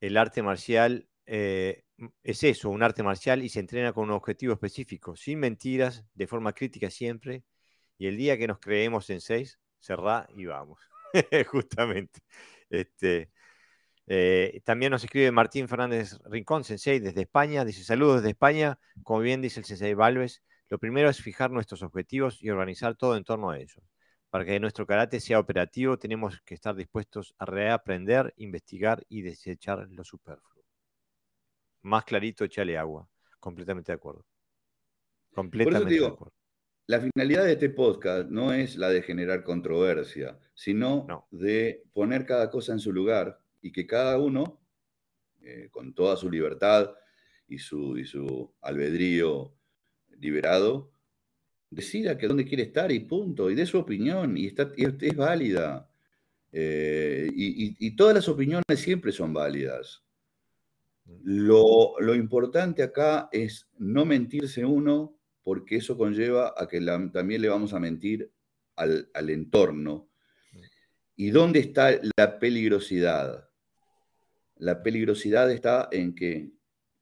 El 0.00 0.16
arte 0.16 0.42
marcial 0.42 1.06
eh, 1.26 1.84
es 2.24 2.42
eso, 2.42 2.70
un 2.70 2.82
arte 2.82 3.04
marcial 3.04 3.44
y 3.44 3.48
se 3.48 3.60
entrena 3.60 3.92
con 3.92 4.06
un 4.06 4.16
objetivo 4.16 4.54
específico, 4.54 5.14
sin 5.14 5.38
mentiras, 5.38 6.04
de 6.14 6.26
forma 6.26 6.52
crítica 6.52 6.90
siempre. 6.90 7.44
Y 7.96 8.08
el 8.08 8.16
día 8.16 8.36
que 8.36 8.48
nos 8.48 8.58
creemos 8.58 9.08
en 9.10 9.20
seis, 9.20 9.60
cerrá 9.78 10.26
y 10.34 10.46
vamos. 10.46 10.80
Justamente. 11.46 12.18
Este, 12.68 13.30
eh, 14.06 14.60
también 14.64 14.92
nos 14.92 15.04
escribe 15.04 15.30
Martín 15.30 15.68
Fernández 15.68 16.18
Rincón, 16.24 16.64
Sensei, 16.64 17.00
desde 17.00 17.22
España. 17.22 17.64
Dice, 17.64 17.84
saludos 17.84 18.16
desde 18.16 18.30
España. 18.30 18.78
Como 19.02 19.20
bien 19.20 19.40
dice 19.40 19.60
el 19.60 19.66
Sensei 19.66 19.94
Valves, 19.94 20.42
lo 20.68 20.78
primero 20.78 21.08
es 21.08 21.22
fijar 21.22 21.50
nuestros 21.50 21.82
objetivos 21.82 22.42
y 22.42 22.50
organizar 22.50 22.96
todo 22.96 23.16
en 23.16 23.24
torno 23.24 23.50
a 23.50 23.58
ellos. 23.58 23.82
Para 24.30 24.44
que 24.44 24.58
nuestro 24.58 24.86
karate 24.86 25.20
sea 25.20 25.38
operativo, 25.38 25.96
tenemos 25.96 26.40
que 26.40 26.54
estar 26.54 26.74
dispuestos 26.74 27.34
a 27.38 27.46
reaprender, 27.46 28.34
investigar 28.36 29.04
y 29.08 29.22
desechar 29.22 29.86
lo 29.90 30.04
superfluo. 30.04 30.64
Más 31.82 32.04
clarito, 32.04 32.44
échale 32.44 32.76
agua. 32.76 33.08
Completamente 33.38 33.92
de 33.92 33.96
acuerdo. 33.96 34.24
Completamente 35.34 35.94
de 35.94 36.06
acuerdo. 36.06 36.32
La 36.86 37.00
finalidad 37.00 37.44
de 37.44 37.52
este 37.52 37.70
podcast 37.70 38.28
no 38.28 38.52
es 38.52 38.76
la 38.76 38.90
de 38.90 39.02
generar 39.02 39.42
controversia, 39.42 40.38
sino 40.54 41.26
de 41.30 41.82
poner 41.94 42.26
cada 42.26 42.50
cosa 42.50 42.72
en 42.72 42.78
su 42.78 42.92
lugar 42.92 43.40
y 43.64 43.72
que 43.72 43.86
cada 43.86 44.18
uno, 44.18 44.60
eh, 45.40 45.68
con 45.70 45.94
toda 45.94 46.18
su 46.18 46.30
libertad 46.30 46.90
y 47.48 47.58
su, 47.58 47.96
y 47.96 48.04
su 48.04 48.52
albedrío 48.60 49.54
liberado, 50.20 50.92
decida 51.70 52.18
que 52.18 52.28
dónde 52.28 52.44
quiere 52.44 52.64
estar 52.64 52.92
y 52.92 53.00
punto, 53.00 53.50
y 53.50 53.54
dé 53.54 53.64
su 53.64 53.78
opinión, 53.78 54.36
y, 54.36 54.48
está, 54.48 54.70
es 54.76 55.16
válida. 55.16 55.90
Eh, 56.52 57.30
y, 57.34 57.96
todas 57.96 58.14
las 58.14 58.28
opiniones 58.28 58.64
siempre 58.76 59.12
son 59.12 59.32
válidas. 59.32 60.04
Lo, 61.22 62.14
importante 62.14 62.82
acá 62.82 63.30
es 63.32 63.66
no 63.78 64.04
mentirse 64.04 64.62
uno, 64.62 65.18
porque 65.42 65.76
eso 65.76 65.96
conlleva 65.96 66.52
a 66.54 66.68
que 66.68 66.82
también 67.14 67.40
le 67.40 67.48
vamos 67.48 67.72
a 67.72 67.80
mentir 67.80 68.30
al, 68.76 69.08
al 69.14 69.30
entorno. 69.30 70.10
¿Y 71.16 71.30
dónde 71.30 71.60
está 71.60 71.98
la 72.18 72.38
peligrosidad? 72.38 73.48
La 74.56 74.82
peligrosidad 74.82 75.50
está 75.50 75.88
en 75.90 76.14
que 76.14 76.52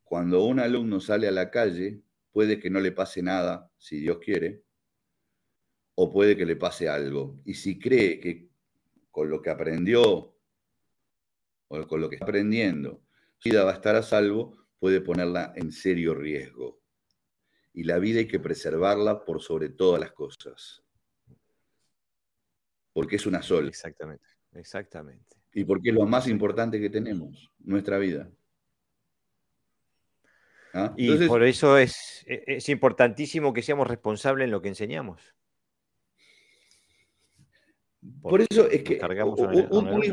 cuando 0.02 0.44
un 0.44 0.60
alumno 0.60 1.00
sale 1.00 1.28
a 1.28 1.32
la 1.32 1.50
calle, 1.50 2.02
puede 2.32 2.58
que 2.58 2.70
no 2.70 2.80
le 2.80 2.92
pase 2.92 3.22
nada, 3.22 3.70
si 3.78 3.98
Dios 4.00 4.18
quiere, 4.18 4.62
o 5.94 6.10
puede 6.10 6.36
que 6.36 6.46
le 6.46 6.56
pase 6.56 6.88
algo. 6.88 7.40
Y 7.44 7.54
si 7.54 7.78
cree 7.78 8.20
que 8.20 8.48
con 9.10 9.28
lo 9.28 9.42
que 9.42 9.50
aprendió 9.50 10.36
o 11.68 11.86
con 11.86 12.00
lo 12.00 12.08
que 12.08 12.16
está 12.16 12.26
aprendiendo, 12.26 13.02
su 13.38 13.50
vida 13.50 13.64
va 13.64 13.72
a 13.72 13.74
estar 13.74 13.96
a 13.96 14.02
salvo, 14.02 14.66
puede 14.78 15.00
ponerla 15.00 15.52
en 15.56 15.72
serio 15.72 16.14
riesgo. 16.14 16.80
Y 17.74 17.84
la 17.84 17.98
vida 17.98 18.20
hay 18.20 18.28
que 18.28 18.40
preservarla 18.40 19.24
por 19.24 19.40
sobre 19.40 19.70
todas 19.70 20.00
las 20.00 20.12
cosas. 20.12 20.82
Porque 22.92 23.16
es 23.16 23.26
una 23.26 23.42
sola. 23.42 23.68
Exactamente, 23.68 24.26
exactamente. 24.52 25.41
Y 25.54 25.64
porque 25.64 25.90
es 25.90 25.94
lo 25.94 26.06
más 26.06 26.28
importante 26.28 26.80
que 26.80 26.90
tenemos, 26.90 27.50
nuestra 27.60 27.98
vida. 27.98 28.30
¿Ah? 30.74 30.94
Y 30.96 31.26
por 31.26 31.42
eso 31.42 31.76
es, 31.76 32.24
e, 32.26 32.44
es 32.46 32.68
importantísimo 32.70 33.52
que 33.52 33.62
seamos 33.62 33.86
responsables 33.86 34.46
en 34.46 34.50
lo 34.50 34.62
que 34.62 34.68
enseñamos. 34.68 35.34
Por 38.20 38.40
eso 38.40 38.68
es 38.68 38.82
que 38.82 39.00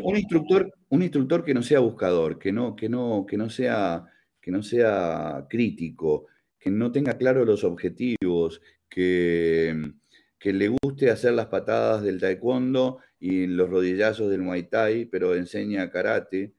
un, 0.03 0.16
instructor, 0.16 0.72
un 0.90 1.02
instructor 1.02 1.44
que 1.44 1.56
no 1.56 1.64
sea 1.64 1.80
buscador, 1.80 2.38
que 2.38 2.52
no, 2.52 2.76
que 2.76 2.88
no, 2.88 3.26
que 3.28 3.36
no, 3.36 3.49
sea, 3.49 4.06
que 4.40 4.52
no 4.52 4.61
sea 4.61 5.48
crítico, 5.49 6.28
que 6.60 6.70
no 6.70 6.91
tenga 6.91 7.18
claro 7.18 7.45
los 7.45 7.64
objetivos, 7.64 8.61
que, 8.88 9.94
que 10.40 10.53
le 10.53 10.70
guste 10.70 11.11
hacer 11.11 11.34
las 11.34 11.48
patadas 11.48 12.02
del 12.02 12.20
taekwondo 12.20 12.99
y 13.20 13.45
los 13.45 13.70
rodillazos 13.70 14.32
del 14.32 14.41
muay 14.41 14.64
thai, 14.64 15.06
pero 15.06 15.36
enseña 15.36 15.91
karate, 15.91 16.53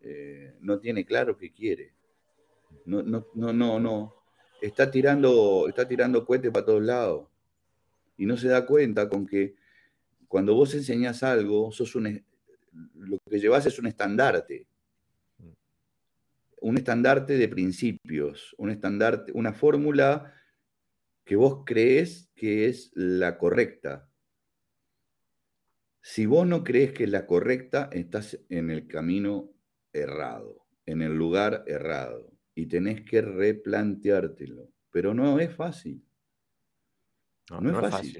eh, 0.00 0.54
no 0.60 0.78
tiene 0.78 1.04
claro 1.04 1.36
qué 1.36 1.52
quiere. 1.52 1.92
No, 2.84 3.02
no, 3.02 3.26
no, 3.34 3.52
no, 3.52 3.80
no. 3.80 4.14
Está 4.62 4.90
tirando, 4.90 5.66
está 5.68 5.88
tirando 5.88 6.24
cohetes 6.24 6.52
para 6.52 6.64
todos 6.64 6.82
lados. 6.82 7.28
Y 8.16 8.26
no 8.26 8.36
se 8.36 8.48
da 8.48 8.64
cuenta 8.64 9.08
con 9.08 9.26
que 9.26 9.56
cuando 10.28 10.54
vos 10.54 10.72
enseñás 10.74 11.24
algo, 11.24 11.72
sos 11.72 11.96
un, 11.96 12.24
lo 12.94 13.18
que 13.28 13.40
llevas 13.40 13.66
es 13.66 13.78
un 13.80 13.86
estandarte. 13.86 14.68
Un 16.60 16.78
estandarte 16.78 17.36
de 17.36 17.48
principios, 17.48 18.54
un 18.56 18.70
estandarte, 18.70 19.32
una 19.34 19.52
fórmula 19.52 20.32
que 21.26 21.34
vos 21.34 21.64
crees 21.66 22.30
que 22.36 22.68
es 22.68 22.92
la 22.94 23.36
correcta. 23.36 24.08
Si 26.00 26.24
vos 26.24 26.46
no 26.46 26.62
crees 26.62 26.92
que 26.92 27.02
es 27.02 27.10
la 27.10 27.26
correcta, 27.26 27.90
estás 27.92 28.38
en 28.48 28.70
el 28.70 28.86
camino 28.86 29.50
errado, 29.92 30.64
en 30.86 31.02
el 31.02 31.14
lugar 31.14 31.64
errado, 31.66 32.32
y 32.54 32.66
tenés 32.66 33.02
que 33.02 33.22
replanteártelo. 33.22 34.70
Pero 34.92 35.14
no 35.14 35.40
es 35.40 35.52
fácil. 35.52 36.06
No, 37.50 37.70
es, 37.70 37.90
fácil. 37.90 38.18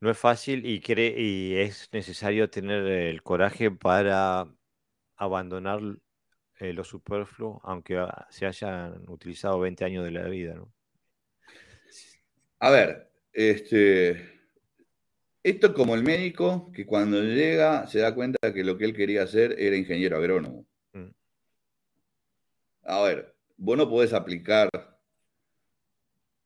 No 0.00 0.10
es 0.10 0.18
fácil 0.18 0.66
y, 0.66 0.82
y 0.84 1.54
es 1.54 1.88
necesario 1.92 2.50
tener 2.50 2.84
el 2.84 3.22
coraje 3.22 3.70
para 3.70 4.52
abandonar 5.16 5.80
eh, 6.58 6.72
lo 6.72 6.82
superfluo, 6.82 7.60
aunque 7.62 8.04
se 8.28 8.46
hayan 8.46 9.08
utilizado 9.08 9.60
20 9.60 9.84
años 9.84 10.04
de 10.04 10.10
la 10.10 10.24
vida. 10.24 10.54
¿no? 10.54 10.72
A 12.60 12.70
ver, 12.70 13.10
este, 13.32 14.38
esto 15.42 15.68
es 15.68 15.72
como 15.72 15.94
el 15.94 16.02
médico 16.02 16.72
que 16.72 16.84
cuando 16.84 17.22
llega 17.22 17.86
se 17.86 18.00
da 18.00 18.14
cuenta 18.14 18.52
que 18.52 18.64
lo 18.64 18.76
que 18.76 18.84
él 18.84 18.94
quería 18.94 19.22
hacer 19.22 19.54
era 19.58 19.76
ingeniero 19.76 20.16
agrónomo. 20.16 20.66
Mm. 20.92 21.10
A 22.82 23.02
ver, 23.02 23.34
vos 23.56 23.76
no 23.76 23.88
podés 23.88 24.12
aplicar 24.12 24.68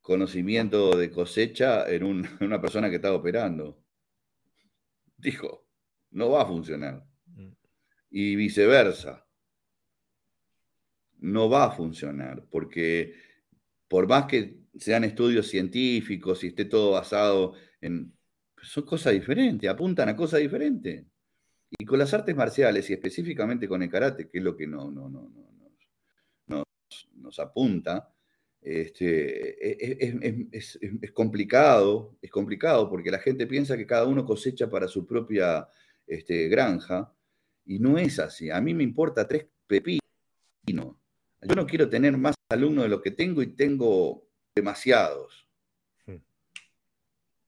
conocimiento 0.01 0.95
de 0.95 1.09
cosecha 1.09 1.89
en, 1.89 2.03
una 2.41 2.61
persona 2.61 2.89
que 2.89 2.97
está 2.97 3.11
operando. 3.13 3.83
Dijo, 5.17 5.65
no 6.11 6.29
va 6.29 6.43
a 6.43 6.45
funcionar. 6.45 7.03
Mm. 7.25 7.53
Y 8.11 8.35
viceversa. 8.35 9.25
No 11.17 11.49
va 11.49 11.65
a 11.65 11.71
funcionar, 11.71 12.45
porque 12.51 13.15
por 13.87 14.07
más 14.07 14.25
que 14.25 14.62
sean 14.77 15.03
estudios 15.03 15.47
científicos 15.47 16.43
y 16.43 16.47
esté 16.47 16.65
todo 16.65 16.91
basado 16.91 17.53
en... 17.81 18.13
Son 18.61 18.85
cosas 18.85 19.13
diferentes, 19.13 19.69
apuntan 19.69 20.09
a 20.09 20.15
cosas 20.15 20.39
diferentes. 20.39 21.05
Y 21.77 21.85
con 21.85 21.99
las 21.99 22.13
artes 22.13 22.35
marciales 22.35 22.89
y 22.89 22.93
específicamente 22.93 23.67
con 23.67 23.83
el 23.83 23.89
karate, 23.89 24.29
que 24.29 24.37
es 24.37 24.43
lo 24.43 24.55
que 24.55 24.67
no, 24.67 24.89
no, 24.89 25.09
no, 25.09 25.29
no, 26.47 26.63
nos 27.15 27.39
apunta, 27.39 28.13
este, 28.61 30.55
es, 30.55 31.11
complicado, 31.13 32.15
es 32.21 32.31
complicado 32.31 32.89
porque 32.89 33.11
la 33.11 33.19
gente 33.19 33.47
piensa 33.47 33.75
que 33.75 33.85
cada 33.85 34.05
uno 34.05 34.25
cosecha 34.25 34.69
para 34.69 34.87
su 34.87 35.05
propia 35.05 35.67
este, 36.07 36.47
granja 36.47 37.13
y 37.65 37.79
no 37.79 37.97
es 37.97 38.19
así. 38.19 38.49
A 38.49 38.61
mí 38.61 38.73
me 38.73 38.83
importa 38.83 39.27
tres 39.27 39.47
pepinos. 39.67 39.99
Yo 40.65 41.55
no 41.55 41.65
quiero 41.65 41.89
tener 41.89 42.17
más 42.17 42.35
alumnos 42.49 42.85
de 42.85 42.89
lo 42.89 43.01
que 43.01 43.11
tengo 43.11 43.41
y 43.41 43.47
tengo 43.47 44.25
demasiados. 44.55 45.47
Hmm. 46.05 46.17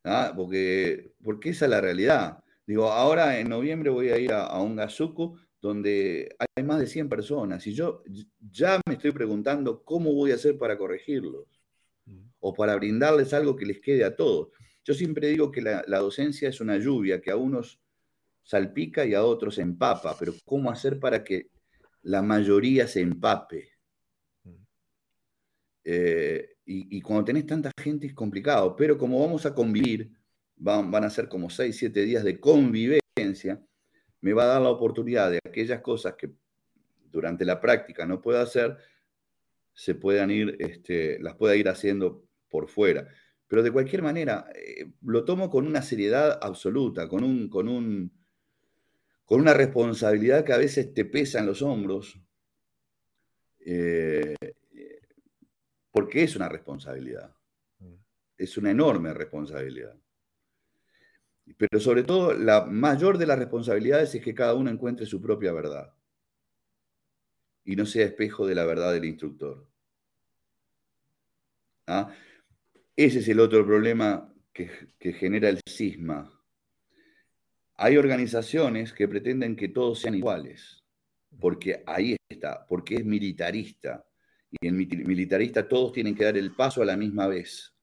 ¿Ah? 0.03 0.33
Porque, 0.35 1.13
porque 1.23 1.49
esa 1.49 1.65
es 1.65 1.71
la 1.71 1.81
realidad. 1.81 2.43
Digo, 2.65 2.91
ahora 2.91 3.39
en 3.39 3.49
noviembre 3.49 3.89
voy 3.89 4.09
a 4.09 4.17
ir 4.17 4.33
a, 4.33 4.45
a 4.45 4.61
un 4.61 4.75
gazuco 4.75 5.37
donde 5.65 6.35
hay 6.55 6.63
más 6.63 6.79
de 6.79 6.85
100 6.85 7.09
personas 7.09 7.65
y 7.65 7.73
yo 7.73 8.03
ya 8.51 8.79
me 8.87 8.93
estoy 8.93 9.11
preguntando 9.11 9.83
cómo 9.83 10.13
voy 10.13 10.31
a 10.31 10.35
hacer 10.35 10.59
para 10.59 10.77
corregirlos 10.77 11.47
mm. 12.05 12.21
o 12.39 12.53
para 12.53 12.75
brindarles 12.75 13.33
algo 13.33 13.55
que 13.55 13.65
les 13.65 13.81
quede 13.81 14.03
a 14.03 14.15
todos. 14.15 14.49
Yo 14.83 14.93
siempre 14.93 15.29
digo 15.29 15.51
que 15.51 15.63
la, 15.63 15.81
docencia 15.87 16.49
es 16.49 16.61
una 16.61 16.77
lluvia 16.77 17.19
que 17.19 17.31
a 17.31 17.35
unos 17.35 17.81
salpica 18.43 19.05
y 19.05 19.15
a 19.15 19.23
otros 19.23 19.57
empapa, 19.57 20.15
pero 20.19 20.33
¿cómo 20.45 20.69
hacer 20.69 20.99
para 20.99 21.23
que 21.23 21.49
la 22.03 22.21
mayoría 22.21 22.87
se 22.87 23.01
empape? 23.01 23.69
Mm. 24.43 24.63
Eh, 25.85 26.54
y, 26.65 27.01
cuando 27.01 27.25
tenés 27.25 27.45
tanta 27.45 27.71
gente 27.79 28.07
es 28.07 28.13
complicado, 28.13 28.75
pero 28.75 28.97
como 28.97 29.19
vamos 29.19 29.45
a 29.45 29.53
convivir, 29.53 30.11
van, 30.55 30.89
van 30.89 31.03
a 31.03 31.09
ser 31.09 31.29
como 31.29 31.49
6, 31.49 31.75
7 31.77 32.01
días 32.01 32.23
de 32.23 32.39
convivencia, 32.39 33.63
me 34.21 34.33
va 34.33 34.43
a 34.43 34.47
dar 34.47 34.61
la 34.61 34.69
oportunidad 34.69 35.29
de 35.29 35.39
aquellas 35.45 35.81
cosas 35.81 36.15
que 36.17 36.31
durante 37.11 37.45
la 37.45 37.61
práctica 37.61 38.05
no 38.05 38.19
pueda 38.19 38.41
hacer, 38.41 38.77
se 39.73 39.93
puedan 39.93 40.31
ir, 40.31 40.55
este, 40.59 41.19
las 41.19 41.35
pueda 41.35 41.55
ir 41.55 41.69
haciendo 41.69 42.25
por 42.49 42.67
fuera. 42.67 43.07
Pero 43.47 43.61
de 43.61 43.71
cualquier 43.71 44.01
manera, 44.01 44.49
eh, 44.55 44.91
lo 45.03 45.23
tomo 45.23 45.49
con 45.49 45.67
una 45.67 45.83
seriedad 45.83 46.39
absoluta, 46.41 47.07
con, 47.07 47.23
un, 47.23 47.47
con, 47.47 47.67
un, 47.69 48.11
con 49.25 49.39
una 49.39 49.53
responsabilidad 49.53 50.43
que 50.43 50.53
a 50.53 50.57
veces 50.57 50.93
te 50.93 51.05
pesa 51.05 51.39
en 51.39 51.45
los 51.45 51.61
hombros, 51.61 52.19
eh, 53.59 54.35
porque 55.95 56.23
es 56.23 56.35
una 56.35 56.49
responsabilidad, 56.49 57.33
mm. 57.79 57.93
es 58.37 58.57
una 58.57 58.71
enorme 58.71 59.13
responsabilidad. 59.13 59.95
Pero 61.57 61.79
sobre 61.79 62.03
todo, 62.03 62.33
la 62.33 62.65
mayor 62.65 63.17
de 63.17 63.25
las 63.25 63.39
responsabilidades 63.39 64.13
es 64.13 64.21
que 64.21 64.35
cada 64.35 64.55
uno 64.55 64.69
encuentre 64.69 65.05
su 65.05 65.21
propia 65.21 65.53
verdad 65.53 65.93
y 67.63 67.77
no 67.77 67.85
sea 67.85 68.07
espejo 68.07 68.45
de 68.45 68.55
la 68.55 68.65
verdad 68.65 68.91
del 68.91 69.05
instructor. 69.05 69.65
¿Ah? 71.87 72.13
Ese 72.97 73.19
es 73.19 73.27
el 73.29 73.39
otro 73.39 73.65
problema 73.65 74.33
que, 74.51 74.69
que 74.99 75.13
genera 75.13 75.47
el 75.47 75.61
cisma. 75.65 76.29
Hay 77.75 77.95
organizaciones 77.95 78.91
que 78.91 79.07
pretenden 79.07 79.55
que 79.55 79.69
todos 79.69 80.01
sean 80.01 80.15
iguales, 80.15 80.83
porque 81.39 81.83
ahí 81.85 82.17
está, 82.27 82.65
porque 82.67 82.95
es 82.95 83.05
militarista. 83.05 84.05
Y 84.61 84.67
en 84.67 84.77
militarista 84.77 85.67
todos 85.67 85.91
tienen 85.91 86.15
que 86.15 86.23
dar 86.23 86.37
el 86.37 86.55
paso 86.55 86.81
a 86.81 86.85
la 86.85 86.97
misma 86.97 87.27
vez. 87.27 87.73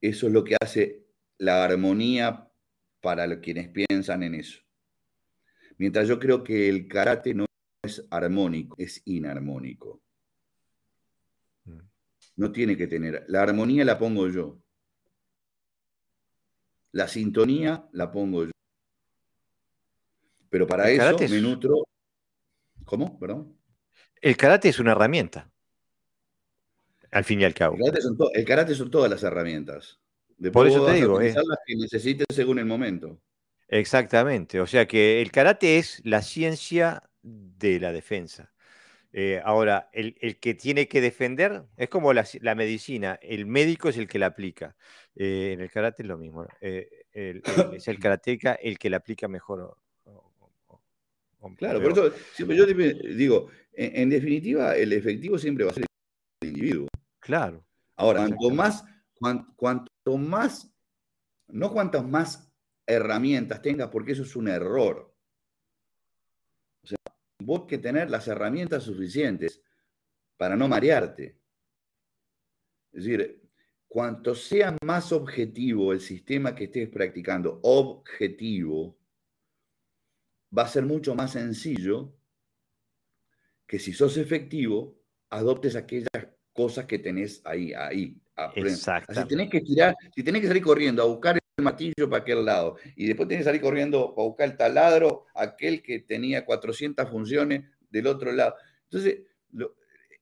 Eso 0.00 0.26
es 0.26 0.32
lo 0.32 0.44
que 0.44 0.56
hace 0.60 1.06
la 1.38 1.64
armonía 1.64 2.50
para 3.00 3.40
quienes 3.40 3.68
piensan 3.68 4.22
en 4.22 4.34
eso. 4.34 4.60
Mientras 5.78 6.08
yo 6.08 6.18
creo 6.18 6.44
que 6.44 6.68
el 6.68 6.86
karate 6.88 7.34
no 7.34 7.46
es 7.82 8.04
armónico, 8.10 8.76
es 8.78 9.02
inarmónico. 9.04 10.00
Mm. 11.64 11.80
No 12.36 12.52
tiene 12.52 12.76
que 12.76 12.86
tener. 12.86 13.24
La 13.28 13.42
armonía 13.42 13.84
la 13.84 13.98
pongo 13.98 14.28
yo. 14.28 14.60
La 16.92 17.08
sintonía 17.08 17.88
la 17.92 18.12
pongo 18.12 18.44
yo. 18.44 18.50
Pero 20.48 20.66
para 20.66 20.88
eso 20.90 21.16
me 21.28 21.40
nutro. 21.40 21.84
¿Cómo? 22.84 23.18
Perdón. 23.18 23.56
El 24.20 24.36
karate 24.36 24.68
es 24.68 24.78
una 24.78 24.92
herramienta. 24.92 25.50
Al 27.10 27.24
fin 27.24 27.40
y 27.40 27.44
al 27.44 27.54
cabo. 27.54 27.76
el 28.32 28.44
karate 28.44 28.74
son 28.74 28.90
todas 28.90 29.10
las 29.10 29.22
herramientas. 29.22 30.00
Por 30.52 30.66
eso 30.66 30.84
te 30.86 30.94
digo. 30.94 31.20
Es... 31.20 31.34
las 31.34 31.58
que 31.64 31.76
necesites 31.76 32.26
según 32.30 32.58
el 32.58 32.66
momento. 32.66 33.20
Exactamente. 33.68 34.60
O 34.60 34.66
sea 34.66 34.86
que 34.86 35.22
el 35.22 35.30
karate 35.30 35.78
es 35.78 36.00
la 36.04 36.22
ciencia 36.22 37.02
de 37.22 37.80
la 37.80 37.92
defensa. 37.92 38.52
Eh, 39.12 39.40
ahora, 39.44 39.90
el, 39.92 40.40
que 40.40 40.54
tiene 40.54 40.88
que 40.88 41.00
defender 41.00 41.62
es 41.76 41.88
como 41.88 42.12
la, 42.12 42.24
medicina, 42.56 43.16
el 43.22 43.46
médico 43.46 43.88
es 43.88 43.96
el 43.96 44.08
que 44.08 44.18
la 44.18 44.26
aplica. 44.26 44.76
Eh, 45.14 45.52
en 45.52 45.60
el 45.60 45.70
karate 45.70 46.02
es 46.02 46.08
lo 46.08 46.18
mismo. 46.18 46.46
Eh, 46.60 46.88
es 47.12 47.88
el 47.88 48.00
karateca 48.00 48.54
el 48.54 48.76
que 48.78 48.90
la 48.90 48.96
aplica 48.96 49.28
mejor. 49.28 49.76
Claro, 51.56 51.82
por 51.82 51.92
eso 51.92 52.12
siempre 52.32 52.56
yo 52.56 52.66
digo, 52.66 53.50
en, 53.72 54.08
definitiva, 54.08 54.76
el 54.76 54.92
efectivo 54.92 55.38
siempre 55.38 55.64
va 55.64 55.70
a 55.70 55.74
ser 55.74 55.84
el 56.40 56.48
individuo. 56.48 56.88
Claro. 57.20 57.64
Ahora, 57.96 58.20
cuanto 58.20 58.50
más, 58.50 58.84
cuanto 59.56 60.16
más, 60.16 60.72
no 61.48 61.72
cuantas 61.72 62.04
más 62.04 62.52
herramientas 62.86 63.62
tengas, 63.62 63.88
porque 63.88 64.12
eso 64.12 64.22
es 64.22 64.36
un 64.36 64.48
error. 64.48 65.14
O 66.82 66.86
sea, 66.86 66.98
vos 67.40 67.64
que 67.66 67.78
tener 67.78 68.10
las 68.10 68.28
herramientas 68.28 68.82
suficientes 68.82 69.62
para 70.36 70.56
no 70.56 70.68
marearte. 70.68 71.38
Es 72.92 73.04
decir, 73.04 73.42
cuanto 73.88 74.34
sea 74.34 74.76
más 74.84 75.12
objetivo 75.12 75.92
el 75.92 76.00
sistema 76.00 76.54
que 76.54 76.64
estés 76.64 76.88
practicando, 76.88 77.60
objetivo, 77.62 78.98
va 80.56 80.62
a 80.62 80.68
ser 80.68 80.84
mucho 80.84 81.14
más 81.14 81.32
sencillo 81.32 82.14
que 83.66 83.78
si 83.78 83.92
sos 83.92 84.16
efectivo, 84.16 84.96
adoptes 85.30 85.74
aquellas 85.74 86.08
cosas 86.52 86.86
que 86.86 86.98
tenés 86.98 87.40
ahí, 87.44 87.72
ahí. 87.72 88.16
Exacto. 88.54 89.14
Si 89.14 89.28
tenés 89.28 89.48
que 89.48 89.60
tirar, 89.60 89.94
si 90.14 90.22
tenés 90.22 90.42
que 90.42 90.48
salir 90.48 90.62
corriendo 90.62 91.02
a 91.02 91.06
buscar 91.06 91.36
el 91.36 91.64
martillo 91.64 92.10
para 92.10 92.22
aquel 92.22 92.44
lado 92.44 92.76
y 92.96 93.06
después 93.06 93.28
tenés 93.28 93.42
que 93.42 93.50
salir 93.50 93.60
corriendo 93.60 94.14
a 94.16 94.22
buscar 94.22 94.50
el 94.50 94.56
taladro, 94.56 95.26
aquel 95.34 95.82
que 95.82 96.00
tenía 96.00 96.44
400 96.44 97.08
funciones 97.08 97.64
del 97.90 98.06
otro 98.06 98.32
lado. 98.32 98.54
Entonces, 98.84 99.22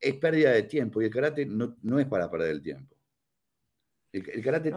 es 0.00 0.14
pérdida 0.16 0.50
de 0.52 0.64
tiempo 0.64 1.00
y 1.00 1.06
el 1.06 1.10
karate 1.10 1.46
no, 1.46 1.98
es 1.98 2.06
para 2.06 2.30
perder 2.30 2.50
el 2.50 2.62
tiempo. 2.62 2.96
El, 4.12 4.42
karate, 4.42 4.72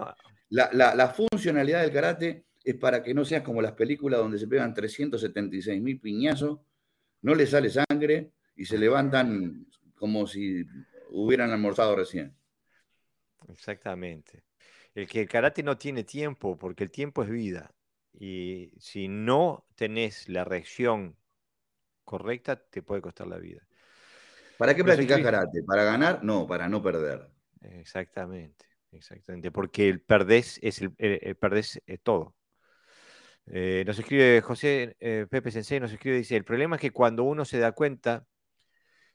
la, 0.49 1.09
funcionalidad 1.09 1.81
del 1.81 1.91
karate 1.91 2.44
es 2.65 2.75
para 2.75 3.03
que 3.03 3.13
no 3.13 3.23
seas 3.23 3.43
como 3.43 3.61
las 3.61 3.73
películas 3.73 4.19
donde 4.19 4.39
se 4.39 4.47
pegan 4.47 4.73
376 4.73 5.81
mil 5.81 5.99
piñazos, 5.99 6.59
no 7.21 7.35
le 7.35 7.45
sale 7.45 7.69
sangre 7.69 8.31
y 8.55 8.65
se 8.65 8.77
levantan 8.77 9.67
como 9.93 10.25
si 10.25 10.65
hubieran 11.11 11.51
almorzado 11.51 11.95
recién. 11.95 12.35
Exactamente. 13.47 14.43
El 14.95 15.07
que 15.07 15.21
el 15.21 15.29
karate 15.29 15.61
no 15.61 15.77
tiene 15.77 16.03
tiempo, 16.03 16.57
porque 16.57 16.83
el 16.83 16.91
tiempo 16.91 17.23
es 17.23 17.29
vida. 17.29 17.71
Y 18.13 18.71
si 18.79 19.07
no 19.07 19.67
tenés 19.75 20.27
la 20.27 20.43
reacción 20.43 21.17
correcta, 22.03 22.55
te 22.55 22.81
puede 22.81 23.01
costar 23.01 23.27
la 23.27 23.37
vida. 23.37 23.67
¿Para 24.57 24.73
qué 24.73 24.83
practicas 24.83 25.21
karate? 25.21 25.63
¿Para 25.63 25.83
ganar? 25.83 26.23
No, 26.23 26.47
para 26.47 26.67
no 26.69 26.81
perder. 26.81 27.29
Exactamente, 27.61 28.65
exactamente. 28.91 29.51
Porque 29.51 29.89
el 29.89 30.01
perdés 30.01 30.59
es 30.63 30.81
el, 30.81 30.91
perdés 31.35 31.81
todo. 32.03 32.33
Eh, 33.47 33.83
nos 33.85 33.99
escribe 33.99 34.41
José 34.41 34.95
eh, 34.99 35.27
Pepe 35.29 35.51
Sensei, 35.51 35.79
nos 35.79 35.91
escribe, 35.91 36.17
dice, 36.17 36.35
el 36.35 36.43
problema 36.43 36.77
es 36.77 36.81
que 36.81 36.91
cuando 36.91 37.23
uno 37.23 37.45
se 37.45 37.59
da 37.59 37.73
cuenta, 37.73 38.25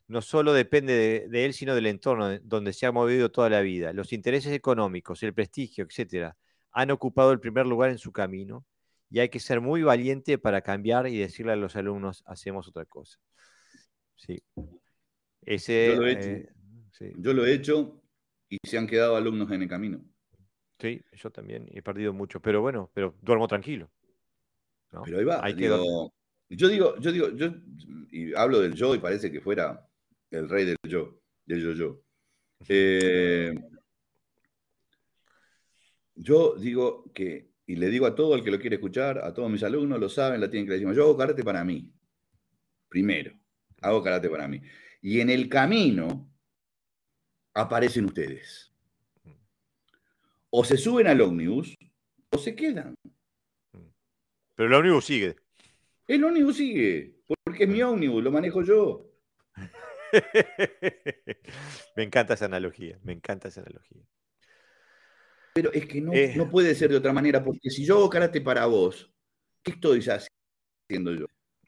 no 0.07 0.23
solo 0.23 0.53
depende 0.53 1.29
de, 1.29 1.45
él, 1.45 1.53
sino 1.53 1.75
del 1.75 1.87
entorno 1.87 2.39
donde 2.41 2.73
se 2.73 2.87
ha 2.87 2.93
movido 2.93 3.31
toda 3.31 3.49
la 3.49 3.61
vida. 3.61 3.93
Los 3.93 4.13
intereses 4.13 4.53
económicos, 4.53 5.23
el 5.23 5.35
prestigio, 5.35 5.85
etcétera, 5.85 6.37
han 6.73 6.91
ocupado 6.91 7.33
el 7.33 7.41
primer 7.41 7.67
lugar 7.67 7.91
en 7.91 7.99
su 7.99 8.13
camino 8.13 8.65
y 9.09 9.19
hay 9.21 9.29
que 9.29 9.41
ser 9.41 9.61
muy 9.61 9.83
valiente 9.83 10.39
para 10.39 10.63
cambiar 10.63 11.07
y 11.09 11.19
decirle 11.19 11.53
a 11.53 11.57
los 11.57 11.77
alumnos, 11.77 12.23
hacemos 12.27 12.69
otra 12.69 12.85
cosa. 12.85 13.19
Sí. 14.17 14.43
Ese, 15.43 15.95
yo, 15.95 16.01
lo 16.01 16.07
he 16.07 16.13
hecho, 16.13 16.31
eh, 17.01 17.15
yo 17.17 17.33
lo 17.33 17.47
he 17.47 17.55
hecho 17.55 18.03
y 18.49 18.59
se 18.65 18.79
han 18.79 18.87
quedado 18.87 19.17
alumnos 19.17 19.51
en 19.51 19.63
el 19.63 19.69
camino. 19.69 20.01
Sí, 20.79 21.01
yo 21.13 21.31
también 21.31 21.69
he 21.73 21.83
perdido 21.83 22.13
mucho, 22.13 22.41
pero 22.41 22.61
bueno, 22.61 22.91
pero 22.95 23.15
duermo 23.21 23.47
tranquilo. 23.49 23.91
Pero 25.05 25.19
ahí 25.19 25.25
va. 25.25 25.49
yo 26.49 26.69
digo, 26.69 26.99
yo 26.99 27.13
digo, 27.13 27.31
yo 27.37 27.53
y 28.11 28.35
hablo 28.35 28.61
del 28.61 28.75
yo 28.75 28.95
y 28.95 28.99
parece 28.99 29.31
que 29.31 29.41
fuera 29.41 29.89
el 30.31 30.49
rey 30.49 30.65
del 30.65 30.77
yo, 30.89 31.21
del 31.47 31.63
yo-yo. 31.63 32.03
Eh, 32.69 33.55
yo 36.15 36.55
digo 36.57 37.05
que 37.15 37.51
y 37.71 37.77
le 37.77 37.89
digo 37.89 38.05
a 38.05 38.17
todo 38.17 38.35
el 38.35 38.43
que 38.43 38.51
lo 38.51 38.59
quiere 38.59 38.77
escuchar, 38.77 39.19
a 39.19 39.33
todos 39.33 39.49
mis 39.49 39.63
alumnos, 39.63 40.01
lo 40.01 40.09
saben, 40.09 40.41
la 40.41 40.51
tienen 40.51 40.67
que 40.67 40.73
decir, 40.73 40.93
yo 40.93 41.05
hago 41.05 41.17
karate 41.17 41.45
para 41.45 41.63
mí. 41.63 41.89
Primero, 42.89 43.33
hago 43.81 44.03
karate 44.03 44.29
para 44.29 44.49
mí. 44.49 44.61
Y 45.01 45.21
en 45.21 45.31
el 45.31 45.49
camino 45.49 46.29
aparecen 47.55 48.07
ustedes. 48.07 48.73
O 50.51 50.65
se 50.65 50.77
suben 50.77 51.07
al 51.07 51.21
ómnibus 51.21 51.77
o 52.31 52.39
se 52.39 52.57
quedan. 52.57 52.97
Pero 54.61 54.69
el 54.69 54.75
ómnibus 54.75 55.07
sigue. 55.07 55.37
El 56.07 56.23
ómnibus 56.23 56.59
sigue, 56.59 57.23
porque 57.43 57.65
es 57.65 57.71
mi 57.71 57.83
ómnibus, 57.83 58.23
lo 58.23 58.31
manejo 58.31 58.63
yo. 58.63 59.11
me 61.97 62.03
encanta 62.03 62.35
esa 62.35 62.45
analogía, 62.45 62.99
me 63.03 63.15
encanta 63.15 63.49
esa 63.49 63.63
analogía. 63.63 64.03
Pero 65.55 65.73
es 65.73 65.87
que 65.87 66.03
no, 66.03 66.13
eh. 66.13 66.35
no 66.37 66.51
puede 66.51 66.75
ser 66.75 66.91
de 66.91 66.99
otra 66.99 67.15
manera, 67.15 67.43
porque 67.43 67.71
si 67.71 67.87
yo 67.87 67.97
hago 67.97 68.11
karate 68.11 68.43
para 68.43 68.67
vos, 68.67 69.11
¿qué 69.63 69.71
estoy 69.71 70.01
haciendo 70.01 71.15
yo? 71.15 71.25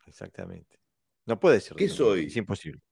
Exactamente. 0.06 0.78
No 1.24 1.40
puede 1.40 1.60
ser. 1.60 1.78
¿Qué 1.78 1.88
soy? 1.88 2.26
Es 2.26 2.36
imposible. 2.36 2.82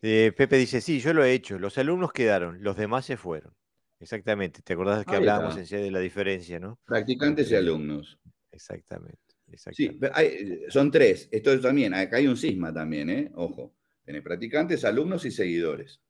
Eh, 0.00 0.32
Pepe 0.36 0.58
dice, 0.58 0.80
sí, 0.80 1.00
yo 1.00 1.12
lo 1.12 1.24
he 1.24 1.32
hecho. 1.32 1.58
Los 1.58 1.76
alumnos 1.76 2.12
quedaron, 2.12 2.62
los 2.62 2.76
demás 2.76 3.04
se 3.04 3.16
fueron. 3.16 3.52
Exactamente. 4.00 4.60
¿Te 4.62 4.72
acordás 4.72 5.04
que 5.04 5.16
hablábamos 5.16 5.56
en 5.56 5.82
de 5.82 5.90
la 5.90 6.00
diferencia, 6.00 6.58
no? 6.58 6.78
Practicantes 6.84 7.50
y 7.50 7.54
alumnos. 7.54 8.18
Exactamente. 8.50 9.18
Sí, 9.72 9.98
son 10.68 10.90
tres. 10.90 11.28
Esto 11.30 11.58
también, 11.60 11.94
acá 11.94 12.16
hay 12.16 12.26
un 12.26 12.36
cisma 12.36 12.72
también, 12.72 13.10
¿eh? 13.10 13.30
Ojo. 13.34 13.74
Tenés 14.04 14.22
practicantes, 14.22 14.84
alumnos 14.84 15.24
y 15.24 15.30
seguidores. 15.30 16.00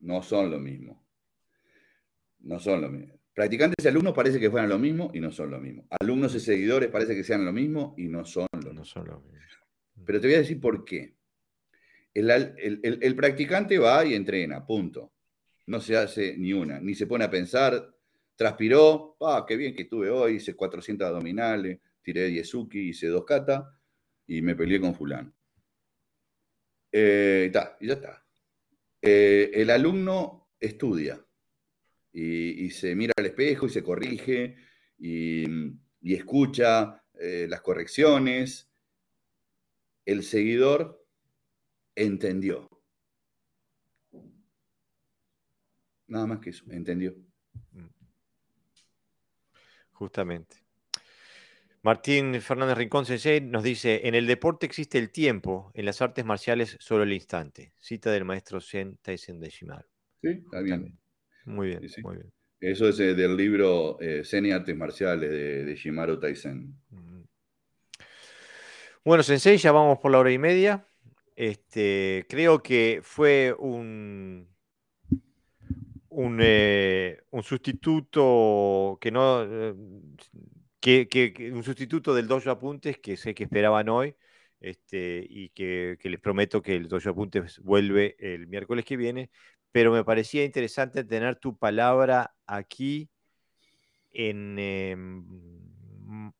No 0.00 0.22
son 0.22 0.50
lo 0.50 0.58
mismo. 0.58 1.06
No 2.40 2.58
son 2.58 2.82
lo 2.82 2.90
mismo. 2.90 3.18
Practicantes 3.34 3.84
y 3.84 3.88
alumnos 3.88 4.14
parece 4.14 4.38
que 4.38 4.50
fueran 4.50 4.68
lo 4.68 4.78
mismo 4.78 5.10
y 5.14 5.20
no 5.20 5.30
son 5.30 5.50
lo 5.50 5.60
mismo. 5.60 5.86
Alumnos 6.00 6.34
y 6.34 6.40
seguidores 6.40 6.90
parece 6.90 7.14
que 7.14 7.24
sean 7.24 7.44
lo 7.44 7.52
mismo 7.52 7.94
y 7.96 8.08
no 8.08 8.24
son 8.24 8.46
lo 8.52 8.70
mismo. 8.70 8.84
Son 8.84 9.06
lo 9.06 9.20
mismo. 9.20 9.36
Pero 10.04 10.20
te 10.20 10.26
voy 10.26 10.36
a 10.36 10.38
decir 10.38 10.60
por 10.60 10.84
qué. 10.84 11.16
El, 12.14 13.14
practicante 13.14 13.78
va 13.78 14.04
y 14.04 14.14
entrena, 14.14 14.64
punto. 14.64 15.12
No 15.66 15.80
se 15.80 15.96
hace 15.96 16.36
ni 16.38 16.52
una, 16.52 16.80
ni 16.80 16.94
se 16.94 17.06
pone 17.06 17.24
a 17.24 17.30
pensar, 17.30 17.94
transpiró, 18.36 19.16
ah, 19.20 19.44
qué 19.46 19.56
bien 19.56 19.74
que 19.74 19.82
estuve 19.82 20.10
hoy, 20.10 20.36
hice 20.36 20.54
400 20.54 21.08
abdominales, 21.08 21.80
tiré 22.02 22.26
10 22.26 22.48
suki, 22.48 22.90
hice 22.90 23.08
dos 23.08 23.24
kata 23.24 23.76
y 24.26 24.42
me 24.42 24.54
peleé 24.54 24.80
con 24.80 24.94
fulano. 24.94 25.32
Eh, 26.92 27.50
y 27.80 27.86
ya 27.86 27.94
está. 27.94 28.24
Eh, 29.02 29.50
el 29.54 29.70
alumno 29.70 30.48
estudia 30.58 31.22
y, 32.12 32.70
se 32.70 32.94
mira 32.94 33.12
al 33.16 33.26
espejo 33.26 33.66
y 33.66 33.70
se 33.70 33.82
corrige 33.82 34.56
y, 34.98 35.44
escucha 36.02 37.04
eh, 37.18 37.46
las 37.48 37.60
correcciones. 37.60 38.70
El 40.04 40.22
seguidor 40.22 41.04
entendió. 41.94 42.75
Nada 46.08 46.26
más 46.26 46.38
que 46.40 46.50
eso, 46.50 46.64
entendió. 46.70 47.14
Justamente. 49.92 50.56
Martín 51.82 52.40
Fernández 52.40 52.76
Rincón 52.76 53.06
Sensei 53.06 53.40
nos 53.40 53.62
dice, 53.62 54.08
en 54.08 54.14
el 54.14 54.26
deporte 54.26 54.66
existe 54.66 54.98
el 54.98 55.10
tiempo, 55.10 55.70
en 55.72 55.84
las 55.84 56.02
artes 56.02 56.24
marciales 56.24 56.76
solo 56.80 57.04
el 57.04 57.12
instante. 57.12 57.72
Cita 57.78 58.10
del 58.10 58.24
maestro 58.24 58.60
Zen 58.60 58.98
Taisen 59.02 59.38
de 59.38 59.48
Shimaru. 59.48 59.86
Sí, 60.20 60.28
está 60.28 60.60
bien. 60.62 60.98
Muy 61.44 61.68
bien, 61.68 61.80
muy 62.02 62.16
bien. 62.16 62.32
Eso 62.58 62.88
es 62.88 62.98
eh, 62.98 63.14
del 63.14 63.36
libro 63.36 64.00
eh, 64.00 64.22
Zen 64.24 64.46
y 64.46 64.50
Artes 64.50 64.76
Marciales 64.76 65.30
de, 65.30 65.74
Shimaru 65.76 66.18
Taisen. 66.18 66.74
Bueno, 69.04 69.22
Sensei, 69.22 69.56
ya 69.56 69.70
vamos 69.70 69.98
por 69.98 70.10
la 70.10 70.18
hora 70.18 70.32
y 70.32 70.38
media. 70.38 70.88
Este, 71.36 72.26
creo 72.28 72.62
que 72.62 73.00
fue 73.04 73.54
un, 73.56 74.48
un, 76.16 76.38
eh, 76.40 77.24
un 77.30 77.42
sustituto 77.42 78.96
que 79.00 79.10
no 79.10 79.46
que, 80.80 81.50
un 81.52 81.62
sustituto 81.62 82.14
del 82.14 82.26
Dojo 82.26 82.50
Apuntes 82.50 82.98
que 82.98 83.18
sé 83.18 83.34
que 83.34 83.44
esperaban 83.44 83.90
hoy 83.90 84.16
este, 84.60 85.26
y 85.28 85.50
que, 85.50 85.98
les 86.02 86.20
prometo 86.20 86.62
que 86.62 86.74
el 86.74 86.88
Dojo 86.88 87.10
Apuntes 87.10 87.58
vuelve 87.58 88.16
el 88.18 88.46
miércoles 88.46 88.86
que 88.86 88.96
viene, 88.96 89.30
pero 89.72 89.92
me 89.92 90.04
parecía 90.04 90.42
interesante 90.44 91.04
tener 91.04 91.36
tu 91.36 91.58
palabra 91.58 92.34
aquí 92.46 93.10
en, 94.10 94.58
em, 94.58 96.32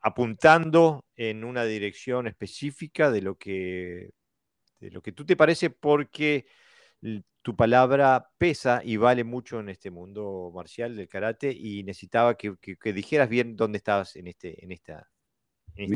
apuntando 0.00 1.04
en 1.16 1.42
una 1.42 1.64
dirección 1.64 2.28
específica 2.28 3.10
de 3.10 3.22
lo 3.22 3.36
que, 3.36 4.10
de 4.78 4.90
lo 4.92 5.02
que 5.02 5.10
tú 5.10 5.26
te 5.26 5.34
parece 5.34 5.70
porque 5.70 6.46
tu 7.44 7.54
palabra 7.54 8.30
pesa 8.38 8.80
y 8.82 8.96
vale 8.96 9.22
mucho 9.22 9.60
en 9.60 9.68
este 9.68 9.90
mundo 9.90 10.50
marcial 10.54 10.96
del 10.96 11.08
karate 11.08 11.52
y 11.52 11.82
necesitaba 11.84 12.38
que, 12.38 12.56
dijeras 12.94 13.28
bien 13.28 13.54
dónde 13.54 13.76
estabas 13.76 14.16
en 14.16 14.28
este, 14.28 14.64
en 14.64 14.72
esta, 14.72 15.10
en 15.76 15.92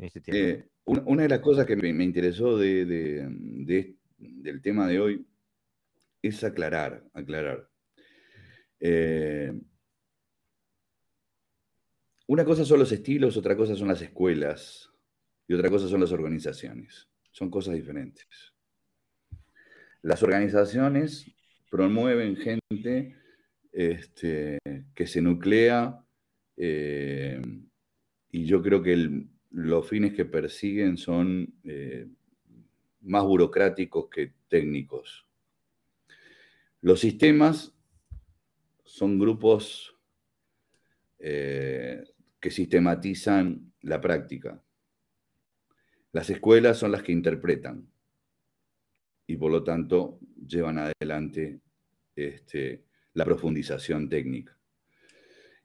este, 0.00 0.22
tema. 0.22 0.38
Eh, 0.38 0.66
una, 0.86 1.24
de 1.24 1.28
las 1.28 1.40
cosas 1.40 1.66
que 1.66 1.76
me, 1.76 2.02
interesó 2.02 2.56
de, 2.56 2.86
del 4.16 4.62
tema 4.62 4.88
de 4.88 4.98
hoy 4.98 5.26
es 6.22 6.42
aclarar, 6.42 7.04
aclarar. 7.12 7.68
Eh, 8.80 9.52
una 12.26 12.46
cosa 12.46 12.64
son 12.64 12.78
los 12.78 12.90
estilos, 12.90 13.36
otra 13.36 13.54
cosa 13.54 13.76
son 13.76 13.88
las 13.88 14.00
escuelas 14.00 14.90
y 15.46 15.52
otra 15.52 15.68
cosa 15.68 15.88
son 15.88 16.00
las 16.00 16.12
organizaciones. 16.12 17.06
Son 17.32 17.50
cosas 17.50 17.74
diferentes. 17.74 18.54
Las 20.02 20.22
organizaciones 20.22 21.30
promueven 21.70 22.36
gente 22.36 23.16
este, 23.72 24.58
que 24.94 25.06
se 25.06 25.20
nuclea 25.20 26.04
eh, 26.56 27.40
y 28.30 28.44
yo 28.44 28.62
creo 28.62 28.82
que 28.82 29.26
los 29.50 29.88
fines 29.88 30.14
que 30.14 30.24
persiguen 30.24 30.96
son 30.96 31.54
eh, 31.64 32.06
más 33.00 33.24
burocráticos 33.24 34.08
que 34.08 34.34
técnicos. 34.48 35.26
Los 36.80 37.00
sistemas 37.00 37.74
son 38.84 39.18
grupos 39.18 39.96
eh, 41.18 42.04
que 42.40 42.50
sistematizan 42.50 43.72
la 43.82 44.00
práctica. 44.00 44.62
Las 46.12 46.30
escuelas 46.30 46.78
son 46.78 46.92
las 46.92 47.02
que 47.02 47.12
interpretan 47.12 47.88
y 49.28 49.36
por 49.36 49.52
lo 49.52 49.62
tanto 49.62 50.18
llevan 50.44 50.78
adelante 50.78 51.60
este, 52.16 52.82
la 53.12 53.24
profundización 53.24 54.08
técnica. 54.08 54.58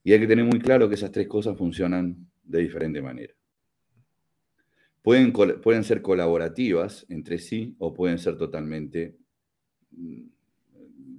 Y 0.04 0.12
hay 0.12 0.20
que 0.20 0.28
tener 0.28 0.44
muy 0.44 0.60
claro 0.60 0.90
que 0.90 0.96
esas 0.96 1.12
tres 1.12 1.28
cosas 1.30 1.58
funcionan 1.58 2.30
de 2.44 2.60
diferente 2.60 3.02
manera. 3.02 3.34
Pueden, 5.02 5.32
pueden 5.32 5.84
ser 5.86 6.02
colaborativas 6.02 7.06
entre 7.10 7.40
sí 7.40 7.76
o 7.80 7.94
pueden 7.94 8.20
ser 8.20 8.38
totalmente 8.38 9.16
mm, 9.92 10.24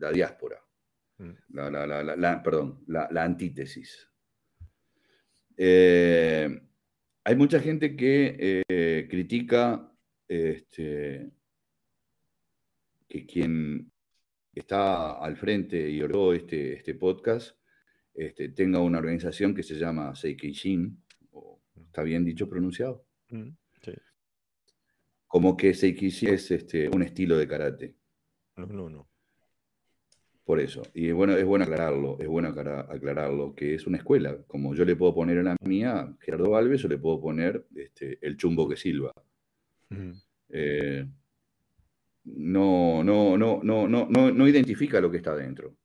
la 0.01 0.13
diáspora, 0.13 0.63
mm. 1.19 1.31
la, 1.49 2.43
perdón, 2.45 2.85
la, 2.87 3.25
antítesis. 3.25 4.07
Eh, 5.57 6.61
hay 7.25 7.37
mucha 7.37 7.59
gente 7.59 7.97
que 7.97 8.63
eh, 8.69 9.07
critica 9.09 9.91
este, 10.29 11.31
que 13.15 13.27
quien 13.27 13.93
está 14.53 15.13
al 15.25 15.37
frente 15.37 15.89
y 15.89 16.03
oró 16.03 16.33
este, 16.33 16.73
este 16.73 16.97
podcast 16.97 17.57
este, 18.13 18.49
tenga 18.49 18.81
una 18.81 18.99
organización 18.99 19.55
que 19.55 19.63
se 19.63 19.77
llama 19.77 20.17
Seikishin, 20.17 21.01
¿está 21.77 22.03
bien 22.03 22.25
dicho 22.25 22.49
pronunciado? 22.49 23.07
Mm, 23.31 23.51
Como 25.29 25.57
que 25.57 25.75
Seikishin 25.75 26.31
es 26.31 26.51
este, 26.51 26.89
un 26.89 27.05
estilo 27.05 27.39
de 27.39 27.47
karate. 27.47 27.95
No, 28.57 28.67
no, 28.67 28.91
no. 28.91 29.09
Por 30.45 30.59
eso. 30.59 30.83
Y 30.93 31.13
bueno, 31.13 31.37
es 31.37 31.45
bueno 31.45 31.65
aclararlo, 31.67 32.19
es 32.19 32.27
bueno 32.27 32.49
aclararlo, 32.49 33.55
que 33.55 33.77
es 33.77 33.87
una 33.87 33.99
escuela. 33.99 34.43
Como 34.49 34.75
yo 34.75 34.85
le 34.85 34.97
puedo 34.97 35.15
poner 35.15 35.39
a 35.39 35.43
la 35.45 35.57
mía, 35.65 36.17
Gerardo 36.21 36.57
Alves, 36.57 36.83
yo 36.83 36.89
le 36.89 36.99
puedo 36.99 37.21
poner 37.21 37.65
este, 37.77 38.19
el 38.23 38.37
chumbo 38.37 38.69
que 38.69 38.77
silba. 38.77 39.13
Eh, 40.49 41.07
no, 42.25 43.05
no, 43.05 43.37
no, 43.37 43.61
no, 43.63 43.87
no, 43.87 44.07
no, 44.09 44.49
identifica 44.49 45.01
lo 45.01 45.11
que 45.11 45.19
está 45.19 45.37
dentro. 45.37 45.77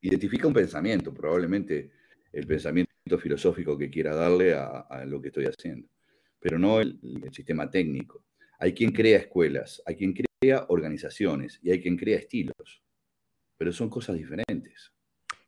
Identifica 0.00 0.46
un 0.46 0.54
pensamiento, 0.54 1.12
probablemente 1.12 1.90
el 2.32 2.46
pensamiento 2.46 3.18
filosófico 3.18 3.76
que 3.76 3.90
quiera 3.90 4.14
darle 4.14 4.54
a, 4.54 5.04
lo 5.06 5.20
que 5.20 5.28
estoy 5.28 5.46
haciendo, 5.46 5.88
pero 6.38 6.58
no 6.58 6.80
el, 6.80 7.00
sistema 7.32 7.68
técnico. 7.68 8.24
Hay 8.60 8.72
quien 8.74 8.92
crea 8.92 9.18
escuelas, 9.18 9.82
hay 9.86 9.96
quien 9.96 10.14
crea 10.14 10.66
organizaciones 10.68 11.58
y 11.62 11.70
hay 11.70 11.82
quien 11.82 11.96
crea 11.96 12.18
estilos, 12.18 12.82
pero 13.56 13.72
son 13.72 13.90
cosas 13.90 14.16
diferentes. 14.16 14.92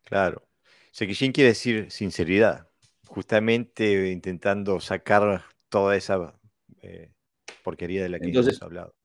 Claro. 0.05 0.49
Sekishin 0.91 1.31
quiere 1.31 1.51
decir 1.51 1.91
sinceridad, 1.93 2.69
justamente 3.07 4.11
intentando 4.11 4.81
sacar 4.81 5.45
toda 5.69 5.97
esa 5.97 6.35
eh, 6.83 7.13
porquería 7.63 8.03
de 8.03 8.09
la 8.09 8.19
que 8.19 8.31
hemos 8.31 8.63
hablado 8.63 9.00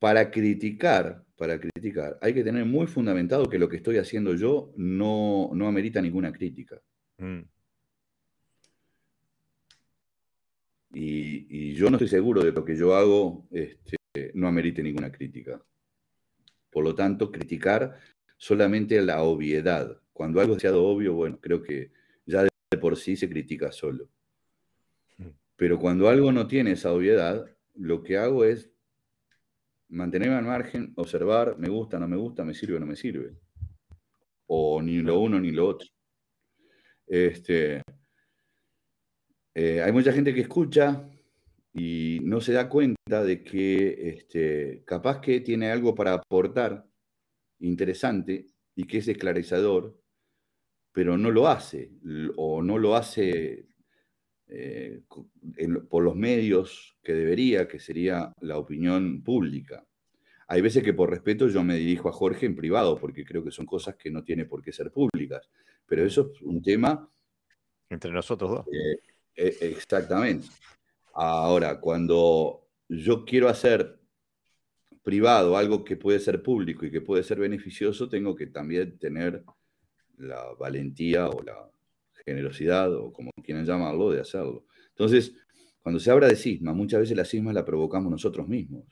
para 0.00 0.30
criticar, 0.30 1.24
para 1.36 1.60
criticar, 1.60 2.18
hay 2.22 2.34
que 2.34 2.42
tener 2.42 2.64
muy 2.64 2.86
fundamentado 2.86 3.48
que 3.48 3.58
lo 3.58 3.68
que 3.68 3.76
estoy 3.76 3.98
haciendo 3.98 4.34
yo 4.34 4.72
no, 4.76 5.50
no 5.52 5.68
amerita 5.68 6.00
ninguna 6.00 6.32
crítica. 6.32 6.80
Mm. 7.18 7.42
Y, 10.92 11.74
yo 11.74 11.88
no 11.88 11.96
estoy 11.96 12.08
seguro 12.08 12.42
de 12.42 12.50
que 12.50 12.56
lo 12.56 12.64
que 12.64 12.76
yo 12.76 12.94
hago 12.94 13.46
este, 13.52 13.96
no 14.34 14.48
amerite 14.48 14.82
ninguna 14.82 15.12
crítica. 15.12 15.62
Por 16.70 16.84
lo 16.84 16.94
tanto, 16.94 17.30
criticar 17.30 17.98
solamente 18.36 19.00
la 19.00 19.22
obviedad. 19.22 20.00
Cuando 20.12 20.40
algo 20.40 20.54
es 20.54 20.62
demasiado 20.62 20.84
obvio, 20.84 21.14
bueno, 21.14 21.38
creo 21.40 21.62
que 21.62 21.92
ya 22.26 22.42
de 22.42 22.78
por 22.78 22.96
sí 22.96 23.16
se 23.16 23.28
critica 23.28 23.70
solo. 23.70 24.08
Mm. 25.18 25.28
Pero 25.56 25.78
cuando 25.78 26.08
algo 26.08 26.32
no 26.32 26.46
tiene 26.46 26.72
esa 26.72 26.92
obviedad, 26.92 27.46
lo 27.74 28.02
que 28.02 28.16
hago 28.18 28.44
es 28.44 28.70
mantenerme 29.90 30.36
al 30.36 30.44
margen, 30.44 30.92
observar, 30.96 31.56
me 31.58 31.68
gusta, 31.68 31.98
no 31.98 32.08
me 32.08 32.16
gusta, 32.16 32.44
me 32.44 32.54
sirve, 32.54 32.80
no 32.80 32.86
me 32.86 32.96
sirve. 32.96 33.36
O 34.46 34.80
ni 34.82 34.98
lo 34.98 35.20
uno 35.20 35.38
ni 35.38 35.50
lo 35.50 35.68
otro. 35.68 35.88
Este, 37.06 37.82
eh, 39.54 39.82
hay 39.82 39.92
mucha 39.92 40.12
gente 40.12 40.32
que 40.32 40.42
escucha 40.42 41.08
y 41.72 42.20
no 42.22 42.40
se 42.40 42.52
da 42.52 42.68
cuenta 42.68 43.24
de 43.24 43.42
que 43.42 44.10
este, 44.10 44.82
capaz 44.84 45.20
que 45.20 45.40
tiene 45.40 45.70
algo 45.70 45.94
para 45.94 46.14
aportar 46.14 46.86
interesante 47.58 48.46
y 48.74 48.84
que 48.84 48.98
es 48.98 49.08
esclarecedor, 49.08 50.00
pero 50.92 51.18
no 51.18 51.30
lo 51.30 51.48
hace 51.48 51.92
o 52.36 52.62
no 52.62 52.78
lo 52.78 52.96
hace 52.96 53.69
eh, 54.52 55.02
por 55.88 56.02
los 56.02 56.16
medios 56.16 56.96
que 57.04 57.14
debería, 57.14 57.68
que 57.68 57.78
sería 57.78 58.32
la 58.40 58.58
opinión 58.58 59.22
pública. 59.22 59.86
Hay 60.48 60.60
veces 60.60 60.82
que 60.82 60.92
por 60.92 61.08
respeto 61.08 61.46
yo 61.46 61.62
me 61.62 61.76
dirijo 61.76 62.08
a 62.08 62.12
Jorge 62.12 62.46
en 62.46 62.56
privado, 62.56 62.98
porque 62.98 63.24
creo 63.24 63.44
que 63.44 63.52
son 63.52 63.64
cosas 63.64 63.94
que 63.94 64.10
no 64.10 64.24
tienen 64.24 64.48
por 64.48 64.60
qué 64.60 64.72
ser 64.72 64.90
públicas, 64.90 65.48
pero 65.86 66.04
eso 66.04 66.32
es 66.34 66.42
un 66.42 66.60
tema... 66.60 67.08
Entre 67.88 68.10
nosotros 68.10 68.50
dos. 68.50 68.66
Eh, 68.66 69.00
eh, 69.36 69.56
exactamente. 69.60 70.48
Ahora, 71.14 71.78
cuando 71.78 72.66
yo 72.88 73.24
quiero 73.24 73.48
hacer 73.48 74.00
privado 75.02 75.56
algo 75.56 75.84
que 75.84 75.96
puede 75.96 76.18
ser 76.18 76.42
público 76.42 76.84
y 76.84 76.90
que 76.90 77.00
puede 77.00 77.22
ser 77.22 77.38
beneficioso, 77.38 78.08
tengo 78.08 78.34
que 78.34 78.48
también 78.48 78.98
tener 78.98 79.44
la 80.18 80.52
valentía 80.58 81.28
o 81.28 81.40
la 81.42 81.70
generosidad 82.24 82.94
o 82.94 83.12
como 83.12 83.30
quieran 83.42 83.64
llamarlo, 83.64 84.10
de 84.10 84.20
hacerlo. 84.20 84.66
Entonces, 84.88 85.34
cuando 85.82 85.98
se 85.98 86.10
habla 86.10 86.28
de 86.28 86.36
cisma, 86.36 86.72
muchas 86.74 87.00
veces 87.00 87.16
la 87.16 87.24
cisma 87.24 87.52
la 87.52 87.64
provocamos 87.64 88.10
nosotros 88.10 88.46
mismos. 88.48 88.84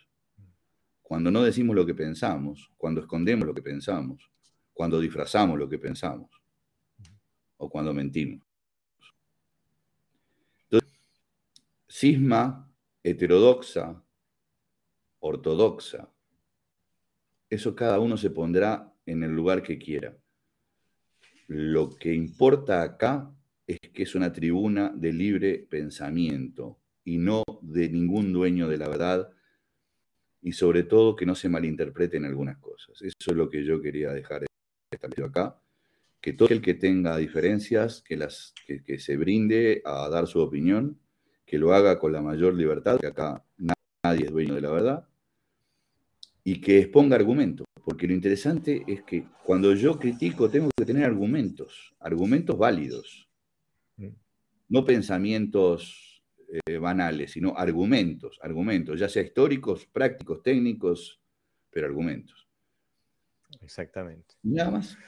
Cuando 1.02 1.30
no 1.30 1.42
decimos 1.42 1.74
lo 1.74 1.86
que 1.86 1.94
pensamos, 1.94 2.70
cuando 2.76 3.00
escondemos 3.00 3.46
lo 3.46 3.55
que 3.55 3.62
pensamos, 3.62 4.30
cuando 4.72 5.00
disfrazamos 5.00 5.59
lo 5.59 5.68
que 5.68 5.78
pensamos 5.78 6.30
o 7.56 7.68
cuando 7.68 7.92
mentimos. 7.92 8.46
Entonces, 10.64 10.98
cisma 11.88 12.70
heterodoxa, 13.02 14.02
ortodoxa, 15.20 16.10
eso 17.50 17.74
cada 17.74 17.98
uno 17.98 18.16
se 18.16 18.30
pondrá 18.30 18.94
en 19.06 19.22
el 19.22 19.32
lugar 19.32 19.62
que 19.62 19.78
quiera. 19.78 20.16
Lo 21.49 21.91
que 21.91 22.15
importa 22.15 22.83
acá 22.83 23.31
es 23.66 23.79
que 23.93 24.03
es 24.03 24.15
una 24.15 24.33
tribuna 24.33 24.93
de 24.95 25.12
libre 25.12 25.66
pensamiento 25.69 26.79
y 27.05 27.19
no 27.19 27.43
de 27.62 27.89
ningún 27.89 28.33
dueño 28.33 28.69
de 28.69 28.79
la 28.79 28.89
verdad 28.89 29.31
y 30.43 30.53
sobre 30.53 30.83
todo 30.85 31.16
que 31.16 31.27
no 31.27 31.35
se 31.35 31.49
malinterpreten 31.49 32.25
algunas 32.25 32.59
cosas. 32.59 33.01
Eso 33.03 33.31
es 33.31 33.37
lo 33.37 33.49
que 33.49 33.65
yo 33.65 33.81
quería 33.81 34.12
dejar 34.12 34.47
establecido 34.91 35.27
acá, 35.27 35.61
que 36.20 36.33
todo 36.33 36.49
el 36.51 36.61
que 36.61 36.75
tenga 36.75 37.16
diferencias, 37.16 38.03
que, 38.03 38.16
las, 38.16 38.55
que, 38.66 38.99
se 38.99 39.16
brinde 39.16 39.83
a 39.85 40.09
dar 40.09 40.27
su 40.27 40.41
opinión, 40.41 40.99
que 41.47 41.59
lo 41.59 41.73
haga 41.75 41.99
con 41.99 42.12
la 42.12 42.23
mayor 42.23 42.55
libertad, 42.55 42.99
que 43.01 43.07
acá 43.07 43.45
nadie 44.05 44.27
es 44.27 44.31
dueño 44.31 44.55
de 44.55 44.61
la 44.61 44.70
verdad, 44.70 45.09
y 46.45 46.61
que 46.61 46.79
exponga 46.79 47.16
argumentos. 47.16 47.66
Porque 47.89 48.06
lo 48.06 48.12
interesante 48.12 48.85
es 48.86 49.02
que 49.02 49.24
cuando 49.43 49.73
yo 49.73 49.98
critico 49.98 50.51
tengo 50.51 50.69
que 50.77 50.85
tener 50.85 51.06
argumentos, 51.06 51.97
argumentos 52.01 52.59
válidos, 52.59 53.31
mm. 53.97 54.09
no 54.69 54.85
pensamientos 54.85 56.23
eh, 56.66 56.77
banales, 56.77 57.32
sino 57.32 57.56
argumentos, 57.56 58.39
argumentos, 58.43 59.01
ya 59.01 59.09
sea 59.09 59.23
históricos, 59.23 59.86
prácticos, 59.86 60.43
técnicos, 60.43 61.23
pero 61.70 61.86
argumentos. 61.86 62.47
Exactamente. 63.62 64.35
Nada 64.43 64.70
más. 64.70 64.98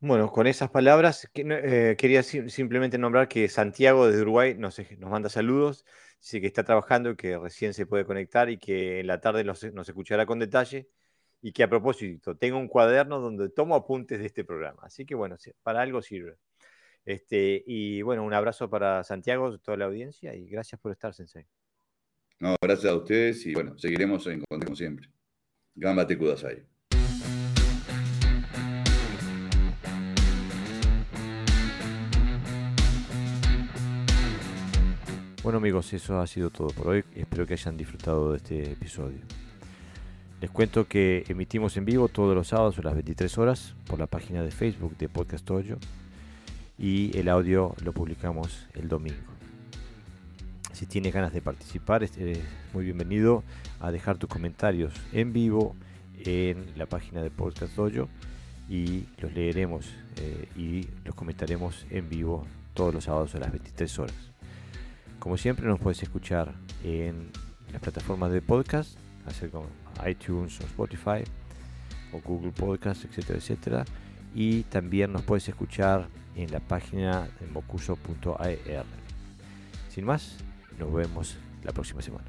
Bueno, 0.00 0.32
con 0.32 0.48
esas 0.48 0.68
palabras 0.68 1.30
eh, 1.32 1.94
quería 1.96 2.24
simplemente 2.24 2.98
nombrar 2.98 3.28
que 3.28 3.48
Santiago 3.48 4.08
desde 4.08 4.22
Uruguay 4.22 4.56
nos, 4.58 4.80
nos 4.98 5.10
manda 5.10 5.28
saludos, 5.28 5.84
dice 6.20 6.40
que 6.40 6.48
está 6.48 6.64
trabajando 6.64 7.10
y 7.10 7.16
que 7.16 7.38
recién 7.38 7.72
se 7.72 7.86
puede 7.86 8.04
conectar 8.04 8.50
y 8.50 8.58
que 8.58 8.98
en 8.98 9.06
la 9.06 9.20
tarde 9.20 9.44
nos 9.44 9.62
escuchará 9.62 10.26
con 10.26 10.40
detalle 10.40 10.88
y 11.44 11.52
que 11.52 11.62
a 11.62 11.68
propósito 11.68 12.38
tengo 12.38 12.56
un 12.56 12.68
cuaderno 12.68 13.20
donde 13.20 13.50
tomo 13.50 13.74
apuntes 13.74 14.18
de 14.18 14.24
este 14.24 14.44
programa. 14.44 14.80
Así 14.84 15.04
que 15.04 15.14
bueno, 15.14 15.36
para 15.62 15.82
algo 15.82 16.00
sirve. 16.00 16.38
Este, 17.04 17.62
y 17.66 18.00
bueno, 18.00 18.24
un 18.24 18.32
abrazo 18.32 18.70
para 18.70 19.04
Santiago, 19.04 19.58
toda 19.58 19.76
la 19.76 19.84
audiencia 19.84 20.34
y 20.34 20.48
gracias 20.48 20.80
por 20.80 20.90
estar, 20.92 21.12
Sensei. 21.12 21.44
No, 22.40 22.56
gracias 22.62 22.90
a 22.90 22.96
ustedes 22.96 23.44
y 23.44 23.52
bueno, 23.52 23.76
seguiremos 23.76 24.26
en 24.26 24.40
contacto 24.40 24.64
como 24.64 24.74
siempre. 24.74 25.10
Gamba 25.74 26.06
te 26.06 26.14
ahí. 26.14 26.62
Bueno 35.42 35.58
amigos, 35.58 35.92
eso 35.92 36.18
ha 36.18 36.26
sido 36.26 36.48
todo 36.48 36.68
por 36.68 36.88
hoy. 36.88 37.04
Espero 37.14 37.46
que 37.46 37.52
hayan 37.52 37.76
disfrutado 37.76 38.30
de 38.30 38.38
este 38.38 38.72
episodio. 38.72 39.20
Les 40.44 40.50
cuento 40.50 40.86
que 40.86 41.24
emitimos 41.28 41.74
en 41.78 41.86
vivo 41.86 42.08
todos 42.08 42.34
los 42.34 42.48
sábados 42.48 42.78
a 42.78 42.82
las 42.82 42.92
23 42.92 43.38
horas 43.38 43.74
por 43.86 43.98
la 43.98 44.06
página 44.06 44.42
de 44.42 44.50
Facebook 44.50 44.94
de 44.98 45.08
Podcast 45.08 45.50
Hoyo 45.50 45.78
y 46.76 47.16
el 47.16 47.30
audio 47.30 47.74
lo 47.82 47.94
publicamos 47.94 48.66
el 48.74 48.88
domingo. 48.88 49.16
Si 50.74 50.84
tienes 50.84 51.14
ganas 51.14 51.32
de 51.32 51.40
participar, 51.40 52.02
es 52.02 52.12
muy 52.74 52.84
bienvenido 52.84 53.42
a 53.80 53.90
dejar 53.90 54.18
tus 54.18 54.28
comentarios 54.28 54.92
en 55.14 55.32
vivo 55.32 55.76
en 56.18 56.76
la 56.76 56.84
página 56.84 57.22
de 57.22 57.30
Podcast 57.30 57.74
Dojo 57.74 58.10
y 58.68 59.06
los 59.16 59.32
leeremos 59.32 59.86
eh, 60.18 60.46
y 60.56 60.86
los 61.06 61.14
comentaremos 61.14 61.86
en 61.88 62.10
vivo 62.10 62.46
todos 62.74 62.92
los 62.92 63.04
sábados 63.04 63.34
a 63.34 63.38
las 63.38 63.50
23 63.50 63.98
horas. 63.98 64.30
Como 65.20 65.38
siempre 65.38 65.66
nos 65.66 65.80
puedes 65.80 66.02
escuchar 66.02 66.52
en 66.84 67.30
las 67.72 67.80
plataformas 67.80 68.30
de 68.30 68.42
podcast, 68.42 68.98
hacer 69.26 69.48
como 69.48 69.68
iTunes 70.06 70.60
o 70.60 70.64
Spotify 70.64 71.24
o 72.12 72.20
Google 72.20 72.52
Podcast, 72.52 73.04
etcétera, 73.04 73.38
etcétera. 73.38 73.84
Y 74.34 74.62
también 74.64 75.12
nos 75.12 75.22
puedes 75.22 75.48
escuchar 75.48 76.08
en 76.36 76.50
la 76.50 76.60
página 76.60 77.28
de 77.40 77.46
mocuso.ar. 77.52 78.84
Sin 79.88 80.04
más, 80.04 80.36
nos 80.78 80.92
vemos 80.92 81.36
la 81.62 81.72
próxima 81.72 82.02
semana. 82.02 82.24